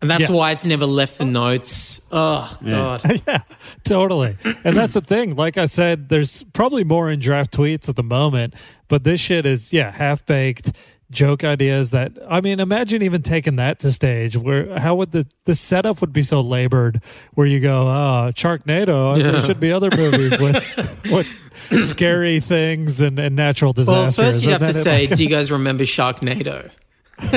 and 0.00 0.10
that's 0.10 0.22
Yeah. 0.22 0.32
why 0.32 0.50
it's 0.50 0.64
never 0.66 0.86
left 0.86 1.18
the 1.18 1.24
notes. 1.24 2.00
Oh 2.10 2.52
god, 2.64 3.22
yeah, 3.28 3.42
totally. 3.84 4.36
And 4.64 4.76
that's 4.76 4.94
the 4.94 5.00
thing. 5.02 5.36
Like 5.36 5.56
I 5.56 5.66
said, 5.66 6.08
there's 6.08 6.42
probably 6.52 6.82
more 6.82 7.08
in 7.08 7.20
draft 7.20 7.52
tweets 7.52 7.88
at 7.88 7.94
the 7.94 8.02
moment, 8.02 8.54
but 8.88 9.04
this 9.04 9.20
shit 9.20 9.46
is 9.46 9.72
yeah 9.72 9.92
half 9.92 10.26
baked 10.26 10.72
joke 11.10 11.44
ideas. 11.44 11.90
That 11.90 12.12
I 12.28 12.40
mean, 12.40 12.60
imagine 12.60 13.02
even 13.02 13.22
taking 13.22 13.56
that 13.56 13.78
to 13.80 13.92
stage. 13.92 14.36
Where 14.36 14.78
how 14.78 14.94
would 14.96 15.12
the 15.12 15.26
the 15.44 15.54
setup 15.54 16.00
would 16.00 16.12
be 16.12 16.22
so 16.22 16.40
labored? 16.40 17.00
Where 17.34 17.46
you 17.46 17.60
go, 17.60 17.88
oh, 17.88 18.30
Sharknado. 18.34 19.22
There 19.22 19.44
should 19.44 19.60
be 19.60 19.72
other 19.72 19.90
movies 19.96 20.38
with 20.40 21.04
with 21.10 21.84
scary 21.84 22.40
things 22.40 23.00
and, 23.00 23.18
and 23.18 23.34
natural 23.36 23.72
disasters. 23.72 24.18
well, 24.18 24.32
first 24.32 24.44
you 24.44 24.52
And 24.52 24.62
have 24.62 24.72
to 24.72 24.78
it, 24.80 24.82
say, 24.82 25.06
like- 25.06 25.16
do 25.16 25.22
you 25.24 25.30
guys 25.30 25.50
remember 25.50 25.84
Sharknado? 25.84 26.70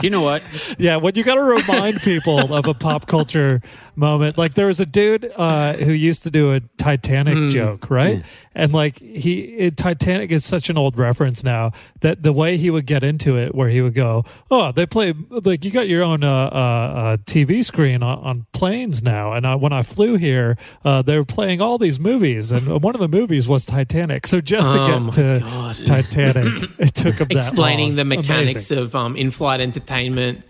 Do 0.00 0.06
you 0.06 0.10
know 0.10 0.20
what? 0.20 0.42
Yeah, 0.78 0.96
when 0.96 1.14
you 1.14 1.24
got 1.24 1.36
to 1.36 1.42
remind 1.42 2.00
people 2.02 2.52
of 2.54 2.66
a 2.66 2.74
pop 2.74 3.06
culture 3.06 3.60
moment. 3.98 4.38
Like 4.38 4.54
there 4.54 4.66
was 4.68 4.80
a 4.80 4.86
dude 4.86 5.30
uh, 5.36 5.74
who 5.74 5.92
used 5.92 6.22
to 6.22 6.30
do 6.30 6.52
a 6.54 6.60
Titanic 6.78 7.34
Hmm. 7.34 7.48
joke, 7.50 7.90
right? 7.90 8.24
And 8.54 8.72
like 8.72 8.98
he, 8.98 9.40
it, 9.56 9.76
Titanic 9.76 10.30
is 10.32 10.44
such 10.44 10.70
an 10.70 10.78
old 10.78 10.96
reference 10.98 11.44
now 11.44 11.72
that 12.00 12.22
the 12.22 12.32
way 12.32 12.56
he 12.56 12.70
would 12.70 12.86
get 12.86 13.04
into 13.04 13.36
it, 13.36 13.54
where 13.54 13.68
he 13.68 13.80
would 13.80 13.94
go, 13.94 14.24
"Oh, 14.50 14.72
they 14.72 14.86
play 14.86 15.14
like 15.30 15.64
you 15.64 15.70
got 15.70 15.88
your 15.88 16.02
own 16.02 16.24
uh, 16.24 16.28
uh, 16.30 16.54
uh, 16.54 17.16
TV 17.18 17.64
screen 17.64 18.02
on, 18.02 18.18
on 18.18 18.46
planes 18.52 19.02
now." 19.02 19.32
And 19.32 19.46
I, 19.46 19.54
when 19.54 19.72
I 19.72 19.82
flew 19.82 20.16
here, 20.16 20.56
uh, 20.84 21.02
they 21.02 21.16
were 21.16 21.24
playing 21.24 21.60
all 21.60 21.78
these 21.78 22.00
movies, 22.00 22.50
and 22.50 22.82
one 22.82 22.94
of 22.96 23.00
the 23.00 23.08
movies 23.08 23.46
was 23.46 23.64
Titanic. 23.66 24.26
So 24.26 24.40
just 24.40 24.72
to 24.72 24.78
Oh 24.80 25.00
get 25.00 25.12
to 25.14 25.40
God. 25.44 25.76
Titanic, 25.86 26.70
it 26.78 26.94
took 26.94 27.18
him 27.18 27.28
that 27.28 27.36
Explaining 27.36 27.88
long. 27.90 27.96
the 27.96 28.04
mechanics 28.04 28.70
Amazing. 28.70 28.78
of 28.78 28.94
um, 28.96 29.16
in-flight 29.16 29.60
entertainment 29.60 30.42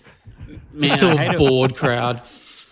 Man, 0.73 0.99
to 0.99 1.07
I 1.09 1.25
a 1.35 1.37
bored 1.37 1.75
crowd. 1.77 2.23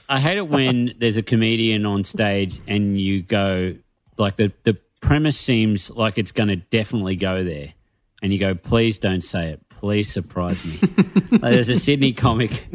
I 0.08 0.20
hate 0.20 0.38
it 0.38 0.48
when 0.48 0.94
there's 0.98 1.16
a 1.16 1.22
comedian 1.22 1.84
on 1.86 2.04
stage 2.04 2.60
and 2.66 3.00
you 3.00 3.22
go, 3.22 3.74
like, 4.18 4.36
the, 4.36 4.52
the 4.64 4.74
premise 5.00 5.38
seems 5.38 5.90
like 5.90 6.18
it's 6.18 6.32
going 6.32 6.48
to 6.48 6.56
definitely 6.56 7.16
go 7.16 7.44
there. 7.44 7.74
And 8.22 8.32
you 8.32 8.38
go, 8.38 8.54
please 8.54 8.98
don't 8.98 9.20
say 9.20 9.50
it. 9.50 9.68
Please 9.68 10.10
surprise 10.10 10.64
me. 10.64 10.78
like, 11.30 11.40
there's 11.40 11.68
a 11.68 11.78
Sydney 11.78 12.12
comic, 12.12 12.66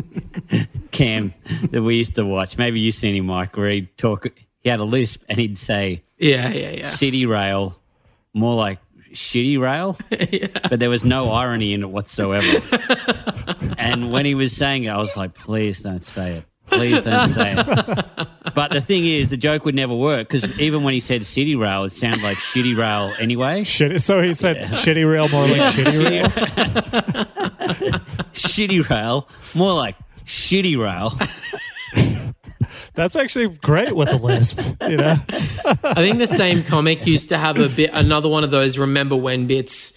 Cam, 0.92 1.34
that 1.72 1.82
we 1.82 1.98
used 1.98 2.16
to 2.16 2.26
watch. 2.26 2.58
Maybe 2.58 2.80
you've 2.80 2.96
seen 2.96 3.16
him, 3.16 3.26
Mike, 3.26 3.58
where 3.58 3.70
he'd 3.70 3.98
talk, 3.98 4.28
he 4.60 4.70
had 4.70 4.80
a 4.80 4.84
lisp 4.84 5.24
and 5.28 5.40
he'd 5.40 5.58
say, 5.58 6.04
Yeah, 6.18 6.50
yeah, 6.50 6.70
yeah. 6.70 6.88
city 6.88 7.26
rail, 7.26 7.80
more 8.34 8.56
like 8.56 8.80
shitty 9.14 9.60
rail, 9.60 9.98
yeah. 10.12 10.48
but 10.70 10.80
there 10.80 10.90
was 10.90 11.04
no 11.04 11.32
irony 11.32 11.74
in 11.74 11.82
it 11.82 11.90
whatsoever. 11.90 12.62
and 13.78 14.12
when 14.12 14.26
he 14.26 14.36
was 14.36 14.56
saying 14.56 14.84
it, 14.86 14.90
I 14.90 14.98
was 14.98 15.18
like, 15.18 15.34
please 15.34 15.82
don't 15.82 16.04
say 16.04 16.38
it. 16.38 16.46
Please 16.72 17.02
don't 17.02 17.28
say 17.28 17.54
it. 17.58 18.28
But 18.56 18.72
the 18.72 18.82
thing 18.82 19.06
is, 19.06 19.30
the 19.30 19.38
joke 19.38 19.66
would 19.66 19.76
never 19.76 19.96
work 19.96 20.28
because 20.28 20.60
even 20.60 20.84
when 20.84 20.94
he 20.94 21.00
said 21.00 21.26
city 21.26 21.56
rail, 21.56 21.84
it 21.84 21.92
sounded 21.92 22.22
like 22.22 22.38
shitty 22.38 22.78
rail 22.78 23.14
anyway. 23.20 23.62
Shitty, 23.62 24.02
so 24.02 24.22
he 24.22 24.34
said 24.34 24.58
shitty 24.68 25.10
rail 25.10 25.30
more 25.30 25.48
like 25.48 25.62
shitty 25.74 26.10
rail. 26.10 26.28
shitty 28.34 28.90
rail, 28.90 29.28
more 29.54 29.74
like 29.74 29.96
shitty 30.26 30.78
rail. 30.78 31.12
That's 32.94 33.16
actually 33.16 33.48
great 33.48 33.96
with 33.96 34.10
a 34.10 34.18
lisp, 34.18 34.60
you 34.82 34.98
know. 34.98 35.16
I 35.84 35.94
think 35.96 36.18
the 36.18 36.28
same 36.28 36.64
comic 36.64 37.08
used 37.08 37.30
to 37.30 37.38
have 37.38 37.58
a 37.60 37.70
bit 37.70 37.92
another 37.94 38.28
one 38.28 38.44
of 38.44 38.52
those 38.52 38.78
remember 38.78 39.16
when 39.16 39.48
bits 39.48 39.94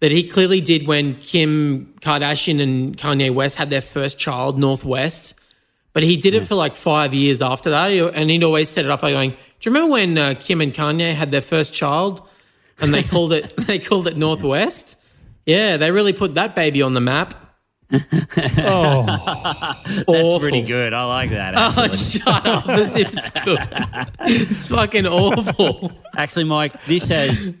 that 0.00 0.10
he 0.10 0.28
clearly 0.28 0.60
did 0.60 0.86
when 0.86 1.14
Kim 1.16 1.94
Kardashian 2.02 2.60
and 2.60 2.96
Kanye 2.98 3.32
West 3.32 3.56
had 3.56 3.70
their 3.70 3.80
first 3.80 4.18
child, 4.18 4.58
Northwest. 4.58 5.34
But 5.94 6.02
he 6.02 6.16
did 6.18 6.34
it 6.34 6.44
for 6.46 6.54
like 6.56 6.76
five 6.76 7.14
years 7.14 7.40
after 7.40 7.70
that, 7.70 7.90
and 7.90 8.28
he'd 8.28 8.42
always 8.44 8.68
set 8.68 8.84
it 8.84 8.90
up 8.90 9.00
by 9.00 9.12
going, 9.12 9.30
"Do 9.30 9.36
you 9.62 9.70
remember 9.72 9.92
when 9.92 10.18
uh, 10.18 10.34
Kim 10.38 10.60
and 10.60 10.74
Kanye 10.74 11.14
had 11.14 11.30
their 11.30 11.40
first 11.40 11.72
child, 11.72 12.20
and 12.80 12.92
they 12.92 13.02
called 13.02 13.32
it 13.32 13.56
they 13.66 13.78
called 13.78 14.06
it 14.06 14.16
Northwest? 14.16 14.96
Yeah, 15.46 15.76
they 15.76 15.90
really 15.92 16.12
put 16.12 16.34
that 16.34 16.54
baby 16.54 16.82
on 16.82 16.92
the 16.94 17.00
map. 17.00 17.34
Oh, 18.58 19.04
That's 19.86 20.04
Awful. 20.08 20.40
pretty 20.40 20.62
good. 20.62 20.92
I 20.94 21.04
like 21.04 21.30
that. 21.30 21.54
Oh, 21.56 21.86
shut 21.88 22.46
up! 22.46 22.68
As 22.68 22.96
if 22.96 23.12
it's 23.16 23.30
good. 23.30 23.58
It's 24.20 24.68
fucking 24.68 25.06
awful. 25.06 25.92
Actually, 26.16 26.44
Mike, 26.44 26.82
this 26.86 27.08
has 27.08 27.52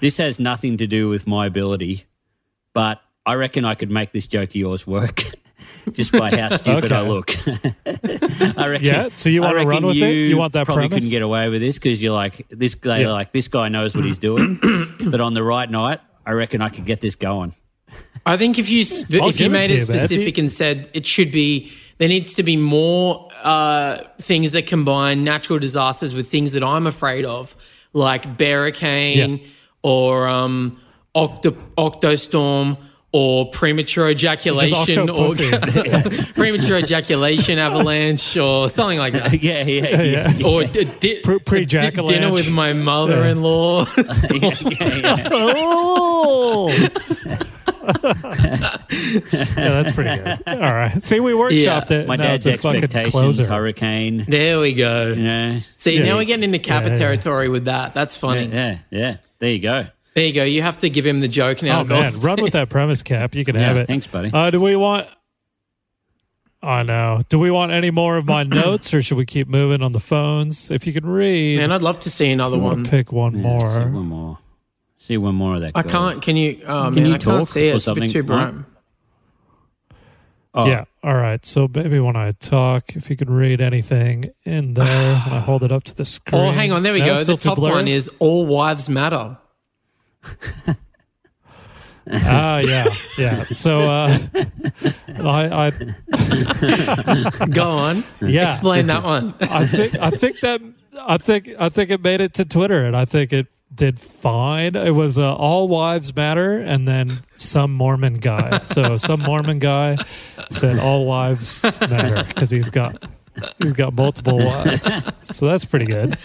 this 0.00 0.16
has 0.16 0.40
nothing 0.40 0.78
to 0.78 0.86
do 0.88 1.08
with 1.08 1.26
my 1.26 1.46
ability, 1.46 2.04
but 2.72 3.00
I 3.24 3.34
reckon 3.34 3.64
I 3.64 3.74
could 3.74 3.90
make 3.90 4.10
this 4.12 4.26
joke 4.26 4.48
of 4.50 4.56
yours 4.56 4.86
work 4.86 5.22
just 5.92 6.12
by 6.12 6.30
how 6.36 6.48
stupid 6.56 6.92
I 6.92 7.02
look. 7.02 7.30
I 7.46 8.68
reckon. 8.68 8.84
Yeah, 8.86 9.08
so 9.14 9.28
you 9.28 9.42
wanna 9.42 9.56
run 9.58 9.66
reckon 9.68 9.86
with 9.86 9.96
it? 9.96 10.28
You 10.28 10.36
want 10.38 10.52
that 10.54 10.66
Probably 10.66 10.88
premise? 10.88 10.96
couldn't 11.04 11.10
get 11.10 11.22
away 11.22 11.48
with 11.48 11.60
this 11.60 11.78
because 11.78 12.02
you're 12.02 12.14
like 12.14 12.46
this 12.50 12.74
guy. 12.74 12.98
Yeah. 13.00 13.12
Like 13.12 13.32
this 13.32 13.48
guy 13.48 13.68
knows 13.68 13.94
what 13.94 14.04
he's 14.04 14.18
doing, 14.18 14.58
but 15.10 15.20
on 15.20 15.34
the 15.34 15.42
right 15.42 15.70
night, 15.70 16.00
I 16.24 16.32
reckon 16.32 16.62
I 16.62 16.68
could 16.68 16.84
get 16.84 17.00
this 17.00 17.14
going. 17.14 17.54
I 18.24 18.36
think 18.36 18.58
if 18.58 18.68
you 18.68 18.84
sp- 18.84 19.14
if 19.14 19.22
you 19.22 19.32
give 19.32 19.46
it 19.46 19.54
made 19.54 19.66
to 19.68 19.74
it 19.74 19.80
you, 19.82 19.86
man. 19.88 19.98
specific 19.98 20.38
and 20.38 20.50
said 20.50 20.90
it 20.92 21.06
should 21.06 21.30
be, 21.30 21.72
there 21.98 22.08
needs 22.08 22.34
to 22.34 22.42
be 22.42 22.56
more 22.56 23.28
uh, 23.42 23.98
things 24.20 24.52
that 24.52 24.66
combine 24.66 25.22
natural 25.22 25.58
disasters 25.60 26.12
with 26.14 26.28
things 26.28 26.52
that 26.52 26.64
I'm 26.64 26.86
afraid 26.88 27.24
of, 27.24 27.54
like 27.92 28.36
Barricane 28.36 29.38
Yeah. 29.38 29.46
or 29.82 30.26
um, 30.26 30.80
octo- 31.14 31.56
Octostorm 31.78 32.78
or 33.16 33.46
premature 33.50 34.10
ejaculation 34.10 35.08
or 35.08 35.30
premature 36.34 36.76
ejaculation 36.76 37.58
avalanche 37.58 38.36
or 38.36 38.68
something 38.68 38.98
like 38.98 39.14
that. 39.14 39.32
yeah, 39.42 39.64
yeah, 39.64 40.02
yeah. 40.02 40.30
yeah. 40.36 40.46
Or 40.46 40.64
d- 40.64 40.84
di- 41.00 41.20
Pre- 41.20 41.38
pre-jack 41.38 41.94
di- 41.94 42.06
dinner 42.06 42.30
with 42.30 42.50
my 42.50 42.74
mother-in-law. 42.74 43.86
yeah, 43.96 44.50
yeah, 44.60 44.96
yeah. 44.98 45.28
oh. 45.32 46.70
yeah, 48.90 49.54
that's 49.54 49.92
pretty 49.92 50.22
good. 50.22 50.42
All 50.46 50.58
right. 50.58 51.02
See, 51.02 51.20
we 51.20 51.32
workshopped 51.32 51.90
it. 51.92 52.06
My 52.06 52.16
Now 52.16 52.24
dad's 52.24 52.44
it's 52.46 52.58
a 52.58 52.62
fucking 52.62 52.84
expectations, 52.84 53.12
closer. 53.12 53.46
hurricane. 53.48 54.24
there 54.28 54.60
we 54.60 54.74
go. 54.74 55.14
Yeah. 55.16 55.52
know, 55.54 55.58
See, 55.78 55.96
Yeah. 55.98 56.04
now 56.04 56.16
we're 56.16 56.24
getting 56.24 56.44
into 56.44 56.58
Capper 56.58 56.88
Yeah, 56.88 56.92
yeah. 56.94 56.98
territory 56.98 57.48
with 57.48 57.64
that. 57.66 57.94
That's 57.94 58.14
funny. 58.16 58.46
yeah, 58.46 58.78
yeah. 58.90 59.16
There 59.38 59.50
you 59.50 59.60
go. 59.60 59.86
There 60.16 60.24
you 60.26 60.32
go. 60.32 60.44
You 60.44 60.62
have 60.62 60.78
to 60.78 60.88
give 60.90 61.04
him 61.06 61.20
the 61.20 61.28
joke 61.28 61.62
now. 61.62 61.80
Oh 61.80 61.84
man, 61.84 62.00
Goldstein. 62.02 62.24
run 62.26 62.42
with 62.42 62.54
that 62.54 62.70
premise 62.70 63.02
cap. 63.02 63.34
You 63.34 63.44
can 63.44 63.54
Yeah, 63.54 63.60
have 63.60 63.76
it. 63.76 63.86
thanks, 63.86 64.06
buddy. 64.06 64.30
Uh, 64.32 64.50
do 64.50 64.60
we 64.60 64.74
want? 64.74 65.06
I 66.62 66.82
know. 66.82 67.20
Do 67.28 67.38
we 67.38 67.50
want 67.50 67.70
any 67.70 67.90
more 67.90 68.16
of 68.16 68.24
my 68.24 68.42
notes, 68.44 68.94
or 68.94 69.02
should 69.02 69.18
we 69.18 69.26
keep 69.26 69.46
moving 69.46 69.82
on 69.82 69.92
the 69.92 70.00
phones? 70.00 70.70
If 70.70 70.86
you 70.86 70.94
can 70.94 71.04
read, 71.06 71.58
Man, 71.58 71.70
I'd 71.70 71.82
love 71.82 72.00
to 72.00 72.10
see 72.10 72.30
another 72.30 72.56
I'll 72.56 72.62
one. 72.62 72.86
pick 72.86 73.12
one 73.12 73.34
Yeah, 73.34 73.58
See 73.58 73.78
more. 73.78 73.88
one 73.90 74.06
more. 74.06 74.38
See 74.98 75.16
one 75.18 75.34
more 75.34 75.54
of 75.56 75.60
that. 75.60 75.72
I 75.74 75.82
gold. 75.82 75.92
can't. 75.92 76.22
Can 76.22 76.36
you? 76.36 76.62
Oh 76.66 76.84
Can 76.84 76.94
man, 76.94 77.06
you 77.08 77.14
I 77.14 77.18
talk 77.18 77.34
can't 77.36 77.48
see 77.48 77.68
it. 77.68 77.76
It's 77.76 77.86
a 77.86 77.94
bit 77.94 78.00
something, 78.04 78.10
too 78.10 78.22
Mike? 78.22 78.52
bright. 78.52 78.64
Oh, 80.54 80.66
Yeah. 80.66 80.84
All 81.04 81.14
right. 81.14 81.44
So 81.44 81.68
maybe 81.72 82.00
when 82.00 82.16
I 82.16 82.32
talk, 82.32 82.96
if 82.96 83.10
you 83.10 83.16
can 83.16 83.28
read 83.28 83.60
anything 83.60 84.30
in 84.44 84.72
there, 84.74 84.84
when 84.86 85.34
I 85.34 85.40
hold 85.40 85.62
it 85.62 85.70
up 85.70 85.84
to 85.84 85.94
the 85.94 86.06
screen. 86.06 86.40
Oh, 86.40 86.50
hang 86.52 86.72
on. 86.72 86.82
There 86.82 86.94
we 86.94 87.00
No, 87.00 87.06
go. 87.06 87.16
The 87.16 87.22
still 87.24 87.36
too 87.36 87.48
top 87.50 87.56
blurry? 87.58 87.74
one 87.74 87.88
is 87.88 88.10
all 88.18 88.46
wives 88.46 88.88
matter. 88.88 89.36
Ah, 92.08 92.58
yeah, 92.58 92.94
yeah. 93.18 93.42
So, 93.46 93.80
uh, 93.80 94.16
I, 95.18 95.66
I, 95.66 97.46
Go 97.46 97.68
on. 97.68 98.04
yeah. 98.20 98.46
Explain 98.46 98.86
that 98.86 99.02
one. 99.02 99.34
I 99.40 99.66
think 99.66 99.96
I 99.98 100.10
think 100.10 100.38
that 100.40 100.60
I 101.00 101.18
think 101.18 101.50
I 101.58 101.68
think 101.68 101.90
it 101.90 102.00
made 102.04 102.20
it 102.20 102.32
to 102.34 102.44
Twitter, 102.44 102.84
and 102.84 102.96
I 102.96 103.06
think 103.06 103.32
it 103.32 103.48
did 103.74 103.98
fine. 103.98 104.76
It 104.76 104.92
was 104.94 105.18
uh, 105.18 105.34
all 105.34 105.66
wives 105.66 106.14
matter, 106.14 106.58
and 106.60 106.86
then 106.86 107.22
some 107.36 107.72
Mormon 107.72 108.14
guy. 108.14 108.62
So 108.62 108.96
some 108.96 109.20
Mormon 109.22 109.58
guy 109.58 109.96
said 110.50 110.78
all 110.78 111.06
wives 111.06 111.64
matter 111.80 112.22
because 112.22 112.50
he's 112.50 112.70
got 112.70 113.02
he's 113.58 113.72
got 113.72 113.94
multiple 113.94 114.38
wives. 114.38 115.08
So 115.24 115.46
that's 115.48 115.64
pretty 115.64 115.86
good. 115.86 116.16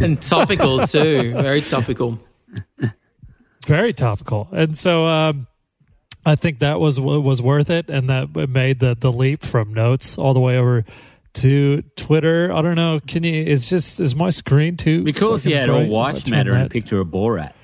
and 0.00 0.20
topical 0.20 0.84
too. 0.88 1.32
Very 1.34 1.60
topical. 1.60 2.18
Very 3.66 3.92
topical, 3.92 4.48
and 4.52 4.76
so. 4.76 5.06
um 5.06 5.46
I 6.26 6.34
think 6.34 6.58
that 6.58 6.78
was 6.80 7.00
was 7.00 7.40
worth 7.40 7.70
it, 7.70 7.88
and 7.88 8.10
that 8.10 8.34
made 8.50 8.78
the 8.80 8.94
the 8.94 9.10
leap 9.10 9.42
from 9.42 9.72
notes 9.72 10.18
all 10.18 10.34
the 10.34 10.40
way 10.40 10.58
over 10.58 10.84
to 11.34 11.80
Twitter. 11.96 12.52
I 12.52 12.60
don't 12.60 12.74
know. 12.74 13.00
Can 13.06 13.22
you? 13.22 13.42
It's 13.42 13.70
just 13.70 14.00
is 14.00 14.14
my 14.14 14.28
screen 14.28 14.76
too? 14.76 14.90
It'd 14.90 15.04
be 15.06 15.12
cool 15.14 15.34
if 15.34 15.46
you 15.46 15.52
fucking 15.52 15.60
had 15.60 15.70
all 15.70 15.78
bright? 15.78 15.88
wives 15.88 16.16
Let's 16.18 16.28
matter 16.28 16.50
turn 16.50 16.60
and 16.60 16.66
a 16.66 16.70
picture 16.70 17.00
of 17.00 17.08
Borat. 17.08 17.54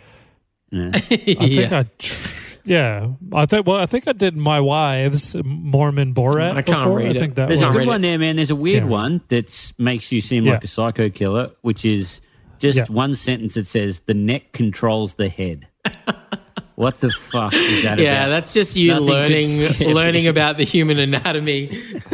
Yeah. 0.70 0.90
I 0.94 0.98
think 1.00 1.38
yeah. 1.52 1.78
I, 1.80 1.82
tr- 1.98 2.30
yeah, 2.64 3.08
I 3.34 3.44
think. 3.44 3.66
Well, 3.66 3.76
I 3.78 3.84
think 3.84 4.08
I 4.08 4.12
did 4.12 4.34
my 4.38 4.58
wives 4.58 5.36
Mormon 5.44 6.14
Borat. 6.14 6.52
I 6.56 6.62
can't 6.62 6.78
before. 6.78 6.96
read 6.96 7.08
I 7.08 7.10
it. 7.10 7.18
think 7.18 7.34
that 7.34 7.48
There's 7.48 7.60
was 7.62 7.76
a 7.76 7.78
good 7.78 7.88
one 7.88 8.00
there, 8.00 8.18
man. 8.18 8.36
There's 8.36 8.50
a 8.50 8.56
weird 8.56 8.80
Can't 8.84 8.90
one 8.90 9.20
that 9.28 9.74
makes 9.76 10.10
you 10.12 10.22
seem 10.22 10.46
Yeah. 10.46 10.52
like 10.54 10.64
a 10.64 10.66
psycho 10.66 11.10
killer, 11.10 11.50
which 11.60 11.84
is 11.84 12.22
just 12.58 12.78
Yeah. 12.78 12.84
one 12.88 13.14
sentence 13.14 13.54
that 13.54 13.66
says 13.66 14.00
the 14.00 14.14
neck 14.14 14.52
controls 14.52 15.14
the 15.14 15.28
head. 15.28 15.68
what 16.76 17.00
the 17.00 17.10
fuck 17.10 17.52
is 17.54 17.82
that 17.82 17.94
about? 17.94 17.98
Yeah, 18.04 18.24
about? 18.24 18.28
that's 18.30 18.54
just 18.54 18.76
you 18.76 18.90
Nothing 18.92 19.06
could 19.06 19.12
learning 19.12 19.58
me. 19.88 19.94
learning 19.94 20.26
about 20.28 20.56
the 20.58 20.64
human 20.64 20.98
anatomy. 20.98 21.66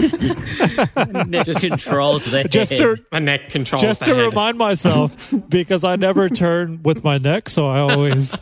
neck 1.26 1.46
just 1.46 1.60
controls 1.60 2.24
the 2.26 2.44
just 2.48 2.72
head. 2.72 2.78
to 2.78 3.04
The 3.10 3.20
neck 3.20 3.50
controls 3.50 3.82
just 3.82 4.00
the 4.00 4.06
to 4.06 4.14
head. 4.14 4.24
remind 4.26 4.58
myself 4.58 5.32
because 5.48 5.84
I 5.84 5.96
never 5.96 6.28
turn 6.28 6.82
with 6.82 7.04
my 7.04 7.18
neck, 7.18 7.48
so 7.48 7.66
I 7.68 7.80
always, 7.80 8.36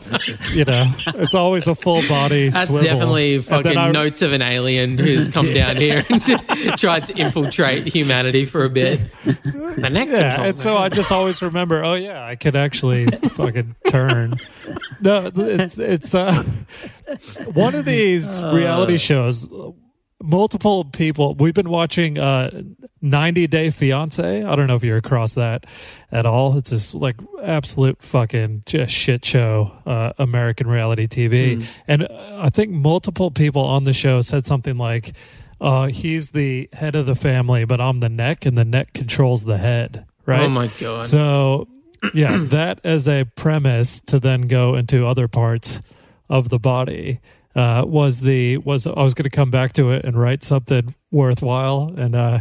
you 0.53 0.65
know, 0.65 0.91
it's 1.15 1.33
always 1.35 1.67
a 1.67 1.75
full 1.75 2.01
body. 2.07 2.49
That's 2.49 2.67
swivel. 2.69 2.83
definitely 2.83 3.41
fucking 3.41 3.77
I- 3.77 3.91
notes 3.91 4.21
of 4.21 4.33
an 4.33 4.41
alien 4.41 4.97
who's 4.97 5.27
come 5.27 5.45
down 5.53 5.75
here 5.77 6.03
and 6.09 6.21
tried 6.77 7.07
to 7.07 7.15
infiltrate 7.17 7.87
humanity 7.87 8.45
for 8.45 8.63
a 8.63 8.69
bit. 8.69 8.99
The 9.25 9.89
neck 9.91 10.07
Yeah, 10.09 10.35
controls 10.35 10.47
and 10.49 10.55
the 10.57 10.59
so 10.61 10.77
I 10.77 10.89
just 10.89 11.11
always 11.11 11.41
remember. 11.41 11.83
Oh 11.83 11.95
yeah, 11.95 12.23
I 12.25 12.35
could 12.35 12.55
actually 12.55 13.07
fucking 13.07 13.75
turn. 13.89 14.35
No, 15.01 15.31
it's 15.35 15.77
it's 15.77 16.10
uh, 16.13 16.43
one 17.53 17.75
of 17.75 17.85
these 17.85 18.41
reality 18.41 18.97
shows. 18.97 19.49
Multiple 20.23 20.85
people. 20.85 21.33
We've 21.33 21.53
been 21.53 21.69
watching 21.69 22.19
uh, 22.19 22.61
90 23.01 23.47
Day 23.47 23.71
Fiance. 23.71 24.43
I 24.43 24.55
don't 24.55 24.67
know 24.67 24.75
if 24.75 24.83
you're 24.83 24.97
across 24.97 25.33
that 25.33 25.65
at 26.11 26.25
all. 26.25 26.57
It's 26.57 26.69
just 26.69 26.93
like 26.93 27.15
absolute 27.41 28.01
fucking 28.01 28.63
just 28.67 28.93
shit 28.93 29.25
show, 29.25 29.71
uh, 29.85 30.13
American 30.19 30.67
reality 30.67 31.07
TV. 31.07 31.65
And 31.87 32.03
uh, 32.03 32.39
I 32.39 32.49
think 32.49 32.71
multiple 32.71 33.31
people 33.31 33.63
on 33.63 33.83
the 33.83 33.93
show 33.93 34.21
said 34.21 34.45
something 34.45 34.77
like, 34.77 35.13
uh, 35.59 35.87
"He's 35.87 36.31
the 36.31 36.69
head 36.73 36.95
of 36.95 37.07
the 37.07 37.15
family, 37.15 37.65
but 37.65 37.81
I'm 37.81 37.99
the 37.99 38.09
neck, 38.09 38.45
and 38.45 38.55
the 38.57 38.65
neck 38.65 38.93
controls 38.93 39.45
the 39.45 39.57
head." 39.57 40.05
Right? 40.27 40.41
Oh 40.41 40.49
my 40.49 40.67
god. 40.79 41.05
So, 41.05 41.67
yeah, 42.13 42.37
that 42.41 42.79
as 42.83 43.07
a 43.07 43.23
premise 43.35 43.99
to 44.01 44.19
then 44.19 44.41
go 44.43 44.75
into 44.75 45.07
other 45.07 45.27
parts 45.27 45.81
of 46.31 46.49
the 46.49 46.57
body 46.57 47.19
uh, 47.55 47.83
was 47.85 48.21
the 48.21 48.57
was 48.57 48.87
I 48.87 49.03
was 49.03 49.13
going 49.13 49.25
to 49.25 49.29
come 49.29 49.51
back 49.51 49.73
to 49.73 49.91
it 49.91 50.05
and 50.05 50.19
write 50.19 50.43
something 50.43 50.95
worthwhile, 51.11 51.93
and 51.97 52.15
uh, 52.15 52.39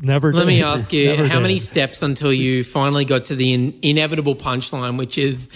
never. 0.00 0.32
Let 0.32 0.42
did. 0.42 0.48
me 0.48 0.62
ask 0.62 0.92
you, 0.92 1.08
Never 1.16 1.26
how 1.28 1.40
many 1.40 1.58
steps 1.58 2.02
until 2.02 2.32
you 2.32 2.62
finally 2.62 3.04
got 3.04 3.24
to 3.26 3.34
the 3.34 3.52
in- 3.52 3.78
inevitable 3.82 4.36
punchline, 4.36 4.98
which 4.98 5.16
is 5.16 5.48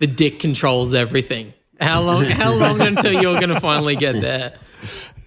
the 0.00 0.08
dick 0.08 0.40
controls 0.40 0.92
everything? 0.92 1.54
How 1.80 2.02
long? 2.02 2.24
How 2.24 2.52
long 2.58 2.80
until 2.80 3.12
you're 3.12 3.38
going 3.38 3.50
to 3.50 3.60
finally 3.60 3.94
get 3.94 4.20
there? 4.20 4.54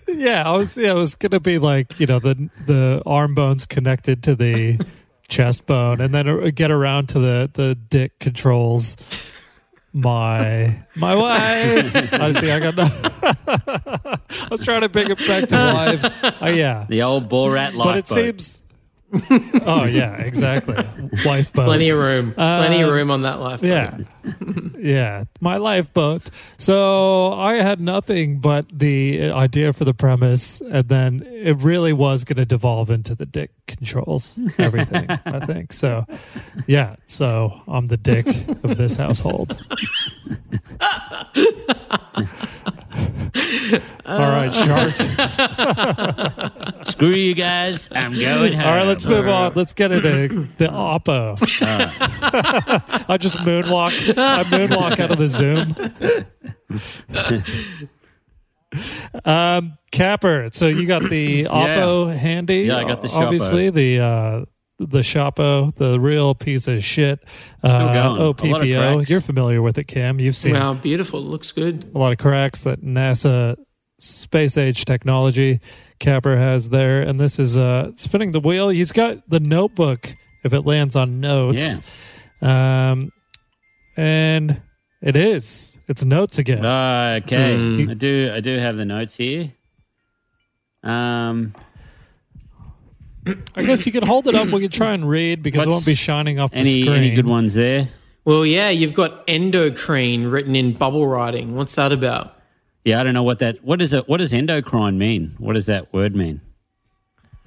Yeah, 0.08 0.44
I 0.46 0.58
was. 0.58 0.78
Yeah, 0.78 0.92
it 0.92 0.96
was 0.96 1.16
going 1.16 1.32
to 1.32 1.40
be 1.40 1.58
like 1.58 2.00
you 2.00 2.06
know 2.08 2.20
the 2.20 2.50
the 2.66 3.02
arm 3.06 3.34
bones 3.34 3.66
connected 3.66 4.22
to 4.24 4.36
the 4.36 4.78
chest 5.30 5.66
bone, 5.66 6.02
and 6.02 6.14
then 6.14 6.28
uh, 6.28 6.52
get 6.54 6.70
around 6.70 7.08
to 7.10 7.20
the 7.20 7.50
the 7.54 7.76
dick 7.76 8.20
controls 8.20 8.98
my 9.94 10.84
my 10.96 11.16
wife. 11.16 12.14
I 12.14 12.32
see. 12.32 12.52
I 12.52 12.60
got. 12.60 12.76
No, 12.78 12.84
I 13.48 14.48
was 14.50 14.64
trying 14.64 14.82
to 14.82 14.90
bring 14.90 15.10
it 15.12 15.18
back 15.28 15.48
to 15.50 15.56
wives. 15.76 16.06
Uh, 16.06 16.46
yeah, 16.54 16.86
The 16.90 17.02
old 17.04 17.30
Borat 17.30 17.74
lifeboat. 17.74 17.84
but 17.86 17.98
it 17.98 18.08
seems. 18.08 18.60
oh 19.66 19.86
yeah, 19.86 20.16
exactly. 20.16 20.76
Lifeboat. 21.26 21.66
Plenty 21.66 21.90
of 21.90 21.98
room. 21.98 22.30
Uh, 22.38 22.60
Plenty 22.60 22.82
of 22.82 22.90
room 22.90 23.12
on 23.12 23.24
that 23.24 23.40
lifeboat. 23.40 23.70
Yeah. 23.70 23.98
yeah. 24.78 25.24
My 25.42 25.58
lifeboat. 25.58 26.30
So 26.58 27.34
I 27.34 27.56
had 27.56 27.82
nothing 27.82 28.40
but 28.40 28.68
the 28.72 29.32
idea 29.32 29.74
for 29.74 29.84
the 29.84 29.94
premise, 29.94 30.62
and 30.62 30.88
then 30.88 31.24
it 31.28 31.58
really 31.58 31.92
was 31.92 32.24
going 32.24 32.38
to 32.38 32.46
devolve 32.46 32.90
into 32.90 33.14
the 33.14 33.26
dick 33.26 33.52
controls 33.68 34.40
everything, 34.58 35.08
I 35.10 35.46
think. 35.46 35.74
So, 35.74 36.06
yeah. 36.68 36.96
So 37.06 37.62
I'm 37.68 37.88
the 37.88 37.98
dick 37.98 38.28
of 38.64 38.78
this 38.78 38.96
household. 38.96 39.58
All 44.06 44.20
right, 44.20 44.54
Shart. 44.54 44.98
Screw 46.88 47.10
you 47.10 47.36
guys. 47.36 47.90
I'm 47.92 48.14
going 48.14 48.54
home. 48.54 48.68
All 48.68 48.76
right, 48.76 48.88
let's 48.88 49.06
move 49.06 49.28
on. 49.28 49.54
Let's 49.56 49.74
get 49.74 49.92
into 49.92 50.48
the 50.58 50.68
Oppo. 50.68 51.38
I 53.10 53.18
just 53.18 53.38
moonwalk. 53.38 54.18
I 54.18 54.44
moonwalk 54.44 55.00
out 55.00 55.12
of 55.12 55.18
the 55.18 55.28
Zoom. 55.28 55.76
um, 59.26 59.78
Capper. 59.92 60.50
So 60.52 60.68
you 60.68 60.86
got 60.88 61.04
the 61.10 61.46
Oppo 61.46 62.16
handy. 62.16 62.62
Yeah, 62.62 62.78
I 62.78 62.84
got 62.86 63.02
the 63.02 63.08
Shoppo. 63.08 63.26
Obviously, 63.26 63.70
the 63.70 64.00
uh, 64.00 64.46
the 64.90 65.00
Shoppo, 65.00 65.74
the 65.76 66.00
real 66.00 66.34
piece 66.36 66.68
of 66.68 66.84
shit. 66.84 67.24
Uh, 67.64 67.70
lot 67.70 68.62
of 68.62 69.10
You're 69.10 69.22
familiar 69.22 69.62
with 69.62 69.78
it, 69.78 69.86
Cam. 69.86 70.20
You've 70.20 70.36
seen 70.36 70.54
Wow, 70.54 70.74
beautiful. 70.74 71.22
Looks 71.22 71.52
good. 71.52 71.86
a 71.94 71.98
lot 71.98 72.12
of 72.12 72.18
cracks 72.18 72.64
that 72.64 72.82
NASA 72.82 73.56
space 74.00 74.58
age 74.58 74.86
technology 74.86 75.60
Capper 76.00 76.36
has 76.38 76.70
there. 76.70 77.02
And 77.02 77.20
this 77.20 77.38
is 77.38 77.56
uh, 77.58 77.92
spinning 77.96 78.32
the 78.32 78.40
wheel. 78.40 78.70
He's 78.70 78.92
got 78.92 79.30
the 79.30 79.40
notebook 79.40 80.16
if 80.44 80.54
it 80.54 80.62
lands 80.66 80.96
on 80.96 81.20
notes. 81.20 81.80
Yeah. 82.42 82.92
Um, 82.92 83.12
and 83.96 84.62
it 85.02 85.16
is. 85.16 85.78
It's 85.88 86.04
notes 86.04 86.40
again. 86.40 86.66
Uh, 86.66 87.20
okay, 87.24 87.56
Hmm. 87.58 87.90
I 87.90 87.94
do. 87.94 88.32
I 88.34 88.40
do 88.40 88.58
have 88.58 88.78
the 88.78 88.86
notes 88.86 89.16
here. 89.16 89.52
Um, 90.84 91.54
I 93.56 93.64
guess 93.64 93.86
you 93.86 93.92
could 93.92 94.04
hold 94.04 94.28
it 94.28 94.36
up. 94.36 94.48
We 94.50 94.62
could 94.62 94.72
try 94.72 94.94
and 94.94 95.08
read 95.08 95.44
because 95.44 95.64
it 95.64 95.70
won't 95.70 95.86
be 95.86 95.96
shining 95.96 96.40
off 96.40 96.52
the 96.52 96.58
any 96.58 96.82
screen. 96.84 96.96
any 96.98 97.12
good 97.12 97.28
ones 97.28 97.54
there? 97.54 97.90
Well, 98.26 98.46
yeah, 98.46 98.70
you've 98.70 98.94
got 98.94 99.24
endocrine 99.28 100.28
written 100.30 100.56
in 100.56 100.74
bubble 100.74 101.08
writing. 101.08 101.56
What's 101.56 101.76
that 101.76 101.92
about? 101.92 102.36
Yeah, 102.86 103.00
I 103.00 103.04
don't 103.04 103.14
know 103.14 103.24
what 103.24 103.40
that. 103.40 103.64
What 103.64 103.82
is 103.82 103.94
it? 103.94 104.08
What 104.08 104.18
does 104.18 104.34
endocrine 104.34 104.98
mean? 104.98 105.36
What 105.38 105.54
does 105.54 105.68
that 105.68 105.92
word 105.94 106.16
mean? 106.16 106.42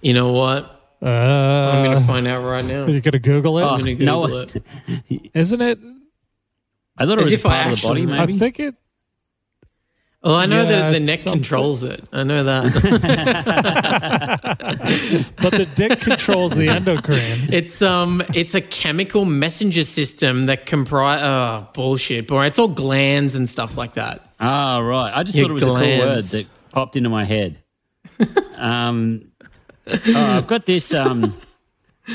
You 0.00 0.14
know 0.14 0.32
what? 0.32 0.70
Uh, 1.02 1.06
I'm 1.06 1.84
going 1.84 1.98
to 2.00 2.06
find 2.06 2.26
out 2.26 2.42
right 2.44 2.64
now. 2.64 2.86
you're 2.86 3.00
going 3.00 3.12
to 3.12 3.18
Google 3.18 3.58
it, 3.58 3.62
Oh, 3.62 3.68
I'm 3.70 3.80
going 3.84 3.98
to 3.98 4.04
no. 4.04 4.22
Google 4.26 4.38
it. 4.40 4.54
not 5.34 5.60
it? 5.60 5.78
I 6.96 7.04
thought 7.06 7.18
it 7.18 7.20
As 7.20 7.24
was 7.24 7.32
if 7.32 7.44
I 7.46 7.48
part 7.48 7.72
of 7.72 7.80
the 7.82 7.88
actually- 7.88 8.06
body. 8.06 8.34
I 8.34 8.38
think 8.38 8.60
it. 8.60 8.76
Well, 10.24 10.36
I 10.36 10.46
know 10.46 10.62
Yeah, 10.62 10.68
that 10.70 10.90
the 10.92 11.00
neck 11.00 11.18
something. 11.18 11.42
controls 11.42 11.82
it. 11.82 12.02
I 12.12 12.22
know 12.24 12.44
that. 12.44 12.64
But 15.36 15.50
the 15.52 15.66
dick 15.74 16.00
controls 16.00 16.54
the 16.54 16.68
endocrine. 16.68 17.52
it's 17.52 17.82
um, 17.82 18.22
it's 18.34 18.54
a 18.54 18.60
chemical 18.62 19.24
messenger 19.26 19.84
system 19.84 20.46
that 20.46 20.64
comprise. 20.66 21.20
Oh, 21.22 21.68
bullshit, 21.74 22.26
boy! 22.28 22.46
It's 22.46 22.58
all 22.58 22.68
glands 22.68 23.34
and 23.34 23.46
stuff 23.48 23.76
like 23.76 23.94
that. 23.94 24.26
Ah, 24.40 24.78
right. 24.78 25.12
I 25.14 25.22
just 25.22 25.36
Your 25.36 25.46
thought 25.46 25.50
it 25.50 25.54
was 25.54 25.62
a 25.62 25.66
cool 25.66 25.74
word 26.06 26.24
that 26.24 26.46
popped 26.72 26.96
into 26.96 27.10
my 27.10 27.24
head. 27.24 27.62
um, 28.56 29.26
Oh, 29.86 30.02
I've 30.16 30.46
got 30.46 30.64
this. 30.66 30.94
Um, 30.94 31.36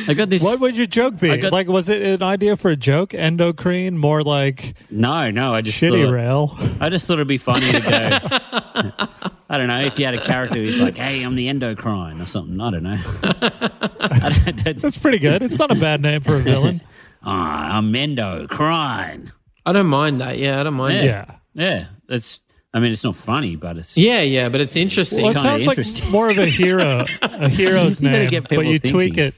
I 0.07 0.13
got 0.13 0.29
this. 0.29 0.43
What 0.43 0.59
would 0.59 0.77
your 0.77 0.85
joke 0.85 1.19
be? 1.19 1.35
Got- 1.37 1.51
like, 1.51 1.67
was 1.67 1.89
it 1.89 2.01
an 2.01 2.21
idea 2.23 2.55
for 2.55 2.69
a 2.69 2.75
joke? 2.75 3.13
Endocrine, 3.13 3.97
more 3.97 4.21
like 4.21 4.75
No, 4.91 5.31
no. 5.31 5.53
I 5.53 5.61
just 5.61 5.81
shitty 5.81 6.05
thought, 6.05 6.11
rail. 6.13 6.55
I 6.79 6.89
just 6.89 7.07
thought 7.07 7.15
it'd 7.15 7.27
be 7.27 7.37
funny 7.37 7.71
to 7.71 7.79
go. 7.81 9.07
I 9.49 9.57
don't 9.57 9.67
know 9.67 9.79
if 9.81 9.97
you 9.97 10.05
had 10.05 10.13
a 10.13 10.21
character 10.21 10.59
who's 10.59 10.79
like, 10.79 10.95
"Hey, 10.97 11.23
I'm 11.23 11.35
the 11.35 11.49
endocrine" 11.49 12.21
or 12.21 12.27
something. 12.27 12.61
I 12.61 12.69
don't 12.69 12.83
know. 12.83 12.97
I 13.23 14.53
don't, 14.63 14.77
That's 14.77 14.97
pretty 14.99 15.17
good. 15.17 15.41
It's 15.41 15.57
not 15.57 15.71
a 15.71 15.79
bad 15.79 16.01
name 16.01 16.21
for 16.21 16.35
a 16.35 16.39
villain. 16.39 16.81
Ah, 17.21 17.77
I'm 17.77 17.93
endocrine. 17.95 19.33
I 19.65 19.73
don't 19.73 19.87
mind 19.87 20.21
that. 20.21 20.37
Yeah, 20.37 20.59
I 20.61 20.63
don't 20.63 20.75
mind. 20.75 20.93
Yeah. 20.95 21.01
it. 21.01 21.05
Yeah. 21.05 21.35
Yeah, 21.53 21.85
that's. 22.07 22.39
I 22.74 22.80
mean, 22.80 22.91
it's 22.91 23.03
not 23.03 23.15
funny, 23.15 23.55
but 23.55 23.78
it's. 23.78 23.97
Yeah, 23.97 24.22
yeah, 24.22 24.47
but 24.49 24.61
it's 24.61 24.76
interesting. 24.76 25.24
Well, 25.24 25.32
it 25.32 25.38
kinda 25.41 25.63
sounds 25.74 26.01
like 26.03 26.11
more 26.11 26.30
of 26.30 26.38
a 26.38 26.45
hero, 26.45 27.05
a 27.22 27.49
hero's 27.49 27.99
You 27.99 28.09
name, 28.11 28.30
get 28.30 28.43
but 28.43 28.49
people 28.51 28.63
you 28.65 28.78
tweak 28.80 29.17
it. 29.17 29.34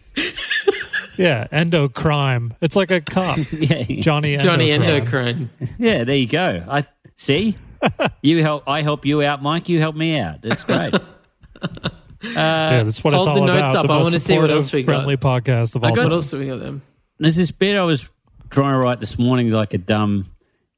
Yeah, 1.17 1.47
endocrime. 1.51 2.53
It's 2.61 2.75
like 2.75 2.91
a 2.91 2.99
cop, 3.01 3.37
Yeah, 3.51 3.83
Johnny. 4.01 4.37
Johnny 4.37 4.71
Endocrine. 4.71 5.49
Endocrine. 5.59 5.75
yeah. 5.77 6.03
There 6.03 6.15
you 6.15 6.27
go. 6.27 6.63
I 6.67 6.85
see. 7.15 7.57
you 8.21 8.41
help. 8.41 8.63
I 8.67 8.81
help 8.81 9.05
you 9.05 9.21
out, 9.23 9.41
Mike. 9.41 9.69
You 9.69 9.79
help 9.79 9.95
me 9.95 10.17
out. 10.19 10.41
That's 10.41 10.63
great. 10.63 10.93
yeah, 12.23 12.83
that's 12.83 13.03
what 13.03 13.13
it's 13.13 13.17
hold 13.25 13.27
all 13.29 13.35
the 13.35 13.41
notes 13.45 13.71
about. 13.71 13.75
up. 13.75 13.87
The 13.87 13.93
I 13.93 13.97
most 13.97 14.05
wanna 14.05 14.19
see 14.19 14.37
what 14.39 14.51
else 14.51 14.71
we 14.73 14.83
got. 14.83 14.85
friendly 14.93 15.17
podcast 15.17 15.75
of 15.75 15.83
all 15.83 15.89
got- 15.91 15.95
time. 16.01 16.09
What 16.09 16.13
else 16.15 16.29
do 16.31 16.39
we 16.39 16.47
got 16.47 16.59
then? 16.59 16.81
There's 17.19 17.35
this 17.35 17.51
bit 17.51 17.77
I 17.77 17.83
was 17.83 18.09
trying 18.49 18.73
to 18.73 18.79
write 18.79 18.99
this 18.99 19.17
morning, 19.19 19.51
like 19.51 19.73
a 19.73 19.77
dumb, 19.77 20.25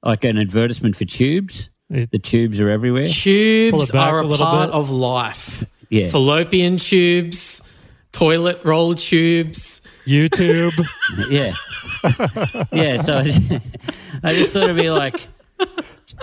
like 0.03 0.23
an 0.23 0.37
advertisement 0.37 0.95
for 0.95 1.05
tubes. 1.05 1.69
It- 1.93 2.11
The 2.11 2.19
tubes 2.19 2.59
are 2.59 2.69
everywhere. 2.69 3.07
Tubes 3.07 3.91
are 3.91 4.19
a 4.19 4.27
a, 4.27 4.37
part 4.37 4.69
bit. 4.69 4.75
of 4.75 4.89
life. 4.89 5.65
Yeah. 5.89 6.09
Fallopian 6.09 6.77
tubes, 6.77 7.61
toilet 8.11 8.59
roll 8.63 8.95
tubes. 8.95 9.81
YouTube. 10.07 10.73
Yeah. 11.29 11.53
yeah. 12.73 12.97
So 12.97 13.19
I 14.23 14.33
just 14.33 14.53
thought 14.53 14.63
it'd 14.63 14.75
be 14.75 14.89
like, 14.89 15.15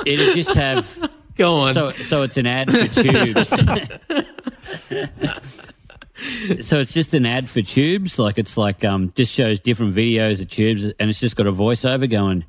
it'd 0.05 0.35
just 0.35 0.55
have. 0.55 1.11
Go 1.37 1.61
on. 1.61 1.73
So, 1.73 1.91
so 1.91 2.23
it's 2.23 2.37
an 2.37 2.47
ad 2.47 2.71
for 2.71 2.87
tubes. 3.03 3.49
so 6.61 6.81
it's 6.81 6.93
just 6.93 7.15
an 7.15 7.25
ad 7.25 7.49
for 7.49 7.63
tubes. 7.63 8.19
Like 8.19 8.37
it's 8.39 8.57
like 8.59 8.85
um, 8.85 9.13
just 9.17 9.33
shows 9.33 9.61
different 9.61 9.95
videos 9.95 10.43
of 10.43 10.49
tubes, 10.49 10.85
and 10.85 11.09
it's 11.11 11.21
just 11.21 11.37
got 11.37 11.47
a 11.47 11.53
voiceover 11.53 12.11
going. 12.11 12.45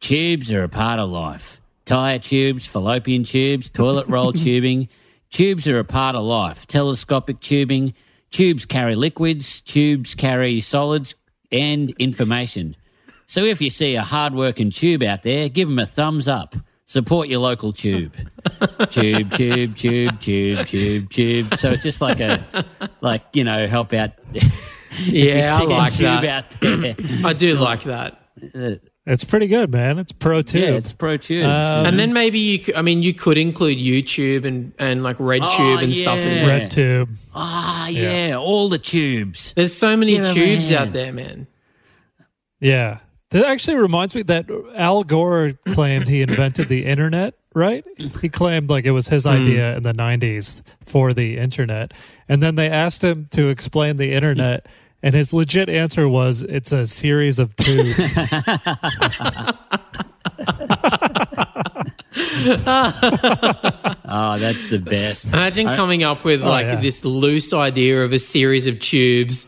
Tubes 0.00 0.52
are 0.52 0.62
a 0.62 0.68
part 0.68 1.00
of 1.00 1.10
life. 1.10 1.55
Tire 1.86 2.18
tubes, 2.18 2.66
fallopian 2.66 3.22
tubes, 3.22 3.70
toilet 3.70 4.08
roll 4.08 4.32
tubing. 4.34 4.88
Tubes 5.30 5.66
are 5.68 5.78
a 5.78 5.84
part 5.84 6.16
of 6.16 6.24
life. 6.24 6.66
Telescopic 6.66 7.40
tubing. 7.40 7.94
Tubes 8.30 8.66
carry 8.66 8.96
liquids. 8.96 9.60
Tubes 9.62 10.14
carry 10.14 10.60
solids 10.60 11.14
and 11.50 11.90
information. 11.98 12.76
So 13.28 13.42
if 13.42 13.62
you 13.62 13.70
see 13.70 13.94
a 13.96 14.02
hard-working 14.02 14.70
tube 14.70 15.02
out 15.02 15.22
there, 15.22 15.48
give 15.48 15.68
them 15.68 15.78
a 15.78 15.86
thumbs 15.86 16.28
up. 16.28 16.56
Support 16.86 17.28
your 17.28 17.40
local 17.40 17.72
tube. 17.72 18.14
tube, 18.90 19.32
tube, 19.32 19.76
tube, 19.76 20.20
tube, 20.20 20.66
tube, 20.66 21.10
tube. 21.10 21.58
So 21.58 21.70
it's 21.70 21.82
just 21.82 22.00
like 22.00 22.20
a, 22.20 22.44
like 23.00 23.22
you 23.32 23.42
know, 23.42 23.66
help 23.66 23.92
out. 23.92 24.12
yeah, 25.04 25.58
I 25.60 25.64
like 25.64 25.92
that. 25.94 26.56
I 27.24 27.32
do 27.32 27.54
like 27.54 27.82
that. 27.82 28.20
Uh, 28.54 28.74
It's 29.06 29.22
pretty 29.22 29.46
good, 29.46 29.70
man. 29.70 29.98
It's 30.00 30.10
pro 30.10 30.42
tube. 30.42 30.62
yeah, 30.62 30.70
it's 30.70 30.92
pro 30.92 31.16
tube. 31.16 31.44
Um, 31.44 31.86
And 31.86 31.96
then 31.98 32.12
maybe 32.12 32.40
you 32.40 32.58
could, 32.58 32.74
I 32.74 32.82
mean, 32.82 33.02
you 33.02 33.14
could 33.14 33.38
include 33.38 33.78
YouTube 33.78 34.44
and, 34.44 34.72
and 34.80 35.02
like 35.04 35.18
RedTube 35.18 35.76
Oh, 35.76 35.78
and 35.78 35.94
stuff 35.94 36.18
in 36.18 36.26
yeah. 36.26 36.34
there. 36.34 36.46
Red 36.46 36.70
tube. 36.72 37.10
ah, 37.34 37.86
yeah, 37.88 38.36
all 38.36 38.68
the 38.68 38.78
tubes. 38.78 39.52
There's 39.54 39.72
so 39.74 39.96
many 39.96 40.16
Yeah, 40.16 40.32
tubes 40.32 40.70
man. 40.72 40.88
out 40.88 40.92
there, 40.92 41.12
man. 41.12 41.46
Yeah. 42.60 42.98
That 43.30 43.44
actually 43.46 43.76
reminds 43.76 44.14
me 44.14 44.22
that 44.22 44.46
Al 44.76 45.02
Gore 45.02 45.52
claimed 45.68 46.08
he 46.08 46.22
invented 46.22 46.68
the 46.68 46.84
internet, 46.84 47.34
right? 47.54 47.84
He 48.20 48.28
claimed 48.28 48.70
like 48.70 48.84
it 48.86 48.92
was 48.92 49.08
his 49.08 49.26
idea 49.26 49.76
in 49.76 49.82
the 49.82 49.92
90s 49.92 50.62
for 50.84 51.12
the 51.12 51.36
internet. 51.36 51.92
And 52.28 52.40
then 52.40 52.54
they 52.54 52.68
asked 52.70 53.02
him 53.02 53.26
to 53.32 53.48
explain 53.48 53.96
the 53.96 54.12
internet, 54.12 54.66
and 55.06 55.14
his 55.14 55.32
legit 55.32 55.68
answer 55.68 56.08
was 56.08 56.42
it's 56.42 56.72
a 56.72 56.84
series 56.84 57.38
of 57.38 57.54
tubes. 57.54 58.18
Oh, 64.08 64.38
that's 64.38 64.70
the 64.70 64.78
best. 64.78 65.26
Imagine 65.26 65.66
coming 65.66 66.02
up 66.02 66.24
with 66.24 66.42
oh, 66.42 66.48
like 66.48 66.66
yeah. 66.66 66.80
this 66.80 67.04
loose 67.04 67.52
idea 67.52 68.02
of 68.02 68.12
a 68.12 68.18
series 68.18 68.66
of 68.66 68.80
tubes, 68.80 69.46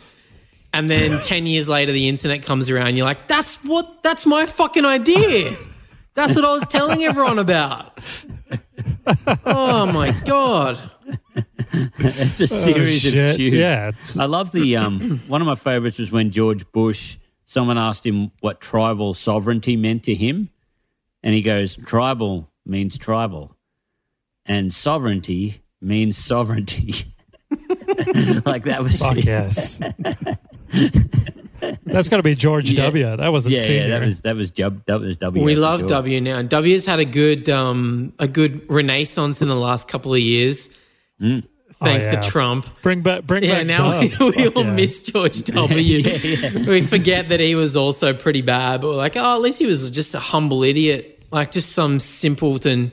and 0.74 0.90
then 0.90 1.18
10 1.24 1.46
years 1.46 1.68
later, 1.68 1.92
the 1.92 2.08
internet 2.08 2.42
comes 2.42 2.68
around. 2.68 2.96
You're 2.96 3.06
like, 3.06 3.26
that's 3.28 3.64
what, 3.64 4.02
that's 4.02 4.26
my 4.26 4.46
fucking 4.46 4.84
idea. 4.84 5.56
That's 6.14 6.36
what 6.36 6.44
I 6.44 6.52
was 6.52 6.66
telling 6.68 7.02
everyone 7.04 7.38
about. 7.38 7.98
Oh 9.44 9.86
my 9.86 10.12
God. 10.24 10.78
It's 11.98 12.40
a 12.40 12.48
series 12.48 13.04
Oh, 13.16 13.24
of 13.30 13.36
tubes. 13.36 13.54
Yeah, 13.56 13.92
I 14.18 14.26
love 14.26 14.52
the 14.52 14.76
um. 14.76 15.20
one 15.28 15.40
of 15.40 15.46
my 15.46 15.54
favorites 15.54 15.98
was 15.98 16.10
when 16.12 16.30
George 16.30 16.70
Bush. 16.72 17.18
Someone 17.46 17.78
asked 17.78 18.04
him 18.06 18.30
what 18.40 18.60
tribal 18.60 19.14
sovereignty 19.14 19.74
meant 19.76 20.02
to 20.04 20.14
him, 20.14 20.50
and 21.22 21.34
he 21.34 21.40
goes, 21.42 21.76
"Tribal 21.86 22.50
means 22.66 22.98
tribal, 22.98 23.56
and 24.44 24.72
sovereignty 24.72 25.62
means 25.80 26.16
sovereignty." 26.18 26.92
like 28.44 28.64
that 28.64 28.80
was 28.82 28.98
Fuck 29.00 29.24
yes. 29.24 29.80
That's 31.84 32.08
got 32.08 32.18
to 32.18 32.22
be 32.22 32.34
George 32.34 32.70
Yeah. 32.70 32.84
W. 32.84 33.16
That 33.16 33.32
wasn't 33.32 33.54
yeah, 33.54 33.60
senior. 33.60 33.80
yeah. 33.80 33.88
That 33.88 34.00
was 34.06 34.20
that 34.20 34.36
was 34.36 34.52
Jub, 34.52 34.84
that 34.86 35.00
was 35.00 35.16
W. 35.16 35.42
We 35.44 35.56
love 35.56 35.80
sure. 35.80 35.88
W 35.88 36.20
now. 36.20 36.42
W's 36.42 36.86
had 36.86 37.00
a 37.00 37.04
good, 37.04 37.48
um, 37.48 38.12
a 38.18 38.28
good 38.28 38.70
renaissance 38.70 39.42
in 39.42 39.48
the 39.48 39.56
last 39.56 39.88
couple 39.88 40.14
of 40.14 40.20
years, 40.20 40.68
Mm. 41.20 41.44
thanks 41.80 42.06
Oh, 42.06 42.10
yeah. 42.12 42.20
to 42.20 42.30
Trump. 42.30 42.66
bring 42.82 43.02
back, 43.02 43.24
bring 43.24 43.44
Yeah, 43.44 43.64
back. 43.64 43.66
now 43.66 44.00
we, 44.00 44.08
Dub. 44.08 44.20
we 44.36 44.44
Fuck 44.44 44.56
all 44.56 44.64
yeah. 44.64 44.72
miss 44.74 45.00
George 45.02 45.42
W. 45.44 46.02
We 46.66 46.82
forget 46.82 47.28
that 47.30 47.40
he 47.40 47.54
was 47.54 47.76
also 47.76 48.12
pretty 48.14 48.42
bad, 48.42 48.80
but 48.80 48.88
we're 48.90 48.96
like, 48.96 49.16
oh, 49.16 49.34
at 49.34 49.40
least 49.40 49.58
he 49.58 49.66
was 49.66 49.90
just 49.90 50.14
a 50.14 50.18
humble 50.20 50.62
idiot, 50.62 51.24
like 51.30 51.52
just 51.52 51.72
some 51.72 51.98
simpleton. 51.98 52.92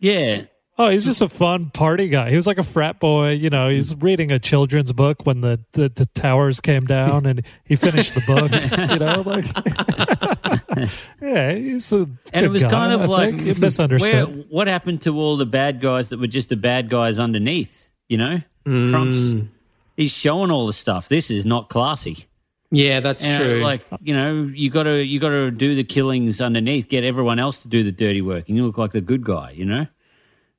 Yeah, 0.00 0.44
Oh, 0.80 0.88
he's 0.90 1.04
just 1.04 1.20
a 1.20 1.28
fun 1.28 1.70
party 1.70 2.06
guy. 2.06 2.30
He 2.30 2.36
was 2.36 2.46
like 2.46 2.58
a 2.58 2.62
frat 2.62 3.00
boy. 3.00 3.30
You 3.30 3.50
know, 3.50 3.68
he 3.68 3.78
was 3.78 3.96
reading 3.96 4.30
a 4.30 4.38
children's 4.38 4.92
book 4.92 5.26
when 5.26 5.40
the, 5.40 5.58
the, 5.72 5.88
the 5.88 6.06
towers 6.06 6.60
came 6.60 6.86
down 6.86 7.26
and 7.26 7.44
he 7.64 7.74
finished 7.74 8.14
the 8.14 8.20
book. 8.20 8.52
you 8.92 8.98
know, 9.00 9.22
like, 9.22 10.88
yeah, 11.20 11.52
he's 11.52 11.92
a 11.92 11.96
and 11.96 12.08
good 12.32 12.44
it 12.44 12.48
was 12.50 12.62
guy, 12.62 12.70
kind 12.70 12.92
of 12.92 13.00
I 13.02 13.06
like 13.06 13.40
think. 13.40 13.58
misunderstood. 13.58 14.12
Where, 14.36 14.44
what 14.50 14.68
happened 14.68 15.02
to 15.02 15.18
all 15.18 15.36
the 15.36 15.46
bad 15.46 15.80
guys 15.80 16.10
that 16.10 16.20
were 16.20 16.28
just 16.28 16.48
the 16.48 16.56
bad 16.56 16.88
guys 16.88 17.18
underneath? 17.18 17.90
You 18.08 18.18
know, 18.18 18.40
Trump's 18.64 19.16
mm. 19.16 19.48
he's 19.96 20.12
showing 20.12 20.50
all 20.52 20.66
the 20.68 20.72
stuff. 20.72 21.08
This 21.08 21.28
is 21.30 21.44
not 21.44 21.68
classy. 21.68 22.26
Yeah, 22.70 23.00
that's 23.00 23.24
And, 23.24 23.42
true. 23.42 23.60
like 23.62 23.84
you 24.00 24.14
know, 24.14 24.48
you 24.54 24.70
got 24.70 24.84
to 24.84 25.04
you 25.04 25.18
got 25.18 25.30
to 25.30 25.50
do 25.50 25.74
the 25.74 25.84
killings 25.84 26.40
underneath. 26.40 26.88
Get 26.88 27.02
everyone 27.02 27.38
else 27.38 27.58
to 27.62 27.68
do 27.68 27.82
the 27.82 27.92
dirty 27.92 28.22
work, 28.22 28.48
and 28.48 28.56
you 28.56 28.64
look 28.64 28.78
like 28.78 28.92
the 28.92 29.00
good 29.00 29.24
guy. 29.24 29.50
You 29.52 29.64
know, 29.64 29.86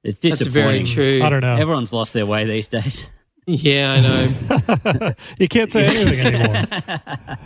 it's 0.04 0.20
that's 0.20 0.42
very 0.42 0.84
true. 0.84 1.22
I 1.24 1.30
don't 1.30 1.42
know. 1.42 1.56
Everyone's 1.56 1.92
lost 1.94 2.14
their 2.14 2.26
way 2.26 2.46
these 2.46 2.68
days. 2.68 3.10
Yeah, 3.52 3.94
I 3.94 4.00
know. 5.00 5.14
you 5.40 5.48
can't 5.48 5.72
say 5.72 5.88
anything 5.88 6.20
anymore. 6.20 7.38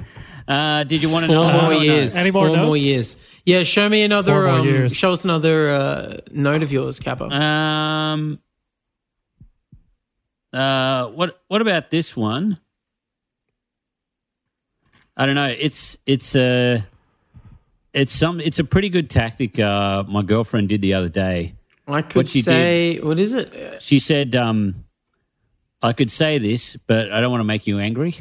Uh, 0.48 0.84
did 0.84 1.02
you 1.02 1.10
want 1.10 1.24
to 1.26 1.26
Four 1.26 1.34
know 1.44 1.52
more 1.60 1.70
or 1.72 1.74
no? 1.74 1.80
years. 1.80 2.14
Any 2.16 2.30
more 2.30 2.46
Four 2.46 2.56
more 2.56 2.76
years. 2.76 3.16
Yeah, 3.44 3.64
show 3.64 3.88
me 3.88 4.02
another. 4.04 4.30
Four 4.32 4.42
more 4.46 4.60
Um, 4.60 4.66
years. 4.66 4.94
show 4.94 5.10
us 5.12 5.24
another 5.24 5.70
uh, 5.70 6.16
note 6.30 6.62
of 6.62 6.70
yours, 6.72 7.00
Capper. 7.00 7.24
Um. 7.30 8.38
Uh, 10.52 11.08
what 11.08 11.42
what 11.48 11.60
about 11.60 11.90
this 11.90 12.16
one? 12.16 12.58
I 15.16 15.26
don't 15.26 15.34
know. 15.34 15.48
It's 15.58 15.98
it's 16.06 16.34
a 16.36 16.86
it's 17.92 18.14
some 18.14 18.38
it's 18.40 18.60
a 18.60 18.64
pretty 18.64 18.88
good 18.88 19.10
tactic. 19.10 19.58
Uh, 19.58 20.04
my 20.06 20.22
girlfriend 20.22 20.68
did 20.68 20.80
the 20.80 20.94
other 20.94 21.08
day. 21.08 21.55
I 21.86 22.02
could 22.02 22.16
what 22.16 22.28
she 22.28 22.42
say, 22.42 22.98
what 23.00 23.18
is 23.18 23.32
it? 23.32 23.82
She 23.82 23.98
said, 23.98 24.34
um, 24.34 24.84
"I 25.82 25.92
could 25.92 26.10
say 26.10 26.38
this, 26.38 26.76
but 26.76 27.12
I 27.12 27.20
don't 27.20 27.30
want 27.30 27.40
to 27.40 27.44
make 27.44 27.66
you 27.66 27.78
angry." 27.78 28.16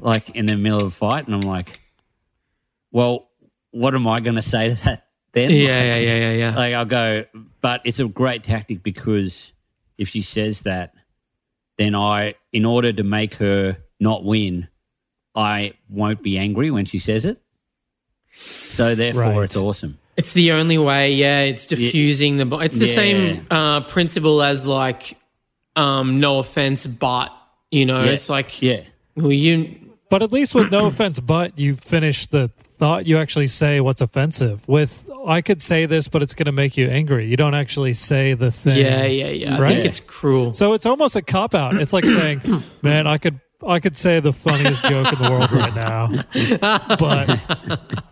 Like 0.00 0.30
in 0.30 0.46
the 0.46 0.56
middle 0.56 0.80
of 0.80 0.86
a 0.86 0.90
fight, 0.90 1.26
and 1.26 1.34
I'm 1.34 1.42
like, 1.42 1.78
"Well, 2.90 3.28
what 3.70 3.94
am 3.94 4.08
I 4.08 4.20
going 4.20 4.36
to 4.36 4.42
say 4.42 4.70
to 4.70 4.84
that 4.84 5.06
then?" 5.32 5.50
Yeah, 5.50 5.56
Like- 5.56 5.68
yeah, 5.68 5.96
yeah, 5.96 6.16
yeah, 6.16 6.32
yeah. 6.32 6.56
like 6.56 6.74
I'll 6.74 6.84
go, 6.86 7.24
but 7.60 7.82
it's 7.84 8.00
a 8.00 8.08
great 8.08 8.42
tactic 8.42 8.82
because 8.82 9.52
if 9.98 10.08
she 10.08 10.22
says 10.22 10.62
that, 10.62 10.94
then 11.76 11.94
I, 11.94 12.34
in 12.52 12.64
order 12.64 12.92
to 12.92 13.02
make 13.04 13.34
her 13.34 13.76
not 14.00 14.24
win, 14.24 14.68
I 15.34 15.74
won't 15.88 16.22
be 16.22 16.36
angry 16.38 16.70
when 16.70 16.84
she 16.86 16.98
says 16.98 17.24
it. 17.24 17.40
So 18.32 18.94
therefore, 18.94 19.22
Right. 19.24 19.44
it's 19.44 19.56
awesome. 19.56 19.98
It's 20.16 20.32
the 20.34 20.52
only 20.52 20.78
way. 20.78 21.12
Yeah, 21.14 21.40
it's 21.40 21.66
diffusing 21.66 22.36
the. 22.36 22.56
It's 22.58 22.76
the 22.76 22.86
Yeah. 22.86 22.94
same 22.94 23.46
uh, 23.50 23.80
principle 23.82 24.42
as 24.42 24.66
like, 24.66 25.16
um, 25.76 26.20
no 26.20 26.38
offense, 26.38 26.86
but 26.86 27.30
You 27.70 27.86
know, 27.86 28.02
Yeah. 28.04 28.10
it's 28.10 28.28
like, 28.28 28.60
Yeah. 28.60 28.80
well, 29.16 29.32
you. 29.32 29.74
But 30.10 30.22
at 30.22 30.30
least 30.30 30.54
with 30.54 30.70
no 30.70 30.84
offense, 30.92 31.18
but 31.20 31.58
you 31.58 31.74
finish 31.76 32.26
the 32.26 32.50
thought. 32.78 33.06
You 33.06 33.16
actually 33.16 33.46
say 33.46 33.80
what's 33.80 34.02
offensive. 34.02 34.60
With 34.68 35.02
I 35.26 35.40
could 35.40 35.62
say 35.62 35.86
this, 35.86 36.08
but 36.08 36.20
it's 36.20 36.34
going 36.34 36.44
to 36.46 36.52
make 36.52 36.76
you 36.76 36.88
angry. 36.88 37.26
You 37.28 37.38
don't 37.38 37.54
actually 37.54 37.94
say 37.94 38.34
the 38.34 38.50
thing. 38.50 38.76
Yeah, 38.76 39.04
yeah, 39.06 39.28
yeah. 39.28 39.56
I 39.56 39.58
Right? 39.60 39.72
think 39.74 39.84
it's 39.86 40.00
cruel. 40.00 40.52
So 40.52 40.74
it's 40.74 40.84
almost 40.84 41.16
a 41.16 41.22
cop 41.22 41.54
out. 41.54 41.76
It's 41.80 41.94
like 41.94 42.04
saying, 42.04 42.42
"Man, 42.82 43.06
I 43.06 43.16
could 43.16 43.40
I 43.66 43.78
could 43.78 43.96
say 43.96 44.18
the 44.20 44.32
funniest 44.34 44.82
joke 44.84 45.10
in 45.12 45.22
the 45.22 45.30
world 45.30 45.52
right 45.52 45.74
now, 45.74 46.10
but 46.98 48.11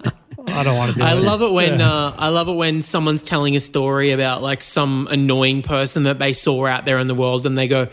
I 0.52 0.62
don't 0.62 0.76
want 0.76 0.92
to 0.92 0.98
do 0.98 1.04
I 1.04 1.12
it." 1.12 1.16
love 1.22 1.42
it 1.42 1.52
when 1.52 1.78
Yeah. 1.80 1.90
uh, 1.92 2.14
I 2.18 2.28
love 2.28 2.48
it 2.48 2.54
when 2.54 2.82
someone's 2.82 3.22
telling 3.22 3.56
a 3.56 3.60
story 3.60 4.12
about 4.12 4.42
like 4.42 4.62
some 4.62 5.08
annoying 5.10 5.62
person 5.62 6.04
that 6.04 6.18
they 6.18 6.32
saw 6.32 6.66
out 6.66 6.84
there 6.84 6.98
in 6.98 7.06
the 7.06 7.14
world, 7.14 7.46
and 7.46 7.56
they 7.56 7.68
go, 7.68 7.88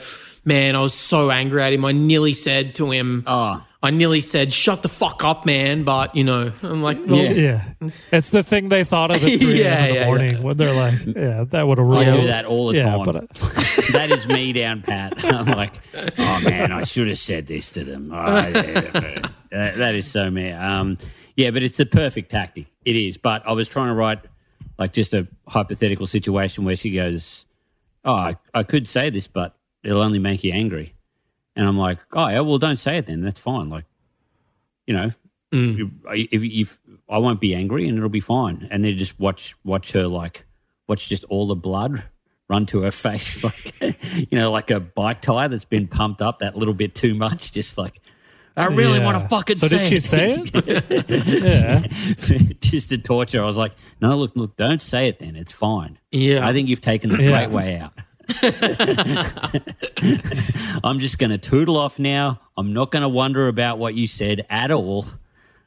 "Man, 0.46 0.76
I 0.76 0.80
was 0.82 0.94
so 0.94 1.32
angry 1.32 1.62
at 1.64 1.74
him. 1.74 1.86
I 1.86 1.92
nearly 1.92 2.34
said 2.34 2.76
to 2.76 2.92
him, 2.92 3.24
Oh, 3.28 3.64
I 3.84 3.92
nearly 3.92 4.22
said, 4.22 4.52
shut 4.54 4.82
the 4.82 4.90
fuck 4.90 5.24
up, 5.24 5.46
man.' 5.46 5.84
But 5.84 6.16
you 6.16 6.24
know, 6.24 6.52
I'm 6.64 6.82
like, 6.82 7.00
well, 7.06 7.18
Yeah. 7.24 7.64
Yeah, 7.82 7.90
it's 8.12 8.32
the 8.32 8.44
thing 8.44 8.70
they 8.70 8.84
thought 8.84 9.12
of 9.12 9.18
at 9.18 9.22
three 9.40 9.62
Yeah, 9.62 9.86
in 9.86 9.90
the 9.94 10.00
yeah, 10.00 10.06
morning 10.06 10.42
when 10.44 10.58
they're 10.58 10.74
like, 10.76 11.06
"Yeah, 11.06 11.46
that 11.52 11.68
would 11.68 11.78
have 11.78 11.88
ruled." 11.88 12.00
I 12.08 12.18
do 12.22 12.28
that 12.28 12.46
all 12.46 12.68
the 12.70 12.78
yeah, 12.78 12.92
time. 12.96 13.06
but 13.06 13.16
uh, 13.16 13.22
that 13.94 14.10
is 14.12 14.28
me 14.28 14.52
down 14.54 14.82
pat. 14.82 15.14
I'm 15.24 15.46
like, 15.46 15.74
oh 16.18 16.40
man, 16.44 16.72
I 16.72 16.84
should 16.84 17.08
have 17.08 17.20
said 17.20 17.46
this 17.48 17.72
to 17.74 17.84
them. 17.84 18.12
Oh, 18.14 18.26
yeah, 18.48 19.30
that, 19.52 19.76
that 19.78 19.96
is 19.96 20.10
so 20.10 20.30
me. 20.30 20.52
Um, 20.52 20.98
yeah, 21.38 21.52
but 21.52 21.64
it's 21.64 21.78
the 21.78 21.86
perfect 21.86 22.32
tactic. 22.32 22.66
It 22.84 22.96
is. 22.96 23.18
But 23.18 23.48
I 23.48 23.54
was 23.54 23.70
trying 23.70 23.88
to 23.88 23.94
write 23.94 24.20
like 24.78 24.92
just 24.92 25.14
a 25.14 25.28
hypothetical 25.48 26.08
situation 26.08 26.66
where 26.66 26.76
she 26.76 26.92
goes, 26.92 27.46
"Oh, 28.04 28.16
I, 28.16 28.38
I 28.54 28.64
could 28.64 28.88
say 28.88 29.10
this, 29.12 29.28
but 29.28 29.56
it'll 29.84 30.02
only 30.02 30.20
make 30.20 30.44
you 30.44 30.52
angry." 30.52 30.96
And 31.56 31.68
I'm 31.68 31.78
like, 31.78 32.00
"Oh 32.12 32.28
yeah, 32.28 32.40
well, 32.42 32.58
don't 32.58 32.80
say 32.80 32.98
it 32.98 33.06
then. 33.06 33.22
That's 33.22 33.40
fine. 33.40 33.70
Like, 33.70 33.86
you 34.88 34.96
know, 34.96 35.12
mm. 35.54 35.78
you- 35.78 35.92
if, 36.12 36.44
if 36.44 36.80
I 37.08 37.20
won't 37.20 37.40
be 37.40 37.54
angry 37.54 37.88
and 37.88 37.98
it'll 37.98 38.10
be 38.10 38.20
fine." 38.20 38.68
And 38.72 38.84
then 38.84 38.98
just 38.98 39.20
watch 39.20 39.56
watch 39.64 39.92
her 39.92 40.08
like 40.08 40.46
watch 40.88 41.08
just 41.08 41.24
all 41.26 41.46
the 41.46 41.56
blood 41.56 42.04
run 42.50 42.66
to 42.68 42.82
her 42.82 42.92
face, 43.06 43.44
like 43.44 43.76
you 44.32 44.40
know, 44.40 44.52
like 44.52 44.72
a 44.72 44.80
bike 44.80 45.22
tire 45.22 45.50
that's 45.50 45.66
been 45.66 45.88
pumped 45.88 46.24
up 46.24 46.40
that 46.40 46.58
little 46.58 46.74
bit 46.74 46.96
too 46.96 47.14
much. 47.14 47.52
Just 47.52 47.78
like 47.78 48.02
I 48.58 48.66
really 48.68 49.00
Yeah. 49.00 49.06
want 49.06 49.22
to 49.22 49.28
fucking 49.30 49.56
say 49.58 49.68
it. 49.68 49.70
So 49.70 49.78
say 49.78 49.84
did 49.84 49.90
she 49.90 49.96
it. 49.96 50.04
say 50.04 50.44
it? 51.06 51.14
yeah. 51.44 51.82
just 52.62 52.90
to 52.90 52.98
torture. 52.98 53.42
I 53.42 53.46
was 53.46 53.58
like, 53.58 53.74
no, 54.02 54.16
look, 54.18 54.36
look, 54.36 54.58
don't 54.58 54.82
say 54.82 55.08
it 55.08 55.20
then. 55.20 55.36
It's 55.36 55.54
fine. 55.54 56.00
Yeah. 56.12 56.48
I 56.48 56.54
think 56.54 56.68
you've 56.68 56.82
taken 56.82 57.12
the 57.12 57.22
Yeah. 57.22 57.30
great 57.46 57.52
way 57.52 57.78
out. 57.78 57.94
I'm 60.84 61.00
just 61.00 61.18
going 61.20 61.30
to 61.32 61.38
tootle 61.38 61.78
off 61.78 62.00
now. 62.00 62.40
I'm 62.58 62.74
not 62.74 62.92
going 62.92 63.04
to 63.04 63.10
wonder 63.10 63.48
about 63.48 63.78
what 63.80 63.94
you 63.96 64.08
said 64.08 64.46
at 64.50 64.72
all. 64.72 65.06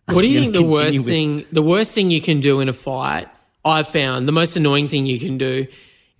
What 0.06 0.22
do 0.22 0.26
you 0.28 0.40
think 0.40 0.54
the 0.54 0.62
worst 0.62 0.98
with- 0.98 1.06
thing? 1.06 1.44
The 1.52 1.62
worst 1.62 1.94
thing 1.94 2.10
you 2.10 2.20
can 2.20 2.40
do 2.40 2.60
in 2.60 2.68
a 2.68 2.72
fight, 2.72 3.28
I've 3.64 3.86
found 3.88 4.26
the 4.26 4.32
most 4.32 4.56
annoying 4.56 4.88
thing 4.88 5.06
you 5.06 5.20
can 5.20 5.38
do 5.38 5.66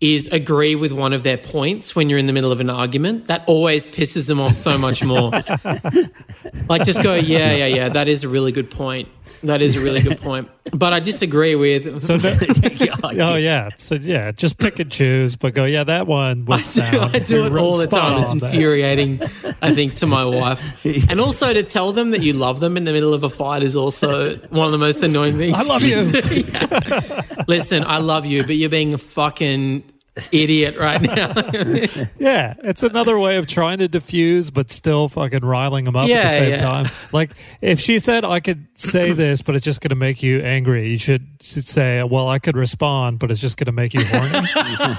is 0.00 0.26
agree 0.28 0.74
with 0.74 0.92
one 0.92 1.12
of 1.12 1.22
their 1.22 1.36
points 1.36 1.94
when 1.94 2.08
you're 2.08 2.18
in 2.18 2.26
the 2.26 2.32
middle 2.32 2.50
of 2.50 2.60
an 2.60 2.70
argument. 2.70 3.26
That 3.26 3.44
always 3.46 3.86
pisses 3.86 4.26
them 4.26 4.40
off 4.40 4.54
so 4.54 4.78
much 4.78 5.04
more. 5.04 5.30
like 6.68 6.84
just 6.84 7.02
go, 7.02 7.14
yeah, 7.14 7.54
yeah, 7.54 7.66
yeah. 7.66 7.88
That 7.90 8.08
is 8.08 8.24
a 8.24 8.28
really 8.28 8.52
good 8.52 8.70
point. 8.70 9.08
That 9.42 9.62
is 9.62 9.76
a 9.76 9.80
really 9.80 10.00
good 10.00 10.20
point. 10.20 10.50
But 10.72 10.92
I 10.92 11.00
disagree 11.00 11.54
with. 11.54 12.00
So 12.10 12.14
Yeah, 12.14 12.94
oh 13.04 13.36
yeah, 13.36 13.70
so 13.76 13.94
yeah, 13.94 14.32
just 14.32 14.58
pick 14.58 14.78
and 14.78 14.90
choose, 14.90 15.36
but 15.36 15.54
go. 15.54 15.64
Yeah, 15.64 15.84
that 15.84 16.06
one 16.06 16.46
I 16.50 16.56
do, 16.56 16.62
sound. 16.62 17.16
I 17.16 17.18
do 17.18 17.44
it 17.44 17.52
all 17.52 17.76
the 17.76 17.86
time. 17.86 18.22
It's 18.22 18.32
infuriating, 18.32 19.22
I 19.60 19.74
think, 19.74 19.94
to 19.96 20.06
my 20.06 20.24
wife. 20.24 20.84
And 21.10 21.20
also 21.20 21.52
to 21.52 21.62
tell 21.62 21.92
them 21.92 22.10
that 22.12 22.22
you 22.22 22.32
love 22.32 22.60
them 22.60 22.76
in 22.76 22.84
the 22.84 22.92
middle 22.92 23.12
of 23.12 23.22
a 23.22 23.30
fight 23.30 23.62
is 23.62 23.76
also 23.76 24.36
one 24.48 24.66
of 24.66 24.72
the 24.72 24.78
most 24.78 25.02
annoying 25.02 25.36
things. 25.36 25.58
I 25.58 25.62
love 25.64 25.82
you. 25.82 26.00
Yeah. 26.00 27.44
Listen, 27.46 27.84
I 27.84 27.98
love 27.98 28.24
you, 28.24 28.42
but 28.42 28.56
you're 28.56 28.70
being 28.70 28.96
fucking 28.96 29.84
idiot 30.32 30.76
right 30.78 31.00
now. 31.00 31.34
Yeah, 32.18 32.54
it's 32.62 32.82
another 32.82 33.18
way 33.18 33.36
of 33.38 33.46
trying 33.46 33.78
to 33.78 33.88
diffuse, 33.88 34.50
but 34.50 34.70
still 34.70 35.08
fucking 35.08 35.42
riling 35.44 35.86
them 35.86 35.96
up 35.96 36.08
at 36.08 36.22
the 36.22 36.28
same 36.28 36.50
yeah. 36.50 36.58
time. 36.58 36.90
Like 37.12 37.30
if 37.60 37.80
she 37.80 37.98
said, 37.98 38.24
"I 38.24 38.40
could 38.40 38.66
say 38.74 39.12
this, 39.14 39.40
but 39.42 39.54
it's 39.54 39.64
just 39.64 39.80
going 39.80 39.90
to 39.90 39.96
make 39.96 40.22
you 40.22 40.40
angry," 40.40 40.90
you 40.90 40.98
should, 40.98 41.26
should 41.40 41.64
say, 41.64 42.02
"Well, 42.02 42.28
I 42.28 42.38
could 42.38 42.56
respond, 42.56 43.18
but 43.18 43.30
it's 43.30 43.40
just 43.40 43.56
going 43.56 43.66
to 43.66 43.72
make 43.72 43.94
you 43.94 44.04
horny," 44.04 44.30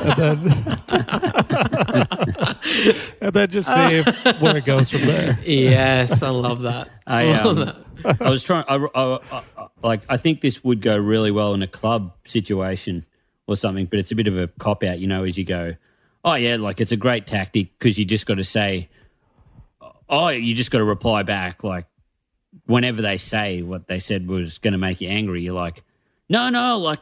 and 0.01 0.18
then 0.18 0.38
and 3.22 3.34
then 3.34 3.49
just 3.49 3.68
see 3.68 3.95
if, 3.97 4.41
where 4.41 4.57
it 4.57 4.66
goes 4.66 4.89
from 4.89 5.01
there. 5.01 5.38
yes, 5.43 6.24
I 6.24 6.30
love 6.30 6.62
that. 6.62 6.89
I, 7.05 7.26
love 7.26 7.57
um, 7.57 7.66
that. 8.03 8.22
I 8.22 8.30
was 8.30 8.43
trying. 8.43 8.66
I, 8.68 8.76
I, 8.76 9.20
I, 9.32 9.43
I- 9.57 9.68
like. 9.84 10.01
I 10.09 10.18
think 10.18 10.41
this 10.41 10.64
would 10.64 10.82
go 10.82 10.97
really 10.97 11.32
well 11.32 11.53
in 11.53 11.62
a 11.62 11.68
club 11.68 12.14
situation 12.26 13.05
or 13.52 13.56
something, 13.56 13.86
but 13.86 13.99
it's 13.99 14.12
a 14.12 14.16
bit 14.16 14.28
of 14.28 14.38
a 14.38 14.47
cop 14.47 14.84
out, 14.84 14.99
you 14.99 15.08
know. 15.08 15.24
As 15.24 15.38
you 15.38 15.43
go, 15.43 15.76
oh 16.24 16.36
yeah, 16.36 16.58
like 16.58 16.82
it's 16.82 16.91
a 16.91 16.97
great 16.97 17.28
tactic 17.28 17.78
because 17.78 17.97
you 17.97 18.06
just 18.06 18.26
got 18.26 18.36
to 18.36 18.43
say, 18.43 18.89
oh, 20.10 20.30
you 20.30 20.54
just 20.54 20.72
got 20.72 20.80
to 20.80 20.86
reply 20.86 21.24
back 21.24 21.64
like 21.64 21.86
whenever 22.66 23.02
they 23.02 23.18
say 23.18 23.62
what 23.62 23.88
they 23.88 23.99
said 23.99 24.28
was 24.28 24.58
going 24.58 24.74
to 24.74 24.78
make 24.78 25.02
you 25.02 25.10
angry. 25.10 25.41
You're 25.41 25.54
like, 25.54 25.84
no, 26.30 26.49
no, 26.49 26.78
like 26.78 26.99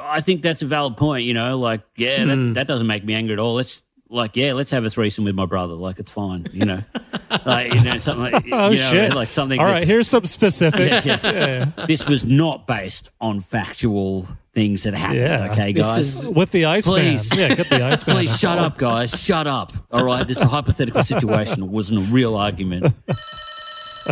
I 0.00 0.20
think 0.20 0.42
that's 0.42 0.62
a 0.62 0.66
valid 0.66 0.96
point. 0.96 1.24
You 1.24 1.34
know, 1.34 1.58
like 1.58 1.82
yeah, 1.96 2.24
that, 2.24 2.34
hmm. 2.34 2.52
that 2.54 2.66
doesn't 2.66 2.86
make 2.86 3.04
me 3.04 3.14
angry 3.14 3.34
at 3.34 3.38
all. 3.38 3.54
Let's 3.54 3.82
like 4.08 4.36
yeah, 4.36 4.52
let's 4.52 4.70
have 4.70 4.84
a 4.84 4.90
threesome 4.90 5.24
with 5.24 5.34
my 5.34 5.46
brother. 5.46 5.74
Like 5.74 5.98
it's 5.98 6.10
fine. 6.10 6.46
You 6.52 6.64
know, 6.64 6.82
like 7.46 7.72
you 7.72 7.82
know 7.82 7.98
something. 7.98 8.32
Like, 8.32 8.44
Oh 8.52 8.70
you 8.70 8.78
know, 8.78 8.90
shit! 8.90 9.14
like 9.14 9.28
something. 9.28 9.58
All 9.58 9.66
right, 9.66 9.86
here's 9.86 10.08
some 10.08 10.24
specifics. 10.24 11.06
Yeah. 11.24 11.66
yeah. 11.76 11.86
this 11.86 12.06
was 12.08 12.24
not 12.24 12.66
based 12.66 13.10
on 13.20 13.40
factual 13.40 14.26
things 14.54 14.84
that 14.84 14.94
happen. 14.94 15.16
Yeah. 15.16 15.48
Okay, 15.50 15.72
guys. 15.72 16.20
is- 16.24 16.28
With 16.28 16.50
the 16.52 16.64
ice 16.66 16.86
Please. 16.86 17.28
yeah, 17.36 17.54
get 17.54 17.68
the 17.68 17.82
Iceman. 17.84 18.16
Please 18.16 18.38
shut 18.38 18.58
up, 18.58 18.78
guys. 18.78 19.10
Shut 19.10 19.46
up. 19.46 19.72
All 19.90 20.04
right, 20.04 20.26
this 20.26 20.36
is 20.38 20.44
a 20.44 20.48
hypothetical 20.48 21.02
situation. 21.02 21.62
It 21.64 21.68
wasn't 21.68 21.98
a 21.98 22.12
real 22.12 22.36
argument. 22.36 22.86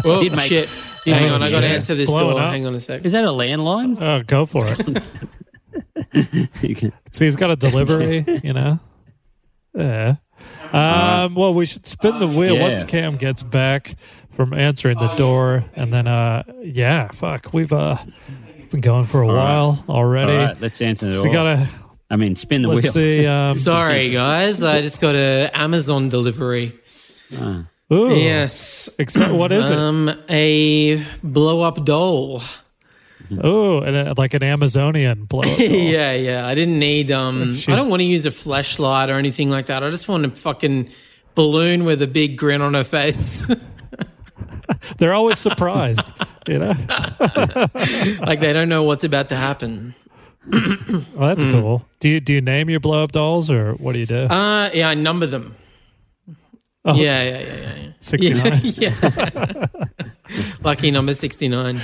Well, 0.05 0.23
did 0.23 0.33
make- 0.35 0.49
shit. 0.49 0.69
Hang 1.05 1.31
on, 1.31 1.43
I 1.43 1.51
got 1.51 1.61
to 1.61 1.67
answer 1.67 1.95
this 1.95 2.09
Blowing 2.11 2.37
door. 2.37 2.43
up. 2.43 2.53
Hang 2.53 2.67
on 2.67 2.75
a 2.75 2.81
sec. 2.81 3.05
Is 3.05 3.13
that 3.13 3.25
a 3.25 3.29
landline? 3.29 4.01
Oh, 4.01 4.23
go 4.25 4.47
for 4.47 4.63
it. 4.67 5.03
So 7.13 7.25
he's 7.25 7.37
got 7.37 7.51
a 7.51 7.57
delivery, 7.57 8.25
you 8.43 8.53
know. 8.53 8.79
Yeah. 9.75 10.17
Um, 10.73 11.35
well, 11.35 11.55
we 11.55 11.67
should 11.67 11.87
spin 11.87 12.19
the 12.19 12.27
wheel 12.27 12.55
Yeah. 12.57 12.63
once 12.63 12.85
Cam 12.85 13.17
gets 13.17 13.43
back 13.43 13.95
from 14.31 14.53
answering 14.55 14.99
the 14.99 15.15
door, 15.15 15.65
and 15.75 15.93
then, 15.93 16.07
uh, 16.07 16.43
yeah, 16.63 17.09
fuck, 17.09 17.53
we've 17.53 17.73
uh 17.73 17.97
been 18.73 18.81
going 18.81 19.07
for 19.07 19.23
a 19.23 19.27
while 19.29 19.85
already. 19.89 20.33
All 20.33 20.39
right, 20.47 20.61
let's 20.61 20.83
answer 20.83 21.07
the 21.07 21.13
So 21.13 21.19
door. 21.23 21.29
we 21.29 21.33
gotta 21.33 21.69
I 22.11 22.17
mean, 22.17 22.35
spin 22.37 22.63
the 22.63 22.69
let's 22.69 22.85
wheel. 22.87 22.93
see. 22.93 23.27
Um, 23.27 23.55
Sorry, 23.55 24.11
guys. 24.11 24.63
I 24.63 24.81
just 24.83 25.01
got 25.01 25.15
a 25.15 25.51
Amazon 25.55 26.09
delivery. 26.09 26.79
ooh, 27.33 27.67
Yes. 28.15 28.91
exci- 28.99 29.35
what 29.35 29.53
is 29.53 29.71
it? 29.71 29.79
Um, 29.79 30.11
a 30.29 31.03
blow 31.23 31.63
up 31.63 31.85
doll. 31.85 32.43
Oh, 33.43 33.79
and 33.81 33.97
uh, 33.97 34.15
like 34.19 34.35
an 34.35 34.43
Amazonian 34.43 35.25
blow. 35.25 35.41
up 35.41 35.47
doll. 35.59 35.67
yeah, 35.69 36.13
yeah. 36.13 36.47
I 36.47 36.55
didn't 36.55 36.79
need 36.79 37.11
um 37.11 37.51
I 37.69 37.75
don't 37.77 37.89
want 37.89 38.01
to 38.01 38.05
use 38.07 38.27
a 38.27 38.31
flashlight 38.31 39.09
or 39.09 39.15
anything 39.15 39.49
like 39.49 39.67
that. 39.67 39.83
I 39.83 39.89
just 39.91 40.07
want 40.09 40.27
a 40.27 40.31
fucking 40.31 40.91
balloon 41.35 41.85
with 41.87 42.03
a 42.03 42.07
big 42.07 42.37
grin 42.37 42.61
on 42.61 42.75
her 42.75 42.85
face. 42.85 43.41
They're 44.99 45.15
always 45.15 45.39
surprised, 45.39 46.13
you 46.49 46.59
know. 46.59 46.75
like 48.27 48.41
they 48.41 48.53
don't 48.53 48.69
know 48.69 48.83
what's 48.83 49.05
about 49.05 49.29
to 49.31 49.37
happen. 49.37 49.95
Well, 51.15 51.29
that's 51.35 51.45
cool. 51.45 51.87
Do 52.01 52.09
you 52.09 52.21
do 52.21 52.33
you 52.33 52.41
name 52.41 52.69
your 52.69 52.81
blow 52.81 53.05
up 53.05 53.13
dolls 53.13 53.49
or 53.49 53.75
what 53.75 53.93
do 53.93 54.01
you 54.01 54.07
do? 54.07 54.25
Uh 54.27 54.71
yeah, 54.75 54.89
I 54.89 54.95
number 54.95 55.27
them. 55.27 55.55
Oh, 56.85 56.95
Yeah, 56.95 57.23
yeah, 57.23 57.39
yeah, 57.39 57.47
yeah, 57.47 57.75
yeah. 57.77 57.93
Sixty 58.01 58.35
nine. 58.35 58.61
Yeah. 58.65 59.67
Lucky 60.65 60.91
number 60.91 61.15
69. 61.15 61.81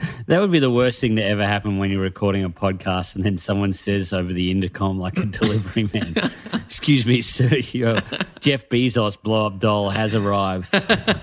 That 0.26 0.40
would 0.40 0.52
be 0.52 0.58
the 0.58 0.70
worst 0.70 1.00
thing 1.00 1.16
to 1.16 1.24
ever 1.24 1.46
happen 1.46 1.78
when 1.78 1.90
you're 1.90 2.02
recording 2.02 2.44
a 2.44 2.50
podcast 2.50 3.16
and 3.16 3.24
then 3.24 3.38
someone 3.38 3.72
says 3.72 4.12
over 4.12 4.30
the 4.30 4.50
intercom, 4.50 4.98
like 4.98 5.16
a 5.16 5.24
delivery 5.24 5.88
man, 5.94 6.30
Excuse 6.66 7.06
me, 7.06 7.22
sir, 7.22 7.56
your 7.72 8.02
Jeff 8.40 8.68
Bezos 8.68 9.20
blow 9.20 9.46
up 9.46 9.58
doll 9.58 9.88
has 9.88 10.14
arrived. 10.14 10.74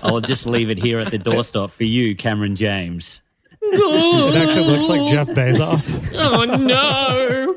I'll 0.02 0.20
just 0.20 0.46
leave 0.46 0.70
it 0.70 0.78
here 0.78 0.98
at 0.98 1.12
the 1.12 1.18
doorstop 1.18 1.70
for 1.70 1.84
you, 1.84 2.16
Cameron 2.16 2.56
James. 2.56 3.22
It 3.62 4.36
actually 4.36 4.66
looks 4.66 4.88
like 4.88 5.08
Jeff 5.08 5.28
Bezos. 5.28 6.02
Oh 6.18 6.44
no. 6.44 7.56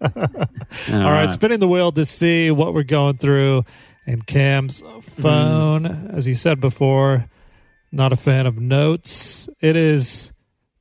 All 0.00 1.10
right, 1.12 1.32
spinning 1.32 1.58
the 1.58 1.66
wheel 1.66 1.90
to 1.92 2.04
see 2.04 2.50
what 2.50 2.72
we're 2.72 2.84
going 2.84 3.16
through. 3.16 3.64
And 4.06 4.26
Cam's 4.26 4.82
phone, 5.02 5.82
mm. 5.82 6.14
as 6.14 6.26
you 6.26 6.34
said 6.34 6.60
before, 6.60 7.28
not 7.92 8.12
a 8.12 8.16
fan 8.16 8.46
of 8.46 8.58
notes. 8.58 9.48
It 9.60 9.76
is 9.76 10.32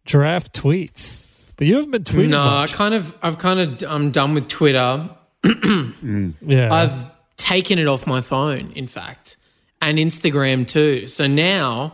draft 0.07 0.53
tweets. 0.59 1.23
But 1.57 1.67
you 1.67 1.75
haven't 1.75 1.91
been 1.91 2.03
tweeting 2.03 2.29
No, 2.29 2.41
I 2.41 2.67
kind 2.67 2.93
of 2.93 3.15
I've 3.21 3.37
kind 3.37 3.59
of 3.59 3.83
I'm 3.91 4.11
done 4.11 4.33
with 4.33 4.47
Twitter. 4.47 5.09
Yeah. 6.41 6.73
I've 6.73 7.05
taken 7.37 7.77
it 7.79 7.87
off 7.87 8.07
my 8.07 8.21
phone, 8.21 8.71
in 8.71 8.87
fact. 8.87 9.37
and 9.81 9.97
Instagram 9.99 10.67
too. 10.67 11.07
So 11.07 11.27
now, 11.27 11.93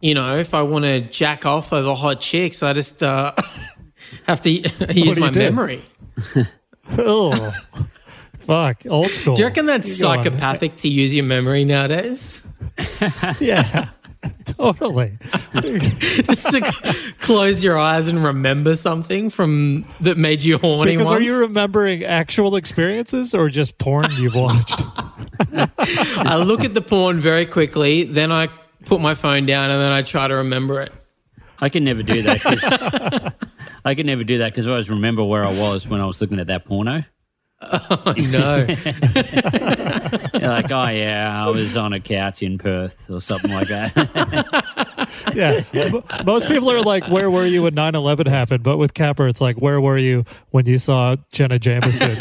you 0.00 0.14
know, 0.14 0.36
if 0.36 0.54
I 0.54 0.62
want 0.62 0.84
to 0.84 1.00
jack 1.00 1.44
off 1.46 1.72
over 1.72 1.94
hot 1.94 2.20
chicks, 2.20 2.62
I 2.62 2.72
just 2.72 3.02
uh, 3.02 3.32
have 4.26 4.40
to 4.42 4.50
use 4.94 5.16
my 5.18 5.30
memory. 5.30 5.82
Oh, 6.98 7.52
fuck, 8.38 8.86
old 8.88 9.08
school. 9.08 9.34
Do 9.34 9.40
you 9.42 9.48
reckon 9.48 9.66
that's 9.66 10.00
on. 10.04 10.22
psychopathic 10.22 10.76
to 10.76 10.88
use 10.88 11.12
your 11.12 11.24
memory 11.24 11.64
nowadays? 11.64 12.42
Yeah, 13.40 13.88
totally. 14.46 15.18
just 15.54 16.48
to 16.50 17.14
close 17.20 17.62
your 17.62 17.78
eyes 17.78 18.08
and 18.08 18.22
remember 18.24 18.76
something 18.76 19.30
from 19.30 19.84
that 20.00 20.16
made 20.16 20.42
you 20.42 20.58
horny 20.58 20.92
Because 20.92 21.08
once? 21.08 21.20
are 21.20 21.22
you 21.22 21.40
remembering 21.40 22.04
actual 22.04 22.56
experiences 22.56 23.34
or 23.34 23.48
just 23.48 23.78
porn 23.78 24.06
you've 24.12 24.34
watched? 24.34 24.82
I 25.52 26.36
look 26.42 26.64
at 26.64 26.74
the 26.74 26.82
porn 26.82 27.20
very 27.20 27.46
quickly, 27.46 28.04
then 28.04 28.32
I 28.32 28.48
put 28.84 29.00
my 29.00 29.14
phone 29.14 29.46
down 29.46 29.70
and 29.70 29.80
then 29.80 29.92
I 29.92 30.02
try 30.02 30.28
to 30.28 30.36
remember 30.36 30.80
it. 30.80 30.92
I 31.58 31.68
can 31.68 31.84
never 31.84 32.02
do 32.02 32.22
that. 32.22 32.40
'cause- 32.40 33.32
I 33.84 33.94
can 33.94 34.06
never 34.06 34.24
do 34.24 34.38
that 34.38 34.52
because 34.52 34.66
I 34.66 34.70
always 34.70 34.90
remember 34.90 35.22
where 35.22 35.44
I 35.44 35.52
was 35.52 35.86
when 35.86 36.00
I 36.00 36.06
was 36.06 36.20
looking 36.20 36.40
at 36.40 36.48
that 36.48 36.64
porno. 36.64 37.04
Oh, 37.88 38.14
no. 38.16 38.66
You're 40.34 40.48
like, 40.50 40.70
oh 40.70 40.88
yeah, 40.88 41.44
I 41.46 41.48
was 41.50 41.76
on 41.76 41.92
a 41.94 42.00
couch 42.00 42.42
in 42.42 42.58
Perth 42.58 43.10
or 43.10 43.20
something 43.20 43.50
like 43.50 43.68
that. 43.68 45.10
yeah. 45.34 46.22
Most 46.24 46.48
people 46.48 46.70
are 46.70 46.82
like, 46.82 47.08
where 47.08 47.30
were 47.30 47.46
you 47.46 47.62
when 47.62 47.74
9 47.74 47.94
11 47.94 48.26
happened? 48.26 48.62
But 48.62 48.76
with 48.76 48.92
Capper, 48.94 49.26
it's 49.26 49.40
like, 49.40 49.56
where 49.56 49.80
were 49.80 49.96
you 49.98 50.24
when 50.50 50.66
you 50.66 50.76
saw 50.78 51.16
Jenna 51.32 51.58
Jameson? 51.58 52.16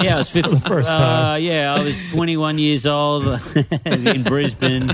yeah, 0.00 0.14
I 0.14 0.16
was 0.16 0.30
50, 0.30 0.50
the 0.54 0.60
first 0.66 0.88
time. 0.90 1.32
Uh, 1.32 1.36
yeah, 1.36 1.74
I 1.74 1.82
was 1.82 2.00
21 2.10 2.58
years 2.58 2.86
old 2.86 3.24
in 3.84 4.22
Brisbane, 4.22 4.88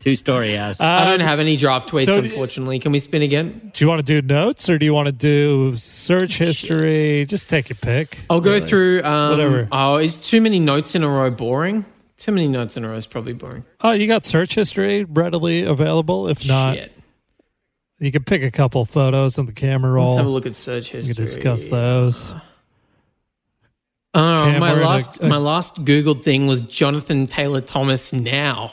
two 0.00 0.16
story 0.16 0.54
house. 0.54 0.80
I 0.80 1.06
don't 1.06 1.20
have 1.20 1.40
any 1.40 1.56
draft 1.56 1.88
tweets, 1.88 2.04
so- 2.06 2.18
unfortunately. 2.18 2.78
Can 2.78 2.92
we 2.92 2.98
spin 2.98 3.22
again? 3.22 3.70
do 3.72 3.84
you 3.84 3.88
want 3.88 4.04
to 4.06 4.20
do 4.20 4.26
notes 4.26 4.68
or 4.68 4.78
do 4.78 4.84
you 4.84 4.92
want 4.94 5.06
to 5.06 5.12
do 5.12 5.74
search 5.76 6.38
history? 6.38 7.05
Just 7.26 7.48
take 7.50 7.68
your 7.68 7.76
pick. 7.80 8.18
I'll 8.30 8.40
go 8.40 8.50
Really. 8.52 8.68
through. 8.68 9.02
Um, 9.02 9.30
Whatever. 9.30 9.68
Oh, 9.72 9.96
is 9.96 10.20
too 10.20 10.40
many 10.40 10.58
notes 10.58 10.94
in 10.94 11.02
a 11.02 11.08
row 11.08 11.30
boring? 11.30 11.84
Too 12.18 12.32
many 12.32 12.48
notes 12.48 12.76
in 12.76 12.84
a 12.84 12.88
row 12.88 12.96
is 12.96 13.06
probably 13.06 13.32
boring. 13.34 13.64
Oh, 13.82 13.90
you 13.92 14.06
got 14.06 14.24
search 14.24 14.54
history 14.54 15.04
readily 15.04 15.62
available. 15.62 16.28
If 16.28 16.46
not, 16.48 16.76
Shit. 16.76 16.92
you 17.98 18.10
can 18.10 18.24
pick 18.24 18.42
a 18.42 18.50
couple 18.50 18.84
photos 18.86 19.36
in 19.38 19.46
the 19.46 19.52
camera 19.52 20.00
Let's 20.02 20.16
have 20.16 20.20
a 20.20 20.24
roll. 20.24 20.32
look 20.32 20.46
at 20.46 20.54
search 20.54 20.92
You 20.94 20.98
history. 21.00 21.14
can 21.14 21.24
discuss 21.24 21.68
those. 21.68 22.34
Oh, 24.14 24.58
my 24.58 24.70
a- 24.72 24.76
last 24.76 25.20
my 25.22 25.36
last 25.36 25.84
Googled 25.84 26.22
thing 26.22 26.46
was 26.46 26.62
Jonathan 26.62 27.26
Taylor 27.26 27.60
Thomas 27.60 28.12
now. 28.14 28.72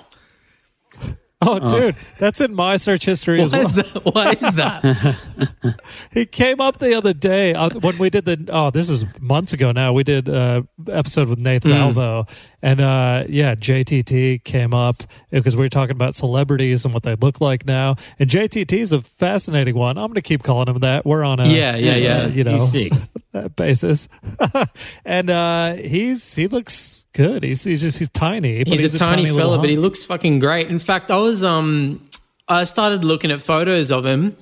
Oh, 1.54 1.60
dude, 1.60 1.96
that's 2.20 2.40
in 2.42 2.54
my 2.56 2.78
search 2.78 3.06
history 3.06 3.40
Why 3.40 3.46
as 3.46 3.52
well. 3.52 3.62
is 3.62 3.74
that? 3.74 4.06
Why 4.14 4.32
is 4.32 4.56
that? 4.56 5.76
He 6.12 6.26
came 6.26 6.62
up 6.62 6.78
the 6.80 6.94
other 6.94 7.14
day 7.14 7.54
uh, 7.54 7.70
when 7.80 7.98
we 7.98 8.10
did 8.10 8.26
the. 8.26 8.48
Oh, 8.50 8.70
this 8.70 8.90
is 8.90 9.06
months 9.20 9.52
ago 9.54 9.72
now. 9.72 9.92
We 9.94 10.04
did 10.04 10.30
uh 10.30 10.62
episode 10.90 11.28
with 11.28 11.40
Nate 11.40 11.64
Valvo, 11.64 12.28
and 12.64 12.80
uh 12.80 13.26
yeah, 13.28 13.54
JTT 13.54 14.44
came 14.44 14.74
up 14.74 15.04
because 15.30 15.56
we 15.56 15.64
were 15.64 15.70
talking 15.70 15.92
about 15.92 16.16
celebrities 16.16 16.86
and 16.86 16.94
what 16.94 17.04
they 17.04 17.16
look 17.16 17.42
like 17.42 17.68
now. 17.68 17.98
And 18.18 18.30
JTT 18.30 18.74
is 18.80 18.94
a 18.94 19.02
fascinating 19.02 19.76
one. 19.76 19.98
I'm 19.98 20.08
going 20.08 20.16
to 20.16 20.22
keep 20.22 20.42
calling 20.42 20.70
him 20.70 20.80
that. 20.80 21.06
We're 21.06 21.24
on 21.24 21.40
a 21.40 21.46
Yeah, 21.46 21.76
yeah, 21.76 21.96
yeah. 21.96 22.18
uh, 22.22 22.28
you 22.30 22.44
know 22.46 22.66
He's 22.66 22.92
basis, 23.56 24.08
and 25.06 25.30
uh 25.30 25.74
he's 25.74 26.34
he 26.34 26.48
looks 26.48 27.06
good. 27.12 27.44
He's 27.44 27.64
he's 27.64 27.82
just 27.82 28.00
he's 28.00 28.10
tiny. 28.10 28.64
But 28.64 28.80
he's, 28.80 28.94
a 28.94 28.98
tiny, 28.98 29.24
little 29.24 29.38
fella, 29.38 29.58
but 29.60 29.70
he 29.70 29.78
looks 29.78 30.04
fucking 30.04 30.40
great. 30.40 30.70
In 30.70 30.80
fact, 30.80 31.12
I 31.12 31.18
was 31.18 31.44
um 31.44 32.08
I 32.48 32.64
started 32.64 33.04
looking 33.04 33.30
at 33.30 33.42
photos 33.42 33.92
of 33.92 34.06
him 34.06 34.38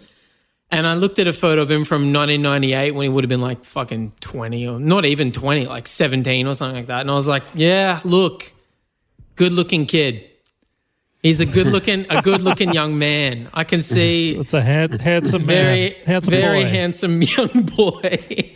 and 0.71 0.87
I 0.87 0.93
looked 0.93 1.19
at 1.19 1.27
a 1.27 1.33
photo 1.33 1.61
of 1.61 1.69
him 1.69 1.83
from 1.83 2.13
1998 2.13 2.91
when 2.91 3.03
he 3.03 3.09
would 3.09 3.25
have 3.25 3.29
been 3.29 3.41
like 3.41 3.65
fucking 3.65 4.13
20 4.21 4.67
or 4.67 4.79
not 4.79 5.03
even 5.03 5.31
20, 5.31 5.65
like 5.67 5.87
17 5.87 6.47
or 6.47 6.53
something 6.55 6.77
like 6.77 6.87
that. 6.87 7.01
And 7.01 7.11
I 7.11 7.15
was 7.15 7.27
like, 7.27 7.43
yeah, 7.53 7.99
look, 8.05 8.51
good 9.35 9.51
looking 9.51 9.85
kid. 9.85 10.30
He's 11.23 11.39
a 11.39 11.45
good 11.45 11.67
looking 11.67 12.07
a 12.09 12.21
good 12.21 12.41
looking 12.41 12.73
young 12.73 12.97
man. 12.97 13.47
I 13.53 13.63
can 13.63 13.83
see 13.83 14.35
It's 14.35 14.55
a 14.55 14.61
hand, 14.61 14.99
handsome 14.99 15.43
very 15.43 15.91
man, 15.91 16.05
handsome 16.05 16.31
very 16.33 16.63
boy. 16.63 16.69
handsome 16.69 17.21
young 17.37 17.61
boy. 17.75 18.53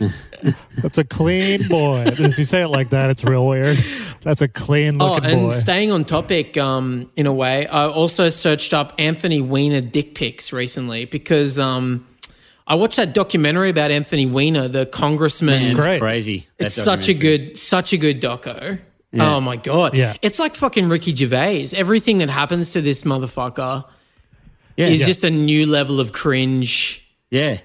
That's 0.82 0.98
a 0.98 1.04
clean 1.04 1.66
boy. 1.68 2.04
if 2.06 2.36
you 2.38 2.44
say 2.44 2.62
it 2.62 2.68
like 2.68 2.90
that, 2.90 3.10
it's 3.10 3.22
real 3.24 3.46
weird. 3.46 3.78
That's 4.22 4.42
a 4.42 4.48
clean 4.48 4.98
looking 4.98 5.24
Oh, 5.24 5.28
and 5.28 5.40
boy. 5.50 5.56
staying 5.56 5.92
on 5.92 6.04
topic, 6.04 6.56
um, 6.56 7.08
in 7.14 7.26
a 7.26 7.32
way, 7.32 7.66
I 7.68 7.86
also 7.86 8.28
searched 8.30 8.74
up 8.74 8.92
Anthony 8.98 9.40
Weiner 9.40 9.80
dick 9.80 10.14
pics 10.16 10.52
recently 10.52 11.04
because 11.04 11.58
um, 11.60 12.04
I 12.66 12.74
watched 12.74 12.96
that 12.96 13.14
documentary 13.14 13.70
about 13.70 13.92
Anthony 13.92 14.26
Weiner, 14.26 14.66
the 14.66 14.86
congressman. 14.86 15.60
Man, 15.60 15.70
it's 15.70 15.80
great. 15.80 16.00
crazy. 16.00 16.46
that 16.58 16.66
it's 16.66 16.74
such 16.74 17.08
a 17.08 17.14
good, 17.14 17.56
such 17.58 17.92
a 17.92 17.96
good 17.96 18.20
doco. 18.20 18.80
Yeah. 19.12 19.34
Oh 19.36 19.40
my 19.40 19.56
god, 19.56 19.94
Yeah. 19.94 20.14
it's 20.22 20.38
like 20.38 20.54
fucking 20.56 20.88
Ricky 20.88 21.14
Gervais. 21.14 21.68
Everything 21.74 22.18
that 22.18 22.28
happens 22.30 22.72
to 22.72 22.80
this 22.80 23.02
motherfucker 23.02 23.84
Yeah, 24.76 24.86
is 24.88 25.00
yeah. 25.00 25.06
just 25.06 25.24
a 25.24 25.30
new 25.30 25.66
level 25.66 26.00
of 26.00 26.12
cringe. 26.12 27.02
yeah. 27.30 27.58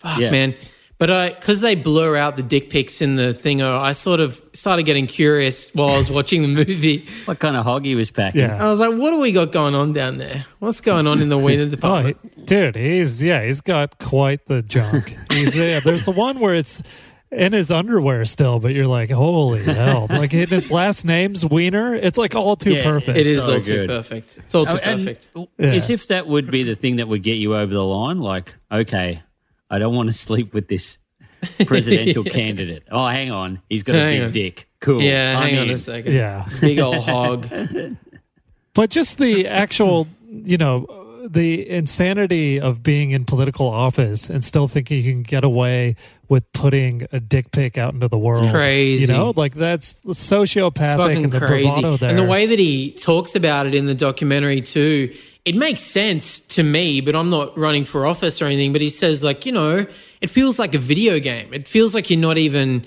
Fuck, 0.00 0.18
Yeah. 0.20 0.30
man. 0.30 0.54
But 0.98 1.10
I, 1.10 1.28
because 1.30 1.60
they 1.60 1.76
blur 1.76 2.16
out 2.16 2.34
the 2.36 2.42
dick 2.42 2.70
pics 2.70 3.00
in 3.00 3.14
the 3.14 3.32
thing, 3.32 3.62
I 3.62 3.92
sort 3.92 4.18
of 4.18 4.42
started 4.52 4.82
getting 4.82 5.06
curious 5.06 5.70
while 5.72 5.90
I 5.90 5.98
was 5.98 6.10
watching 6.10 6.42
the 6.42 6.48
movie. 6.48 7.06
What 7.26 7.38
kind 7.38 7.56
of 7.56 7.64
hog 7.64 7.84
he 7.84 7.94
was 7.94 8.10
packing? 8.10 8.40
yeah. 8.40 8.60
I 8.62 8.66
was 8.68 8.80
like, 8.80 8.94
what 8.98 9.10
do 9.12 9.20
we 9.20 9.30
got 9.30 9.52
going 9.52 9.76
on 9.76 9.92
down 9.92 10.18
there? 10.18 10.44
What's 10.58 10.80
going 10.80 11.06
on 11.06 11.20
in 11.22 11.28
the 11.28 11.38
Wiener 11.38 11.62
Oh, 11.66 11.68
department? 11.68 12.16
he- 12.36 12.42
dude, 12.46 12.74
he's 12.74 13.22
yeah, 13.22 13.44
he's 13.44 13.60
got 13.60 13.98
quite 13.98 14.44
the 14.46 14.60
junk. 14.60 15.16
He's 15.32 15.54
yeah. 15.54 15.78
There's 15.78 16.04
the 16.04 16.10
one 16.10 16.40
where 16.40 16.56
it's 16.56 16.82
in 17.30 17.52
his 17.52 17.70
underwear 17.70 18.24
still, 18.24 18.58
but 18.60 18.72
you're 18.74 18.86
like, 18.86 19.10
holy 19.10 19.62
hell! 19.64 20.06
Like 20.08 20.32
in 20.34 20.48
his 20.48 20.70
last 20.70 21.04
name's 21.04 21.44
Weiner, 21.44 21.94
it's 21.94 22.16
like 22.18 22.34
all 22.34 22.56
too 22.56 22.70
Yeah, 22.72 22.84
perfect. 22.84 23.18
it 23.18 23.26
is 23.26 23.42
so 23.44 23.54
all 23.54 23.58
too 23.60 23.64
good. 23.64 23.88
perfect. 23.88 24.36
It's 24.38 24.54
all 24.54 24.62
oh, 24.68 24.76
too 24.76 24.80
Oh, 24.84 24.90
and 24.90 25.04
perfect. 25.06 25.28
As 25.58 25.90
if 25.90 26.06
that 26.08 26.26
would 26.26 26.50
be 26.50 26.62
the 26.62 26.74
thing 26.74 26.96
that 26.96 27.08
would 27.08 27.22
get 27.22 27.34
you 27.38 27.54
over 27.54 27.72
the 27.72 27.84
line. 27.84 28.18
Like, 28.20 28.54
okay, 28.72 29.22
I 29.70 29.78
don't 29.78 29.94
want 29.94 30.08
to 30.08 30.12
sleep 30.12 30.54
with 30.54 30.68
this 30.68 30.98
presidential 31.66 32.24
candidate. 32.38 32.84
Oh, 32.90 33.06
hang 33.06 33.30
on, 33.30 33.60
he's 33.68 33.82
got 33.82 33.94
a 33.96 33.98
Hang 34.00 34.18
big 34.18 34.24
on. 34.26 34.32
dick. 34.32 34.68
Cool. 34.80 35.02
Yeah, 35.02 35.36
I'm 35.38 35.48
hang 35.48 35.58
on 35.58 35.68
in. 35.68 35.74
a 35.74 35.76
second. 35.76 36.14
Yeah, 36.14 36.46
Big 36.60 36.78
old 36.78 36.96
hog. 37.04 37.48
but 38.74 38.90
just 38.90 39.18
the 39.18 39.48
actual, 39.48 40.06
you 40.30 40.56
know, 40.56 40.86
the 41.30 41.68
insanity 41.68 42.60
of 42.60 42.82
being 42.82 43.10
in 43.10 43.24
political 43.24 43.66
office 43.68 44.28
and 44.30 44.44
still 44.44 44.68
thinking 44.68 45.02
you 45.02 45.12
can 45.12 45.22
get 45.22 45.44
away 45.44 45.96
with 46.28 46.50
putting 46.52 47.06
a 47.12 47.20
dick 47.20 47.50
pic 47.52 47.78
out 47.78 47.94
into 47.94 48.08
the 48.08 48.18
world. 48.18 48.50
crazy. 48.52 49.02
You 49.02 49.06
know, 49.18 49.32
like 49.36 49.54
that's 49.54 49.94
sociopathic 50.06 50.96
Fucking 50.98 51.24
and 51.24 51.32
the 51.32 51.40
crazy. 51.40 51.68
bravado 51.68 51.96
there. 51.96 52.10
And 52.10 52.18
the 52.18 52.24
way 52.24 52.46
that 52.46 52.58
he 52.58 52.92
talks 52.92 53.34
about 53.34 53.66
it 53.66 53.74
in 53.74 53.86
the 53.86 53.94
documentary 53.94 54.60
too, 54.60 55.14
it 55.44 55.54
makes 55.54 55.82
sense 55.82 56.38
to 56.40 56.62
me, 56.62 57.00
but 57.00 57.14
I'm 57.16 57.30
not 57.30 57.56
running 57.56 57.84
for 57.84 58.06
office 58.06 58.42
or 58.42 58.44
anything. 58.46 58.72
But 58.72 58.80
he 58.82 58.90
says, 58.90 59.24
like, 59.24 59.46
you 59.46 59.52
know, 59.52 59.86
it 60.20 60.28
feels 60.30 60.58
like 60.58 60.74
a 60.74 60.78
video 60.78 61.18
game. 61.18 61.54
It 61.54 61.66
feels 61.66 61.94
like 61.94 62.10
you're 62.10 62.18
not 62.20 62.36
even 62.38 62.84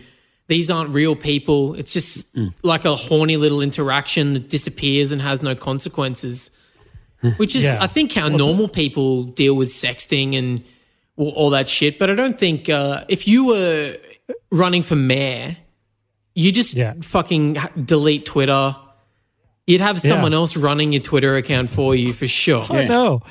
these 0.47 0.69
aren't 0.69 0.89
real 0.89 1.15
people. 1.15 1.75
It's 1.75 1.93
just 1.93 2.35
Mm. 2.35 2.53
like 2.61 2.83
a 2.85 2.95
horny 2.95 3.37
little 3.37 3.61
interaction 3.61 4.33
that 4.33 4.49
disappears 4.49 5.11
and 5.11 5.21
has 5.21 5.41
no 5.41 5.55
consequences. 5.55 6.51
Which 7.37 7.55
is, 7.55 7.63
Yeah. 7.63 7.77
I 7.79 7.87
think, 7.87 8.13
how 8.13 8.27
normal 8.27 8.67
people 8.67 9.23
deal 9.23 9.53
with 9.55 9.69
sexting 9.69 10.37
and 10.37 10.63
all, 11.17 11.49
that 11.51 11.69
shit. 11.69 11.99
But 11.99 12.09
I 12.09 12.15
don't 12.15 12.39
think 12.39 12.69
uh, 12.69 13.03
if 13.07 13.27
you 13.27 13.45
were 13.45 13.97
running 14.51 14.81
for 14.83 14.95
mayor, 14.95 15.57
you 16.33 16.51
just 16.51 16.73
Yeah. 16.73 16.93
fucking 17.01 17.57
delete 17.85 18.25
Twitter. 18.25 18.75
You'd 19.67 19.81
have 19.81 20.01
someone 20.01 20.31
Yeah. 20.31 20.39
else 20.39 20.57
running 20.57 20.91
your 20.93 21.01
Twitter 21.01 21.35
account 21.35 21.69
for 21.69 21.95
you 21.95 22.13
for 22.13 22.27
sure. 22.27 22.65
I 22.69 22.85
know. 22.85 23.21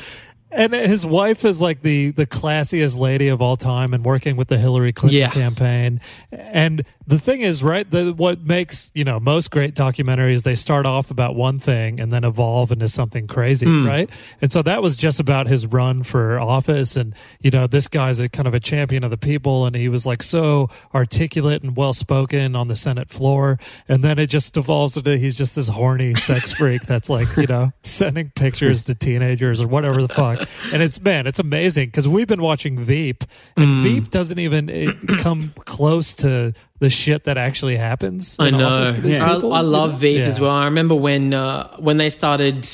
And 0.53 0.73
his 0.73 1.07
wife 1.07 1.45
is 1.45 1.61
like 1.63 1.83
the 1.83 2.11
the 2.11 2.27
classiest 2.27 2.99
lady 2.99 3.29
of 3.29 3.41
all 3.41 3.57
time 3.57 3.95
and 3.95 4.05
working 4.05 4.35
with 4.37 4.49
the 4.49 4.59
Hillary 4.59 4.93
Clinton 4.93 5.31
campaign. 5.31 6.01
And 6.33 6.83
the 7.11 7.19
thing 7.19 7.43
is, 7.43 7.63
right, 7.63 7.89
the 7.91 8.13
what 8.15 8.41
makes, 8.47 8.91
you 8.95 9.05
know, 9.05 9.21
most 9.21 9.51
great 9.51 9.75
documentaries 9.75 10.43
they 10.45 10.55
start 10.55 10.87
off 10.87 11.11
about 11.11 11.35
one 11.35 11.59
thing 11.59 12.01
and 12.01 12.11
then 12.11 12.25
evolve 12.25 12.73
into 12.73 12.89
something 12.89 13.27
crazy, 13.27 13.67
Hmm. 13.67 13.87
right? 13.87 14.09
And 14.41 14.51
so 14.51 14.63
that 14.63 14.83
was 14.83 14.97
just 14.97 15.21
about 15.21 15.47
his 15.47 15.67
run 15.67 16.03
for 16.05 16.41
office 16.41 16.97
and 16.97 17.15
you 17.41 17.51
know, 17.51 17.67
this 17.67 17.89
guy's 17.89 18.21
a 18.21 18.29
kind 18.29 18.49
of 18.49 18.55
a 18.55 18.61
champion 18.61 19.05
of 19.05 19.11
the 19.11 19.17
people 19.19 19.67
and 19.67 19.77
he 19.77 19.89
was 19.89 20.07
like 20.07 20.23
so 20.23 20.71
articulate 20.95 21.63
and 21.63 21.77
well 21.77 21.93
spoken 21.93 22.55
on 22.57 22.69
the 22.69 22.77
Senate 22.77 23.11
floor 23.11 23.59
and 23.89 24.03
then 24.05 24.19
it 24.19 24.27
just 24.29 24.57
evolves 24.57 24.97
into 24.97 25.17
he's 25.19 25.37
just 25.37 25.57
this 25.57 25.69
horny 25.69 26.15
sex 26.15 26.53
freak 26.59 26.83
that's 26.83 27.11
like, 27.11 27.29
you 27.37 27.47
know, 27.47 27.73
sending 27.83 28.31
pictures 28.31 28.85
to 28.85 28.95
teenagers 28.95 29.61
or 29.61 29.67
whatever 29.69 30.01
the 30.01 30.09
fuck. 30.09 30.49
And 30.73 30.83
it's 30.83 31.01
man, 31.01 31.27
it's 31.27 31.39
amazing 31.39 31.89
because 31.89 32.07
we've 32.07 32.29
been 32.29 32.43
watching 32.43 32.79
Veep, 32.85 33.25
and 33.57 33.71
Mm. 33.71 33.83
Veep 33.83 34.11
doesn't 34.11 34.39
even 34.39 34.99
come 35.19 35.53
close 35.65 36.15
to 36.17 36.53
the 36.81 36.91
shit 36.91 37.25
that 37.25 37.39
actually 37.39 37.77
happens. 37.77 38.37
I 38.39 38.51
know. 38.51 38.81
office 38.83 38.97
to 38.97 39.01
these 39.03 39.19
I, 39.19 39.33
I 39.33 39.61
love 39.61 39.93
know? 39.93 39.97
Veep 39.99 40.19
Yeah. 40.19 40.25
as 40.27 40.41
well. 40.41 40.51
I 40.51 40.65
remember 40.65 40.95
when 40.95 41.33
uh, 41.33 41.77
when 41.79 41.97
they 41.99 42.11
started 42.11 42.67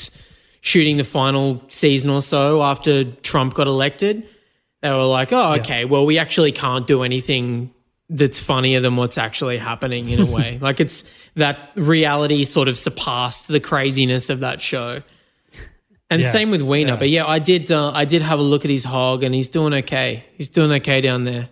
shooting 0.61 0.97
the 0.97 1.03
final 1.03 1.61
season 1.69 2.09
or 2.09 2.21
so 2.21 2.61
after 2.63 3.03
Trump 3.03 3.53
got 3.53 3.67
elected. 3.67 4.23
They 4.81 4.91
were 4.91 5.03
like, 5.05 5.31
"Oh, 5.33 5.53
okay. 5.59 5.85
Well, 5.85 6.05
we 6.05 6.17
actually 6.19 6.51
can't 6.51 6.85
do 6.87 7.03
anything 7.03 7.73
that's 8.09 8.39
funnier 8.39 8.79
than 8.79 8.95
what's 8.95 9.17
actually 9.17 9.57
happening 9.57 10.07
in 10.09 10.21
a 10.21 10.25
way. 10.35 10.59
like 10.61 10.79
it's 10.79 11.03
that 11.35 11.71
reality 11.75 12.43
sort 12.45 12.67
of 12.67 12.77
surpassed 12.77 13.47
the 13.47 13.59
craziness 13.59 14.29
of 14.29 14.39
that 14.41 14.61
show." 14.61 15.01
And 16.09 16.21
Yeah. 16.21 16.31
same 16.31 16.51
with 16.51 16.61
Weiner. 16.61 16.91
Yeah. 16.91 16.95
But 16.95 17.09
yeah, 17.09 17.25
I 17.27 17.39
did. 17.39 17.69
Uh, 17.71 17.91
I 17.93 18.05
did 18.05 18.21
have 18.21 18.39
a 18.39 18.43
look 18.43 18.63
at 18.63 18.71
his 18.71 18.83
hog, 18.85 19.23
and 19.23 19.35
he's 19.35 19.49
doing 19.49 19.73
okay. 19.73 20.23
He's 20.37 20.47
doing 20.47 20.71
okay 20.73 21.01
down 21.01 21.23
there. 21.25 21.49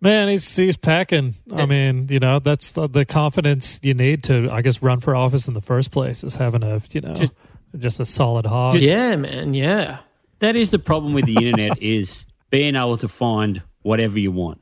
Man, 0.00 0.28
he's 0.28 0.54
he's 0.54 0.76
packing. 0.76 1.34
I 1.52 1.64
mean, 1.66 2.08
you 2.10 2.18
know, 2.18 2.38
that's 2.38 2.72
the, 2.72 2.86
the 2.86 3.04
confidence 3.04 3.80
you 3.82 3.94
need 3.94 4.22
to, 4.24 4.50
I 4.50 4.60
guess, 4.62 4.82
run 4.82 5.00
for 5.00 5.16
office 5.16 5.48
in 5.48 5.54
the 5.54 5.60
first 5.62 5.90
place 5.90 6.22
is 6.22 6.34
having 6.34 6.62
a, 6.62 6.82
you 6.90 7.00
know, 7.00 7.14
just, 7.14 7.32
Just- 7.76 8.00
a 8.00 8.04
solid 8.04 8.46
hog. 8.46 8.74
yeah, 8.76 9.16
man. 9.16 9.54
Yeah. 9.54 10.00
That 10.40 10.54
is 10.54 10.70
the 10.70 10.78
problem 10.78 11.14
with 11.14 11.24
the 11.24 11.34
internet 11.36 11.78
is 11.82 12.26
being 12.50 12.76
able 12.76 12.98
to 12.98 13.08
find 13.08 13.62
whatever 13.82 14.18
you 14.18 14.30
want. 14.32 14.60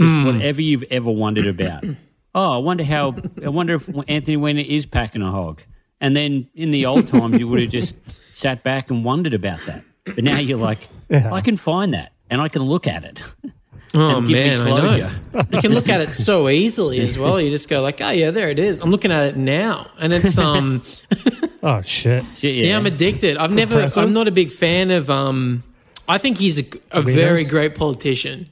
Just 0.00 0.12
hmm. 0.12 0.24
whatever 0.26 0.62
you've 0.62 0.84
ever 0.90 1.10
wondered 1.10 1.46
about. 1.46 1.84
Oh, 2.36 2.54
I 2.54 2.56
wonder 2.58 2.82
how 2.82 3.14
I 3.44 3.48
wonder 3.48 3.74
if 3.76 3.88
Anthony 4.08 4.36
Weiner 4.36 4.64
is 4.66 4.86
packing 4.86 5.22
a 5.22 5.30
hog. 5.30 5.62
And 6.00 6.16
then 6.16 6.48
in 6.52 6.72
the 6.72 6.86
old 6.86 7.06
times 7.06 7.38
you 7.38 7.46
would 7.46 7.60
have 7.60 7.70
just 7.70 7.94
sat 8.32 8.64
back 8.64 8.90
and 8.90 9.04
wondered 9.04 9.34
about 9.34 9.60
that. 9.66 9.84
But 10.04 10.24
now 10.24 10.40
you're 10.40 10.58
like, 10.58 10.80
Yeah. 11.08 11.32
I 11.32 11.40
can 11.42 11.56
find 11.56 11.94
that 11.94 12.12
and 12.28 12.40
I 12.40 12.48
can 12.48 12.62
look 12.62 12.88
at 12.88 13.04
it. 13.04 13.22
Oh 13.96 14.18
and 14.18 14.26
give 14.26 14.34
man, 14.36 14.64
me 14.64 14.70
I 14.72 14.74
know. 14.76 14.80
closure. 14.80 15.46
You 15.52 15.60
can 15.60 15.72
look 15.72 15.88
at 15.88 16.00
it 16.00 16.08
so 16.10 16.48
easily 16.48 17.00
as 17.00 17.18
well. 17.18 17.40
You 17.40 17.50
just 17.50 17.68
go 17.68 17.80
like, 17.80 18.00
"Oh 18.00 18.10
yeah, 18.10 18.30
there 18.30 18.50
it 18.50 18.58
is." 18.58 18.78
I'm 18.80 18.90
looking 18.90 19.12
at 19.12 19.24
it 19.26 19.36
now, 19.36 19.88
and 20.00 20.12
it's 20.12 20.36
um, 20.38 20.82
Oh 21.62 21.80
shit! 21.82 22.24
Shit, 22.36 22.54
yeah. 22.56 22.76
I'm 22.76 22.86
addicted. 22.86 23.36
I've 23.36 23.50
never. 23.52 23.74
Impressive. 23.74 24.02
I'm 24.02 24.12
not 24.12 24.28
a 24.28 24.32
big 24.32 24.50
fan 24.50 24.90
of 24.90 25.10
um. 25.10 25.62
I 26.08 26.18
think 26.18 26.38
he's 26.38 26.58
a, 26.58 26.64
a 26.90 27.02
very 27.02 27.44
great 27.44 27.74
politician. 27.76 28.46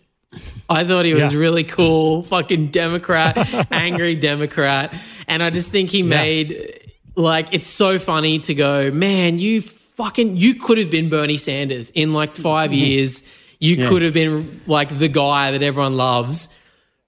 I 0.70 0.84
thought 0.84 1.05
he 1.05 1.12
was 1.12 1.32
Yeah. 1.32 1.38
really 1.38 1.64
cool, 1.64 2.22
fucking 2.22 2.68
Democrat, 2.68 3.36
angry 3.70 4.14
Democrat, 4.16 4.95
and 5.28 5.43
I 5.43 5.51
just 5.51 5.70
think 5.70 5.90
he 5.90 6.03
made 6.03 6.88
like 7.16 7.53
it's 7.53 7.68
so 7.68 7.99
funny 7.99 8.38
to 8.40 8.55
go, 8.55 8.90
man, 8.90 9.38
you 9.38 9.61
fucking 9.61 10.36
you 10.38 10.55
could 10.55 10.78
have 10.78 10.90
been 10.90 11.11
Bernie 11.11 11.36
Sanders 11.36 11.90
in 11.90 12.12
like 12.14 12.34
5 12.34 12.72
years. 12.72 13.22
You 13.62 13.76
Yeah. 13.76 13.88
could 13.88 14.02
have 14.02 14.12
been 14.12 14.60
like 14.66 14.88
the 14.98 15.06
guy 15.08 15.52
that 15.52 15.62
everyone 15.62 15.96
loves. 15.96 16.48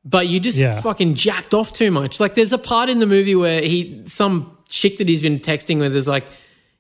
But 0.05 0.29
you 0.29 0.39
just 0.39 0.57
Yeah. 0.59 0.81
fucking 0.81 1.15
jacked 1.15 1.53
off 1.53 1.73
too 1.73 1.91
much. 1.91 2.21
Like 2.21 2.35
there's 2.35 2.53
a 2.53 2.59
part 2.59 2.89
in 2.91 2.99
the 3.01 3.07
movie 3.07 3.35
where 3.35 3.61
he 3.63 4.03
some 4.07 4.51
chick 4.69 4.99
that 4.99 5.09
he's 5.09 5.21
been 5.23 5.41
texting 5.41 5.79
with 5.81 5.97
is 5.97 6.07
like, 6.07 6.25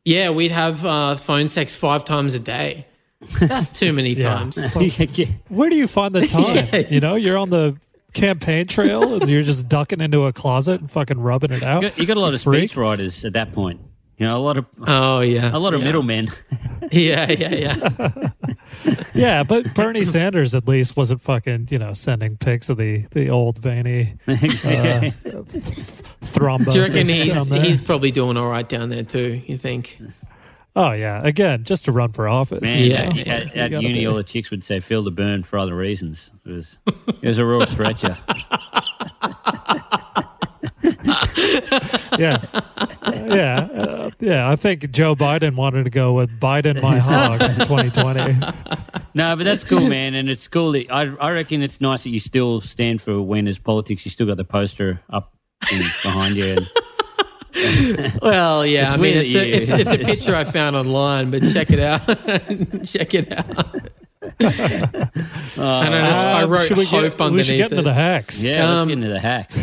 Yeah, 0.04 0.30
we'd 0.30 0.50
have 0.52 0.84
uh, 0.86 1.16
phone 1.16 1.48
sex 1.48 1.74
five 1.74 2.04
times 2.04 2.34
a 2.34 2.38
day. 2.38 2.86
That's 3.40 3.70
too 3.70 3.92
many 3.94 4.10
Yeah. 4.18 4.34
times. 4.36 4.76
Yeah. 5.18 5.26
Where 5.48 5.70
do 5.70 5.76
you 5.76 5.86
find 5.88 6.14
the 6.14 6.26
time? 6.72 6.84
You 6.90 7.00
know, 7.00 7.14
you're 7.16 7.38
on 7.38 7.48
the 7.50 7.76
campaign 8.12 8.66
trail 8.66 9.14
and 9.14 9.28
you're 9.28 9.42
just 9.42 9.68
ducking 9.68 10.00
into 10.00 10.26
a 10.26 10.32
closet 10.32 10.80
and 10.80 10.88
fucking 10.90 11.18
rubbing 11.18 11.50
it 11.50 11.62
out. 11.64 11.82
You 11.82 11.88
got, 11.88 11.98
you 11.98 12.06
got 12.06 12.16
a 12.16 12.20
lot 12.20 12.34
of 12.34 12.40
Freak. 12.42 12.68
speech 12.70 12.76
writers 12.76 13.24
at 13.24 13.32
that 13.32 13.52
point. 13.52 13.80
You 14.18 14.26
know, 14.26 14.36
a 14.36 14.38
lot 14.38 14.56
of 14.56 14.66
Oh 14.86 15.20
yeah. 15.20 15.50
a 15.52 15.58
lot 15.58 15.74
of 15.74 15.80
yeah. 15.80 15.86
middlemen. 15.86 16.28
Yeah, 16.92 17.30
yeah, 17.30 17.54
yeah. 17.54 18.28
Yeah, 19.14 19.42
but 19.42 19.74
Bernie 19.74 20.04
Sanders 20.04 20.54
at 20.54 20.68
least 20.68 20.96
wasn't 20.96 21.22
fucking, 21.22 21.68
you 21.70 21.78
know, 21.78 21.92
sending 21.94 22.36
pics 22.36 22.68
of 22.68 22.76
the 22.76 23.06
the 23.12 23.30
old 23.30 23.58
veiny 23.58 24.16
uh, 24.28 25.10
thrombosis 26.22 26.72
Do 26.72 26.78
you 26.78 26.82
reckon 26.84 27.06
he's 27.08 27.34
down 27.34 27.48
there. 27.48 27.62
he's 27.62 27.80
probably 27.80 28.10
doing 28.10 28.36
all 28.36 28.48
right 28.48 28.68
down 28.68 28.90
there 28.90 29.02
too? 29.02 29.40
You 29.46 29.56
think? 29.56 29.98
Oh 30.76 30.92
yeah, 30.92 31.22
again, 31.24 31.64
just 31.64 31.84
to 31.86 31.92
run 31.92 32.12
for 32.12 32.28
office. 32.28 32.60
Man, 32.62 32.78
you 32.78 32.86
Yeah, 32.90 33.08
know? 33.08 33.20
at, 33.20 33.26
at, 33.28 33.28
at 33.28 33.46
You 33.54 33.68
gotta 33.76 33.82
uni, 33.86 34.00
be. 34.00 34.06
all 34.06 34.14
the 34.16 34.22
chicks 34.24 34.50
would 34.50 34.62
say 34.64 34.78
"feel 34.80 35.02
the 35.02 35.10
burn" 35.12 35.42
for 35.44 35.58
other 35.58 35.74
reasons. 35.74 36.30
It 36.44 36.50
was 36.50 36.78
it 37.22 37.26
was 37.26 37.38
a 37.38 37.46
real 37.46 37.64
stretcher. 37.66 38.16
yeah, 42.18 42.38
yeah, 43.12 43.68
uh, 43.74 44.10
yeah. 44.20 44.50
I 44.50 44.56
think 44.56 44.90
Joe 44.90 45.14
Biden 45.14 45.56
wanted 45.56 45.84
to 45.84 45.90
go 45.90 46.12
with 46.14 46.30
Biden 46.40 46.82
my 46.82 46.98
hog 46.98 47.42
in 47.42 47.54
2020. 47.56 48.34
No, 49.14 49.36
but 49.36 49.44
that's 49.44 49.64
cool, 49.64 49.88
man, 49.88 50.14
and 50.14 50.28
it's 50.28 50.48
cool. 50.48 50.72
That, 50.72 50.90
I 50.90 51.02
I 51.20 51.32
reckon 51.32 51.62
it's 51.62 51.80
nice 51.80 52.04
that 52.04 52.10
you 52.10 52.20
still 52.20 52.60
stand 52.60 53.02
for 53.02 53.20
Weiner's 53.20 53.58
politics. 53.58 54.04
You 54.04 54.10
still 54.10 54.26
got 54.26 54.36
the 54.36 54.44
poster 54.44 55.00
up 55.10 55.34
in, 55.72 55.78
behind 56.02 56.36
you. 56.36 56.56
And, 56.56 56.70
Well, 58.22 58.66
yeah. 58.66 58.86
It's 58.86 58.94
I 58.94 58.96
mean, 58.96 59.16
it's 59.16 59.32
that 59.32 59.44
a, 59.44 59.56
it's, 59.56 59.70
it's 59.70 59.92
a 59.92 59.98
picture 59.98 60.34
I 60.34 60.44
found 60.44 60.76
online, 60.76 61.30
but 61.30 61.42
check 61.52 61.70
it 61.70 61.78
out. 61.78 62.04
check 62.84 63.14
it 63.14 63.32
out. 63.32 63.90
And 64.40 65.94
I 65.94 66.02
just 66.06 66.18
I 66.20 66.42
Um, 66.42 66.50
wrote 66.50 66.66
should 66.66 66.76
we 66.78 66.84
hope 66.84 67.02
get, 67.02 67.20
underneath 67.20 67.36
we 67.36 67.42
should 67.44 67.56
get 67.56 67.70
into 67.72 67.78
it. 67.78 67.84
the 67.84 67.94
hacks. 67.94 68.42
yeah, 68.44 68.68
let's 68.68 68.82
Um, 68.82 68.88
get 68.88 68.98
into 68.98 69.08
the 69.08 69.20
hacks. 69.20 69.56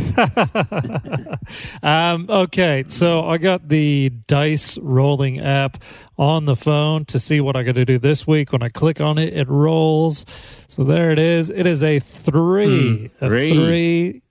Um, 1.83 2.27
okay, 2.29 2.85
so 2.87 3.27
I 3.27 3.37
got 3.37 3.67
the 3.69 4.09
dice 4.27 4.77
rolling 4.77 5.39
app 5.39 5.77
on 6.17 6.45
the 6.45 6.55
phone 6.55 7.03
to 7.05 7.19
see 7.19 7.41
what 7.41 7.55
I 7.55 7.63
got 7.63 7.75
to 7.75 7.85
do 7.85 7.97
this 7.99 8.25
week. 8.27 8.51
When 8.53 8.61
I 8.63 8.69
click 8.69 9.01
on 9.01 9.17
it, 9.17 9.33
it 9.33 9.49
rolls. 9.49 10.25
So 10.67 10.83
there 10.83 11.11
it 11.11 11.19
is. 11.19 11.49
It 11.49 11.65
is 11.65 11.83
a 11.83 11.99
three. 11.99 13.09
a 13.19 13.27
three. 13.27 13.53
three. 13.55 14.21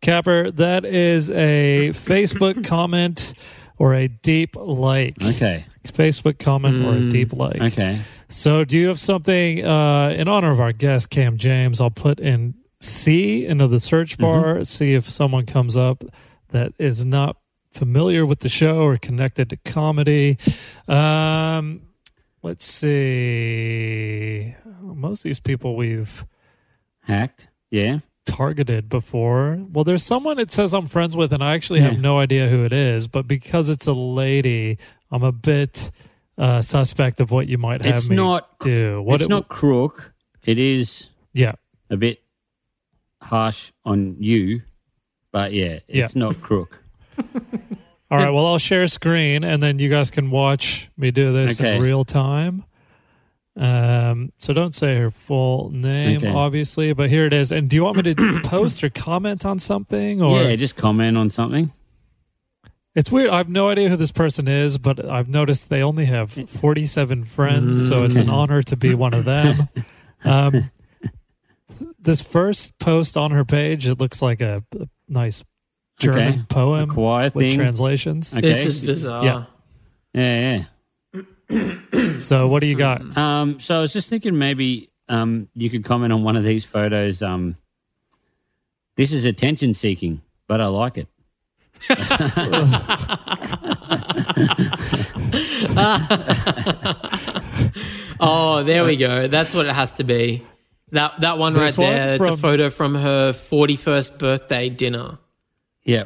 Capper, 0.00 0.50
that 0.52 0.84
is 0.84 1.28
a 1.30 1.90
Facebook 1.94 2.64
comment 2.66 3.34
or 3.78 3.94
a 3.94 4.08
deep 4.08 4.56
like. 4.56 5.16
Okay, 5.22 5.64
Facebook 5.84 6.38
comment 6.38 6.84
or 6.84 6.94
a 6.94 7.08
deep 7.08 7.32
like. 7.32 7.60
okay. 7.60 8.00
So, 8.28 8.64
do 8.64 8.76
you 8.78 8.88
have 8.88 8.98
something 8.98 9.64
uh, 9.64 10.14
in 10.16 10.26
honor 10.28 10.50
of 10.50 10.60
our 10.60 10.72
guest, 10.72 11.10
Cam 11.10 11.36
James? 11.36 11.80
I'll 11.80 11.90
put 11.90 12.18
in 12.18 12.54
C 12.80 13.44
into 13.46 13.66
the 13.68 13.78
search 13.80 14.16
bar, 14.18 14.64
see 14.64 14.94
if 14.94 15.08
someone 15.10 15.44
comes 15.46 15.76
up 15.76 16.02
that 16.48 16.72
is 16.78 17.04
not 17.04 17.36
familiar 17.72 18.24
with 18.26 18.40
the 18.40 18.48
show 18.48 18.82
or 18.82 18.96
connected 18.96 19.50
to 19.50 19.56
comedy. 19.58 20.38
Um, 20.88 21.82
let's 22.42 22.64
see. 22.64 24.54
Most 24.80 25.20
of 25.20 25.24
these 25.24 25.40
people 25.40 25.76
we've 25.76 26.24
Hacked. 27.00 27.48
Yeah. 27.70 27.98
targeted 28.26 28.88
before. 28.88 29.58
Well, 29.72 29.84
there's 29.84 30.02
someone 30.04 30.38
it 30.38 30.52
says 30.52 30.72
I'm 30.74 30.86
friends 30.86 31.16
with, 31.16 31.32
and 31.32 31.42
I 31.42 31.54
actually 31.54 31.80
have 31.80 31.98
no 32.00 32.18
idea 32.18 32.48
who 32.48 32.64
it 32.64 32.72
is, 32.72 33.08
but 33.08 33.26
because 33.26 33.68
it's 33.68 33.86
a 33.86 33.92
lady, 33.92 34.78
I'm 35.12 35.22
a 35.22 35.30
bit 35.32 35.90
uh, 36.38 36.62
suspect 36.62 37.20
of 37.20 37.30
what 37.30 37.46
you 37.48 37.58
might 37.58 37.84
have 37.84 37.94
It's 37.96 38.08
me 38.08 38.16
not- 38.16 38.58
do. 38.60 39.02
What 39.02 39.16
it's 39.16 39.24
it- 39.24 39.28
not 39.28 39.48
crook. 39.48 40.12
It 40.44 40.58
is 40.58 41.10
Yeah. 41.34 41.52
a 41.90 41.96
bit 41.96 42.22
harsh 43.20 43.70
on 43.84 44.16
you, 44.18 44.62
but 45.30 45.52
yeah, 45.52 45.78
it's 45.86 46.16
not 46.16 46.40
crook. 46.40 46.78
All 48.10 48.18
right. 48.18 48.30
Well, 48.30 48.44
I'll 48.46 48.58
share 48.58 48.86
screen, 48.88 49.44
and 49.44 49.62
then 49.62 49.78
you 49.78 49.88
guys 49.88 50.10
can 50.10 50.30
watch 50.30 50.90
me 50.96 51.10
do 51.10 51.32
this 51.32 51.58
Okay. 51.60 51.76
in 51.76 51.82
real 51.82 52.04
time. 52.04 52.64
Um, 53.56 54.32
so 54.38 54.52
don't 54.52 54.74
say 54.74 54.96
her 54.96 55.10
full 55.10 55.70
name, 55.70 56.18
Okay. 56.18 56.28
obviously, 56.28 56.92
but 56.94 57.08
here 57.10 57.26
it 57.26 57.32
is. 57.34 57.52
And 57.52 57.68
do 57.70 57.76
you 57.76 57.84
want 57.84 57.98
me 57.98 58.14
to 58.14 58.40
post 58.44 58.82
or 58.82 58.88
comment 58.90 59.44
on 59.44 59.58
something, 59.58 60.20
or 60.22 60.42
yeah, 60.42 60.56
just 60.56 60.74
comment 60.76 61.16
on 61.18 61.30
something. 61.30 61.70
It's 62.94 63.10
weird? 63.10 63.30
I 63.30 63.38
have 63.38 63.48
no 63.48 63.68
idea 63.68 63.88
who 63.88 63.96
this 63.96 64.12
person 64.12 64.48
is, 64.48 64.78
but 64.78 65.04
I've 65.04 65.28
noticed 65.28 65.68
they 65.68 65.82
only 65.82 66.04
have 66.06 66.32
47 66.32 67.24
friends, 67.24 67.88
so 67.88 68.02
it's 68.04 68.16
an 68.18 68.28
honor 68.28 68.62
to 68.64 68.76
be 68.76 68.94
one 68.94 69.14
of 69.14 69.24
them. 69.24 69.68
Um, 70.24 70.52
th- 70.52 71.90
this 71.98 72.20
first 72.20 72.78
post 72.78 73.16
on 73.16 73.32
her 73.32 73.44
page, 73.44 73.88
it 73.88 73.98
looks 73.98 74.22
like 74.22 74.40
a, 74.40 74.62
a 74.78 74.86
nice 75.08 75.42
German 75.98 76.28
Okay. 76.28 76.42
poem 76.48 76.88
A 76.90 76.92
choir 76.94 77.24
with 77.24 77.34
thing. 77.34 77.54
translations. 77.56 78.32
Okay. 78.32 78.40
This 78.42 78.64
is 78.64 78.78
bizarre. 78.78 79.24
Yeah. 80.14 80.64
Yeah, 81.12 82.18
So, 82.18 82.46
what 82.46 82.60
do 82.60 82.68
you 82.68 82.76
got? 82.76 83.02
Um, 83.18 83.58
so 83.58 83.78
I 83.78 83.80
was 83.80 83.92
just 83.92 84.08
thinking 84.08 84.38
maybe 84.38 84.90
um, 85.08 85.48
you 85.54 85.68
could 85.70 85.82
comment 85.82 86.12
on 86.12 86.22
one 86.22 86.36
of 86.36 86.44
these 86.44 86.64
photos. 86.64 87.20
Um, 87.20 87.56
this 88.94 89.12
is 89.12 89.24
attention 89.24 89.74
seeking, 89.74 90.22
but 90.46 90.60
I 90.60 90.66
like 90.66 90.98
it. 90.98 91.08
Oh, 98.24 98.62
there 98.62 98.84
we 98.84 98.96
go. 98.96 99.26
That's 99.26 99.52
what 99.54 99.66
it 99.66 99.74
has 99.74 99.92
to 99.92 100.04
be. 100.04 100.46
That 100.92 101.20
that 101.22 101.38
one 101.38 101.54
This 101.54 101.76
right 101.78 101.84
one 101.86 101.92
there. 101.94 102.14
It's 102.14 102.22
a 102.24 102.28
from- 102.28 102.36
photo 102.36 102.70
from 102.70 102.94
her 102.94 103.32
forty 103.32 103.76
first 103.76 104.18
birthday 104.18 104.68
dinner. 104.68 105.18
Yeah. 105.84 106.04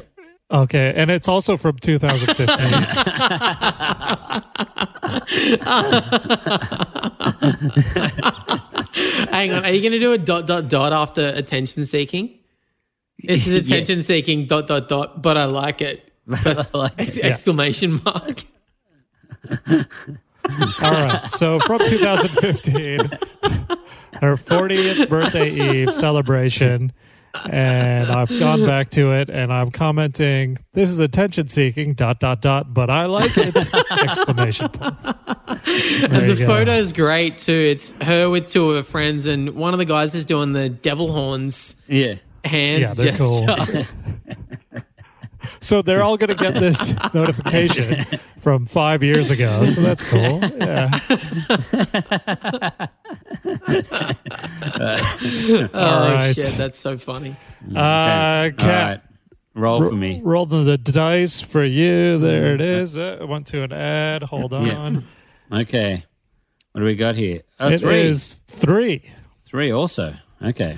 Okay, 0.49 0.93
and 0.95 1.11
it's 1.11 1.27
also 1.27 1.57
from 1.57 1.77
2015. 1.77 2.47
Hang 9.29 9.51
on, 9.51 9.65
are 9.65 9.71
you 9.71 9.81
going 9.81 9.91
to 9.91 9.99
do 9.99 10.13
a 10.13 10.17
dot 10.17 10.47
dot 10.47 10.69
dot 10.69 10.93
after 10.93 11.27
attention 11.27 11.85
seeking? 11.85 12.39
This 13.23 13.47
is 13.47 13.53
attention 13.69 14.01
seeking. 14.03 14.45
Dot 14.45 14.67
dot 14.67 14.87
dot. 14.87 15.21
But 15.21 15.37
I 15.37 15.45
like 15.45 15.81
it. 15.81 16.11
Ex- 16.45 16.73
like 16.73 16.93
it. 16.93 17.07
ex- 17.07 17.17
exclamation 17.19 18.01
mark. 18.05 18.43
All 19.49 20.91
right. 20.91 21.23
So 21.27 21.59
from 21.59 21.79
2015, 21.79 22.99
her 24.21 24.35
40th 24.35 25.09
birthday 25.09 25.49
eve 25.51 25.93
celebration. 25.93 26.91
And 27.51 28.09
I've 28.09 28.29
gone 28.39 28.65
back 28.65 28.89
to 28.91 29.11
it 29.11 29.29
and 29.29 29.53
I'm 29.53 29.69
commenting, 29.69 30.57
this 30.73 30.89
is 30.89 30.99
attention 30.99 31.49
seeking, 31.49 31.93
dot, 31.93 32.19
dot, 32.19 32.41
dot, 32.41 32.73
but 32.73 32.89
I 32.89 33.05
like 33.05 33.31
it! 33.37 33.55
Exclamation 33.91 34.69
point. 34.69 34.95
There 35.03 35.13
And 36.09 36.29
the 36.31 36.35
go. 36.39 36.47
photo's 36.47 36.93
great 36.93 37.37
too. 37.37 37.51
It's 37.51 37.91
her 38.01 38.27
with 38.31 38.49
two 38.49 38.71
of 38.71 38.77
her 38.77 38.83
friends, 38.91 39.27
and 39.27 39.51
one 39.51 39.73
of 39.73 39.77
the 39.77 39.85
guys 39.85 40.15
is 40.15 40.25
doing 40.25 40.53
the 40.53 40.67
devil 40.67 41.11
horns 41.11 41.75
Yeah. 41.87 42.15
Hand 42.47 42.81
Yeah, 42.81 42.93
they're 42.93 43.11
gesture. 43.11 43.83
cool. 43.85 44.73
So 45.59 45.81
they're 45.81 46.03
all 46.03 46.17
going 46.17 46.29
to 46.29 46.35
get 46.35 46.53
this 46.55 46.93
notification 47.13 48.05
from 48.39 48.65
five 48.67 49.01
years 49.01 49.29
ago. 49.31 49.65
So 49.65 49.81
that's 49.81 50.07
cool. 50.09 50.39
Yeah. 50.57 50.99
oh 54.69 55.67
All 55.73 56.11
right. 56.11 56.33
shit, 56.35 56.45
that's 56.57 56.79
so 56.79 56.97
funny. 56.97 57.35
Uh, 57.75 57.79
All 57.79 58.51
Kat, 58.51 58.57
right. 58.57 59.01
Roll 59.55 59.89
for 59.89 59.95
me. 59.95 60.21
rolled 60.23 60.49
the 60.51 60.77
dice 60.77 61.41
for 61.41 61.63
you. 61.63 62.17
There 62.19 62.53
it 62.53 62.61
is. 62.61 62.95
Uh, 62.97 63.17
I 63.21 63.23
went 63.23 63.47
to 63.47 63.63
an 63.63 63.73
ad. 63.73 64.23
Hold 64.23 64.53
on. 64.53 65.05
Okay. 65.51 66.03
What 66.73 66.79
do 66.81 66.85
we 66.85 66.95
got 66.95 67.15
here? 67.15 67.41
Oh, 67.59 67.69
It 67.69 67.79
three. 67.79 68.01
is 68.01 68.39
three. 68.47 69.01
Three 69.45 69.71
also. 69.71 70.13
Okay. 70.43 70.77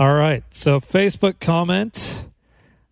All 0.00 0.14
right. 0.14 0.42
So 0.48 0.80
Facebook 0.80 1.40
comment 1.40 2.24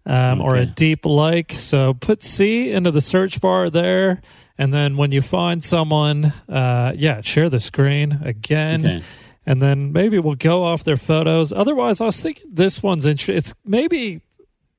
um, 0.05 0.43
or 0.43 0.57
a 0.57 0.67
deep 0.67 1.07
like. 1.07 1.53
So 1.53 1.95
put 1.95 2.23
C 2.23 2.71
into 2.71 2.91
the 2.91 3.01
search 3.01 3.41
bar 3.41 3.71
there. 3.71 4.21
And 4.59 4.75
then 4.75 4.99
when 4.99 5.11
you 5.11 5.23
find 5.23 5.65
someone, 5.65 6.35
uh, 6.51 6.93
yeah, 6.95 7.23
share 7.23 7.49
the 7.49 7.61
screen 7.61 8.21
again. 8.23 8.87
Okay. 8.87 9.05
And 9.47 9.63
then 9.63 9.91
maybe 9.91 10.19
we'll 10.19 10.35
go 10.35 10.65
off 10.65 10.85
their 10.85 10.99
photos. 10.99 11.51
Otherwise, 11.51 12.03
I 12.03 12.05
was 12.05 12.21
thinking 12.21 12.45
this 12.53 12.83
one's 12.83 13.07
interesting. 13.07 13.37
It's 13.37 13.55
maybe 13.65 14.21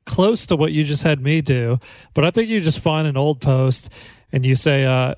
close 0.05 0.45
to 0.45 0.55
what 0.55 0.71
you 0.71 0.83
just 0.83 1.01
had 1.01 1.21
me 1.21 1.41
do, 1.41 1.79
but 2.13 2.25
I 2.25 2.29
think 2.29 2.47
you 2.47 2.61
just 2.61 2.79
find 2.79 3.07
an 3.07 3.17
old 3.17 3.41
post 3.41 3.89
and 4.31 4.45
you 4.45 4.53
say, 4.53 4.85
uh, 4.85 5.15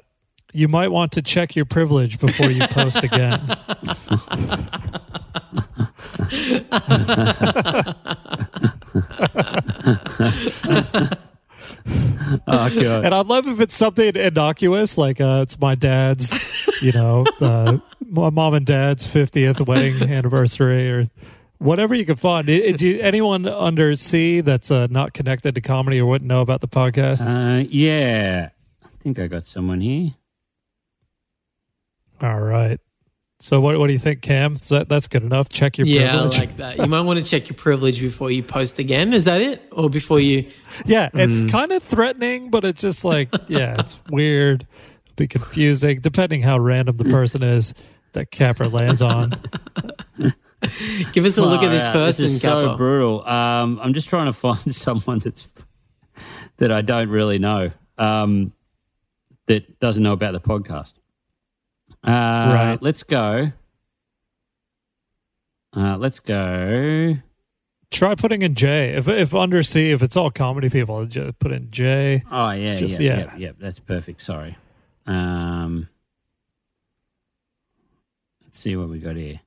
you 0.54 0.68
might 0.68 0.90
want 0.90 1.12
to 1.14 1.22
check 1.22 1.56
your 1.56 1.66
privilege 1.66 2.20
before 2.20 2.52
you 2.52 2.68
post 2.68 3.04
again. 3.04 3.42
Oh 12.48 12.52
god. 12.70 13.06
And 13.06 13.14
I'd 13.14 13.28
love 13.28 13.48
if 13.48 13.60
it's 13.60 13.74
something 13.74 14.16
innocuous, 14.16 14.98
like 14.98 15.20
uh, 15.20 15.40
it's 15.44 15.60
my 15.60 15.76
dad's, 15.76 16.34
you 16.82 16.92
know, 16.92 17.26
uh, 17.42 17.78
my 18.08 18.30
mom 18.30 18.54
and 18.54 18.66
dad's 18.66 19.06
50th 19.06 19.66
wedding 19.68 20.10
anniversary 20.10 20.90
or 20.92 21.06
whatever 21.58 21.94
you 21.96 22.06
can 22.06 22.16
find. 22.16 22.50
I- 22.50 22.72
Do 22.72 22.88
you, 22.88 23.00
anyone 23.02 23.48
under 23.48 23.96
C 23.96 24.42
that's 24.42 24.72
uh, 24.72 24.88
not 24.90 25.14
connected 25.14 25.56
to 25.56 25.62
comedy 25.62 26.00
or 26.00 26.06
wouldn't 26.06 26.28
know 26.28 26.42
about 26.42 26.62
the 26.62 26.68
podcast? 26.68 27.28
Uh, 27.28 27.66
yeah. 27.70 28.50
I 28.84 28.88
think 29.04 29.20
I 29.20 29.28
got 29.28 29.44
someone 29.44 29.82
here. 29.82 30.14
All 32.22 32.40
right. 32.40 32.80
So 33.40 33.60
what 33.60 33.80
what 33.80 33.88
do 33.88 33.94
you 33.94 34.00
think, 34.00 34.22
Cam? 34.22 34.54
Is 34.54 34.70
that, 34.70 34.88
that's 34.88 35.08
good 35.08 35.24
enough. 35.24 35.50
Check 35.50 35.80
your 35.80 35.88
Yeah, 35.88 36.10
I 36.10 36.12
privilege. 36.12 36.38
like 36.38 36.58
that. 36.58 36.78
You 36.78 36.86
might 36.86 37.02
want 37.02 37.18
to 37.18 37.26
check 37.26 37.50
your 37.50 37.56
privilege 37.58 38.00
before 38.00 38.30
you 38.30 38.44
post 38.44 38.78
again. 38.78 39.14
Is 39.14 39.24
that 39.26 39.42
it, 39.42 39.68
or 39.72 39.90
before 39.90 40.20
you? 40.20 40.48
yeah, 40.86 41.10
it's 41.14 41.46
Mm. 41.46 41.50
kind 41.52 41.72
of 41.72 41.82
threatening, 41.82 42.52
but 42.52 42.64
it's 42.64 42.82
just 42.82 43.04
like, 43.04 43.30
yeah, 43.48 43.80
it's 43.80 43.98
weird, 44.12 44.68
be 45.16 45.28
confusing, 45.28 46.02
depending 46.02 46.44
how 46.44 46.60
random 46.60 46.98
the 46.98 47.06
person 47.06 47.42
is 47.42 47.74
that 48.14 48.30
Capper 48.30 48.68
lands 48.68 49.02
on. 49.02 49.32
Give 51.14 51.26
us 51.26 51.40
a 51.40 51.42
look 51.42 51.64
at 51.64 51.70
this 51.70 51.82
out. 51.82 51.94
person, 51.94 52.26
This 52.26 52.34
is 52.36 52.42
so 52.42 52.76
brutal. 52.76 53.28
Um, 53.28 53.80
I'm 53.82 53.94
just 53.96 54.08
trying 54.10 54.28
to 54.28 54.34
find 54.34 54.60
someone 54.76 55.18
that's 55.18 55.52
that 56.58 56.72
I 56.72 56.82
don't 56.84 57.10
really 57.10 57.40
know 57.40 57.72
um, 57.98 58.54
that 59.48 59.80
doesn't 59.80 60.04
know 60.04 60.14
about 60.14 60.34
the 60.34 60.40
podcast. 60.40 60.94
Uh, 62.04 62.10
Right. 62.54 62.78
Let's 62.82 63.04
go. 63.04 63.52
Uh, 65.76 65.98
let's 65.98 66.20
go. 66.20 67.16
Try 67.92 68.16
putting 68.16 68.42
in 68.42 68.56
J. 68.56 68.94
If 68.96 69.08
if 69.08 69.34
under 69.36 69.62
C, 69.64 69.92
if 69.92 70.02
it's 70.02 70.16
all 70.18 70.32
comedy 70.32 70.70
people, 70.70 71.06
just 71.06 71.38
put 71.40 71.52
in 71.52 71.70
J. 71.72 72.24
Oh 72.32 72.52
yeah, 72.52 72.78
Just- 72.78 73.00
yeah, 73.00 73.18
yeah. 73.18 73.20
yeah, 73.20 73.36
yeah. 73.38 73.52
That's 73.60 73.80
perfect. 73.80 74.22
Sorry. 74.22 74.58
Um, 75.06 75.90
let's 78.44 78.60
see 78.60 78.76
what 78.76 78.90
we 78.90 79.00
got 79.00 79.16
here. 79.16 79.42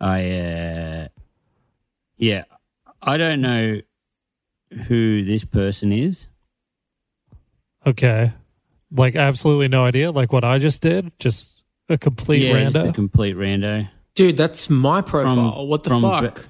I 0.00 0.30
uh, 0.30 1.08
yeah, 2.16 2.44
I 3.02 3.16
don't 3.16 3.40
know 3.40 3.80
who 4.88 5.24
this 5.24 5.44
person 5.44 5.92
is. 5.92 6.28
Okay. 7.86 8.32
Like 8.90 9.14
absolutely 9.16 9.68
no 9.68 9.84
idea. 9.84 10.10
Like 10.10 10.32
what 10.32 10.44
I 10.44 10.58
just 10.58 10.80
did, 10.80 11.12
just 11.18 11.53
a 11.88 11.98
complete 11.98 12.42
rando. 12.52 12.58
yeah, 12.58 12.70
just 12.70 12.88
a 12.88 12.92
complete 12.92 13.36
rando. 13.36 13.88
Dude, 14.14 14.36
that's 14.36 14.70
my 14.70 15.00
profile. 15.00 15.52
From- 15.54 15.68
what 15.68 15.82
the 15.82 15.90
from 15.90 16.02
fuck? 16.02 16.46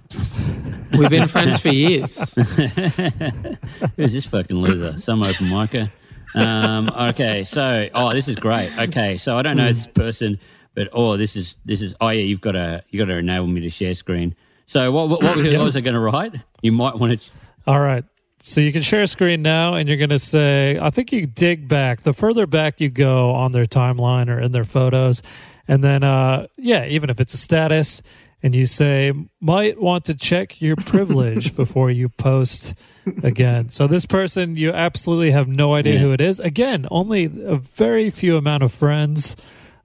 We've 0.99 1.11
been 1.11 1.29
friends 1.29 1.61
for 1.61 1.71
years. 1.71 2.35
Who's 3.97 4.13
this 4.13 4.27
fucking 4.27 4.57
loser? 4.57 4.99
Some 5.01 5.23
open 5.23 5.47
micer. 5.47 5.91
Um, 6.35 6.89
okay, 6.89 7.43
so 7.45 7.89
oh, 7.95 8.13
this 8.13 8.29
is 8.29 8.37
great. 8.37 8.71
Okay, 8.79 9.17
so 9.17 9.37
I 9.37 9.43
don't 9.43 9.57
know 9.57 9.69
this 9.69 9.87
person, 9.87 10.39
but 10.75 10.89
oh, 10.93 11.17
this 11.17 11.37
is 11.37 11.57
this 11.65 11.83
is 11.83 11.95
oh 12.01 12.11
yeah, 12.11 12.23
you've 12.23 12.41
got 12.41 12.53
to 12.53 12.85
you 12.91 12.99
got 12.99 13.07
to 13.07 13.17
enable 13.19 13.47
me 13.47 13.61
to 13.63 13.71
share 13.71 13.95
screen. 13.95 14.35
So 14.67 14.93
what 14.93 15.09
what, 15.09 15.23
what, 15.23 15.37
what 15.37 15.47
was 15.59 15.77
I 15.77 15.81
going 15.81 15.95
to 15.95 16.01
write? 16.01 16.35
You 16.63 16.73
might 16.73 16.97
want 16.97 17.21
to. 17.21 17.31
All 17.67 17.81
right. 17.81 18.05
So 18.47 18.61
you 18.61 18.73
can 18.73 18.83
share 18.83 19.07
screen 19.07 19.41
now, 19.41 19.73
and 19.73 19.89
you're 19.89 19.97
going 19.97 20.11
to 20.11 20.19
say, 20.19 20.79
I 20.79 20.91
think 20.91 21.13
you 21.13 21.25
dig 21.27 21.67
back. 21.67 22.03
The 22.03 22.13
further 22.13 22.47
back 22.47 22.79
you 22.79 22.91
go 22.91 23.31
on 23.33 23.53
their 23.53 23.65
timeline 23.65 24.29
or 24.29 24.39
in 24.39 24.53
their 24.53 24.65
photos, 24.65 25.23
and 25.67 25.83
then, 25.83 26.03
uh, 26.05 26.47
yeah, 26.59 26.85
even 26.85 27.09
if 27.09 27.21
it's 27.21 27.33
a 27.33 27.39
status, 27.39 28.03
and 28.43 28.55
you 28.55 28.67
say, 28.67 29.15
might 29.41 29.81
want 29.81 30.05
to 30.05 30.15
check 30.15 30.61
your 30.61 30.77
privilege 30.77 31.57
before 31.63 31.91
you 31.91 32.11
post 32.11 32.75
again. 33.23 33.71
So 33.71 33.87
this 33.87 34.05
person, 34.05 34.57
you 34.57 34.73
absolutely 34.73 35.31
have 35.31 35.49
no 35.49 35.73
idea 35.73 35.95
Yeah. 35.95 36.01
who 36.01 36.13
it 36.13 36.21
is. 36.21 36.39
Again, 36.39 36.87
only 36.91 37.25
a 37.25 37.57
very 37.57 38.11
few 38.11 38.37
amount 38.37 38.63
of 38.63 38.73
friends. 38.73 39.37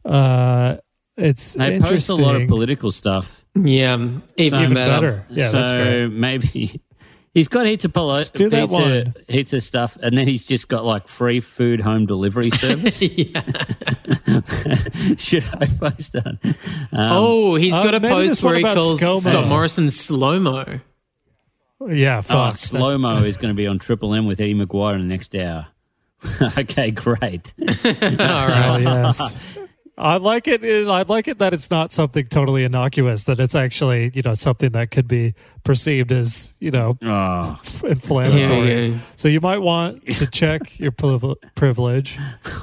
Uh, 0.03 0.76
it's 1.16 1.53
They 1.53 1.80
post 1.80 2.10
a 2.10 2.16
lot 2.16 2.36
of 2.36 2.49
political 2.49 2.91
stuff. 2.91 3.45
Yeah, 3.55 3.93
even, 3.95 4.20
Even 4.38 4.74
better. 4.74 4.91
better. 4.99 5.26
Yeah, 5.30 5.47
so 5.49 5.60
that's 5.60 5.72
great. 5.72 6.07
maybe 6.07 6.82
he's 7.34 7.48
got 7.48 7.66
heaps 7.66 7.86
of 7.86 7.94
poli- 7.94 8.20
Just 8.22 8.34
do 8.36 8.50
heaps, 8.50 8.72
one. 8.72 8.92
Of, 8.92 9.18
heaps 9.28 9.54
of 9.54 9.64
stuff, 9.64 9.98
and 10.02 10.18
then 10.18 10.28
he's 10.28 10.46
just 10.46 10.68
got 10.68 10.86
like 10.86 11.08
free 11.08 11.40
food 11.40 11.82
home 11.82 12.06
delivery 12.06 12.50
service. 12.52 13.02
yeah. 13.02 13.42
Should 15.18 15.46
I 15.54 15.66
post 15.80 16.14
that? 16.14 16.38
Um, 16.92 17.12
oh, 17.12 17.56
he's 17.56 17.74
got 17.74 17.94
a 17.94 18.00
post 18.00 18.42
where 18.44 18.56
he 18.56 18.62
about 18.62 18.76
calls 18.78 19.00
ScoMo. 19.02 19.22
Scott 19.22 19.48
Morrison 19.48 19.90
slow 19.92 20.40
mo. 20.40 20.80
Yeah, 21.88 22.18
Oh, 22.18 22.22
fuck. 22.22 22.28
That's- 22.28 22.60
slow 22.62 22.98
mo 22.98 23.14
is 23.24 23.38
going 23.38 23.54
to 23.54 23.58
be 23.58 23.68
on 23.68 23.80
Triple 23.80 24.14
M 24.14 24.26
with 24.26 24.40
Eddie 24.40 24.56
McGuire 24.56 24.96
in 24.96 25.02
the 25.02 25.08
next 25.08 25.34
hour. 25.36 25.68
okay, 26.58 26.92
great. 26.92 27.54
All 27.60 27.66
right. 27.68 28.66
Oh 28.68 28.78
yes. 28.78 29.58
I 30.00 30.16
like 30.18 30.47
it. 30.47 30.64
Eh, 30.64 30.86
I 30.89 31.02
like 31.04 31.28
it 31.28 31.39
that 31.39 31.54
it's 31.54 31.70
not 31.70 31.91
something 31.91 32.26
totally 32.26 32.64
innocuous. 32.64 33.26
That 33.26 33.39
it's 33.39 33.54
actually, 33.56 34.12
you 34.14 34.22
know, 34.22 34.34
something 34.34 34.72
that 34.72 34.91
could 34.91 35.08
be 35.08 35.34
perceived 35.66 36.12
as, 36.14 36.54
you 36.60 36.72
know, 36.72 36.97
Oh, 37.04 37.60
inflammatory. 37.84 38.70
Yeah, 38.70 38.78
yeah. 38.93 39.00
So 39.18 39.28
you 39.28 39.41
might 39.41 39.58
want 39.60 40.06
to 40.08 40.28
check 40.32 40.80
your 40.80 40.91
privilege. 40.91 42.18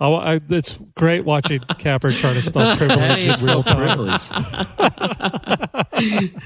I, 0.00 0.06
I, 0.06 0.40
it's 0.50 0.78
great 0.96 1.24
watching 1.24 1.60
Capper 1.78 2.10
try 2.12 2.34
to 2.34 2.42
spell 2.42 2.76
privilege 2.76 3.26
in 3.40 3.46
real 3.46 3.62
time. 3.62 3.76
privilege? 3.76 4.22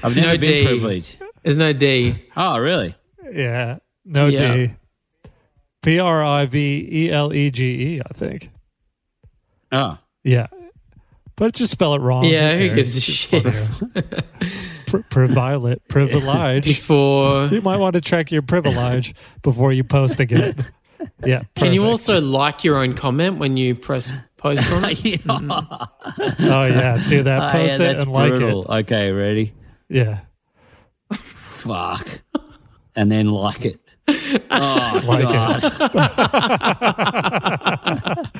I've 0.03 0.15
never 0.15 0.21
No 0.21 0.37
been 0.37 0.39
D. 0.39 0.65
privileged. 0.65 1.17
There's 1.43 1.57
no 1.57 1.73
D. 1.73 2.23
Oh, 2.37 2.59
really? 2.59 2.95
Yeah, 3.31 3.79
no 4.05 4.27
Yeah. 4.27 4.55
D. 4.55 4.73
P 5.81 5.99
R 5.99 6.23
I 6.23 6.45
V 6.45 6.87
E 6.91 7.11
L 7.11 7.33
E 7.33 7.49
G 7.49 7.95
E. 7.95 8.01
I 8.07 8.13
think. 8.13 8.49
Oh, 9.71 9.97
Yeah, 10.23 10.47
but 11.35 11.53
just 11.53 11.71
spell 11.71 11.93
it 11.95 11.99
wrong. 12.01 12.23
Yeah, 12.23 12.55
who 12.57 12.73
gives 12.75 12.95
a 12.95 13.01
shit? 13.01 13.43
Pri- 14.87 15.03
Privilege, 15.09 15.79
privilege. 15.89 16.63
Before. 16.65 17.47
You 17.47 17.61
might 17.61 17.77
want 17.77 17.93
to 17.95 18.01
check 18.01 18.31
your 18.31 18.41
privilege 18.41 19.13
before 19.41 19.73
you 19.73 19.83
post 19.83 20.19
again. 20.21 20.55
Yeah. 21.25 21.43
Can 21.55 21.73
you 21.73 21.83
also 21.85 22.21
like 22.21 22.63
your 22.63 22.77
own 22.77 22.93
comment 22.95 23.37
when 23.37 23.57
you 23.57 23.75
press 23.75 24.11
post 24.37 24.71
on 24.71 24.85
it? 24.85 25.03
yeah. 25.25 25.37
Hmm. 25.37 25.51
Oh 25.51 26.65
yeah, 26.65 26.97
do 27.07 27.23
that. 27.23 27.43
Oh, 27.49 27.51
Post 27.51 27.67
yeah, 27.67 27.75
it 27.75 27.77
that's 27.79 28.01
and 28.03 28.11
like 28.13 28.29
brutal. 28.31 28.63
it. 28.71 28.79
Okay, 28.81 29.11
ready? 29.11 29.53
Yeah. 29.89 30.19
fuck, 31.35 32.07
and 32.95 33.11
then 33.11 33.29
like 33.29 33.65
it. 33.65 33.79
Oh 34.49 35.01
Like 35.05 35.23
god. 35.23 35.61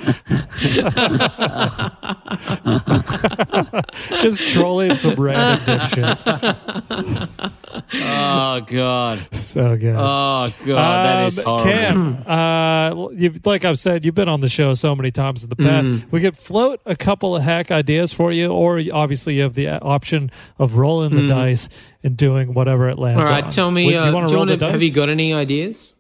Just 4.22 4.54
trolling 4.54 4.98
some 4.98 5.16
random 5.16 5.80
dipshit. 5.80 7.30
Oh 7.94 8.62
god. 8.66 9.20
So 9.36 9.78
good. 9.78 9.96
Oh 9.96 10.48
god. 10.66 11.06
That 11.06 11.28
is 11.28 11.40
Um, 11.40 11.46
horrible. 11.46 11.72
Cam, 11.72 12.24
uh, 12.28 13.10
you've, 13.12 13.46
like 13.46 13.66
I've 13.66 13.78
said, 13.78 14.04
you've 14.04 14.16
been 14.16 14.28
on 14.28 14.40
the 14.40 14.50
show 14.50 14.74
so 14.74 14.96
many 14.96 15.12
times 15.12 15.44
in 15.44 15.50
the 15.50 15.56
past. 15.56 15.88
Mm-hmm. 15.88 16.10
We 16.10 16.22
could 16.22 16.38
float 16.38 16.82
a 16.86 16.96
couple 16.96 17.36
of 17.36 17.44
hack 17.44 17.70
ideas 17.72 18.12
for 18.14 18.32
you, 18.32 18.48
or 18.52 18.82
obviously 18.92 19.36
you 19.36 19.44
have 19.44 19.54
the 19.54 19.70
option 19.82 20.32
of 20.58 20.76
rolling 20.76 21.14
the 21.14 21.28
dice 21.28 21.70
and 22.04 22.18
doing 22.18 22.54
whatever 22.56 22.90
it 22.90 22.98
lands. 22.98 23.20
All 23.22 23.28
right, 23.28 23.44
on. 23.44 23.50
tell 23.52 23.70
me. 23.72 23.86
Would- 23.88 23.96
uh, 23.96 24.06
you 24.08 24.14
want 24.14 24.28
to 24.30 24.36
roll 24.36 24.46
the 24.46 24.52
wanna- 24.54 24.60
dice? 24.60 24.72
have 24.72 24.84
you 24.84 24.92
got 24.92 25.10
any 25.10 25.34
ideas? 25.34 25.94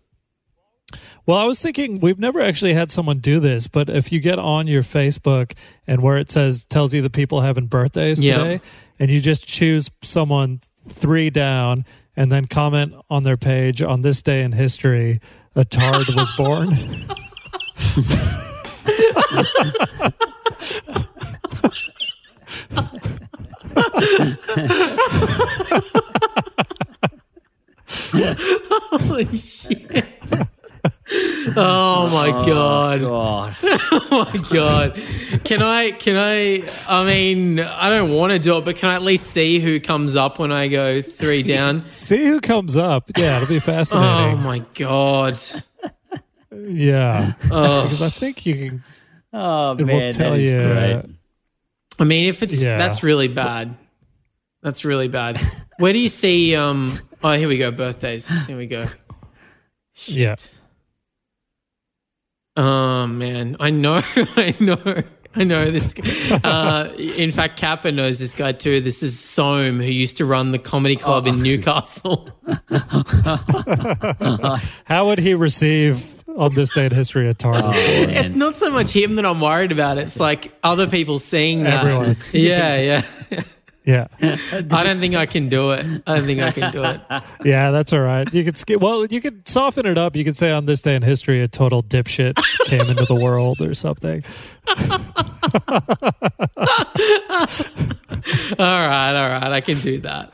Well, 1.28 1.38
I 1.38 1.44
was 1.44 1.62
thinking 1.62 2.00
we've 2.00 2.18
never 2.18 2.40
actually 2.40 2.74
had 2.74 2.90
someone 2.90 3.20
do 3.20 3.42
this, 3.42 3.68
but 3.68 3.90
if 3.90 4.14
you 4.14 4.22
get 4.22 4.40
on 4.40 4.66
your 4.66 4.82
Facebook 4.82 5.52
and 5.86 6.02
where 6.02 6.16
it 6.16 6.32
says 6.32 6.64
tells 6.64 6.94
you 6.94 7.02
the 7.02 7.10
people 7.10 7.42
having 7.42 7.68
birthdays 7.68 8.24
Yeah. 8.24 8.38
today, 8.38 8.62
and 8.98 9.12
you 9.12 9.20
just 9.20 9.46
choose 9.46 9.92
someone 10.02 10.62
three 10.88 11.30
down 11.30 11.84
and 12.16 12.32
then 12.32 12.48
comment 12.48 12.94
on 13.10 13.24
their 13.24 13.36
page 13.36 13.82
on 13.82 14.04
this 14.04 14.22
day 14.22 14.42
in 14.42 14.54
history, 14.54 15.20
a 15.54 15.66
tard 15.66 16.08
was 16.16 16.34
born. 16.38 16.70
Holy 27.88 29.38
shit! 29.38 30.06
Oh 31.56 32.10
my 32.12 32.32
god! 32.46 33.02
God. 33.02 33.58
Oh 34.10 34.30
my 34.34 34.44
god! 34.54 34.96
Can 35.46 35.62
I? 35.62 35.92
Can 35.92 36.18
I? 36.18 36.70
I 36.88 37.06
mean, 37.06 37.60
I 37.60 37.90
don't 37.90 38.12
want 38.14 38.34
to 38.34 38.40
do 38.40 38.58
it, 38.58 38.66
but 38.66 38.76
can 38.76 38.90
I 38.90 38.96
at 38.96 39.02
least 39.02 39.28
see 39.28 39.60
who 39.60 39.80
comes 39.80 40.16
up 40.18 40.40
when 40.40 40.52
I 40.52 40.68
go 40.68 41.02
three 41.02 41.44
down? 41.56 41.90
See 41.90 42.26
who 42.26 42.42
comes 42.42 42.76
up. 42.76 43.10
Yeah, 43.18 43.38
it'll 43.38 43.48
be 43.48 43.60
fascinating. 43.60 44.40
Oh 44.40 44.42
my 44.42 44.60
god! 44.76 45.40
yeah, 46.54 47.34
Oh, 47.52 47.84
because 47.84 48.02
I 48.02 48.10
think 48.10 48.46
you 48.46 48.56
can. 48.56 48.84
Oh 49.34 49.72
It 49.74 49.80
will 49.80 49.86
man, 49.88 50.14
tell 50.14 50.32
that 50.32 50.40
is 50.40 50.52
you. 50.52 50.60
great. 50.60 51.04
I 52.00 52.04
mean, 52.04 52.28
if 52.30 52.44
it's 52.44 52.62
Yeah. 52.62 52.78
that's 52.78 53.04
really 53.04 53.28
bad. 53.28 53.76
That's 54.62 54.84
really 54.84 55.08
bad. 55.08 55.40
Where 55.78 55.94
do 55.94 56.00
you 56.00 56.10
see? 56.10 56.56
Um. 56.56 57.00
Oh, 57.24 57.32
here 57.34 57.48
we 57.48 57.58
go. 57.58 57.72
Birthdays. 57.72 58.28
Here 58.48 58.58
we 58.58 58.68
go. 58.68 58.86
Yeah. 60.06 60.36
Oh 62.58 63.06
man, 63.06 63.56
I 63.60 63.70
know, 63.70 64.02
I 64.16 64.56
know, 64.60 65.04
I 65.36 65.44
know 65.44 65.70
this. 65.70 65.94
Guy. 65.94 66.40
Uh, 66.44 66.92
in 66.98 67.32
fact, 67.32 67.60
Capper 67.60 67.92
knows 67.92 68.18
this 68.18 68.34
guy 68.34 68.52
too. 68.52 68.82
This 68.82 69.04
is 69.04 69.14
Soam, 69.16 69.78
who 69.78 69.92
used 69.92 70.18
to 70.18 70.26
run 70.26 70.52
the 70.52 70.58
comedy 70.60 70.96
club 70.96 71.28
in 71.28 71.44
Newcastle. 71.44 72.30
How 74.86 75.06
would 75.06 75.20
he 75.20 75.36
receive 75.36 76.24
on 76.36 76.56
this 76.56 76.74
day 76.74 76.88
in 76.88 76.92
history 76.92 77.30
a 77.30 77.36
tard? 77.36 77.64
was 77.64 77.76
born? 77.76 78.10
it's 78.10 78.34
not 78.34 78.56
so 78.56 78.72
much 78.72 78.90
him 78.92 79.16
that 79.18 79.26
I'm 79.26 79.40
worried 79.40 79.72
about. 79.72 80.00
It's 80.00 80.20
like 80.20 80.52
other 80.64 80.88
people 80.88 81.20
seeing 81.20 81.64
that. 81.64 81.86
Everyone. 81.86 82.18
Yeah, 82.32 83.04
yeah. 83.30 83.42
Yeah. 83.88 84.08
I 84.22 84.84
don't 84.84 84.98
think 84.98 85.16
I 85.16 85.26
can 85.26 85.48
do 85.48 85.72
it. 85.72 85.86
I 86.06 86.16
don't 86.18 86.26
think 86.26 86.42
I 86.42 86.52
can 86.52 86.74
do 86.74 86.84
it. 86.84 87.00
Yeah, 87.46 87.72
that's 87.72 87.94
all 87.94 88.02
right. 88.02 88.32
You 88.34 88.44
could 88.44 88.58
skip. 88.58 88.82
Well, 88.82 89.06
you 89.06 89.22
could 89.22 89.48
soften 89.48 89.86
it 89.86 89.98
up. 89.98 90.18
You 90.18 90.26
could 90.26 90.36
say 90.36 90.52
on 90.52 90.66
this 90.66 90.82
day 90.82 90.96
in 90.96 91.04
history, 91.04 91.42
a 91.42 91.48
total 91.48 91.82
dipshit 91.82 92.36
came 92.66 92.82
into 92.82 93.06
the 93.06 93.16
world 93.16 93.62
or 93.62 93.74
something. 93.74 94.26
All 98.60 98.88
right, 98.88 99.14
all 99.16 99.30
right. 99.30 99.52
I 99.52 99.62
can 99.62 99.80
do 99.80 100.00
that. 100.02 100.32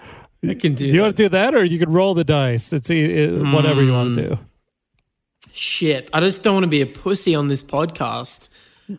I 0.47 0.53
can 0.55 0.73
do 0.75 0.87
You 0.87 0.93
that. 0.93 1.01
want 1.01 1.17
to 1.17 1.23
do 1.23 1.29
that, 1.29 1.53
or 1.53 1.63
you 1.63 1.77
could 1.79 1.89
roll 1.89 2.13
the 2.13 2.23
dice. 2.23 2.71
It's 2.73 2.89
e- 2.89 3.23
it, 3.23 3.31
whatever 3.53 3.83
you 3.83 3.91
want 3.93 4.15
to 4.15 4.29
do. 4.29 4.39
Shit, 5.51 6.09
I 6.13 6.19
just 6.21 6.41
don't 6.43 6.53
want 6.55 6.63
to 6.63 6.69
be 6.69 6.81
a 6.81 6.85
pussy 6.85 7.35
on 7.35 7.47
this 7.49 7.61
podcast. 7.61 8.49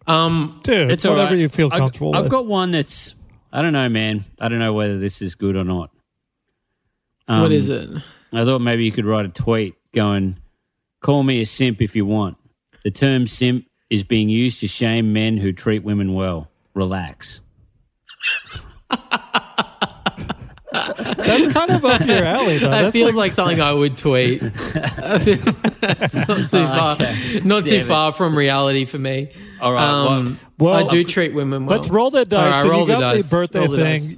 Um, 0.07 0.61
Dude, 0.63 0.91
It's 0.91 0.93
it's 0.93 1.05
whatever 1.05 1.21
all 1.23 1.27
right. 1.31 1.39
you 1.39 1.49
feel 1.49 1.69
I- 1.73 1.79
comfortable 1.79 2.15
I've 2.17 2.29
got 2.29 2.47
one 2.47 2.71
that's 2.71 3.15
I 3.55 3.63
don't 3.63 3.73
know, 3.73 3.89
man. 3.89 4.25
I 4.41 4.49
don't 4.49 4.59
know 4.59 4.73
whether 4.73 4.99
this 4.99 5.23
is 5.23 5.37
good 5.37 5.55
or 5.55 5.63
not. 5.63 5.91
Um, 7.29 7.43
what 7.43 7.53
is 7.53 7.71
it? 7.71 7.89
I 8.33 8.45
thought 8.45 8.61
maybe 8.61 8.85
you 8.85 8.91
could 8.91 9.07
write 9.07 9.25
a 9.27 9.29
tweet 9.29 9.77
going, 9.95 10.39
"Call 11.01 11.23
me 11.23 11.41
a 11.41 11.47
simp 11.47 11.81
if 11.81 11.95
you 11.95 12.05
want." 12.05 12.37
The 12.83 12.91
term 12.91 13.29
"simp" 13.29 13.67
is 13.89 14.03
being 14.03 14.29
used 14.29 14.59
to 14.61 14.67
shame 14.67 15.13
men 15.13 15.37
who 15.37 15.53
treat 15.53 15.85
women 15.85 16.15
well. 16.15 16.51
Relax. 16.75 17.41
That's 20.73 21.53
kind 21.53 21.71
of 21.71 21.85
up 21.85 22.05
your 22.05 22.25
alley, 22.25 22.59
though. 22.59 22.71
That 22.71 22.83
That's 22.83 22.93
feels 22.93 23.15
like, 23.15 23.27
like, 23.27 23.33
something 23.33 23.61
I 23.61 23.73
would 23.73 23.97
tweet. 23.97 24.41
That's 25.81 26.15
not 26.17 26.51
too 26.51 26.67
far, 26.67 26.97
not 27.45 27.67
too 27.67 27.77
it. 27.77 27.87
far 27.87 28.11
from 28.11 28.37
reality 28.37 28.85
for 28.85 28.99
me. 28.99 29.31
All 29.65 29.73
right. 29.73 29.83
Um, 29.83 30.39
Well, 30.59 30.75
I 30.75 30.87
do 30.87 31.03
treat 31.05 31.35
women 31.35 31.67
well. 31.67 31.77
let's 31.77 31.89
roll 31.89 32.11
the 32.11 32.25
dice. 32.25 32.39
All 32.41 32.51
right, 32.51 32.63
so 32.63 32.71
roll 32.71 32.81
you 32.83 32.87
the 32.87 32.93
got 32.93 33.01
dice. 33.15 33.25
the 33.25 33.31
birthday 33.31 33.59
Roll 33.61 33.69
thing. 33.71 34.01
dice. 34.03 34.17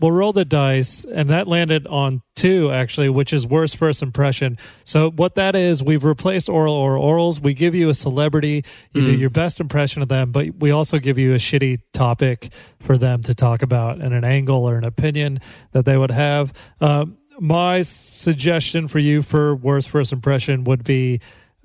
We'll 0.00 0.12
roll 0.12 0.32
the 0.32 0.44
dice, 0.44 1.04
and 1.04 1.28
that 1.28 1.48
landed 1.48 1.84
on 1.88 2.22
two 2.36 2.70
actually, 2.70 3.08
which 3.08 3.32
is 3.32 3.44
worst 3.46 3.76
first 3.76 4.00
impression. 4.00 4.56
So 4.84 5.10
what 5.10 5.34
that 5.34 5.56
is, 5.56 5.82
we've 5.82 6.04
replaced 6.04 6.48
oral 6.48 6.72
or 6.74 6.94
orals. 6.96 7.40
We 7.40 7.52
give 7.52 7.74
you 7.74 7.88
a 7.88 7.94
celebrity, 7.94 8.62
you 8.94 9.00
Hmm. 9.00 9.06
do 9.08 9.12
your 9.14 9.30
best 9.30 9.58
impression 9.58 10.00
of 10.02 10.08
them, 10.08 10.30
but 10.30 10.54
we 10.60 10.70
also 10.70 10.98
give 11.00 11.18
you 11.18 11.32
a 11.34 11.38
shitty 11.38 11.78
topic 11.92 12.52
for 12.80 12.96
them 12.96 13.22
to 13.22 13.34
talk 13.34 13.62
about 13.62 13.98
and 13.98 14.14
an 14.14 14.22
angle 14.22 14.62
or 14.68 14.76
an 14.78 14.84
opinion 14.84 15.40
that 15.72 15.84
they 15.84 15.96
would 15.96 16.12
have. 16.12 16.52
Um, 16.80 17.16
my 17.40 17.82
suggestion 17.82 18.86
for 18.88 18.98
you 19.00 19.22
for 19.22 19.54
worst 19.56 19.88
first 19.88 20.12
impression 20.12 20.62
would 20.64 20.84
be. 20.84 21.20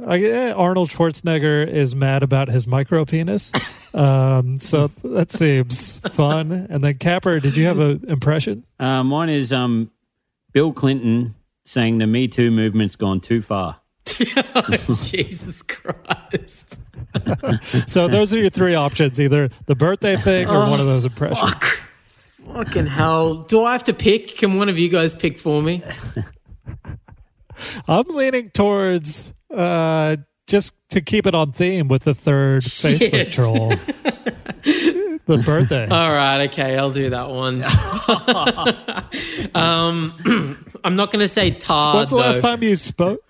Yeah, 0.09 0.53
Arnold 0.53 0.89
Schwarzenegger 0.89 1.67
is 1.67 1.95
mad 1.95 2.23
about 2.23 2.49
his 2.49 2.67
micro 2.67 3.05
penis. 3.05 3.51
Um, 3.95 4.57
so 4.59 4.87
that 5.03 5.31
seems 5.31 5.99
fun. 5.99 6.51
And 6.51 6.83
then 6.83 6.95
Capper, 6.95 7.39
did 7.39 7.55
you 7.55 7.67
have 7.67 7.77
an 7.77 8.03
impression? 8.07 8.65
Uh, 8.79 9.03
mine 9.03 9.29
is 9.29 9.53
um, 9.53 9.91
Bill 10.51 10.73
Clinton 10.73 11.35
saying 11.65 11.99
the 11.99 12.07
Me 12.07 12.27
Too 12.27 12.49
movement's 12.49 12.95
gone 12.95 13.19
too 13.19 13.43
far. 13.43 13.81
Jesus 14.05 15.61
Christ. 15.61 16.81
So 17.87 18.07
those 18.07 18.33
are 18.33 18.39
your 18.39 18.49
three 18.49 18.73
options: 18.73 19.19
either 19.19 19.49
the 19.67 19.75
birthday 19.75 20.15
thing 20.15 20.49
or 20.49 20.67
one 20.67 20.79
of 20.79 20.87
those 20.87 21.05
impressions. 21.05 21.53
Fucking 22.51 22.87
hell. 22.87 23.43
Do 23.43 23.63
I 23.63 23.73
have 23.73 23.83
to 23.83 23.93
pick? 23.93 24.37
Can 24.37 24.57
one 24.57 24.69
of 24.69 24.79
you 24.79 24.89
guys 24.89 25.13
pick 25.13 25.37
for 25.37 25.61
me? 25.61 25.83
I'm 27.87 28.07
leaning 28.07 28.49
towards 28.49 29.33
uh, 29.53 30.17
just 30.47 30.73
to 30.89 31.01
keep 31.01 31.25
it 31.27 31.35
on 31.35 31.51
theme 31.51 31.87
with 31.87 32.03
the 32.03 32.13
third 32.13 32.61
Facebook 32.63 33.11
Shit. 33.11 33.31
troll, 33.31 33.69
the 35.25 35.41
birthday. 35.45 35.87
All 35.87 36.11
right, 36.11 36.47
okay, 36.49 36.77
I'll 36.77 36.91
do 36.91 37.09
that 37.09 37.29
one. 37.29 37.63
um, 39.55 40.65
I'm 40.83 40.95
not 40.95 41.11
going 41.11 41.21
to 41.21 41.27
say 41.27 41.51
Tard. 41.51 41.95
When's 41.95 42.09
the 42.09 42.17
last 42.17 42.41
time 42.41 42.63
you 42.63 42.75
spoke? 42.75 43.21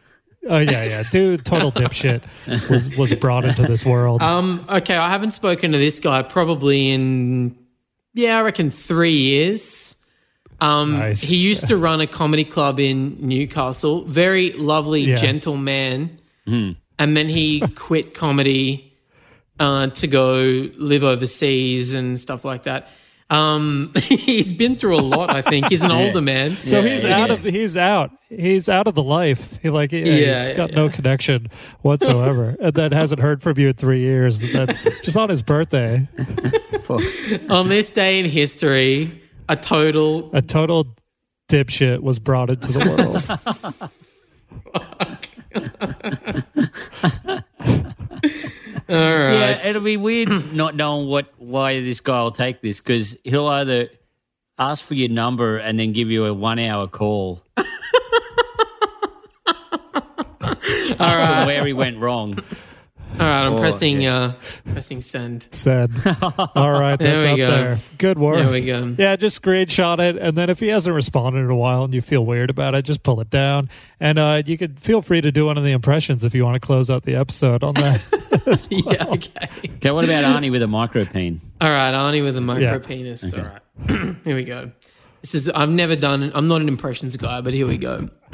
Oh 0.49 0.57
yeah, 0.57 0.83
yeah, 0.83 1.03
dude, 1.09 1.45
total 1.45 1.71
dipshit 1.71 2.21
was 2.69 2.89
was 2.97 3.13
brought 3.15 3.45
into 3.45 3.61
this 3.61 3.85
world. 3.85 4.21
Um, 4.21 4.65
okay, 4.67 4.97
I 4.97 5.07
haven't 5.09 5.31
spoken 5.31 5.71
to 5.71 5.77
this 5.77 6.01
guy 6.01 6.21
probably 6.21 6.89
in, 6.89 7.57
yeah, 8.13 8.39
I 8.39 8.41
reckon 8.41 8.69
three 8.69 9.15
years. 9.15 9.92
Um, 10.63 10.97
Nice. 10.99 11.21
He 11.21 11.35
used 11.35 11.67
to 11.67 11.77
run 11.77 11.99
a 12.01 12.07
comedy 12.07 12.45
club 12.45 12.79
in 12.79 13.17
Newcastle. 13.19 14.05
Very 14.05 14.53
lovely, 14.53 15.01
Yeah. 15.01 15.15
gentle 15.17 15.57
man. 15.57 16.19
And 16.45 16.77
then 17.17 17.27
he 17.27 17.59
quit 17.75 18.13
comedy 18.13 18.93
uh, 19.59 19.87
to 19.87 20.07
go 20.07 20.69
live 20.77 21.03
overseas 21.03 21.93
and 21.93 22.19
stuff 22.19 22.45
like 22.45 22.63
that. 22.63 22.87
Um, 23.29 23.91
he's 24.03 24.53
been 24.53 24.75
through 24.75 24.97
a 24.97 25.01
lot. 25.01 25.31
I 25.31 25.41
think 25.41 25.67
he's 25.67 25.83
an 25.83 25.91
older 26.01 26.21
man. 26.21 26.51
So 26.51 26.79
Yeah, 26.81 26.89
he's 26.93 27.05
out 27.05 27.29
of 27.31 27.43
he's 27.43 27.77
out. 27.77 28.11
He's 28.29 28.69
out 28.69 28.87
of 28.87 28.93
the 28.95 29.03
life. 29.03 29.57
He 29.61 29.69
like 29.69 29.91
yeah, 29.91 29.99
Yeah, 30.05 30.47
he's 30.47 30.55
got 30.57 30.69
yeah, 30.69 30.75
no 30.75 30.89
connection 30.89 31.47
whatsoever, 31.81 32.55
and 32.61 32.73
then 32.73 32.91
hasn't 32.91 33.21
heard 33.21 33.41
from 33.41 33.57
you 33.57 33.69
in 33.69 33.73
three 33.73 34.01
years. 34.01 34.43
And 34.43 34.69
then 34.69 34.77
just 35.03 35.17
on 35.17 35.29
his 35.29 35.41
birthday, 35.41 36.07
On 37.49 37.69
this 37.69 37.89
day 37.89 38.19
in 38.19 38.25
history, 38.29 39.22
a 39.49 39.55
total. 39.55 40.29
A 40.33 40.41
total 40.41 40.87
dipshit 41.49 41.99
was 41.99 42.19
brought 42.19 42.49
into 42.49 42.71
the 42.71 42.89
world. 42.89 43.89
All 48.89 48.95
right. 48.95 49.33
Yeah, 49.33 49.67
it'll 49.67 49.81
be 49.81 49.97
weird 49.97 50.29
not 50.53 50.75
knowing 50.75 51.07
what 51.07 51.33
why 51.37 51.81
this 51.81 51.99
guy 51.99 52.21
will 52.21 52.31
take 52.31 52.61
this 52.61 52.79
because 52.79 53.17
he'll 53.23 53.47
either 53.47 53.89
ask 54.57 54.83
for 54.83 54.93
your 54.93 55.09
number 55.09 55.57
and 55.57 55.79
then 55.79 55.91
give 55.91 56.09
you 56.09 56.25
a 56.25 56.33
one 56.33 56.59
hour 56.59 56.87
call. 56.87 57.41
All 60.99 60.99
right. 60.99 61.45
where 61.45 61.65
he 61.65 61.73
went 61.73 61.97
wrong. 61.97 62.39
All 63.13 63.19
right, 63.19 63.45
I'm 63.45 63.53
Oh, 63.53 63.57
pressing 63.59 64.01
yeah. 64.01 64.17
uh 64.17 64.33
pressing 64.71 64.99
send. 65.01 65.47
Send. 65.51 65.91
All 66.55 66.71
right, 66.71 66.97
There 66.97 67.21
that's 67.21 67.23
we 67.25 67.31
up 67.31 67.37
go. 67.37 67.51
there. 67.51 67.79
Good 67.99 68.17
work. 68.17 68.37
There 68.37 68.51
we 68.51 68.65
go. 68.65 68.95
Yeah, 68.97 69.15
just 69.15 69.39
screenshot 69.41 69.99
it, 69.99 70.17
and 70.17 70.35
then 70.35 70.49
if 70.49 70.59
he 70.59 70.67
hasn't 70.69 70.95
responded 70.95 71.39
in 71.39 71.49
a 71.49 71.55
while 71.55 71.83
and 71.83 71.93
you 71.93 72.01
feel 72.01 72.25
weird 72.25 72.49
about 72.49 72.73
it, 72.75 72.83
just 72.85 73.03
pull 73.03 73.21
it 73.21 73.29
down. 73.29 73.69
And 73.99 74.17
uh, 74.17 74.41
you 74.45 74.57
could 74.57 74.79
feel 74.79 75.01
free 75.01 75.21
to 75.21 75.31
do 75.31 75.45
one 75.45 75.57
of 75.57 75.63
the 75.63 75.71
impressions 75.71 76.23
if 76.23 76.33
you 76.33 76.43
want 76.43 76.55
to 76.55 76.59
close 76.59 76.89
out 76.89 77.03
the 77.03 77.15
episode 77.15 77.63
on 77.63 77.75
that. 77.75 78.01
as 78.47 78.67
well. 78.69 78.81
Yeah, 78.95 79.05
okay. 79.09 79.49
Okay, 79.75 79.91
what 79.91 80.05
about 80.05 80.23
Arnie 80.23 80.49
with 80.51 80.63
a 80.63 80.65
micropene? 80.65 81.39
All 81.61 81.69
right, 81.69 81.93
Arnie 81.93 82.23
with 82.23 82.35
a 82.35 82.41
micro 82.41 82.63
Yeah. 82.63 82.77
penis. 82.79 83.31
All 83.33 83.43
right. 83.43 83.61
here 84.25 84.35
we 84.35 84.43
go. 84.43 84.71
This 85.21 85.35
is 85.35 85.49
I've 85.49 85.69
never 85.69 85.95
done 85.95 86.31
I'm 86.33 86.47
not 86.47 86.61
an 86.61 86.67
impressions 86.67 87.15
guy, 87.15 87.41
but 87.41 87.53
here 87.53 87.67
we 87.67 87.77
go. 87.77 88.09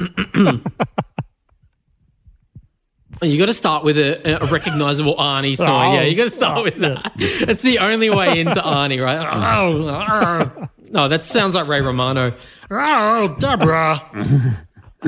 You 3.22 3.38
got 3.38 3.46
to 3.46 3.52
start 3.52 3.84
with 3.84 3.98
a, 3.98 4.42
a 4.42 4.46
recognizable 4.46 5.14
Arnie 5.16 5.56
song. 5.56 5.92
Oh. 5.92 5.94
yeah, 5.94 6.02
you 6.02 6.16
got 6.16 6.24
to 6.24 6.30
start 6.30 6.64
with 6.64 6.78
that. 6.78 7.12
That's 7.44 7.62
the 7.62 7.78
only 7.78 8.08
way 8.08 8.40
into 8.40 8.60
Arnie, 8.60 9.04
right? 9.04 9.26
Oh, 9.30 10.68
no, 10.90 11.08
that 11.08 11.24
sounds 11.24 11.54
like 11.54 11.66
Ray 11.68 11.80
Romano. 11.82 12.32
Oh, 12.70 13.36
Deborah, 13.38 14.00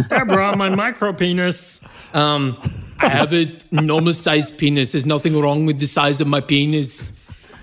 Deborah, 0.09 0.56
my 0.56 0.68
micro 0.68 1.12
penis. 1.12 1.80
Um, 2.12 2.59
I 2.98 3.09
have 3.09 3.32
a 3.32 3.56
normal 3.70 4.14
sized 4.14 4.59
penis. 4.59 4.93
There's 4.93 5.06
nothing 5.06 5.39
wrong 5.39 5.64
with 5.66 5.78
the 5.78 5.86
size 5.86 6.20
of 6.20 6.26
my 6.26 6.40
penis. 6.40 7.12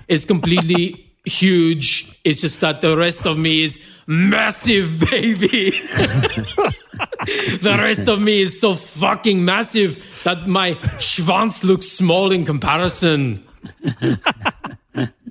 It's 0.07 0.25
completely 0.25 1.08
huge. 1.25 2.19
It's 2.23 2.41
just 2.41 2.61
that 2.61 2.81
the 2.81 2.97
rest 2.97 3.25
of 3.25 3.37
me 3.37 3.63
is 3.63 3.79
massive, 4.07 4.99
baby. 5.11 5.71
the 7.61 7.77
rest 7.79 8.07
of 8.07 8.21
me 8.21 8.41
is 8.41 8.59
so 8.59 8.75
fucking 8.75 9.43
massive 9.43 10.03
that 10.23 10.47
my 10.47 10.73
schwanz 10.99 11.63
looks 11.63 11.87
small 11.87 12.31
in 12.31 12.45
comparison. 12.45 13.43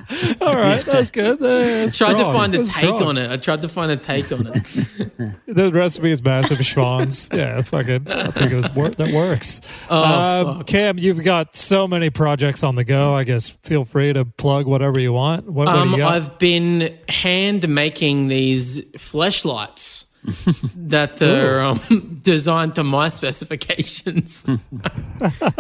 All 0.41 0.55
right, 0.57 0.83
that's 0.85 1.11
good. 1.11 1.43
Uh, 1.43 1.89
Tried 1.91 2.15
to 2.19 2.25
find 2.25 2.55
a 2.55 2.59
That's 2.59 2.73
take 2.75 2.85
strong. 2.87 3.03
on 3.03 3.19
it. 3.19 3.31
I 3.31 3.37
tried 3.37 3.61
to 3.63 3.69
find 3.69 3.93
a 3.93 3.97
take 3.97 4.31
on 4.33 4.47
it. 4.47 5.35
The 5.49 5.71
recipe 5.73 6.11
is 6.11 6.23
massive 6.23 6.59
schwans. 6.59 7.35
yeah, 7.37 7.63
fucking. 7.63 8.07
I 8.07 8.31
think 8.31 8.53
it 8.53 8.57
was 8.57 8.71
wor- 8.75 8.91
that 8.91 9.13
works. 9.15 9.61
Oh, 9.89 10.51
um, 10.51 10.63
Cam, 10.63 10.99
you've 10.99 11.23
got 11.25 11.57
so 11.57 11.89
many 11.89 12.11
projects 12.11 12.63
on 12.63 12.75
the 12.75 12.85
go. 12.85 13.15
I 13.15 13.25
guess 13.25 13.49
feel 13.49 13.85
free 13.87 14.13
to 14.13 14.25
plug 14.27 14.67
whatever 14.67 15.01
you 15.01 15.13
want. 15.15 15.47
What, 15.47 15.67
what 15.67 15.77
Um, 15.77 15.95
you? 15.95 16.05
I've 16.05 16.39
been 16.39 16.97
hand 17.09 17.67
making 17.69 18.29
these 18.29 18.85
fleshlights 18.93 20.05
that 20.77 21.23
are 21.23 21.61
um, 21.61 22.21
designed 22.23 22.75
to 22.75 22.85
my 22.85 23.09
specifications. 23.09 24.45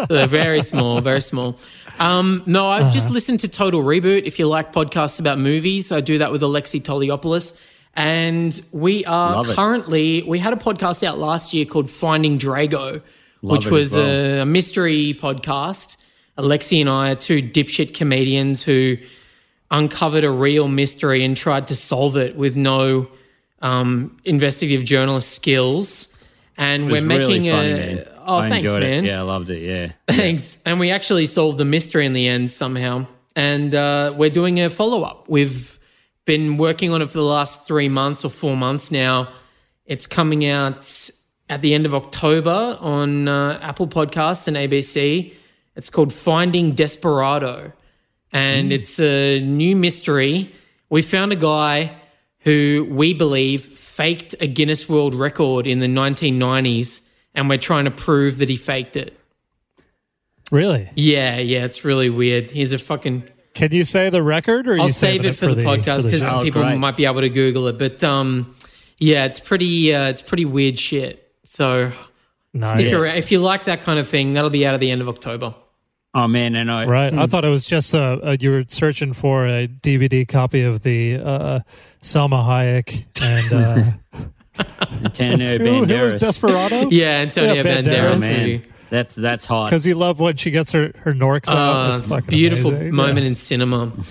They're 0.09 0.27
very 0.27 0.61
small, 0.63 1.01
very 1.01 1.23
small. 1.23 1.59
Um, 1.99 2.43
no, 2.47 2.69
I've 2.69 2.83
Uh-huh. 2.83 2.91
just 2.93 3.11
listened 3.11 3.41
to 3.41 3.49
Total 3.49 3.83
Reboot. 3.83 4.25
If 4.25 4.39
you 4.39 4.47
like 4.47 4.73
podcasts 4.73 5.19
about 5.19 5.39
movies, 5.39 5.91
I 5.93 6.01
do 6.01 6.19
that 6.19 6.31
with 6.33 6.43
Alexi 6.43 6.81
Toliopoulos. 6.81 7.57
And 7.97 8.61
we 8.71 9.05
are 9.07 9.43
Love 9.43 9.57
currently, 9.57 10.23
we 10.23 10.39
had 10.39 10.53
a 10.53 10.57
podcast 10.57 11.03
out 11.03 11.19
last 11.19 11.53
year 11.53 11.65
called 11.65 11.91
Finding 11.91 12.39
Drago, 12.39 13.03
which 13.41 13.67
was 13.67 13.95
well. 13.95 14.43
a 14.43 14.47
mystery 14.47 15.19
podcast. 15.21 15.97
Alexi 16.37 16.81
and 16.81 16.89
I 16.89 17.11
are 17.11 17.15
two 17.17 17.43
dipshit 17.43 17.95
comedians 17.95 18.63
who 18.63 18.97
uncovered 19.73 20.23
a 20.23 20.31
real 20.31 20.69
mystery 20.69 21.25
and 21.25 21.37
tried 21.37 21.67
to 21.67 21.75
solve 21.77 22.17
it 22.17 22.37
with 22.37 22.57
no 22.57 23.09
um, 23.61 24.17
investigative 24.25 24.85
journalist 24.85 25.33
skills. 25.33 26.09
And 26.57 26.87
we're 26.91 27.03
making 27.03 27.45
really 27.45 27.99
a. 27.99 28.18
Oh, 28.29 28.39
I 28.39 28.49
thanks, 28.49 28.71
man. 28.71 28.83
it. 28.83 29.05
Yeah, 29.05 29.21
I 29.21 29.23
loved 29.23 29.51
it. 29.51 29.63
Yeah. 29.69 29.93
Thanks. 30.15 30.61
And 30.65 30.79
we 30.79 30.91
actually 30.91 31.27
solved 31.27 31.59
the 31.59 31.65
mystery 31.65 32.07
in 32.07 32.13
the 32.13 32.29
end 32.29 32.51
somehow. 32.51 33.07
And 33.35 33.75
uh, 33.75 34.15
we're 34.17 34.31
doing 34.31 34.61
a 34.61 34.71
follow 34.71 35.03
up. 35.03 35.29
We've 35.29 35.79
been 36.25 36.59
working 36.59 36.91
on 36.91 37.01
it 37.03 37.07
for 37.07 37.19
the 37.19 37.25
last 37.25 37.67
three 37.67 37.89
months 37.89 38.25
or 38.25 38.31
four 38.31 38.57
months 38.57 38.91
now. 38.91 39.31
It's 39.87 40.07
coming 40.07 40.45
out 40.45 41.11
at 41.49 41.63
the 41.63 41.73
end 41.73 41.87
of 41.87 41.95
October 41.95 42.77
on 42.81 43.29
uh, 43.29 43.59
Apple 43.63 43.89
Podcasts 43.89 44.47
and 44.47 44.57
ABC. 44.57 45.33
It's 45.77 45.89
called 45.89 46.13
Finding 46.13 46.73
Desperado. 46.73 47.73
And 48.33 48.73
it's 48.73 49.01
a 49.01 49.41
new 49.41 49.75
mystery. 49.75 50.53
We 50.91 51.01
found 51.01 51.33
a 51.33 51.37
guy 51.37 51.97
who 52.41 52.87
we 52.91 53.15
believe 53.15 53.65
faked 53.65 54.35
a 54.41 54.47
Guinness 54.47 54.89
World 54.89 55.15
Record 55.15 55.67
in 55.67 55.81
the 55.81 55.87
1990s, 55.87 57.01
and 57.39 57.49
we're 57.49 57.57
trying 57.57 57.85
to 57.85 57.91
prove 57.91 58.39
that 58.39 58.49
he 58.49 58.57
faked 58.57 58.97
it. 58.97 59.17
really? 60.51 60.91
Yeah, 60.97 61.39
yeah, 61.39 61.65
it's 61.65 61.85
really 61.85 62.11
weird. 62.11 62.51
He's 62.51 62.73
a 62.73 62.79
fucking. 62.79 63.25
Can 63.55 63.73
you 63.73 63.85
say 63.85 64.11
the 64.11 64.23
record, 64.23 64.69
or 64.69 64.73
I'll 64.73 64.89
you 64.89 64.93
save 64.93 65.23
saving 65.23 65.31
it 65.31 65.35
for, 65.35 65.55
the, 65.55 65.63
podcast 65.63 66.05
because? 66.05 66.23
Oh, 66.23 66.43
people 66.43 66.63
great. 66.63 66.79
might 66.79 66.97
be 66.97 67.07
able 67.07 67.21
to 67.21 67.29
Google 67.29 67.69
it. 67.69 67.79
But 67.79 68.03
um, 68.03 68.57
yeah, 68.99 69.25
it's 69.25 69.41
pretty. 69.41 69.95
Uh, 69.95 70.09
it's 70.09 70.23
pretty 70.23 70.45
weird 70.45 70.79
shit. 70.79 71.33
So 71.45 71.93
nice. 72.53 72.79
stick 72.81 72.93
around. 72.93 73.17
if 73.17 73.31
you 73.31 73.39
like 73.39 73.65
that 73.65 73.83
kind 73.83 73.99
of 73.99 74.09
thing, 74.09 74.35
that'll 74.35 74.51
be 74.51 74.67
out 74.67 74.75
at 74.75 74.81
the 74.81 74.91
end 74.91 75.01
of 75.01 75.09
October. 75.09 75.55
Oh 76.15 76.27
man, 76.27 76.57
I 76.57 76.65
know. 76.65 76.87
Right. 76.87 77.13
Hmm. 77.13 77.21
I 77.21 77.27
thought 77.27 77.45
it 77.45 77.51
was 77.51 77.67
just 77.67 77.95
uh, 77.95 78.19
uh, 78.23 78.37
you 78.39 78.51
were 78.51 78.65
searching 78.67 79.13
for 79.13 79.47
a 79.47 79.69
DVD 79.69 80.27
copy 80.27 80.63
of 80.63 80.83
the 80.83 81.17
uh, 81.17 81.61
Salma 82.03 82.45
Hayek 82.45 83.05
and 83.23 83.53
uh, 83.53 84.25
Antonio 85.05 85.59
who, 85.59 85.65
who 85.65 86.01
was 86.01 86.15
Banderas. 86.15 86.19
Desperado. 86.21 86.89
Yeah, 86.91 87.19
Antonio 87.19 87.55
Yeah, 87.55 87.63
Banderas. 87.63 87.85
Banderas. 87.85 88.17
Oh, 88.17 88.21
man, 88.47 88.63
that's 88.91 89.15
that's 89.15 89.45
hot. 89.45 89.67
Because 89.67 89.85
you 89.85 89.95
love 89.95 90.19
when 90.19 90.37
she 90.37 90.51
gets 90.51 90.73
her, 90.73 90.93
her 91.01 91.13
norks 91.13 91.49
out. 91.49 91.57
Uh, 91.57 91.91
It's 91.91 92.01
it's 92.01 92.11
a 92.11 92.15
fucking 92.15 92.31
beautiful 92.31 92.71
amazing. 92.73 92.95
moment 92.95 93.27
in 93.27 93.35
cinema. 93.35 93.93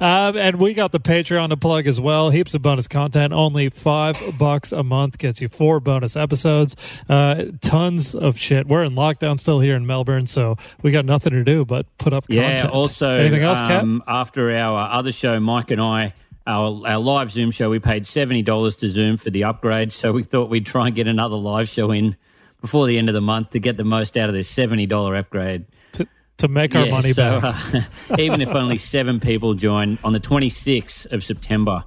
Um, 0.00 0.36
and 0.36 0.56
we 0.56 0.74
got 0.74 0.92
the 0.92 1.00
Patreon 1.00 1.48
to 1.50 1.56
plug 1.56 1.86
as 1.86 2.00
well. 2.00 2.30
Heaps 2.30 2.54
of 2.54 2.62
bonus 2.62 2.86
content. 2.86 3.32
Only 3.32 3.68
five 3.68 4.16
bucks 4.38 4.70
a 4.72 4.82
month 4.82 5.18
gets 5.18 5.40
you 5.40 5.48
four 5.48 5.80
bonus 5.80 6.16
episodes. 6.16 6.76
Uh, 7.08 7.46
tons 7.62 8.14
of 8.14 8.38
shit. 8.38 8.68
We're 8.68 8.84
in 8.84 8.94
lockdown 8.94 9.40
still 9.40 9.60
here 9.60 9.74
in 9.74 9.86
Melbourne, 9.86 10.26
so 10.26 10.56
we 10.82 10.90
got 10.92 11.04
nothing 11.04 11.32
to 11.32 11.42
do 11.44 11.64
but 11.64 11.86
put 11.98 12.12
up 12.12 12.26
Yeah. 12.28 12.50
content. 12.56 12.72
Also, 12.72 13.08
anything 13.18 13.42
else, 13.42 13.58
Cap? 13.60 13.82
um, 13.82 14.02
after 14.06 14.50
our 14.52 14.88
other 14.90 15.12
show, 15.12 15.40
Mike 15.40 15.70
and 15.70 15.80
I, 15.80 16.12
our, 16.46 16.82
our 16.86 16.98
live 16.98 17.30
Zoom 17.30 17.50
show, 17.50 17.68
we 17.70 17.78
paid 17.78 18.06
seventy 18.06 18.42
dollars 18.42 18.76
to 18.76 18.90
Zoom 18.90 19.16
for 19.16 19.30
the 19.30 19.44
upgrade. 19.44 19.92
So 19.92 20.12
we 20.12 20.22
thought 20.22 20.48
we'd 20.50 20.66
try 20.66 20.86
and 20.86 20.94
get 20.94 21.06
another 21.08 21.36
live 21.36 21.68
show 21.68 21.90
in 21.90 22.16
before 22.60 22.86
the 22.86 22.98
end 22.98 23.08
of 23.08 23.14
the 23.14 23.20
month 23.20 23.50
to 23.50 23.58
get 23.58 23.76
the 23.76 23.84
most 23.84 24.16
out 24.16 24.28
of 24.28 24.34
this 24.34 24.48
seventy 24.48 24.86
dollar 24.86 25.16
upgrade. 25.16 25.66
to, 25.92 26.06
to 26.38 26.48
make 26.48 26.74
our 26.74 26.86
Yeah, 26.86 26.90
money 26.92 27.12
so, 27.12 27.40
back. 27.40 27.74
uh, 27.74 27.80
even 28.18 28.40
if 28.40 28.48
only 28.50 28.78
seven 28.78 29.20
people 29.20 29.54
join 29.54 29.98
on 30.04 30.12
the 30.12 30.20
26th 30.20 31.10
of 31.12 31.24
September, 31.24 31.84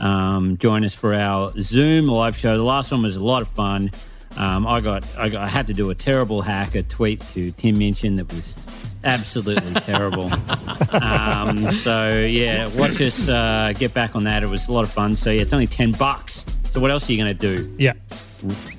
um, 0.00 0.58
join 0.58 0.84
us 0.84 0.94
for 0.94 1.14
our 1.14 1.52
Zoom 1.60 2.08
live 2.08 2.36
show. 2.36 2.56
The 2.56 2.62
last 2.64 2.90
one 2.92 3.02
was 3.02 3.16
a 3.16 3.22
lot 3.24 3.42
of 3.42 3.48
fun. 3.48 3.90
Um, 4.36 4.66
I 4.66 4.80
got, 4.80 5.04
I 5.16 5.28
got, 5.28 5.42
I 5.42 5.48
had 5.48 5.66
to 5.66 5.74
do 5.74 5.90
a 5.90 5.94
terrible 5.94 6.40
hack, 6.42 6.74
a 6.74 6.82
tweet 6.82 7.20
to 7.34 7.50
Tim 7.52 7.76
Minchin 7.78 8.16
that 8.16 8.32
was 8.32 8.54
absolutely 9.04 9.74
terrible. 9.80 10.30
Um, 10.90 11.72
so 11.72 12.20
yeah, 12.20 12.68
watch 12.76 13.00
us 13.00 13.28
uh, 13.28 13.72
get 13.78 13.94
back 13.94 14.14
on 14.14 14.24
that. 14.24 14.42
It 14.42 14.46
was 14.46 14.68
a 14.68 14.72
lot 14.72 14.84
of 14.84 14.92
fun. 14.92 15.16
So 15.16 15.30
yeah, 15.30 15.42
it's 15.42 15.52
only 15.52 15.66
ten 15.66 15.92
bucks. 15.92 16.44
So 16.70 16.80
what 16.80 16.90
else 16.90 17.08
are 17.08 17.12
you 17.12 17.22
going 17.22 17.36
to 17.36 17.56
do? 17.56 17.74
yeah. 17.78 17.92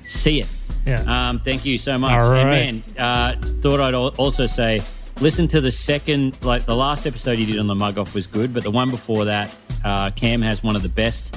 See 0.06 0.40
it. 0.40 0.48
Yeah. 0.86 1.02
Um, 1.06 1.40
thank 1.40 1.64
you 1.64 1.78
so 1.78 1.96
much. 1.96 2.12
All 2.12 2.32
And 2.34 2.82
man, 2.96 2.98
uh, 2.98 3.40
thought 3.62 3.80
I'd 3.80 3.94
also 3.94 4.46
say, 4.46 4.82
listen 5.20 5.48
to 5.48 5.60
the 5.60 5.70
second, 5.70 6.36
like 6.42 6.66
the 6.66 6.76
last 6.76 7.06
episode 7.06 7.38
you 7.38 7.46
did 7.46 7.58
on 7.58 7.66
the 7.66 7.74
mug 7.74 7.96
off 7.96 8.14
was 8.14 8.26
good, 8.26 8.52
but 8.52 8.62
the 8.62 8.70
one 8.70 8.90
before 8.90 9.24
that, 9.24 9.50
uh, 9.84 10.10
Cam 10.10 10.42
has 10.42 10.62
one 10.62 10.76
of 10.76 10.82
the 10.82 10.88
best 10.88 11.34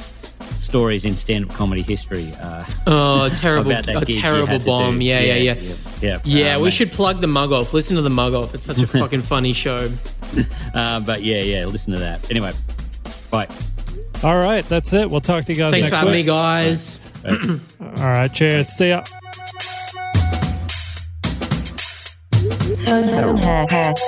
stories 0.59 1.05
in 1.05 1.15
stand-up 1.17 1.55
comedy 1.55 1.81
history. 1.81 2.31
Uh, 2.41 2.65
Oh, 2.87 3.29
terrible! 3.29 3.71
about 3.71 3.85
that 3.85 3.95
A 4.01 4.05
gig 4.05 4.15
you 4.15 4.21
terrible 4.21 4.47
had 4.47 4.61
to 4.61 4.65
bomb. 4.65 4.99
do. 4.99 5.05
Yeah, 5.05 5.19
yeah, 5.21 5.35
yeah. 5.35 5.53
yeah. 5.53 5.73
Yeah, 6.01 6.19
Yeah, 6.23 6.55
Uh, 6.55 6.59
we 6.59 6.63
mate. 6.65 6.73
should 6.73 6.91
plug 6.91 7.21
the 7.21 7.27
mug 7.27 7.51
off. 7.51 7.73
Listen 7.73 7.95
to 7.95 8.01
the 8.01 8.09
mug 8.09 8.33
off. 8.33 8.53
It's 8.53 8.63
such 8.65 8.77
a 8.77 8.87
fucking 8.99 9.21
funny 9.23 9.53
show. 9.53 9.89
Uh, 10.73 10.99
but 10.99 11.23
yeah, 11.23 11.41
yeah, 11.41 11.65
listen 11.65 11.93
to 11.93 11.99
that. 11.99 12.29
Anyway, 12.29 12.51
bye. 13.31 13.47
All 14.23 14.37
right. 14.37 14.67
That's 14.69 14.93
it. 14.93 15.09
We'll 15.09 15.21
talk 15.21 15.45
to 15.45 15.51
you 15.53 15.57
guys 15.57 15.71
Thanks 15.73 15.85
next 15.85 15.89
for 15.89 15.95
having 16.05 16.11
me, 16.11 16.19
week. 16.19 16.27
guys. 16.27 16.99
All 17.81 18.05
right. 18.05 18.31
Cheers. 18.31 18.67
See 18.69 18.89
ya. 18.89 19.03
Phone 22.85 23.37
hacks. 23.37 24.01